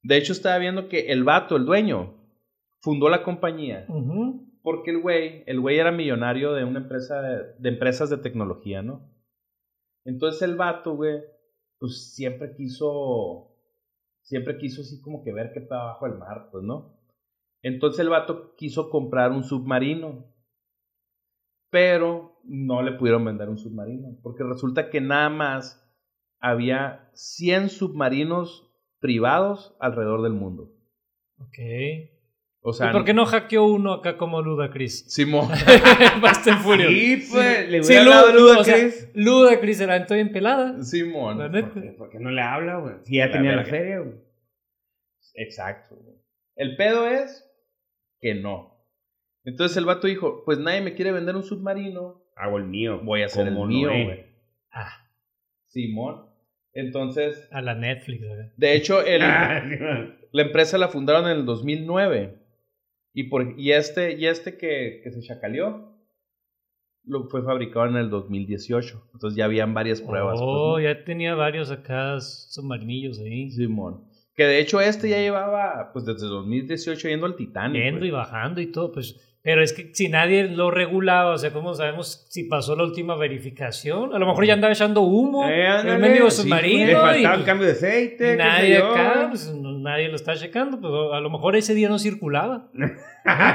De 0.04 0.18
hecho, 0.18 0.34
estaba 0.34 0.58
viendo 0.58 0.90
que 0.90 1.12
el 1.12 1.24
vato, 1.24 1.56
el 1.56 1.66
dueño, 1.66 2.14
fundó 2.82 3.10
la 3.10 3.24
compañía 3.24 3.88
porque 4.64 4.92
el 4.92 5.02
güey, 5.02 5.44
el 5.46 5.60
güey 5.60 5.78
era 5.78 5.92
millonario 5.92 6.54
de 6.54 6.64
una 6.64 6.80
empresa 6.80 7.22
de, 7.22 7.54
de 7.60 7.70
empresas 7.70 8.10
de 8.10 8.18
tecnología, 8.18 8.82
¿no? 8.82 9.10
Entonces 10.06 10.42
el 10.42 10.56
vato, 10.56 10.96
güey, 10.96 11.22
pues 11.78 12.14
siempre 12.14 12.54
quiso, 12.56 13.58
siempre 14.22 14.58
quiso 14.58 14.82
así 14.82 15.02
como 15.02 15.22
que 15.24 15.34
ver 15.34 15.52
qué 15.54 15.60
está 15.60 15.82
abajo 15.82 16.08
del 16.08 16.18
mar, 16.18 16.50
pues, 16.52 16.64
¿no? 16.64 16.98
Entonces 17.62 18.00
el 18.00 18.10
vato 18.10 18.56
quiso 18.56 18.90
comprar 18.90 19.32
un 19.32 19.44
submarino, 19.44 20.34
pero 21.70 22.40
no 22.44 22.82
le 22.84 22.94
pudieron 22.94 23.26
vender 23.26 23.50
un 23.50 23.58
submarino, 23.58 24.18
porque 24.22 24.44
resulta 24.44 24.90
que 24.90 25.02
nada 25.02 25.30
más 25.30 25.86
había 26.40 27.10
100 27.14 27.70
submarinos 27.70 28.73
privados 29.04 29.76
alrededor 29.80 30.24
del 30.24 30.32
mundo. 30.34 30.72
Ok. 31.38 31.60
O 32.66 32.72
sea, 32.72 32.90
¿Y 32.90 32.94
por 32.94 33.04
qué 33.04 33.14
no 33.14 33.26
hackeó 33.26 33.66
uno 33.66 33.92
acá 33.92 34.16
como 34.18 34.42
Ludacris? 34.42 35.14
Simón. 35.14 35.50
Fast 36.22 36.48
and 36.48 36.62
Furious. 36.64 36.90
Sí, 36.94 37.28
pues, 37.30 37.70
le 37.70 37.84
Sí, 37.84 37.90
hubiera 37.92 38.06
Lu- 38.06 38.12
dado 38.12 38.32
Lu- 38.32 38.40
Luda 38.40 38.60
o 38.60 38.64
sea, 38.64 38.76
Chris. 38.80 39.12
Ludacris 39.14 39.80
era 39.82 39.96
entonces 39.98 40.24
bien 40.24 40.32
pelada. 40.32 40.82
Simón. 40.82 41.40
La 41.40 41.52
¿Por 41.52 41.74
qué, 41.74 41.82
por 41.98 42.10
qué 42.10 42.20
no 42.20 42.32
le 42.32 42.42
habla, 42.42 42.78
güey? 42.78 42.96
Si 43.04 43.18
ya 43.18 43.26
La 43.28 43.32
tenía 43.34 43.56
la 43.58 43.66
feria, 43.66 44.00
güey. 44.00 44.16
Exacto. 45.36 45.96
güey. 45.96 46.16
El 46.56 46.78
pedo 46.78 47.08
es 47.08 47.46
que 48.22 48.36
no. 48.36 48.74
Entonces 49.44 49.76
el 49.76 49.86
vato 49.86 50.08
dijo, 50.08 50.44
pues 50.46 50.58
nadie 50.60 50.80
me 50.80 50.94
quiere 50.94 51.12
vender 51.12 51.36
un 51.36 51.44
submarino, 51.44 52.24
Hago 52.38 52.58
el 52.58 52.64
mío. 52.64 53.02
voy 53.04 53.24
a 53.24 53.26
hacer 53.26 53.48
el 53.48 53.56
mío, 53.68 53.90
güey. 53.90 54.26
Ah, 54.72 55.06
Simón. 55.68 56.30
Entonces, 56.74 57.48
a 57.52 57.62
la 57.62 57.76
Netflix. 57.76 58.22
¿verdad? 58.22 58.52
de 58.58 58.76
hecho, 58.76 59.02
el- 59.06 59.22
Ah, 59.24 59.64
la 60.32 60.42
empresa 60.42 60.78
la 60.78 60.88
fundaron 60.90 61.26
en 61.30 61.38
el 61.38 61.46
2009. 61.46 62.40
Y, 63.14 63.26
por, 63.30 63.54
y 63.60 63.72
este, 63.72 64.14
y 64.14 64.26
este 64.26 64.58
que, 64.58 65.02
que 65.04 65.12
se 65.12 65.22
chacaleó, 65.22 65.94
lo 67.06 67.26
fue 67.30 67.44
fabricado 67.44 67.88
en 67.88 67.98
el 67.98 68.10
2018. 68.10 69.10
Entonces 69.14 69.38
ya 69.38 69.46
habían 69.46 69.74
varias 69.74 70.02
pruebas. 70.02 70.40
pues, 70.40 70.42
Oh, 70.44 70.78
¿no? 70.78 70.84
ya 70.84 71.04
tenía 71.04 71.36
varios 71.36 71.70
acá 71.70 72.20
submarinillos 72.20 73.20
ahí. 73.20 73.52
Simón. 73.52 74.06
Que 74.36 74.46
de 74.46 74.60
hecho 74.60 74.82
este 74.82 75.10
ya 75.10 75.18
llevaba, 75.20 75.92
pues 75.94 76.06
desde 76.06 76.26
2018 76.26 77.08
yendo 77.08 77.28
al 77.28 77.36
Titanic. 77.36 77.84
Yendo 77.84 78.00
güey. 78.00 78.10
y 78.10 78.14
bajando 78.14 78.62
y 78.62 78.72
todo, 78.72 78.92
pues. 78.92 79.33
Pero 79.46 79.62
es 79.62 79.74
que 79.74 79.90
si 79.94 80.08
nadie 80.08 80.48
lo 80.48 80.72
regulaba, 80.72 81.32
o 81.32 81.38
sea, 81.38 81.52
¿cómo 81.52 81.74
sabemos 81.74 82.26
si 82.30 82.46
pasó 82.46 82.78
la 82.78 82.84
última 82.84 83.18
verificación? 83.18 84.16
A 84.16 84.20
lo 84.20 84.26
mejor 84.26 84.46
ya 84.46 84.54
andaba 84.54 84.72
echando 84.72 85.02
humo 85.02 85.50
Eh, 85.50 85.68
el 85.86 86.00
mendigo 86.00 86.32
sí, 86.32 86.44
submarino. 86.44 86.86
Le 86.86 86.92
y, 86.92 86.96
faltaba 86.96 87.16
el 87.18 87.40
pues, 87.42 87.46
cambio 87.46 87.68
de 87.68 87.74
aceite. 87.74 88.18
qué 88.32 88.36
nadie 88.38 88.76
sé 88.76 88.80
yo. 88.80 88.92
acá, 88.92 89.26
pues, 89.30 89.54
no- 89.54 89.74
nadie 89.80 90.08
lo 90.08 90.16
está 90.16 90.36
checando, 90.38 90.80
pues 90.80 90.94
a 91.14 91.20
lo 91.20 91.30
mejor 91.30 91.58
ese 91.58 91.74
día 91.76 91.90
no 91.90 92.00
circulaba. 92.00 92.68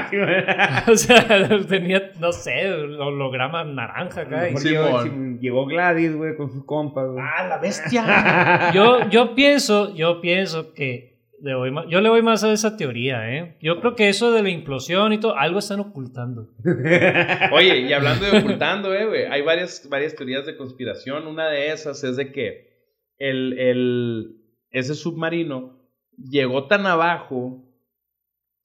Sí, 0.09 0.17
o 0.91 0.95
sea, 0.97 1.47
tenía, 1.67 2.11
no 2.19 2.31
sé, 2.31 2.71
holograma 2.71 3.63
naranja 3.63 4.21
acá. 4.21 4.49
y- 4.49 4.57
Sí, 4.57 4.69
llegó, 4.69 5.03
sí, 5.03 5.09
llegó 5.39 5.65
Gladys, 5.67 6.15
güey, 6.15 6.35
con 6.35 6.51
sus 6.51 6.65
compas, 6.65 7.07
güey. 7.07 7.23
¡Ah, 7.23 7.47
la 7.47 7.57
bestia! 7.59 8.71
Yo, 8.73 9.07
yo 9.09 9.35
pienso, 9.35 9.93
yo 9.95 10.21
pienso 10.21 10.73
que 10.73 11.08
le 11.41 11.55
voy 11.55 11.71
más- 11.71 11.85
yo 11.89 12.01
le 12.01 12.09
voy 12.09 12.21
más 12.21 12.43
a 12.43 12.51
esa 12.51 12.75
teoría, 12.77 13.29
¿eh? 13.35 13.57
Yo 13.61 13.79
creo 13.79 13.95
que 13.95 14.09
eso 14.09 14.31
de 14.31 14.43
la 14.43 14.49
implosión 14.49 15.13
y 15.13 15.19
todo, 15.19 15.35
algo 15.37 15.59
están 15.59 15.79
ocultando. 15.79 16.49
Oye, 17.53 17.81
y 17.81 17.93
hablando 17.93 18.25
de 18.25 18.39
ocultando, 18.39 18.93
eh, 18.93 19.05
güey, 19.05 19.25
hay 19.25 19.41
varias, 19.41 19.87
varias 19.89 20.15
teorías 20.15 20.45
de 20.45 20.57
conspiración. 20.57 21.27
Una 21.27 21.47
de 21.49 21.71
esas 21.71 22.03
es 22.03 22.15
de 22.17 22.31
que 22.31 22.69
el, 23.17 23.57
el, 23.59 24.41
ese 24.71 24.95
submarino 24.95 25.79
llegó 26.17 26.67
tan 26.67 26.85
abajo 26.85 27.65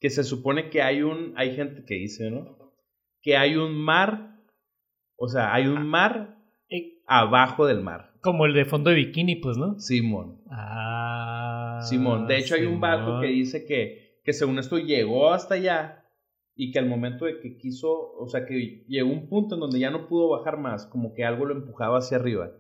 que 0.01 0.11
se 0.11 0.25
supone 0.25 0.69
que 0.71 0.83
hay 0.83 1.03
un, 1.03 1.33
hay 1.37 1.55
gente 1.57 1.85
que 1.87 1.95
dice, 1.95 2.31
¿no? 2.31 2.59
Que 3.23 3.37
hay 3.37 3.57
un 3.57 3.75
mar, 3.75 4.37
o 5.17 5.29
sea, 5.29 5.55
hay 5.55 5.67
un 5.67 5.87
mar 5.87 6.37
Eh, 6.71 7.03
abajo 7.07 7.67
del 7.67 7.81
mar. 7.81 8.11
Como 8.21 8.47
el 8.47 8.55
de 8.55 8.65
fondo 8.65 8.89
de 8.91 8.97
bikini, 8.97 9.37
pues, 9.37 9.57
¿no? 9.59 9.79
Simón. 9.79 10.41
Ah. 10.51 11.64
Simón. 11.83 12.27
De 12.27 12.39
hecho, 12.39 12.55
hay 12.55 12.67
un 12.67 12.81
vato 12.81 13.21
que 13.21 13.29
dice 13.29 13.65
que, 13.67 14.21
que 14.25 14.33
según 14.33 14.59
esto 14.59 14.79
llegó 14.79 15.31
hasta 15.31 15.55
allá 15.55 16.05
y 16.57 16.71
que 16.71 16.79
al 16.79 16.87
momento 16.87 17.25
de 17.25 17.41
que 17.41 17.57
quiso, 17.57 17.91
o 17.91 18.29
sea, 18.29 18.47
que 18.47 18.85
llegó 18.87 19.11
un 19.11 19.29
punto 19.29 19.57
en 19.57 19.61
donde 19.61 19.81
ya 19.81 19.91
no 19.91 20.07
pudo 20.09 20.31
bajar 20.31 20.57
más, 20.59 20.87
como 20.87 21.13
que 21.15 21.25
algo 21.25 21.47
lo 21.47 21.55
empujaba 21.55 21.99
hacia 21.99 22.17
arriba. 22.17 22.51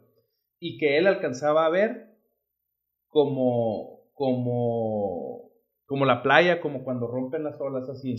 Y 0.58 0.78
que 0.78 0.98
él 0.98 1.06
alcanzaba 1.06 1.66
a 1.66 1.70
ver 1.70 2.16
como, 3.08 4.10
como, 4.14 5.50
como 5.86 6.04
la 6.04 6.22
playa, 6.22 6.60
como 6.60 6.82
cuando 6.82 7.06
rompen 7.06 7.44
las 7.44 7.60
olas 7.60 7.88
así, 7.88 8.16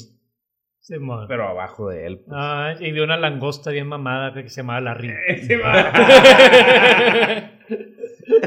Simón. 0.79 1.25
pero 1.27 1.47
abajo 1.47 1.89
de 1.89 2.05
él. 2.05 2.19
pues. 2.19 2.29
Ah, 2.31 2.75
y 2.79 2.91
vio 2.91 3.03
una 3.03 3.17
langosta 3.17 3.71
bien 3.71 3.87
mamada 3.87 4.33
que 4.33 4.49
se 4.49 4.61
llamaba 4.61 4.81
Larry. 4.81 5.11
Ese 5.27 5.57
va. 5.57 5.91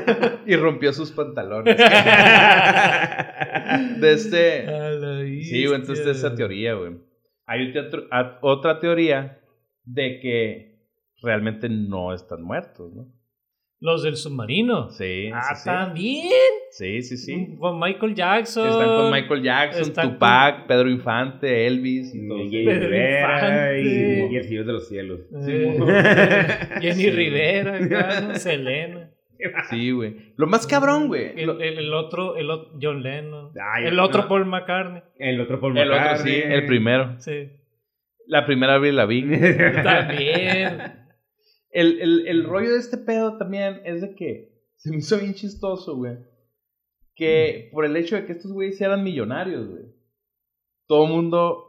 Y 0.47 0.57
rompió 0.57 0.93
sus 0.93 1.11
pantalones. 1.13 1.77
de 4.01 4.13
este... 4.13 4.67
Sí, 5.45 5.67
güey, 5.67 5.81
entonces 5.81 6.05
bestia. 6.07 6.29
esa 6.29 6.35
teoría, 6.35 6.75
güey. 6.75 6.93
Hay 7.47 7.73
otra- 8.41 8.81
teoría 8.81 9.39
de 9.85 10.21
que 10.21 10.79
realmente 11.23 11.69
no 11.69 12.13
están 12.15 12.43
muertos, 12.43 12.93
¿no? 12.95 13.07
Los 13.81 14.03
del 14.03 14.17
submarino. 14.17 14.91
Sí, 14.91 15.31
Ah, 15.33 15.55
sí, 15.55 15.61
sí. 15.61 15.65
también. 15.65 16.33
Sí, 16.73 17.03
sí, 17.03 17.17
sí. 17.17 17.57
Con 17.61 17.79
Michael 17.79 18.13
Jackson. 18.15 18.69
Están 18.69 18.89
con 18.89 19.13
Michael 19.13 19.43
Jackson, 19.43 19.83
Están 19.83 20.13
Tupac, 20.15 20.67
Pedro 20.67 20.91
Infante, 20.91 21.67
Elvis 21.67 22.13
y 22.13 22.27
todo. 22.27 22.39
Jenny 22.39 22.65
Pedro 22.67 22.89
Rivera 22.89 23.79
y, 23.79 24.35
el 24.37 24.45
Señor 24.45 24.65
de 24.67 24.73
los 24.73 24.89
Cielos. 24.89 25.21
Eh, 25.47 25.79
Jenny 26.81 26.95
Sí. 27.03 27.11
Rivera, 27.11 27.79
¿no? 27.81 28.35
Selena. 28.35 29.08
Sí, 29.71 29.91
güey. 29.93 30.33
Lo 30.37 30.47
más 30.47 30.67
cabrón, 30.67 31.09
güey. 31.09 31.33
El, 31.41 31.47
lo- 31.47 31.61
el- 31.61 31.79
el 31.79 31.93
otro, 31.95 32.37
el 32.37 32.51
otro, 32.51 32.79
John 32.81 33.03
Lennon. 33.03 33.53
Ay, 33.61 33.87
el 33.87 33.99
otro 34.01 34.23
no. 34.23 34.29
Paul 34.29 34.47
McCartney. 34.47 35.03
El 35.19 35.41
otro 35.41 35.61
Paul 35.61 35.77
El 35.79 35.89
otro, 35.91 36.01
McCartney. 36.01 36.35
sí, 36.35 36.43
el 36.45 36.67
primero. 36.67 37.21
Sí. 37.21 37.51
La 38.27 38.45
primera 38.47 38.75
Avril 38.75 38.97
Lavigne. 38.97 39.39
También. 39.83 41.07
El, 41.71 42.01
el, 42.01 42.27
el 42.29 42.45
rollo 42.45 42.71
de 42.73 42.79
este 42.79 42.99
pedo 42.99 43.37
también 43.39 43.81
es 43.85 44.01
de 44.01 44.15
que 44.15 44.49
se 44.77 44.91
me 44.91 44.97
hizo 44.99 45.19
bien 45.19 45.35
chistoso, 45.35 45.97
güey. 45.97 46.17
Que 47.15 47.69
por 47.73 47.85
el 47.85 47.97
hecho 47.97 48.17
de 48.17 48.27
que 48.27 48.33
estos 48.33 48.53
güeyes 48.53 48.81
eran 48.81 49.03
millonarios, 49.03 49.69
güey. 49.69 49.83
Todo 50.87 51.07
el 51.07 51.13
mundo 51.13 51.65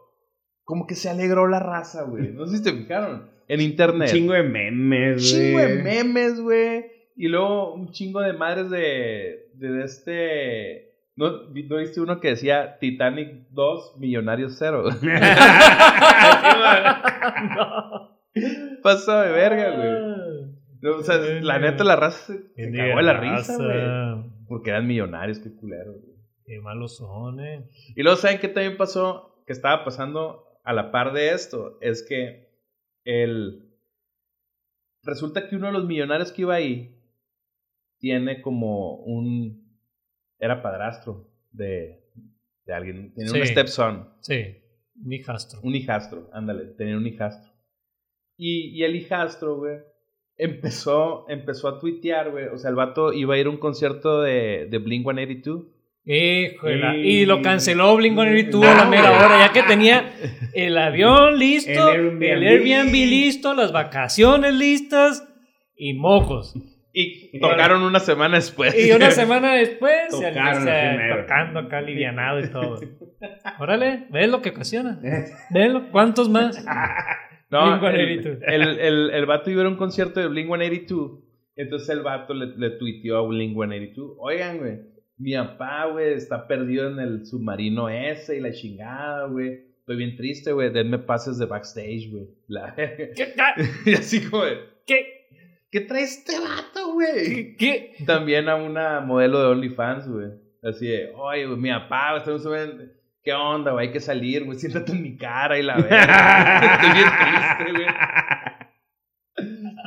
como 0.64 0.86
que 0.86 0.96
se 0.96 1.10
alegró 1.10 1.48
la 1.48 1.60
raza, 1.60 2.04
güey. 2.04 2.32
No 2.32 2.46
sé 2.46 2.58
si 2.58 2.64
te 2.64 2.72
fijaron. 2.74 3.30
En 3.48 3.60
Un 3.60 3.66
internet. 3.66 4.10
chingo 4.10 4.34
de 4.34 4.44
memes, 4.44 5.16
güey. 5.16 5.48
chingo 5.48 5.60
de 5.60 5.84
memes, 5.84 6.40
güey. 6.40 6.86
Y 7.20 7.28
luego 7.28 7.74
un 7.74 7.92
chingo 7.92 8.22
de 8.22 8.32
madres 8.32 8.70
de, 8.70 9.50
de 9.56 9.84
este... 9.84 10.94
¿No, 11.18 11.50
¿No 11.50 11.76
viste 11.78 12.00
uno 12.00 12.22
que 12.22 12.30
decía 12.30 12.78
Titanic 12.80 13.50
2, 13.50 13.98
Millonarios 13.98 14.56
0? 14.58 14.86
no. 17.58 18.20
Pasa 18.82 19.24
de 19.24 19.32
verga, 19.34 19.76
güey. 19.76 19.92
No, 20.80 20.96
O 20.96 21.04
sea, 21.04 21.18
la 21.18 21.60
neta 21.60 21.84
la 21.84 21.98
raza 21.98 22.34
se, 22.34 22.54
se 22.56 22.72
cagó 22.72 22.96
de 22.96 23.04
la 23.04 23.20
risa, 23.20 23.58
güey. 23.58 24.32
Porque 24.48 24.70
eran 24.70 24.88
millonarios, 24.88 25.40
qué 25.40 25.54
culero, 25.54 25.92
güey. 25.92 26.16
Qué 26.46 26.62
malos 26.62 26.96
son, 26.96 27.42
eh. 27.42 27.68
Y 27.98 28.04
luego, 28.04 28.18
¿saben 28.18 28.40
qué 28.40 28.48
también 28.48 28.78
pasó? 28.78 29.44
Que 29.46 29.52
estaba 29.52 29.84
pasando 29.84 30.46
a 30.64 30.72
la 30.72 30.90
par 30.90 31.12
de 31.12 31.32
esto. 31.32 31.78
Es 31.82 32.02
que 32.02 32.48
el... 33.04 33.66
Resulta 35.04 35.50
que 35.50 35.58
uno 35.58 35.68
de 35.68 35.74
los 35.74 35.86
millonarios 35.86 36.32
que 36.32 36.44
iba 36.44 36.56
ahí 36.56 36.96
tiene 38.00 38.42
como 38.42 38.96
un... 38.96 39.68
Era 40.40 40.62
padrastro 40.62 41.30
de, 41.52 42.00
de 42.66 42.74
alguien. 42.74 43.14
Tiene 43.14 43.30
un 43.32 43.38
Sí. 43.38 43.46
stepson. 43.48 44.10
Sí, 44.22 44.56
un 45.04 45.12
hijastro. 45.14 45.60
Un 45.64 45.76
hijastro, 45.76 46.30
ándale, 46.34 46.66
tenía 46.78 46.96
un 46.98 47.06
hijastro. 47.06 47.52
Y, 48.38 48.70
y 48.70 48.84
el 48.84 48.96
hijastro, 48.96 49.58
güey, 49.58 49.80
empezó, 50.38 51.26
empezó 51.30 51.68
a 51.68 51.78
tuitear, 51.80 52.32
güey. 52.32 52.46
O 52.48 52.58
sea, 52.58 52.70
el 52.70 52.76
vato 52.78 53.12
iba 53.12 53.36
a 53.36 53.38
ir 53.38 53.48
a 53.48 53.50
un 53.50 53.58
concierto 53.58 54.22
de, 54.22 54.68
de 54.70 54.78
Blink 54.78 55.04
182. 55.04 55.66
Híjole. 56.06 57.00
Y- 57.02 57.22
Y 57.22 57.26
lo 57.26 57.42
canceló 57.42 57.96
Blink 57.98 58.18
y 58.38 58.50
tuvo 58.50 58.64
No, 58.64 58.74
la 58.76 58.86
mera 58.86 59.12
hora, 59.12 59.46
ya 59.46 59.52
que 59.54 59.64
tenía 59.64 60.14
el 60.54 60.78
avión 60.78 61.38
listo, 61.38 61.92
El 61.94 62.24
el 62.24 62.44
Airbnb. 62.48 62.74
Airbnb, 62.74 62.94
listo, 62.94 63.54
las 63.54 63.74
vacaciones 63.74 64.54
listas 64.54 65.28
y 65.76 65.94
mojos. 65.96 66.56
Y 66.92 67.40
tocaron 67.40 67.84
una 67.84 68.00
semana 68.00 68.38
después. 68.38 68.74
Y 68.78 68.92
una 68.92 69.12
semana 69.12 69.54
después, 69.56 69.94
se 70.10 70.28
Tocaron 70.30 70.64
se- 70.64 71.22
tocando 71.22 71.60
acá 71.60 71.78
alivianado 71.80 72.40
y 72.40 72.48
todo. 72.50 72.80
Órale, 73.60 74.08
¿ves 74.10 74.30
lo 74.30 74.42
que 74.42 74.50
ocasiona? 74.50 75.00
¿Ves 75.02 75.72
lo? 75.72 75.92
¿Cuántos 75.92 76.30
más? 76.30 76.64
No, 77.52 77.74
el, 77.90 78.22
182. 78.22 78.44
el, 78.46 78.80
el, 78.80 79.10
el 79.10 79.26
vato 79.26 79.50
iba 79.50 79.62
a 79.62 79.64
ir 79.64 79.66
a 79.66 79.72
un 79.72 79.78
concierto 79.78 80.20
de 80.20 80.28
Blink 80.28 80.46
182. 80.50 81.24
Entonces 81.56 81.90
el 81.90 82.04
vato 82.04 82.36
le, 82.36 82.56
le 82.56 82.78
tuiteó 82.78 83.18
a 83.18 83.28
Blink 83.28 83.54
182. 83.56 84.18
Oigan, 84.20 84.60
güey, 84.60 84.74
mi 85.18 85.34
papá, 85.34 85.86
güey, 85.88 86.14
está 86.14 86.48
perdido 86.48 86.92
en 86.92 87.00
el 87.00 87.26
submarino 87.26 87.90
ese 87.90 88.38
y 88.38 88.40
la 88.40 88.52
chingada, 88.52 89.26
güey. 89.26 89.62
Estoy 89.80 89.98
bien 89.98 90.16
triste, 90.16 90.52
güey. 90.52 90.72
Denme 90.72 91.00
pases 91.00 91.40
de 91.40 91.48
backstage, 91.48 92.12
güey. 92.12 92.28
La- 92.48 92.76
¿Qué? 92.76 93.14
y 93.88 93.94
así 93.96 94.30
como, 94.30 94.46
de, 94.46 94.58
¿Qué? 94.86 95.19
¿Qué 95.72 95.82
trae 95.82 96.04
este 96.04 96.40
vato, 96.40 96.94
güey? 96.94 97.56
¿Qué? 97.58 97.96
También 98.06 98.48
a 98.50 98.56
una 98.56 99.02
modelo 99.02 99.40
de 99.42 99.48
OnlyFans, 99.48 100.08
güey. 100.08 100.30
Así 100.64 100.88
de, 100.88 101.12
oye, 101.16 101.46
güey, 101.46 101.58
mi 101.60 101.70
papá, 101.70 102.18
estamos 102.18 102.44
subiendo- 102.44 102.86
¿Qué 103.22 103.34
onda, 103.34 103.72
güey? 103.72 103.88
Hay 103.88 103.94
que 103.94 104.00
salir, 104.00 104.46
güey. 104.46 104.58
Siéntate 104.58 104.94
en 104.94 105.04
mi 105.04 105.18
cara 105.18 105.60
y 105.60 105.64
la 105.64 105.76
verga. 105.76 105.90
Estoy 106.74 106.92
bien 106.94 107.10
triste, 107.20 107.72
güey. 107.74 107.86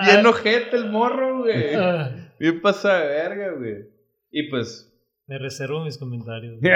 Bien 0.06 0.26
ojete 0.26 0.76
el 0.76 0.90
morro, 0.90 1.38
güey. 1.40 1.74
Ah, 1.74 2.10
Bien 2.38 2.60
pasa 2.60 2.98
de 2.98 3.06
verga, 3.08 3.52
güey. 3.52 3.86
Y 4.30 4.50
pues, 4.50 4.92
me 5.26 5.38
reservo 5.38 5.82
mis 5.84 5.96
comentarios. 5.98 6.60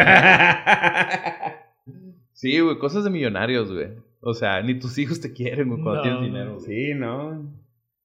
sí, 2.33 2.61
güey, 2.61 2.78
cosas 2.78 3.05
de 3.05 3.11
millonarios, 3.11 3.73
güey. 3.73 3.89
O 4.20 4.35
sea, 4.35 4.61
ni 4.62 4.78
tus 4.78 4.99
hijos 4.99 5.20
te 5.20 5.33
quieren, 5.33 5.69
güey, 5.69 5.81
cuando 5.83 5.97
No, 5.97 6.03
tienes 6.03 6.23
dinero, 6.23 6.55
güey. 6.59 6.66
sí, 6.66 6.95
¿no? 6.95 7.53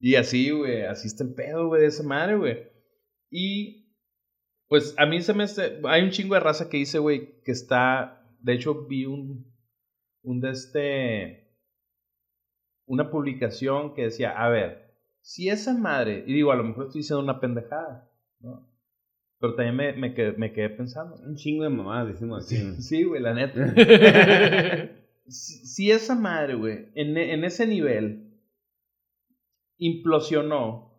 Y 0.02 0.16
así, 0.16 0.50
güey, 0.50 0.82
así 0.82 1.08
está 1.08 1.24
el 1.24 1.36
pedo, 1.36 1.68
güey, 1.68 1.82
de 1.82 1.88
esa 1.88 2.02
madre, 2.02 2.36
güey. 2.36 2.58
Y, 3.30 3.96
pues, 4.68 4.96
a 4.98 5.06
mí 5.06 5.22
se 5.22 5.36
me 5.36 5.44
hace... 5.44 5.80
Hay 5.84 6.02
un 6.02 6.10
chingo 6.10 6.34
de 6.34 6.40
raza 6.40 6.70
que 6.70 6.78
dice, 6.78 6.98
güey, 6.98 7.40
que 7.44 7.52
está... 7.52 8.20
De 8.40 8.54
hecho, 8.54 8.88
vi 8.88 9.06
un... 9.06 9.46
Un 10.24 10.42
de 10.42 10.50
este... 10.50 11.56
Una 12.88 13.12
publicación 13.12 13.94
que 13.94 14.06
decía, 14.06 14.32
a 14.32 14.50
ver, 14.50 14.98
si 15.22 15.50
esa 15.50 15.78
madre... 15.78 16.24
Y 16.26 16.34
digo, 16.34 16.52
a 16.52 16.56
lo 16.56 16.64
mejor 16.64 16.88
estoy 16.88 17.02
diciendo 17.02 17.24
una 17.24 17.40
pendejada, 17.40 18.12
¿no? 18.40 18.68
Pero 19.40 19.54
también 19.54 19.76
me, 19.76 19.94
me, 19.94 20.14
quedé, 20.16 20.32
me 20.34 20.52
quedé 20.52 20.72
pensando. 20.72 21.16
Un 21.18 21.36
chingo 21.36 21.64
de 21.64 21.70
mamadas, 21.70 22.08
decimos 22.08 22.44
así. 22.44 22.82
Sí, 22.82 23.04
güey, 23.04 23.22
la 23.22 23.36
neta. 23.36 23.76
si, 25.28 25.66
si 25.68 25.92
esa 25.92 26.16
madre, 26.16 26.56
güey, 26.56 26.88
en, 26.96 27.16
en 27.18 27.44
ese 27.44 27.68
nivel 27.68 28.31
implosionó, 29.82 30.94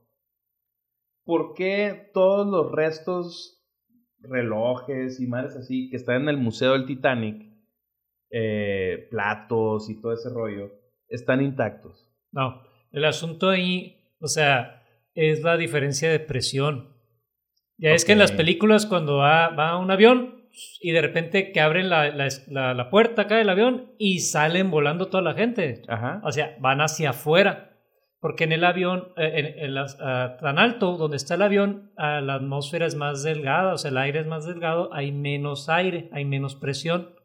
¿por 1.24 1.54
qué 1.54 2.10
todos 2.12 2.46
los 2.46 2.72
restos, 2.72 3.64
relojes 4.20 5.20
y 5.20 5.26
madres 5.28 5.54
así 5.56 5.88
que 5.88 5.96
están 5.96 6.22
en 6.22 6.28
el 6.28 6.36
Museo 6.36 6.72
del 6.72 6.84
Titanic, 6.86 7.46
eh, 8.30 9.06
platos 9.10 9.88
y 9.88 10.00
todo 10.00 10.12
ese 10.12 10.30
rollo, 10.30 10.72
están 11.08 11.40
intactos? 11.42 12.08
No, 12.32 12.62
el 12.90 13.04
asunto 13.04 13.48
ahí, 13.50 14.00
o 14.20 14.26
sea, 14.26 14.82
es 15.14 15.42
la 15.42 15.56
diferencia 15.56 16.10
de 16.10 16.18
presión. 16.20 16.88
Ya 17.78 17.90
es 17.90 18.04
que 18.04 18.12
en 18.12 18.18
las 18.18 18.32
películas 18.32 18.86
cuando 18.86 19.18
va, 19.18 19.48
va 19.50 19.78
un 19.78 19.90
avión 19.90 20.42
y 20.80 20.90
de 20.92 21.00
repente 21.02 21.52
que 21.52 21.60
abren 21.60 21.88
la, 21.88 22.10
la, 22.10 22.28
la- 22.48 22.74
la 22.74 22.90
puerta 22.90 23.22
acá 23.22 23.36
del 23.36 23.48
avión 23.48 23.92
y 23.98 24.20
salen 24.20 24.70
volando 24.70 25.06
toda 25.08 25.22
la 25.22 25.34
gente. 25.34 25.82
Ajá. 25.88 26.20
O 26.24 26.32
sea, 26.32 26.56
van 26.60 26.80
hacia 26.80 27.10
afuera. 27.10 27.71
Porque 28.22 28.44
en 28.44 28.52
el 28.52 28.62
avión, 28.62 29.08
eh, 29.16 29.32
en, 29.34 29.64
en 29.64 29.74
las- 29.74 29.98
ah, 30.00 30.36
tan 30.40 30.60
alto 30.60 30.96
donde 30.96 31.16
está 31.16 31.34
el 31.34 31.42
avión, 31.42 31.90
ah, 31.96 32.20
la 32.20 32.34
atmósfera 32.34 32.86
es 32.86 32.94
más 32.94 33.24
delgada, 33.24 33.74
o 33.74 33.78
sea, 33.78 33.90
el 33.90 33.98
aire 33.98 34.20
es 34.20 34.26
más 34.28 34.46
delgado, 34.46 34.94
hay 34.94 35.10
menos 35.10 35.68
aire, 35.68 36.08
hay 36.12 36.24
menos 36.24 36.54
presión. 36.54 37.16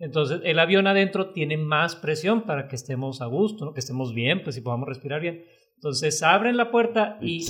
Entonces, 0.00 0.40
el 0.42 0.58
avión 0.58 0.88
adentro 0.88 1.30
tiene 1.30 1.56
más 1.56 1.94
presión 1.94 2.42
para 2.42 2.66
que 2.66 2.74
estemos 2.74 3.22
a 3.22 3.26
gusto, 3.26 3.64
¿no? 3.64 3.72
que 3.72 3.78
estemos 3.78 4.14
bien, 4.14 4.42
pues 4.42 4.56
y 4.56 4.62
podamos 4.62 4.88
respirar 4.88 5.20
bien. 5.20 5.44
Entonces, 5.76 6.20
abren 6.24 6.56
la 6.56 6.72
puerta 6.72 7.18
y, 7.22 7.46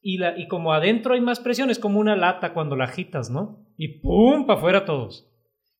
y, 0.00 0.18
la, 0.18 0.38
y 0.38 0.46
como 0.46 0.72
adentro 0.72 1.14
hay 1.14 1.20
más 1.20 1.40
presión, 1.40 1.70
es 1.70 1.80
como 1.80 1.98
una 1.98 2.14
lata 2.14 2.54
cuando 2.54 2.76
la 2.76 2.84
agitas, 2.84 3.30
¿no? 3.30 3.66
Y 3.76 3.98
¡pum! 4.00 4.46
para 4.46 4.58
afuera 4.60 4.84
todos. 4.84 5.28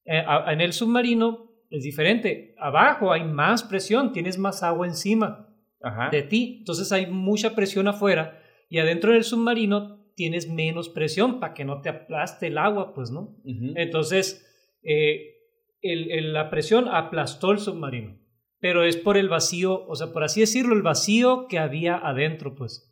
Eh, 0.04 0.24
a- 0.26 0.52
en 0.52 0.60
el 0.60 0.72
submarino 0.72 1.52
es 1.70 1.84
diferente. 1.84 2.56
Abajo 2.58 3.12
hay 3.12 3.22
más 3.22 3.62
presión, 3.62 4.10
tienes 4.12 4.38
más 4.38 4.64
agua 4.64 4.88
encima 4.88 5.44
Ajá. 5.82 6.08
de 6.10 6.22
ti. 6.22 6.56
Entonces 6.60 6.90
hay 6.92 7.06
mucha 7.06 7.54
presión 7.54 7.86
afuera 7.88 8.40
y 8.68 8.78
adentro 8.78 9.12
del 9.12 9.24
submarino 9.24 9.98
tienes 10.16 10.48
menos 10.50 10.88
presión 10.88 11.38
para 11.38 11.54
que 11.54 11.64
no 11.64 11.80
te 11.80 11.88
aplaste 11.88 12.48
el 12.48 12.58
agua, 12.58 12.92
pues, 12.94 13.10
¿no? 13.12 13.36
Entonces, 13.76 14.44
eh, 14.82 15.36
el- 15.80 16.10
el- 16.10 16.32
la 16.32 16.50
presión 16.50 16.88
aplastó 16.88 17.52
el 17.52 17.58
submarino, 17.60 18.18
pero 18.60 18.82
es 18.84 18.96
por 18.96 19.16
el 19.16 19.28
vacío, 19.28 19.86
o 19.86 19.94
sea, 19.94 20.12
por 20.12 20.24
así 20.24 20.40
decirlo, 20.40 20.74
el 20.74 20.82
vacío 20.82 21.46
que 21.48 21.58
había 21.60 21.96
adentro, 21.96 22.56
pues. 22.56 22.84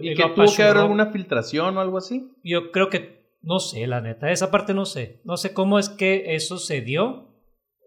¿Y 0.00 0.14
que 0.14 0.22
tuvo 0.34 0.46
que 0.56 0.62
haber 0.62 0.76
alguna 0.78 1.06
filtración 1.06 1.76
o 1.76 1.80
algo 1.80 1.98
así? 1.98 2.28
Yo 2.42 2.72
creo 2.72 2.88
que, 2.88 3.22
no 3.42 3.58
sé, 3.60 3.86
la 3.86 4.00
neta, 4.00 4.30
esa 4.32 4.50
parte 4.50 4.74
no 4.74 4.84
sé. 4.84 5.20
No 5.24 5.36
sé 5.36 5.52
cómo 5.54 5.78
es 5.78 5.88
que 5.88 6.34
eso 6.34 6.58
se 6.58 6.80
dio. 6.80 7.28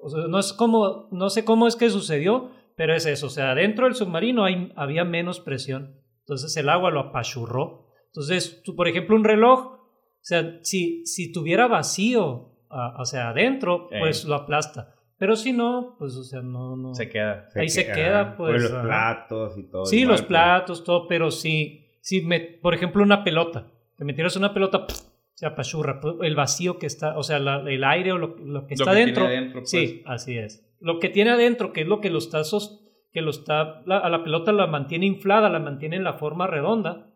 O 0.02 0.10
sea, 0.10 0.27
no, 0.27 0.40
es 0.40 0.53
cómo, 0.53 1.10
no 1.11 1.30
sé 1.30 1.44
cómo 1.45 1.68
es 1.68 1.76
que 1.76 1.90
sucedió, 1.90 2.52
pero 2.76 2.93
es 2.95 3.06
eso. 3.06 3.27
O 3.27 3.30
sea, 3.30 3.56
dentro 3.56 3.85
del 3.85 3.95
submarino 3.95 4.43
hay, 4.43 4.72
había 4.76 5.03
menos 5.06 5.39
presión. 5.39 6.02
Entonces 6.22 6.56
el 6.57 6.69
agua 6.69 6.91
lo 6.91 6.99
apachurró. 6.99 7.88
Entonces, 8.07 8.61
tú, 8.64 8.76
por 8.76 8.88
ejemplo, 8.88 9.15
un 9.15 9.23
reloj, 9.23 9.60
o 9.60 9.89
sea, 10.22 10.60
si, 10.64 11.06
si 11.06 11.31
tuviera 11.31 11.68
vacío, 11.68 12.52
o 12.69 13.06
sea, 13.06 13.30
adentro, 13.30 13.88
pues 13.99 14.26
lo 14.26 14.35
aplasta. 14.35 14.93
Pero 15.18 15.35
si 15.35 15.53
no, 15.53 15.95
pues, 15.97 16.15
o 16.15 16.23
sea, 16.23 16.41
no, 16.41 16.76
no. 16.76 16.93
Se 16.93 17.07
queda. 17.10 17.47
Ahí 17.56 17.69
se 17.69 17.85
queda, 17.89 18.35
pues, 18.35 18.64
los 18.64 18.72
ajá. 18.73 18.81
platos 18.84 19.57
y 19.57 19.64
todo. 19.69 19.85
Sí, 19.85 19.99
igual, 20.02 20.11
los 20.14 20.22
pues. 20.22 20.27
platos, 20.27 20.84
todo, 20.84 21.07
pero 21.07 21.31
sí, 21.31 21.85
sí 22.02 22.22
me, 22.22 22.39
por 22.41 22.73
ejemplo, 22.73 23.02
una 23.03 23.23
pelota. 23.23 23.68
Te 23.97 24.03
metieras 24.03 24.35
una 24.35 24.53
pelota, 24.53 24.85
¡pf! 24.88 24.99
se 25.34 25.45
apachurra. 25.45 25.99
pues, 26.02 26.15
El 26.22 26.35
vacío 26.35 26.77
que 26.80 26.85
está, 26.88 27.18
o 27.18 27.23
sea, 27.23 27.39
la- 27.39 27.61
el 27.69 27.84
aire 27.84 28.11
o 28.14 28.18
lo, 28.18 28.35
lo 28.38 28.65
que 28.68 28.76
Lo 28.76 28.84
está 28.84 28.91
que 28.91 28.95
tiene 28.97 29.06
dentro. 29.06 29.26
adentro, 29.26 29.60
pues. 29.61 29.69
Sí, 29.69 30.02
así 30.06 30.38
es. 30.38 30.65
Lo 30.80 30.99
que 30.99 31.10
tiene 31.10 31.31
adentro, 31.31 31.73
que 31.73 31.81
es 31.81 31.88
lo 31.88 32.02
que 32.02 32.10
lo 32.10 32.18
está, 32.19 32.41
que 33.11 33.22
lo 33.22 33.30
está, 33.31 33.81
la- 33.85 33.99
a 33.99 34.10
la 34.10 34.23
pelota 34.23 34.52
la 34.52 34.68
mantiene 34.68 35.06
inflada, 35.06 35.49
la 35.49 35.60
mantiene 35.60 35.95
en 35.95 36.03
la 36.03 36.14
forma 36.14 36.47
redonda. 36.47 37.07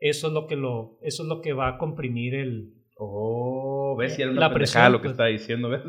Eso 0.00 0.28
es 0.28 0.32
lo 0.32 0.46
que 0.46 0.56
lo, 0.56 0.98
eso 1.02 1.22
es 1.24 1.28
lo 1.28 1.40
que 1.40 1.52
va 1.52 1.68
a 1.68 1.78
comprimir 1.78 2.34
el. 2.34 2.74
Oh, 3.00 3.94
ves 3.96 4.14
si 4.16 4.22
era 4.22 4.32
La 4.32 4.46
una 4.48 4.54
presión, 4.54 4.90
lo 4.92 4.98
que 4.98 5.02
pues. 5.04 5.12
estaba 5.12 5.28
diciendo, 5.28 5.68
¿ves? 5.68 5.82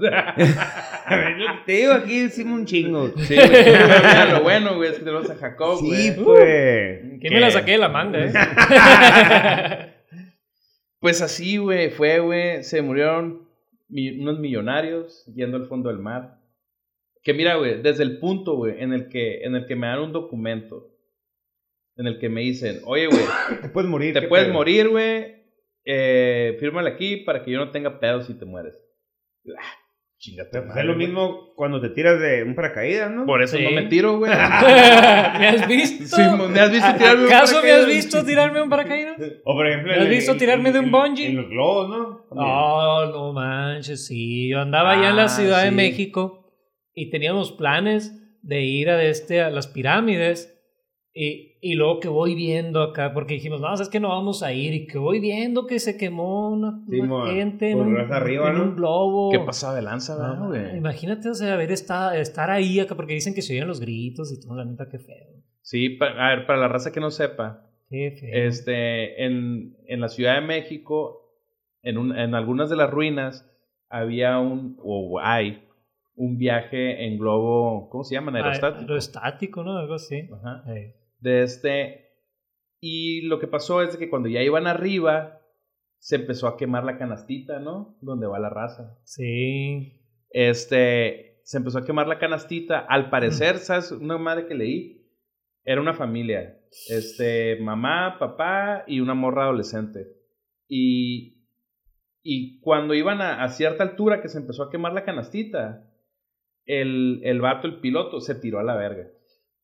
A 1.06 1.16
ver, 1.16 1.38
lo 1.38 1.46
que 1.48 1.60
te 1.66 1.72
digo 1.74 1.94
aquí 1.94 2.22
hicimos 2.26 2.60
un 2.60 2.66
chingo. 2.66 3.08
sí, 3.18 3.36
güey. 3.36 3.48
Mira, 3.50 4.26
lo 4.34 4.44
bueno, 4.44 4.76
güey, 4.76 4.90
es 4.92 5.00
que 5.00 5.06
tenemos 5.06 5.30
a 5.30 5.36
Jacob, 5.36 5.80
güey. 5.80 6.02
Sí, 6.02 6.12
pues. 6.24 7.02
Que 7.22 7.30
me 7.32 7.40
la 7.40 7.50
saqué 7.52 7.72
de 7.72 7.78
la 7.80 7.90
manga, 7.90 8.20
¿eh? 8.26 8.32
Pues 11.00 11.22
así, 11.22 11.58
güey, 11.58 11.90
fue, 11.92 12.20
güey. 12.20 12.64
Se 12.64 12.82
murieron 12.82 13.48
mi- 13.88 14.20
unos 14.20 14.38
millonarios 14.40 15.26
yendo 15.34 15.58
al 15.58 15.66
fondo 15.66 15.90
del 15.90 16.00
mar. 16.00 16.39
Que 17.24 17.34
mira, 17.34 17.56
güey, 17.56 17.82
desde 17.82 18.04
el 18.04 18.20
punto, 18.20 18.56
güey, 18.56 18.82
en 18.82 18.94
el 18.94 19.10
que, 19.10 19.42
en 19.44 19.56
el 19.56 19.66
que 19.66 19.76
me 19.76 19.88
dan 19.88 20.00
un 20.00 20.14
documento, 20.14 20.88
en 21.98 22.08
el 22.08 22.18
que 22.20 22.30
me 22.30 22.42
dicen, 22.42 22.80
oye, 22.86 23.08
güey, 23.08 23.22
Te 23.62 23.70
puedes 23.70 23.90
morir. 23.90 24.14
te 24.14 24.22
¿qué 24.22 24.28
puedes 24.28 24.46
pedo? 24.48 24.54
morir, 24.54 24.88
güey, 24.90 25.36
eh, 25.86 26.56
fírmale 26.60 26.90
aquí 26.90 27.18
para 27.18 27.44
que 27.44 27.52
yo 27.52 27.58
no 27.58 27.72
tenga 27.72 28.00
pedos 28.00 28.26
si 28.28 28.38
te 28.38 28.46
mueres. 28.46 28.74
Ah, 29.58 29.64
chingate. 30.18 30.50
Pues 30.52 30.66
madre, 30.66 30.82
es 30.82 30.88
lo 30.88 30.96
mismo 30.96 31.54
cuando 31.56 31.82
te 31.82 31.90
tiras 31.90 32.20
de 32.22 32.44
un 32.44 32.56
paracaídas, 32.56 33.10
¿no? 33.12 33.26
Por 33.26 33.42
eso 33.42 33.58
Sí. 33.58 33.64
no 33.64 33.72
me 33.72 33.84
tiro, 33.84 34.18
güey. 34.18 34.32
¿Me 34.32 34.36
has 35.48 35.68
visto? 35.68 36.16
Sí, 36.16 36.22
¿me 36.52 36.60
has 36.60 36.72
visto 36.72 36.94
tirarme 36.98 37.24
un 37.26 37.28
¿Acaso 37.34 37.54
me 37.56 37.72
has 37.72 37.78
paracaídas? 37.80 37.88
visto 37.88 38.26
tirarme 38.26 38.62
un 38.62 38.70
paracaídas? 38.70 39.18
O 39.46 39.54
por 39.56 39.68
ejemplo. 39.68 39.92
¿Me 39.94 40.00
has 40.04 40.10
visto 40.10 40.38
tirarme 40.38 40.72
de 40.72 40.80
un 40.80 40.92
bungee? 40.92 41.26
En 41.28 41.36
los 41.38 41.50
globos, 41.50 41.90
¿no? 41.90 42.26
No, 42.34 43.06
no 43.12 43.34
manches, 43.34 44.06
sí. 44.06 44.50
Yo 44.50 44.60
andaba 44.62 44.92
allá 44.94 45.10
en 45.10 45.16
la 45.18 45.24
Ah, 45.26 45.30
Ciudad 45.30 45.64
de. 45.66 45.72
México 45.72 46.39
y 47.02 47.10
teníamos 47.10 47.52
planes 47.52 48.16
de 48.42 48.62
ir 48.64 48.90
a, 48.90 49.04
este, 49.04 49.42
a 49.42 49.50
las 49.50 49.68
pirámides 49.68 50.56
y, 51.14 51.58
y 51.62 51.74
luego 51.76 52.00
que 52.00 52.08
voy 52.08 52.36
viendo 52.36 52.82
acá, 52.82 53.14
porque 53.14 53.34
dijimos, 53.34 53.60
no, 53.60 53.74
es 53.74 53.90
que 53.90 54.00
no 54.00 54.10
vamos 54.10 54.44
a 54.44 54.54
ir 54.54 54.74
y 54.74 54.88
que 54.88 54.98
voy 54.98 55.20
viendo 55.20 55.66
que 55.66 55.80
se 55.80 55.98
quemó 55.98 56.50
una, 56.52 56.80
Sí, 56.90 57.00
una 57.00 57.08
mo, 57.10 57.26
gente 57.26 57.72
en, 57.72 57.80
un, 57.80 57.96
raza 57.96 58.18
arriba, 58.18 58.50
en 58.52 58.58
¿no? 58.58 58.64
un 58.66 58.76
globo. 58.76 59.30
¿Qué 59.32 59.40
pasaba 59.40 59.76
de 59.76 59.82
lanza, 59.82 60.16
No, 60.16 60.48
güey? 60.48 60.78
imagínate, 60.78 61.30
o 61.30 61.34
sea, 61.34 61.54
haber 61.56 61.72
estado, 61.72 62.14
estar 62.14 62.50
ahí 62.50 62.80
acá, 62.80 62.96
porque 62.96 63.14
dicen 63.16 63.34
que 63.34 63.42
se 63.42 63.54
oían 63.54 63.68
los 63.68 63.80
gritos 63.80 64.32
y 64.32 64.40
todo, 64.40 64.56
la 64.56 64.66
neta, 64.66 64.88
qué 64.90 65.00
feo. 65.00 65.44
Sí, 65.62 65.98
a 66.02 66.30
ver, 66.36 66.46
para 66.46 66.60
la 66.60 66.68
raza 66.68 66.92
que 66.92 67.00
no 67.00 67.12
sepa, 67.12 67.66
Qué 67.90 68.12
feo. 68.20 68.30
este, 68.32 69.26
en, 69.26 69.76
en 69.88 70.00
la 70.00 70.08
Ciudad 70.10 70.36
de 70.40 70.48
México, 70.48 71.36
en, 71.82 71.98
un- 71.98 72.18
en 72.18 72.36
algunas 72.36 72.70
de 72.70 72.76
las 72.78 72.90
ruinas, 72.90 73.46
había 73.90 74.38
un, 74.40 74.78
o 74.84 75.20
hay, 75.20 75.64
un 76.20 76.38
viaje 76.38 77.06
en 77.06 77.18
globo, 77.18 77.90
¿cómo 77.90 78.04
se 78.04 78.14
llaman? 78.14 78.36
Ah, 78.36 78.40
Aerostático. 78.40 78.82
Aerostático, 78.82 79.64
¿no? 79.64 79.78
Algo 79.78 79.94
así. 79.94 80.30
Ajá. 80.32 80.66
De 81.20 81.44
este, 81.44 82.10
y 82.82 83.22
lo 83.22 83.40
que 83.40 83.48
pasó 83.48 83.82
es 83.82 83.96
que 83.96 84.10
cuando 84.10 84.28
ya 84.28 84.44
iban 84.44 84.68
arriba, 84.68 85.40
se 85.98 86.18
empezó 86.18 86.48
a 86.48 86.58
quemar 86.58 86.84
la 86.84 86.98
canastita, 86.98 87.60
¿no? 87.60 87.98
Donde 88.02 88.28
va 88.28 88.38
la 88.38 88.50
raza. 88.50 89.00
Sí. 89.06 90.02
Este, 90.30 91.40
se 91.44 91.58
empezó 91.58 91.78
a 91.78 91.86
quemar 91.86 92.10
la 92.10 92.20
canastita. 92.20 92.80
Al 92.80 93.10
parecer, 93.10 93.58
¿sabes? 93.58 93.94
Una 93.94 94.18
madre 94.18 94.46
que 94.46 94.56
leí, 94.56 95.10
era 95.64 95.80
una 95.80 95.94
familia. 95.94 96.60
Este, 96.90 97.58
mamá, 97.62 98.18
papá 98.20 98.84
y 98.88 99.00
una 99.00 99.14
morra 99.14 99.44
adolescente. 99.44 100.06
Y, 100.68 101.46
y 102.24 102.60
cuando 102.60 102.94
iban 102.94 103.22
a, 103.22 103.42
a 103.42 103.48
cierta 103.48 103.84
altura 103.84 104.22
que 104.22 104.28
se 104.28 104.38
empezó 104.38 104.64
a 104.64 104.70
quemar 104.70 104.92
la 104.92 105.06
canastita, 105.06 105.86
el, 106.70 107.22
el 107.24 107.42
vato, 107.42 107.68
el 107.68 107.80
piloto, 107.80 108.22
se 108.22 108.36
tiró 108.36 108.60
a 108.60 108.64
la 108.64 108.76
verga. 108.76 109.08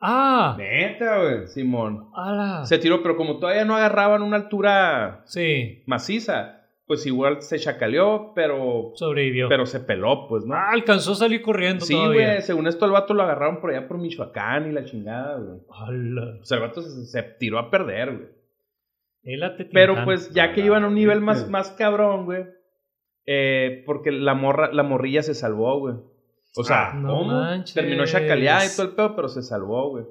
Ah, 0.02 0.56
Neta, 0.58 1.22
güey. 1.22 1.48
Simón. 1.48 2.10
ala. 2.14 2.66
Se 2.66 2.78
tiró, 2.78 3.02
pero 3.02 3.16
como 3.16 3.40
todavía 3.40 3.66
no 3.66 3.76
agarraban 3.76 4.22
una 4.22 4.36
altura 4.38 5.22
Sí, 5.26 5.84
maciza, 5.88 6.62
pues 6.86 7.06
igual 7.08 7.42
se 7.42 7.58
chacaleó, 7.58 8.34
pero, 8.36 8.92
sobrevivió. 8.96 9.48
pero 9.50 9.66
se 9.66 9.80
peló, 9.80 10.28
pues, 10.28 10.46
¿no? 10.46 10.54
Ah, 10.54 10.72
alcanzó 10.72 11.14
a 11.14 11.16
salir 11.16 11.42
corriendo 11.42 11.86
Sí, 11.86 11.96
güey, 11.96 12.42
según 12.42 12.68
esto 12.68 12.86
el 12.86 12.92
vato 12.92 13.14
lo 13.14 13.24
agarraron 13.24 13.62
por 13.62 13.72
allá 13.72 13.88
por 13.88 13.98
Michoacán 13.98 14.70
y 14.70 14.74
la 14.74 14.84
chingada, 14.84 15.38
güey. 15.40 15.60
Ala. 15.72 16.38
O 16.42 16.46
sea, 16.46 16.58
el 16.58 16.64
vato 16.64 16.82
se, 16.82 17.06
se 17.06 17.24
tiró 17.40 17.58
a 17.58 17.72
perder, 17.72 18.16
güey. 18.18 18.30
Pero 19.74 20.04
pues 20.06 20.32
ya 20.34 20.54
que 20.54 20.62
iban 20.62 20.84
a 20.84 20.88
un 20.88 20.94
nivel 20.96 21.22
más, 21.22 21.50
más 21.50 21.72
cabrón, 21.72 22.26
güey. 22.26 22.44
eh, 23.26 23.82
porque 23.88 24.12
la 24.12 24.36
morra, 24.36 24.72
la 24.72 24.84
morrilla 24.84 25.24
se 25.24 25.34
salvó, 25.34 25.80
güey. 25.80 25.96
O 26.58 26.64
sea, 26.64 26.92
Ah, 26.92 26.94
No 26.96 27.10
¿cómo? 27.20 27.26
manches. 27.32 27.74
Terminó 27.76 28.06
chacaleada 28.06 28.66
y 28.66 28.70
todo 28.76 28.88
el 28.88 28.96
pedo, 28.96 29.16
pero 29.16 29.28
se 29.30 29.42
salvó, 29.42 29.90
güey. 29.92 30.06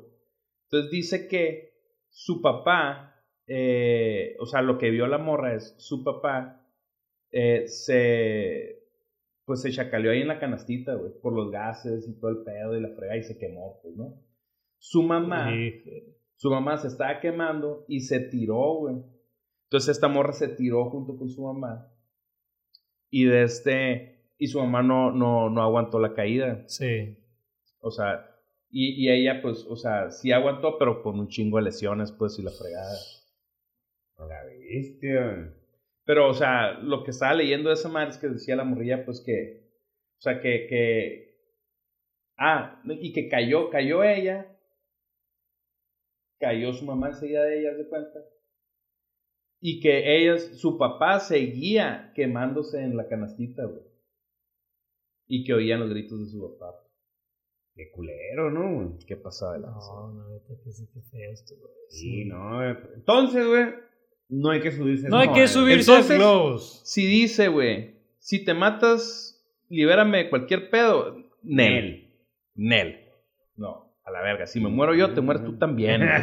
Entonces 0.70 0.90
dice 0.90 1.28
que 1.28 1.74
su 2.10 2.40
papá, 2.42 3.14
eh, 3.46 4.36
o 4.40 4.46
sea, 4.46 4.62
lo 4.62 4.78
que 4.78 4.90
vio 4.90 5.06
la 5.06 5.18
morra 5.18 5.54
es 5.54 5.74
su 5.78 6.02
papá 6.04 6.60
eh, 7.30 7.66
se, 7.66 8.82
pues 9.44 9.62
se 9.62 9.72
chacaleó 9.72 10.12
ahí 10.12 10.20
en 10.22 10.28
la 10.28 10.38
canastita, 10.38 10.94
güey, 10.94 11.12
por 11.20 11.32
los 11.32 11.50
gases 11.50 12.06
y 12.08 12.18
todo 12.20 12.30
el 12.30 12.44
pedo 12.44 12.76
y 12.76 12.80
la 12.80 12.90
frega 12.94 13.16
y 13.16 13.22
se 13.24 13.36
quemó, 13.38 13.80
pues, 13.82 13.96
¿no? 13.96 14.22
Su 14.78 15.02
mamá, 15.02 15.50
su 16.36 16.50
mamá 16.50 16.76
se 16.78 16.88
estaba 16.88 17.18
quemando 17.20 17.84
y 17.88 18.00
se 18.00 18.20
tiró, 18.20 18.74
güey. 18.80 18.96
Entonces 19.64 19.96
esta 19.96 20.08
morra 20.08 20.32
se 20.32 20.48
tiró 20.48 20.88
junto 20.90 21.16
con 21.16 21.28
su 21.28 21.42
mamá 21.42 21.90
y 23.10 23.24
de 23.24 23.42
este, 23.44 24.13
y 24.38 24.48
su 24.48 24.60
mamá 24.60 24.82
no, 24.82 25.12
no, 25.12 25.50
no 25.50 25.62
aguantó 25.62 26.00
la 26.00 26.14
caída. 26.14 26.64
Sí. 26.66 27.16
O 27.80 27.90
sea, 27.90 28.30
y, 28.70 29.04
y 29.04 29.10
ella, 29.10 29.40
pues, 29.40 29.64
o 29.68 29.76
sea, 29.76 30.10
sí 30.10 30.32
aguantó, 30.32 30.78
pero 30.78 31.02
con 31.02 31.20
un 31.20 31.28
chingo 31.28 31.58
de 31.58 31.64
lesiones, 31.64 32.12
pues, 32.12 32.38
y 32.38 32.42
la 32.42 32.50
fregada. 32.50 32.98
A 34.16 34.26
la 34.26 34.44
bestia. 34.44 35.54
Pero, 36.04 36.28
o 36.28 36.34
sea, 36.34 36.72
lo 36.80 37.04
que 37.04 37.12
estaba 37.12 37.34
leyendo 37.34 37.68
de 37.68 37.74
esa 37.74 37.88
madre 37.88 38.10
es 38.10 38.18
que 38.18 38.28
decía 38.28 38.56
la 38.56 38.64
morrilla, 38.64 39.04
pues, 39.04 39.22
que, 39.24 39.70
o 40.18 40.20
sea, 40.20 40.40
que, 40.40 40.66
que, 40.66 41.38
ah, 42.36 42.82
y 42.84 43.12
que 43.12 43.28
cayó, 43.28 43.70
cayó 43.70 44.02
ella, 44.02 44.58
cayó 46.40 46.72
su 46.72 46.84
mamá 46.84 47.08
enseguida 47.08 47.44
de 47.44 47.60
ella, 47.60 47.70
¿haz 47.70 47.78
de 47.78 47.88
cuenta? 47.88 48.18
Y 49.60 49.80
que 49.80 50.16
ella, 50.16 50.38
su 50.38 50.76
papá 50.76 51.20
seguía 51.20 52.12
quemándose 52.14 52.82
en 52.82 52.96
la 52.96 53.08
canastita, 53.08 53.64
güey. 53.64 53.93
Y 55.26 55.44
que 55.44 55.54
oían 55.54 55.80
los 55.80 55.90
gritos 55.90 56.20
de 56.20 56.26
su 56.26 56.40
papá. 56.58 56.76
Qué 57.74 57.90
culero, 57.90 58.50
¿no? 58.50 58.96
¿Qué 59.06 59.16
pasaba 59.16 59.54
de 59.54 59.60
la 59.60 59.68
No, 59.68 60.12
no, 60.12 60.28
neta 60.28 60.54
que 60.62 60.70
sí, 60.70 60.86
qué 60.94 61.00
feo 61.10 61.32
esto, 61.32 61.54
güey. 61.58 61.72
Sí, 61.88 62.24
no. 62.26 62.56
güey. 62.56 62.76
Entonces, 62.94 63.46
güey, 63.46 63.64
no 64.28 64.50
hay 64.50 64.60
que 64.60 64.70
subirse. 64.70 65.08
No 65.08 65.18
hay 65.18 65.28
que 65.28 65.32
güey. 65.34 65.48
subirse 65.48 65.90
Entonces- 65.90 66.12
a 66.12 66.18
globos. 66.18 66.80
Si 66.84 67.04
dice, 67.06 67.48
güey, 67.48 67.96
si 68.18 68.44
te 68.44 68.54
matas, 68.54 69.44
libérame 69.68 70.18
de 70.18 70.30
cualquier 70.30 70.70
pedo. 70.70 71.16
Nel. 71.42 72.12
Nel. 72.54 73.00
No, 73.56 73.92
a 74.04 74.10
la 74.12 74.22
verga. 74.22 74.46
Si 74.46 74.60
me 74.60 74.68
muero 74.68 74.94
yo, 74.94 75.12
te 75.12 75.20
mueres 75.20 75.44
tú 75.44 75.58
también. 75.58 76.00
güey. 76.00 76.10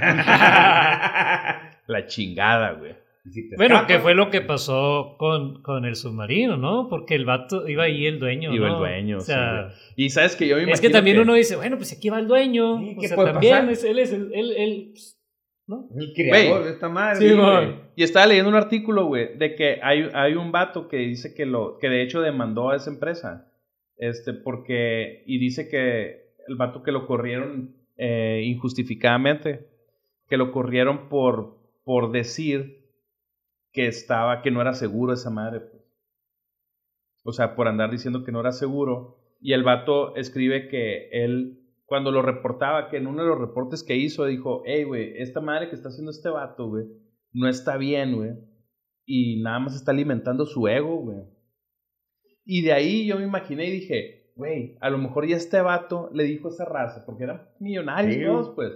la 1.87 2.05
chingada, 2.07 2.73
güey. 2.73 2.95
Si 3.29 3.47
Bueno, 3.55 3.75
escapas, 3.75 3.87
que 3.87 3.99
fue 3.99 4.15
lo 4.15 4.29
que 4.31 4.41
pasó 4.41 5.15
con, 5.19 5.61
con 5.61 5.85
el 5.85 5.95
submarino, 5.95 6.57
¿no? 6.57 6.87
Porque 6.89 7.13
el 7.13 7.25
vato 7.25 7.67
iba 7.67 7.83
ahí 7.83 8.05
el 8.07 8.19
dueño. 8.19 8.51
Iba 8.53 8.69
el 8.69 8.77
dueño, 8.77 9.17
O 9.17 9.21
sea, 9.21 9.69
Y 9.95 10.09
sabes 10.09 10.35
que 10.35 10.47
yo 10.47 10.55
me 10.55 10.61
es 10.63 10.81
que 10.81 10.87
imagino 10.87 10.91
también 10.91 11.19
uno 11.19 11.33
dice, 11.35 11.55
bueno, 11.55 11.77
pues 11.77 11.93
aquí 11.95 12.09
va 12.09 12.17
el 12.19 12.27
dueño. 12.27 12.79
Sí, 12.79 12.95
o 12.97 13.01
¿qué 13.01 13.07
sea, 13.07 13.15
puede 13.15 13.31
también 13.33 13.53
pasar? 13.53 13.71
es- 13.73 13.83
él 13.83 13.99
es 13.99 14.13
el. 14.13 14.33
Él, 14.33 14.51
él, 14.57 14.89
pues, 14.93 15.19
¿no? 15.67 15.87
El 15.95 16.13
creador 16.13 16.51
Güey. 16.53 16.63
de 16.65 16.69
esta 16.71 16.89
madre. 16.89 17.29
Sí. 17.29 17.75
Y 17.95 18.03
estaba 18.03 18.25
leyendo 18.25 18.49
un 18.49 18.55
artículo, 18.55 19.05
güey, 19.05 19.37
de 19.37 19.53
que 19.55 19.79
hay, 19.83 20.09
hay 20.13 20.33
un 20.33 20.51
vato 20.51 20.87
que 20.87 20.97
dice 20.97 21.35
que 21.35 21.45
lo, 21.45 21.77
que 21.77 21.89
de 21.89 22.01
hecho 22.01 22.21
demandó 22.21 22.71
a 22.71 22.75
esa 22.77 22.89
empresa. 22.89 23.47
Este, 23.97 24.33
porque, 24.33 25.21
y 25.27 25.37
dice 25.37 25.69
que 25.69 26.31
el 26.47 26.55
vato 26.55 26.81
que 26.81 26.91
lo 26.91 27.05
corrieron 27.05 27.75
eh, 27.97 28.41
injustificadamente, 28.45 29.67
que 30.27 30.37
lo 30.37 30.51
corrieron 30.51 31.07
por, 31.07 31.57
por 31.83 32.11
decir 32.11 32.80
que 33.71 33.87
estaba, 33.87 34.41
que 34.41 34.51
no 34.51 34.61
era 34.61 34.73
seguro 34.73 35.13
esa 35.13 35.29
madre. 35.29 35.61
pues. 35.61 35.81
O 37.23 37.31
sea, 37.33 37.55
por 37.55 37.67
andar 37.67 37.91
diciendo 37.91 38.23
que 38.23 38.31
no 38.31 38.39
era 38.39 38.51
seguro. 38.51 39.17
Y 39.39 39.53
el 39.53 39.63
vato 39.63 40.15
escribe 40.15 40.67
que 40.67 41.09
él, 41.11 41.59
cuando 41.85 42.11
lo 42.11 42.21
reportaba, 42.21 42.89
que 42.89 42.97
en 42.97 43.07
uno 43.07 43.23
de 43.23 43.29
los 43.29 43.39
reportes 43.39 43.83
que 43.83 43.95
hizo, 43.95 44.25
dijo, 44.25 44.63
hey, 44.65 44.83
güey, 44.83 45.13
esta 45.17 45.41
madre 45.41 45.69
que 45.69 45.75
está 45.75 45.89
haciendo 45.89 46.11
este 46.11 46.29
vato, 46.29 46.67
güey, 46.67 46.85
no 47.33 47.47
está 47.47 47.77
bien, 47.77 48.15
güey. 48.15 48.31
Y 49.05 49.41
nada 49.41 49.59
más 49.59 49.75
está 49.75 49.91
alimentando 49.91 50.45
su 50.45 50.67
ego, 50.67 50.97
güey. 50.97 51.23
Y 52.45 52.61
de 52.61 52.73
ahí 52.73 53.05
yo 53.05 53.17
me 53.17 53.25
imaginé 53.25 53.67
y 53.67 53.71
dije, 53.71 54.33
güey, 54.35 54.77
a 54.81 54.89
lo 54.89 54.97
mejor 54.97 55.27
ya 55.27 55.35
este 55.35 55.61
vato 55.61 56.09
le 56.13 56.23
dijo 56.23 56.47
a 56.47 56.51
esa 56.51 56.65
raza, 56.65 57.03
porque 57.05 57.23
eran 57.23 57.49
millonarios 57.59 58.47
Sí, 58.47 58.51
pues. 58.55 58.73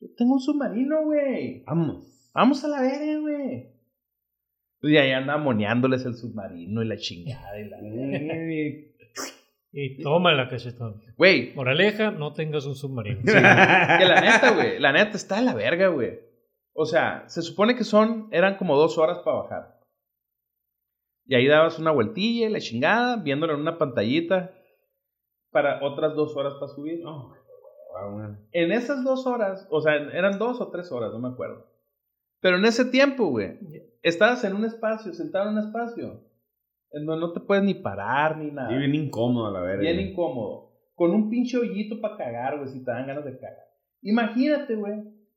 Yo 0.00 0.08
tengo 0.16 0.34
un 0.34 0.40
submarino, 0.40 1.04
güey. 1.04 1.62
Vamos. 1.64 2.30
Vamos 2.34 2.64
a 2.64 2.68
la 2.68 2.80
verga, 2.82 3.20
güey. 3.20 3.73
Y 4.88 4.96
ahí 4.98 5.12
anda 5.12 5.36
moneándoles 5.38 6.04
el 6.04 6.14
submarino 6.14 6.82
y 6.82 6.86
la 6.86 6.96
chingada 6.96 7.58
y 7.58 7.68
la... 7.68 7.78
Y 9.76 10.00
toma 10.04 10.32
la 10.34 10.48
cachetón. 10.48 11.02
Güey, 11.16 11.52
Moraleja, 11.56 12.12
no 12.12 12.32
tengas 12.32 12.64
un 12.64 12.76
submarino. 12.76 13.22
que 13.24 13.32
la 13.32 14.20
neta, 14.20 14.52
güey, 14.54 14.78
la 14.78 14.92
neta 14.92 15.16
está 15.16 15.40
de 15.40 15.42
la 15.42 15.52
verga, 15.52 15.88
güey. 15.88 16.20
O 16.74 16.84
sea, 16.84 17.24
se 17.28 17.42
supone 17.42 17.74
que 17.74 17.82
son, 17.82 18.28
eran 18.30 18.56
como 18.56 18.76
dos 18.76 18.98
horas 18.98 19.18
para 19.24 19.38
bajar. 19.38 19.80
Y 21.26 21.34
ahí 21.34 21.48
dabas 21.48 21.80
una 21.80 21.90
vueltilla 21.90 22.46
y 22.46 22.52
la 22.52 22.60
chingada, 22.60 23.16
viéndolo 23.16 23.54
en 23.54 23.62
una 23.62 23.76
pantallita, 23.76 24.52
para 25.50 25.82
otras 25.82 26.14
dos 26.14 26.36
horas 26.36 26.54
para 26.54 26.68
subir. 26.68 27.00
No, 27.02 27.30
güey. 27.30 28.30
En 28.52 28.70
esas 28.70 29.02
dos 29.02 29.26
horas, 29.26 29.66
o 29.70 29.80
sea, 29.80 29.94
eran 29.94 30.38
dos 30.38 30.60
o 30.60 30.70
tres 30.70 30.92
horas, 30.92 31.12
no 31.12 31.18
me 31.18 31.28
acuerdo. 31.30 31.66
Pero 32.44 32.58
en 32.58 32.66
ese 32.66 32.84
tiempo, 32.84 33.28
güey, 33.28 33.52
estabas 34.02 34.44
en 34.44 34.54
un 34.54 34.66
espacio, 34.66 35.14
sentado 35.14 35.48
en 35.48 35.56
un 35.56 35.60
espacio, 35.64 36.24
en 36.92 37.06
donde 37.06 37.20
no 37.26 37.32
te 37.32 37.40
puedes 37.40 37.64
ni 37.64 37.72
parar 37.72 38.36
ni 38.36 38.50
nada. 38.50 38.68
Sí, 38.68 38.74
bien 38.76 38.94
incómodo, 38.94 39.50
la 39.50 39.62
verga. 39.62 39.80
Bien 39.80 39.98
incómodo. 39.98 40.74
Con 40.94 41.12
un 41.12 41.30
pinche 41.30 41.56
hoyito 41.56 42.02
para 42.02 42.18
cagar, 42.18 42.58
güey, 42.58 42.68
si 42.68 42.84
te 42.84 42.90
dan 42.90 43.06
ganas 43.06 43.24
de 43.24 43.38
cagar. 43.38 43.64
Imagínate, 44.02 44.74
güey. 44.74 44.92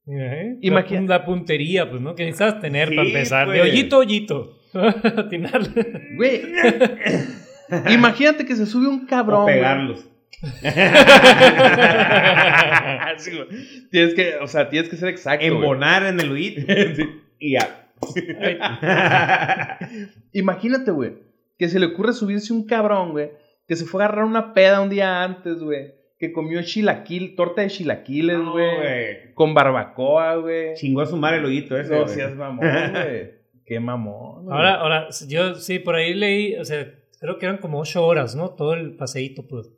¿Eh? 0.08 0.58
Imagina- 0.60 1.00
La, 1.08 1.20
la 1.20 1.26
puntería, 1.26 1.90
pues, 1.90 2.02
¿no? 2.02 2.14
Que 2.14 2.26
necesitas 2.26 2.60
tener 2.60 2.90
Sí, 2.90 2.96
para 2.98 3.08
empezar. 3.08 3.48
De 3.48 3.60
pues. 3.60 3.72
hoyito 3.72 3.96
a 3.96 4.00
hoyito. 4.00 4.58
Atinarle. 4.74 5.86
Güey. 6.18 6.42
Imagínate 7.94 8.46
que 8.46 8.56
se 8.58 8.66
sube 8.66 8.90
un 8.90 9.06
cabrón. 9.06 9.40
O 9.40 9.44
güey. 9.44 9.62
Sí. 13.18 13.32
Tienes 13.90 14.14
que, 14.14 14.36
o 14.42 14.48
sea, 14.48 14.70
tienes 14.70 14.90
que 14.90 14.96
ser 14.96 15.10
exacto. 15.10 15.46
güey. 15.46 15.58
Embonar 15.58 16.06
en 16.06 16.20
el 16.20 16.32
oído. 16.32 16.64
Y 17.40 17.54
ya. 17.54 17.88
Imagínate, 20.34 20.90
güey, 20.90 21.14
que 21.60 21.70
se 21.70 21.80
le 21.80 21.86
ocurre 21.88 22.14
subirse 22.14 22.52
un 22.52 22.66
cabrón, 22.66 23.12
güey, 23.12 23.32
que 23.68 23.76
se 23.76 23.86
fue 23.86 24.02
a 24.02 24.06
agarrar 24.08 24.26
una 24.26 24.56
peda 24.56 24.82
un 24.82 24.90
día 24.90 25.24
antes, 25.24 25.60
güey, 25.60 25.94
que 26.18 26.32
comió 26.32 26.64
chilaquil, 26.64 27.36
torta 27.36 27.62
de 27.62 27.70
chilaquiles, 27.70 28.40
güey, 28.40 29.34
con 29.36 29.54
barbacoa, 29.54 30.38
güey. 30.38 30.74
Chingó 30.74 31.02
a 31.02 31.06
su 31.06 31.16
madre 31.16 31.38
el 31.38 31.46
hoyito 31.46 31.78
ese. 31.78 31.94
No 31.94 32.08
seas 32.08 32.36
mamón, 32.36 32.60
güey. 32.92 33.38
Qué 33.66 33.80
mamón. 33.80 34.52
Ahora, 34.52 34.76
ahora, 34.76 35.08
yo 35.28 35.56
sí, 35.56 35.78
por 35.78 35.96
ahí 35.96 36.16
leí, 36.16 36.56
o 36.56 36.66
sea, 36.66 36.92
creo 37.20 37.38
que 37.38 37.46
eran 37.46 37.60
como 37.60 37.80
ocho 37.80 38.04
horas, 38.06 38.36
¿no? 38.36 38.50
Todo 38.50 38.74
el 38.74 38.96
paseíto, 38.96 39.48
pues. 39.48 39.70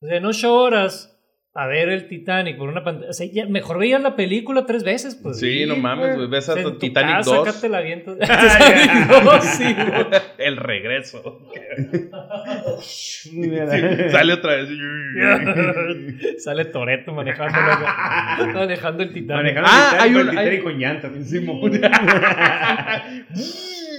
O 0.00 0.06
sea, 0.06 0.16
en 0.18 0.24
ocho 0.26 0.54
horas 0.54 1.14
a 1.54 1.66
ver 1.66 1.88
el 1.88 2.06
Titanic 2.06 2.56
por 2.56 2.68
una 2.68 2.84
pantalla. 2.84 3.10
O 3.10 3.12
sea, 3.12 3.26
ya 3.32 3.46
mejor 3.46 3.78
veías 3.80 4.00
la 4.00 4.14
película 4.14 4.64
tres 4.64 4.84
veces, 4.84 5.16
pues. 5.20 5.40
Sí, 5.40 5.66
no 5.66 5.74
mames, 5.74 6.14
güey. 6.14 6.28
Ves 6.28 6.48
O 6.48 6.52
sea, 6.52 6.54
hasta 6.54 6.68
en 6.68 6.74
tu 6.74 6.78
Titanic 6.78 7.16
casa, 7.16 7.34
2. 7.36 7.48
acá 7.48 7.60
te 7.60 7.68
la 7.68 7.80
2, 7.80 9.44
sí, 9.44 9.64
güey. 9.74 10.06
El 10.38 10.56
regreso. 10.56 11.40
Mira. 13.32 14.10
Sale 14.12 14.32
otra 14.34 14.56
vez. 14.56 14.68
Sale 16.44 16.64
Toreto 16.66 17.12
manejando, 17.12 17.58
la- 17.58 18.52
manejando 18.54 19.02
el 19.02 19.12
Titanic. 19.12 19.56
Manejando 19.56 19.68
Ah, 19.72 19.90
el 19.94 20.00
hay 20.00 20.08
Titanic, 20.10 20.14
un- 20.14 20.20
el 20.20 20.38
hay- 20.38 20.44
Titanic 20.44 20.62
con 20.62 20.78
llantas. 20.78 21.28
Simón. 21.28 21.80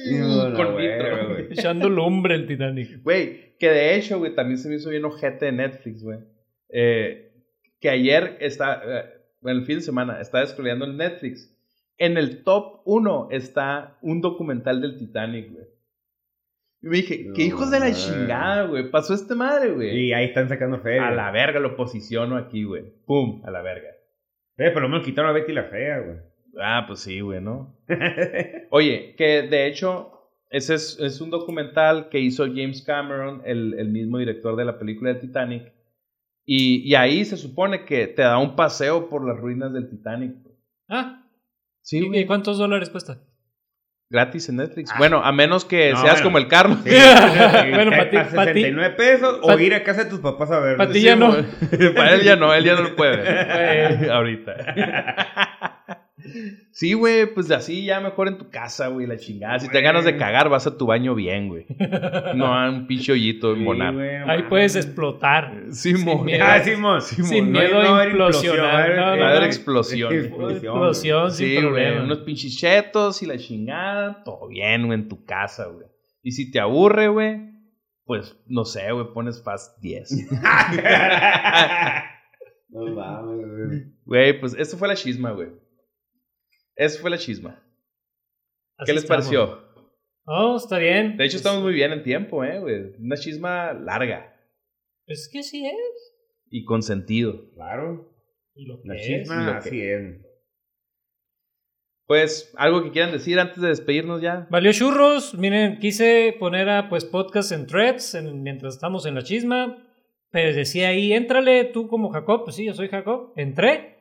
güey. 1.29 1.47
Echando 1.51 1.89
lumbre 1.89 2.35
el 2.35 2.47
Titanic. 2.47 3.01
Güey, 3.03 3.57
que 3.57 3.69
de 3.69 3.95
hecho, 3.95 4.19
güey, 4.19 4.35
también 4.35 4.57
se 4.57 4.69
me 4.69 4.75
hizo 4.75 4.89
bien 4.89 5.05
ojete 5.05 5.45
de 5.45 5.51
Netflix, 5.51 6.03
güey. 6.03 6.19
Eh, 6.69 7.31
que 7.79 7.89
ayer 7.89 8.37
está, 8.39 8.81
eh, 8.85 9.05
bueno, 9.41 9.59
el 9.59 9.65
fin 9.65 9.77
de 9.77 9.81
semana, 9.81 10.21
estaba 10.21 10.43
descubriendo 10.43 10.85
el 10.85 10.97
Netflix. 10.97 11.55
En 11.97 12.17
el 12.17 12.43
top 12.43 12.81
1 12.85 13.29
está 13.31 13.97
un 14.01 14.21
documental 14.21 14.81
del 14.81 14.97
Titanic, 14.97 15.51
güey. 15.51 15.65
Y 16.81 16.87
me 16.87 16.97
dije, 16.97 17.25
No, 17.25 17.33
qué 17.33 17.43
hijos 17.43 17.71
de 17.71 17.79
la 17.79 17.91
chingada, 17.91 18.63
güey. 18.63 18.89
Pasó 18.89 19.13
este 19.13 19.35
madre, 19.35 19.71
güey. 19.71 19.97
Y 19.97 20.13
ahí 20.13 20.25
están 20.25 20.47
sacando 20.47 20.79
feria. 20.79 21.07
A 21.07 21.11
la 21.11 21.29
verga 21.31 21.59
lo 21.59 21.75
posiciono 21.75 22.37
aquí, 22.37 22.63
güey. 22.63 22.93
Pum, 23.05 23.41
a 23.45 23.51
la 23.51 23.61
verga. 23.61 23.89
Eh, 24.57 24.71
pero 24.73 24.87
me 24.87 25.01
quitaron 25.01 25.31
a 25.31 25.33
Betty 25.33 25.51
la 25.51 25.65
fea, 25.65 25.99
güey. 25.99 26.17
Ah, 26.61 26.85
pues 26.87 26.99
sí, 27.01 27.19
güey, 27.19 27.41
¿no? 27.41 27.75
Oye, 28.71 29.15
que 29.17 29.43
de 29.43 29.67
hecho, 29.67 30.11
ese 30.49 30.75
es, 30.75 30.97
es 30.99 31.21
un 31.21 31.29
documental 31.29 32.09
que 32.09 32.19
hizo 32.19 32.45
James 32.45 32.81
Cameron, 32.81 33.41
el, 33.45 33.75
el 33.77 33.89
mismo 33.89 34.17
director 34.17 34.55
de 34.55 34.65
la 34.65 34.79
película 34.79 35.13
de 35.13 35.19
Titanic. 35.19 35.71
Y, 36.45 36.81
y 36.89 36.95
ahí 36.95 37.23
se 37.25 37.37
supone 37.37 37.85
que 37.85 38.07
te 38.07 38.23
da 38.23 38.37
un 38.39 38.55
paseo 38.55 39.09
por 39.09 39.27
las 39.27 39.37
ruinas 39.37 39.71
del 39.73 39.89
Titanic. 39.89 40.35
Ah, 40.89 41.23
Sí, 41.81 41.99
¿y, 41.99 42.07
güey. 42.07 42.19
y 42.21 42.25
cuántos 42.25 42.57
dólares 42.57 42.89
cuesta? 42.89 43.19
Gratis 44.11 44.49
en 44.49 44.55
Netflix. 44.57 44.91
Bueno, 44.97 45.23
a 45.23 45.31
menos 45.31 45.65
que 45.65 45.91
No, 45.91 45.97
seas 46.01 46.13
bueno. 46.15 46.23
como 46.23 46.37
el 46.39 46.47
Carlos. 46.47 46.79
Sí. 46.83 46.89
Bueno, 47.73 47.91
pa' 47.91 48.09
ti- 48.09 48.17
a 48.17 48.23
pa' 48.27 48.45
ti- 48.53 48.61
69 48.63 48.95
pesos 48.95 49.39
pa' 49.45 49.53
o 49.53 49.59
ir 49.59 49.75
a 49.75 49.83
casa 49.83 50.03
de 50.05 50.09
tus 50.09 50.19
papás 50.19 50.49
a 50.49 50.59
ver. 50.59 50.77
pa' 50.77 50.89
ti 50.89 51.01
ya 51.01 51.15
no. 51.15 51.31
Para 51.95 52.15
él 52.15 52.23
ya 52.23 52.35
no, 52.35 52.51
él 52.53 52.63
ya 52.63 52.73
no 52.75 52.81
lo 52.81 52.95
puede. 52.95 54.09
Ahorita. 54.11 54.55
Sí, 56.71 56.93
güey, 56.93 57.33
pues 57.33 57.49
así 57.51 57.85
ya 57.85 57.99
mejor 58.01 58.27
en 58.27 58.37
tu 58.37 58.49
casa, 58.49 58.87
güey, 58.87 59.07
la 59.07 59.17
chingada. 59.17 59.59
Si 59.59 59.69
te 59.69 59.81
ganas 59.81 60.03
de 60.05 60.17
cagar, 60.17 60.49
vas 60.49 60.67
a 60.67 60.77
tu 60.77 60.85
baño 60.85 61.15
bien, 61.15 61.47
güey. 61.47 61.65
No 62.35 62.53
a 62.53 62.69
un 62.69 62.87
pinche 62.87 63.11
hoyito 63.13 63.53
en 63.53 63.63
bonar. 63.65 63.95
Ahí 64.29 64.43
puedes 64.49 64.75
explotar. 64.75 65.65
Simón. 65.71 66.25
miedo. 66.25 66.43
Ah, 66.45 66.59
Simón. 66.59 67.01
Sin 67.01 67.51
No 67.51 67.59
hay- 67.59 67.67
miedo 67.67 67.83
no 67.83 67.95
a 67.95 68.05
implosionar, 68.05 68.65
va 68.65 68.71
a 68.71 68.83
haber- 68.83 68.95
no, 68.97 69.01
Va 69.03 69.13
a 69.13 69.15
no, 69.17 69.25
haber 69.25 69.39
no. 69.41 69.45
explosión. 69.45 70.13
Explosión 70.13 71.31
sin 71.31 71.47
Sí, 71.47 71.53
güey. 71.55 71.65
problema. 71.65 72.03
Unos 72.03 72.19
pinches 72.19 72.57
chetos 72.57 73.21
y 73.23 73.25
la 73.25 73.37
chingada. 73.37 74.23
Todo 74.23 74.47
bien, 74.49 74.87
güey, 74.87 74.99
en 74.99 75.07
tu 75.07 75.23
casa, 75.25 75.67
güey. 75.67 75.85
Y 76.21 76.31
si 76.31 76.51
te 76.51 76.59
aburre, 76.59 77.07
güey, 77.07 77.39
pues 78.05 78.37
no 78.47 78.65
sé, 78.65 78.91
güey, 78.91 79.05
pones 79.13 79.41
Fast 79.43 79.79
10. 79.81 80.09
No 82.71 82.85
mames, 82.85 83.47
güey. 83.47 83.83
Güey, 84.05 84.39
pues 84.39 84.53
eso 84.57 84.77
fue 84.77 84.87
la 84.87 84.95
chisma, 84.95 85.31
güey. 85.31 85.47
Eso 86.79 86.99
fue 87.01 87.09
la 87.09 87.17
chisma. 87.17 87.61
Así 88.77 88.85
¿Qué 88.87 88.93
les 88.93 89.03
estamos. 89.03 89.25
pareció? 89.25 89.67
Oh, 90.25 90.55
está 90.55 90.77
bien. 90.77 91.17
De 91.17 91.25
hecho, 91.25 91.37
estamos 91.37 91.61
muy 91.61 91.73
bien 91.73 91.91
en 91.91 92.03
tiempo, 92.03 92.43
eh, 92.43 92.59
güey. 92.59 92.93
Una 92.99 93.17
chisma 93.17 93.73
larga 93.73 94.33
Pues 95.05 95.29
que 95.31 95.43
sí 95.43 95.65
es. 95.65 96.15
y 96.49 96.63
con 96.63 96.81
sentido. 96.81 97.49
Claro. 97.53 98.13
Y 98.55 98.65
lo 98.65 98.81
que 98.81 98.87
La 98.87 98.95
es. 98.95 99.05
chisma, 99.05 99.45
lo 99.45 99.51
que- 99.51 99.57
así 99.69 99.81
es. 99.81 100.25
Pues, 102.07 102.51
algo 102.57 102.83
que 102.83 102.91
quieran 102.91 103.11
decir 103.11 103.39
antes 103.39 103.61
de 103.61 103.67
despedirnos 103.67 104.21
ya. 104.21 104.47
Valió 104.49 104.71
churros. 104.71 105.35
Miren, 105.35 105.77
quise 105.79 106.35
poner 106.39 106.67
a 106.69 106.89
pues 106.89 107.05
podcast 107.05 107.51
en 107.51 107.67
threads 107.67 108.15
en- 108.15 108.41
mientras 108.41 108.75
estamos 108.75 109.05
en 109.05 109.15
la 109.15 109.21
chisma. 109.23 109.85
Pero 110.31 110.55
decía 110.55 110.89
ahí, 110.89 111.11
éntrale 111.13 111.65
tú 111.65 111.87
como 111.87 112.09
Jacob. 112.11 112.43
Pues 112.45 112.55
sí, 112.55 112.65
yo 112.65 112.73
soy 112.73 112.87
Jacob. 112.87 113.33
Entré. 113.35 113.98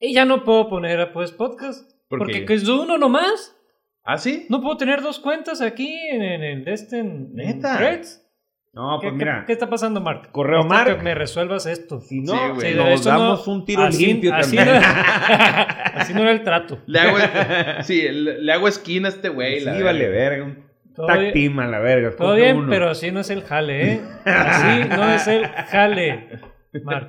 Y 0.00 0.12
ya 0.14 0.24
no 0.24 0.44
puedo 0.44 0.68
poner 0.68 1.00
a 1.00 1.12
pues 1.12 1.32
podcast. 1.32 1.90
¿Por 2.08 2.18
porque 2.20 2.40
qué? 2.40 2.44
que 2.44 2.54
es 2.54 2.68
uno 2.68 2.98
nomás. 2.98 3.56
¿Ah, 4.04 4.18
sí? 4.18 4.46
No 4.48 4.60
puedo 4.60 4.76
tener 4.76 5.02
dos 5.02 5.18
cuentas 5.18 5.60
aquí 5.60 5.92
en, 6.10 6.22
en, 6.22 6.42
en 6.44 6.68
este 6.68 6.98
en, 7.00 7.06
en 7.06 7.34
¿Neta? 7.34 7.76
threads. 7.76 8.22
No, 8.72 8.98
¿Qué, 9.00 9.08
pues 9.08 9.18
qué- 9.18 9.24
mira. 9.24 9.44
qué 9.46 9.52
está 9.54 9.70
pasando, 9.70 10.00
Mark? 10.02 10.30
Correo 10.32 10.58
Necesito 10.64 10.74
Mark. 10.74 10.96
que 10.98 11.02
me 11.02 11.14
resuelvas 11.14 11.64
esto. 11.66 12.00
Si 12.02 12.20
no, 12.20 12.32
Sí, 12.34 12.38
güey. 12.54 12.74
Nos 12.74 12.88
eso 13.00 13.12
no- 13.12 13.18
damos 13.20 13.48
un 13.48 13.64
tiro 13.64 13.82
así, 13.84 14.06
limpio 14.06 14.34
así 14.34 14.54
también. 14.54 14.80
No, 14.80 14.86
así 15.94 16.12
no 16.14 16.20
era 16.20 16.30
el 16.32 16.42
trato. 16.44 16.78
Le 16.86 17.00
hago, 17.00 17.16
sí, 17.82 18.02
le, 18.02 18.42
le 18.42 18.52
hago 18.52 18.68
esquina 18.68 19.08
a 19.08 19.12
este 19.12 19.30
güey. 19.30 19.60
Sí, 19.60 19.64
la 19.64 19.82
vale, 19.82 20.08
verga. 20.08 20.56
tag 21.06 21.18
bien- 21.20 21.32
team 21.32 21.58
a 21.60 21.66
la 21.66 21.78
verga. 21.80 22.14
Todo 22.16 22.34
bien, 22.34 22.58
uno. 22.58 22.68
pero 22.70 22.90
así 22.90 23.10
no 23.10 23.20
es 23.20 23.30
el 23.30 23.42
jale, 23.42 23.92
¿eh? 23.94 24.00
Así 24.26 24.88
no 24.90 25.10
es 25.10 25.26
el 25.26 25.46
jale, 25.46 26.28
Mark. 26.84 27.08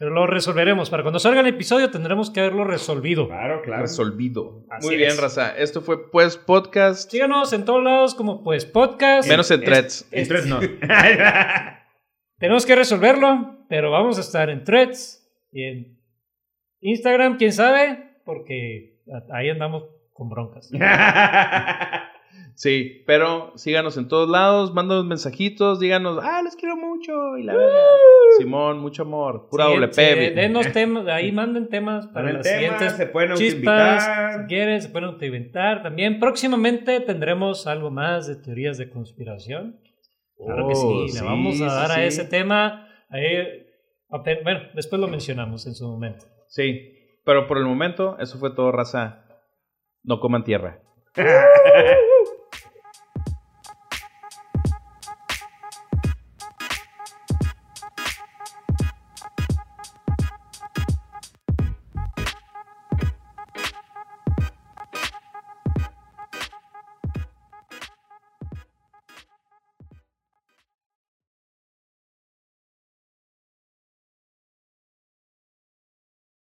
Pero 0.00 0.12
lo 0.12 0.26
resolveremos. 0.26 0.88
Para 0.88 1.02
cuando 1.02 1.18
salga 1.18 1.40
el 1.40 1.46
episodio 1.46 1.90
tendremos 1.90 2.30
que 2.30 2.40
haberlo 2.40 2.64
resolvido. 2.64 3.28
Claro, 3.28 3.60
claro. 3.60 3.82
Resolvido. 3.82 4.64
Así 4.70 4.86
Muy 4.86 4.96
bien, 4.96 5.10
es. 5.10 5.20
raza. 5.20 5.54
Esto 5.54 5.82
fue 5.82 6.10
Pues 6.10 6.38
Podcast. 6.38 7.10
Síganos 7.10 7.52
en 7.52 7.66
todos 7.66 7.84
lados 7.84 8.14
como 8.14 8.42
pues 8.42 8.64
podcast. 8.64 9.28
Menos 9.28 9.50
en 9.50 9.60
threads. 9.62 10.08
En 10.10 10.26
tres 10.26 10.46
no. 10.46 10.58
Tenemos 12.38 12.64
que 12.64 12.76
resolverlo, 12.76 13.58
pero 13.68 13.90
vamos 13.90 14.16
a 14.16 14.22
estar 14.22 14.48
en 14.48 14.64
threads 14.64 15.22
y 15.52 15.64
en 15.64 15.98
Instagram, 16.80 17.36
quién 17.36 17.52
sabe, 17.52 18.22
porque 18.24 19.02
ahí 19.30 19.50
andamos 19.50 19.84
con 20.14 20.30
broncas. 20.30 20.70
Sí, 22.54 23.04
pero 23.06 23.52
síganos 23.56 23.96
en 23.96 24.08
todos 24.08 24.28
lados, 24.28 24.74
mándanos 24.74 25.06
mensajitos, 25.06 25.80
díganos, 25.80 26.18
ah, 26.22 26.42
les 26.42 26.56
quiero 26.56 26.76
mucho. 26.76 27.38
Y 27.38 27.42
la 27.44 27.54
verdad, 27.54 27.72
Simón, 28.36 28.78
mucho 28.80 29.02
amor. 29.02 29.48
Pura 29.50 29.66
Sí, 29.66 29.72
doble 29.72 29.86
sí, 29.92 29.96
P. 29.96 30.30
denos 30.32 30.70
temas, 30.72 31.06
ahí 31.08 31.32
manden 31.32 31.68
temas 31.68 32.06
para 32.08 32.32
las 32.32 32.42
tema, 32.42 32.58
siguientes 32.58 32.92
se 32.92 33.06
pueden 33.06 33.34
chispas. 33.34 34.36
Si 34.36 34.46
quieren, 34.46 34.82
se 34.82 34.90
pueden 34.90 35.08
autoinventar. 35.08 35.82
También 35.82 36.20
próximamente 36.20 37.00
tendremos 37.00 37.66
algo 37.66 37.90
más 37.90 38.26
de 38.26 38.36
teorías 38.36 38.76
de 38.76 38.90
conspiración. 38.90 39.80
Claro 40.36 40.68
que 40.68 40.74
Oh, 40.76 41.06
sí, 41.06 41.12
le 41.14 41.18
sí, 41.18 41.24
vamos 41.24 41.60
a 41.62 41.66
dar 41.66 41.90
sí, 41.92 42.00
a 42.00 42.04
ese 42.04 42.24
tema. 42.24 42.88
Ahí, 43.08 43.66
bueno, 44.44 44.60
después 44.74 45.00
lo 45.00 45.08
mencionamos 45.08 45.66
en 45.66 45.74
su 45.74 45.86
momento. 45.88 46.26
Sí, 46.48 46.92
pero 47.24 47.46
por 47.46 47.56
el 47.58 47.64
momento, 47.64 48.18
eso 48.18 48.38
fue 48.38 48.54
todo, 48.54 48.70
raza. 48.70 49.24
No 50.02 50.20
coman 50.20 50.44
tierra. 50.44 50.80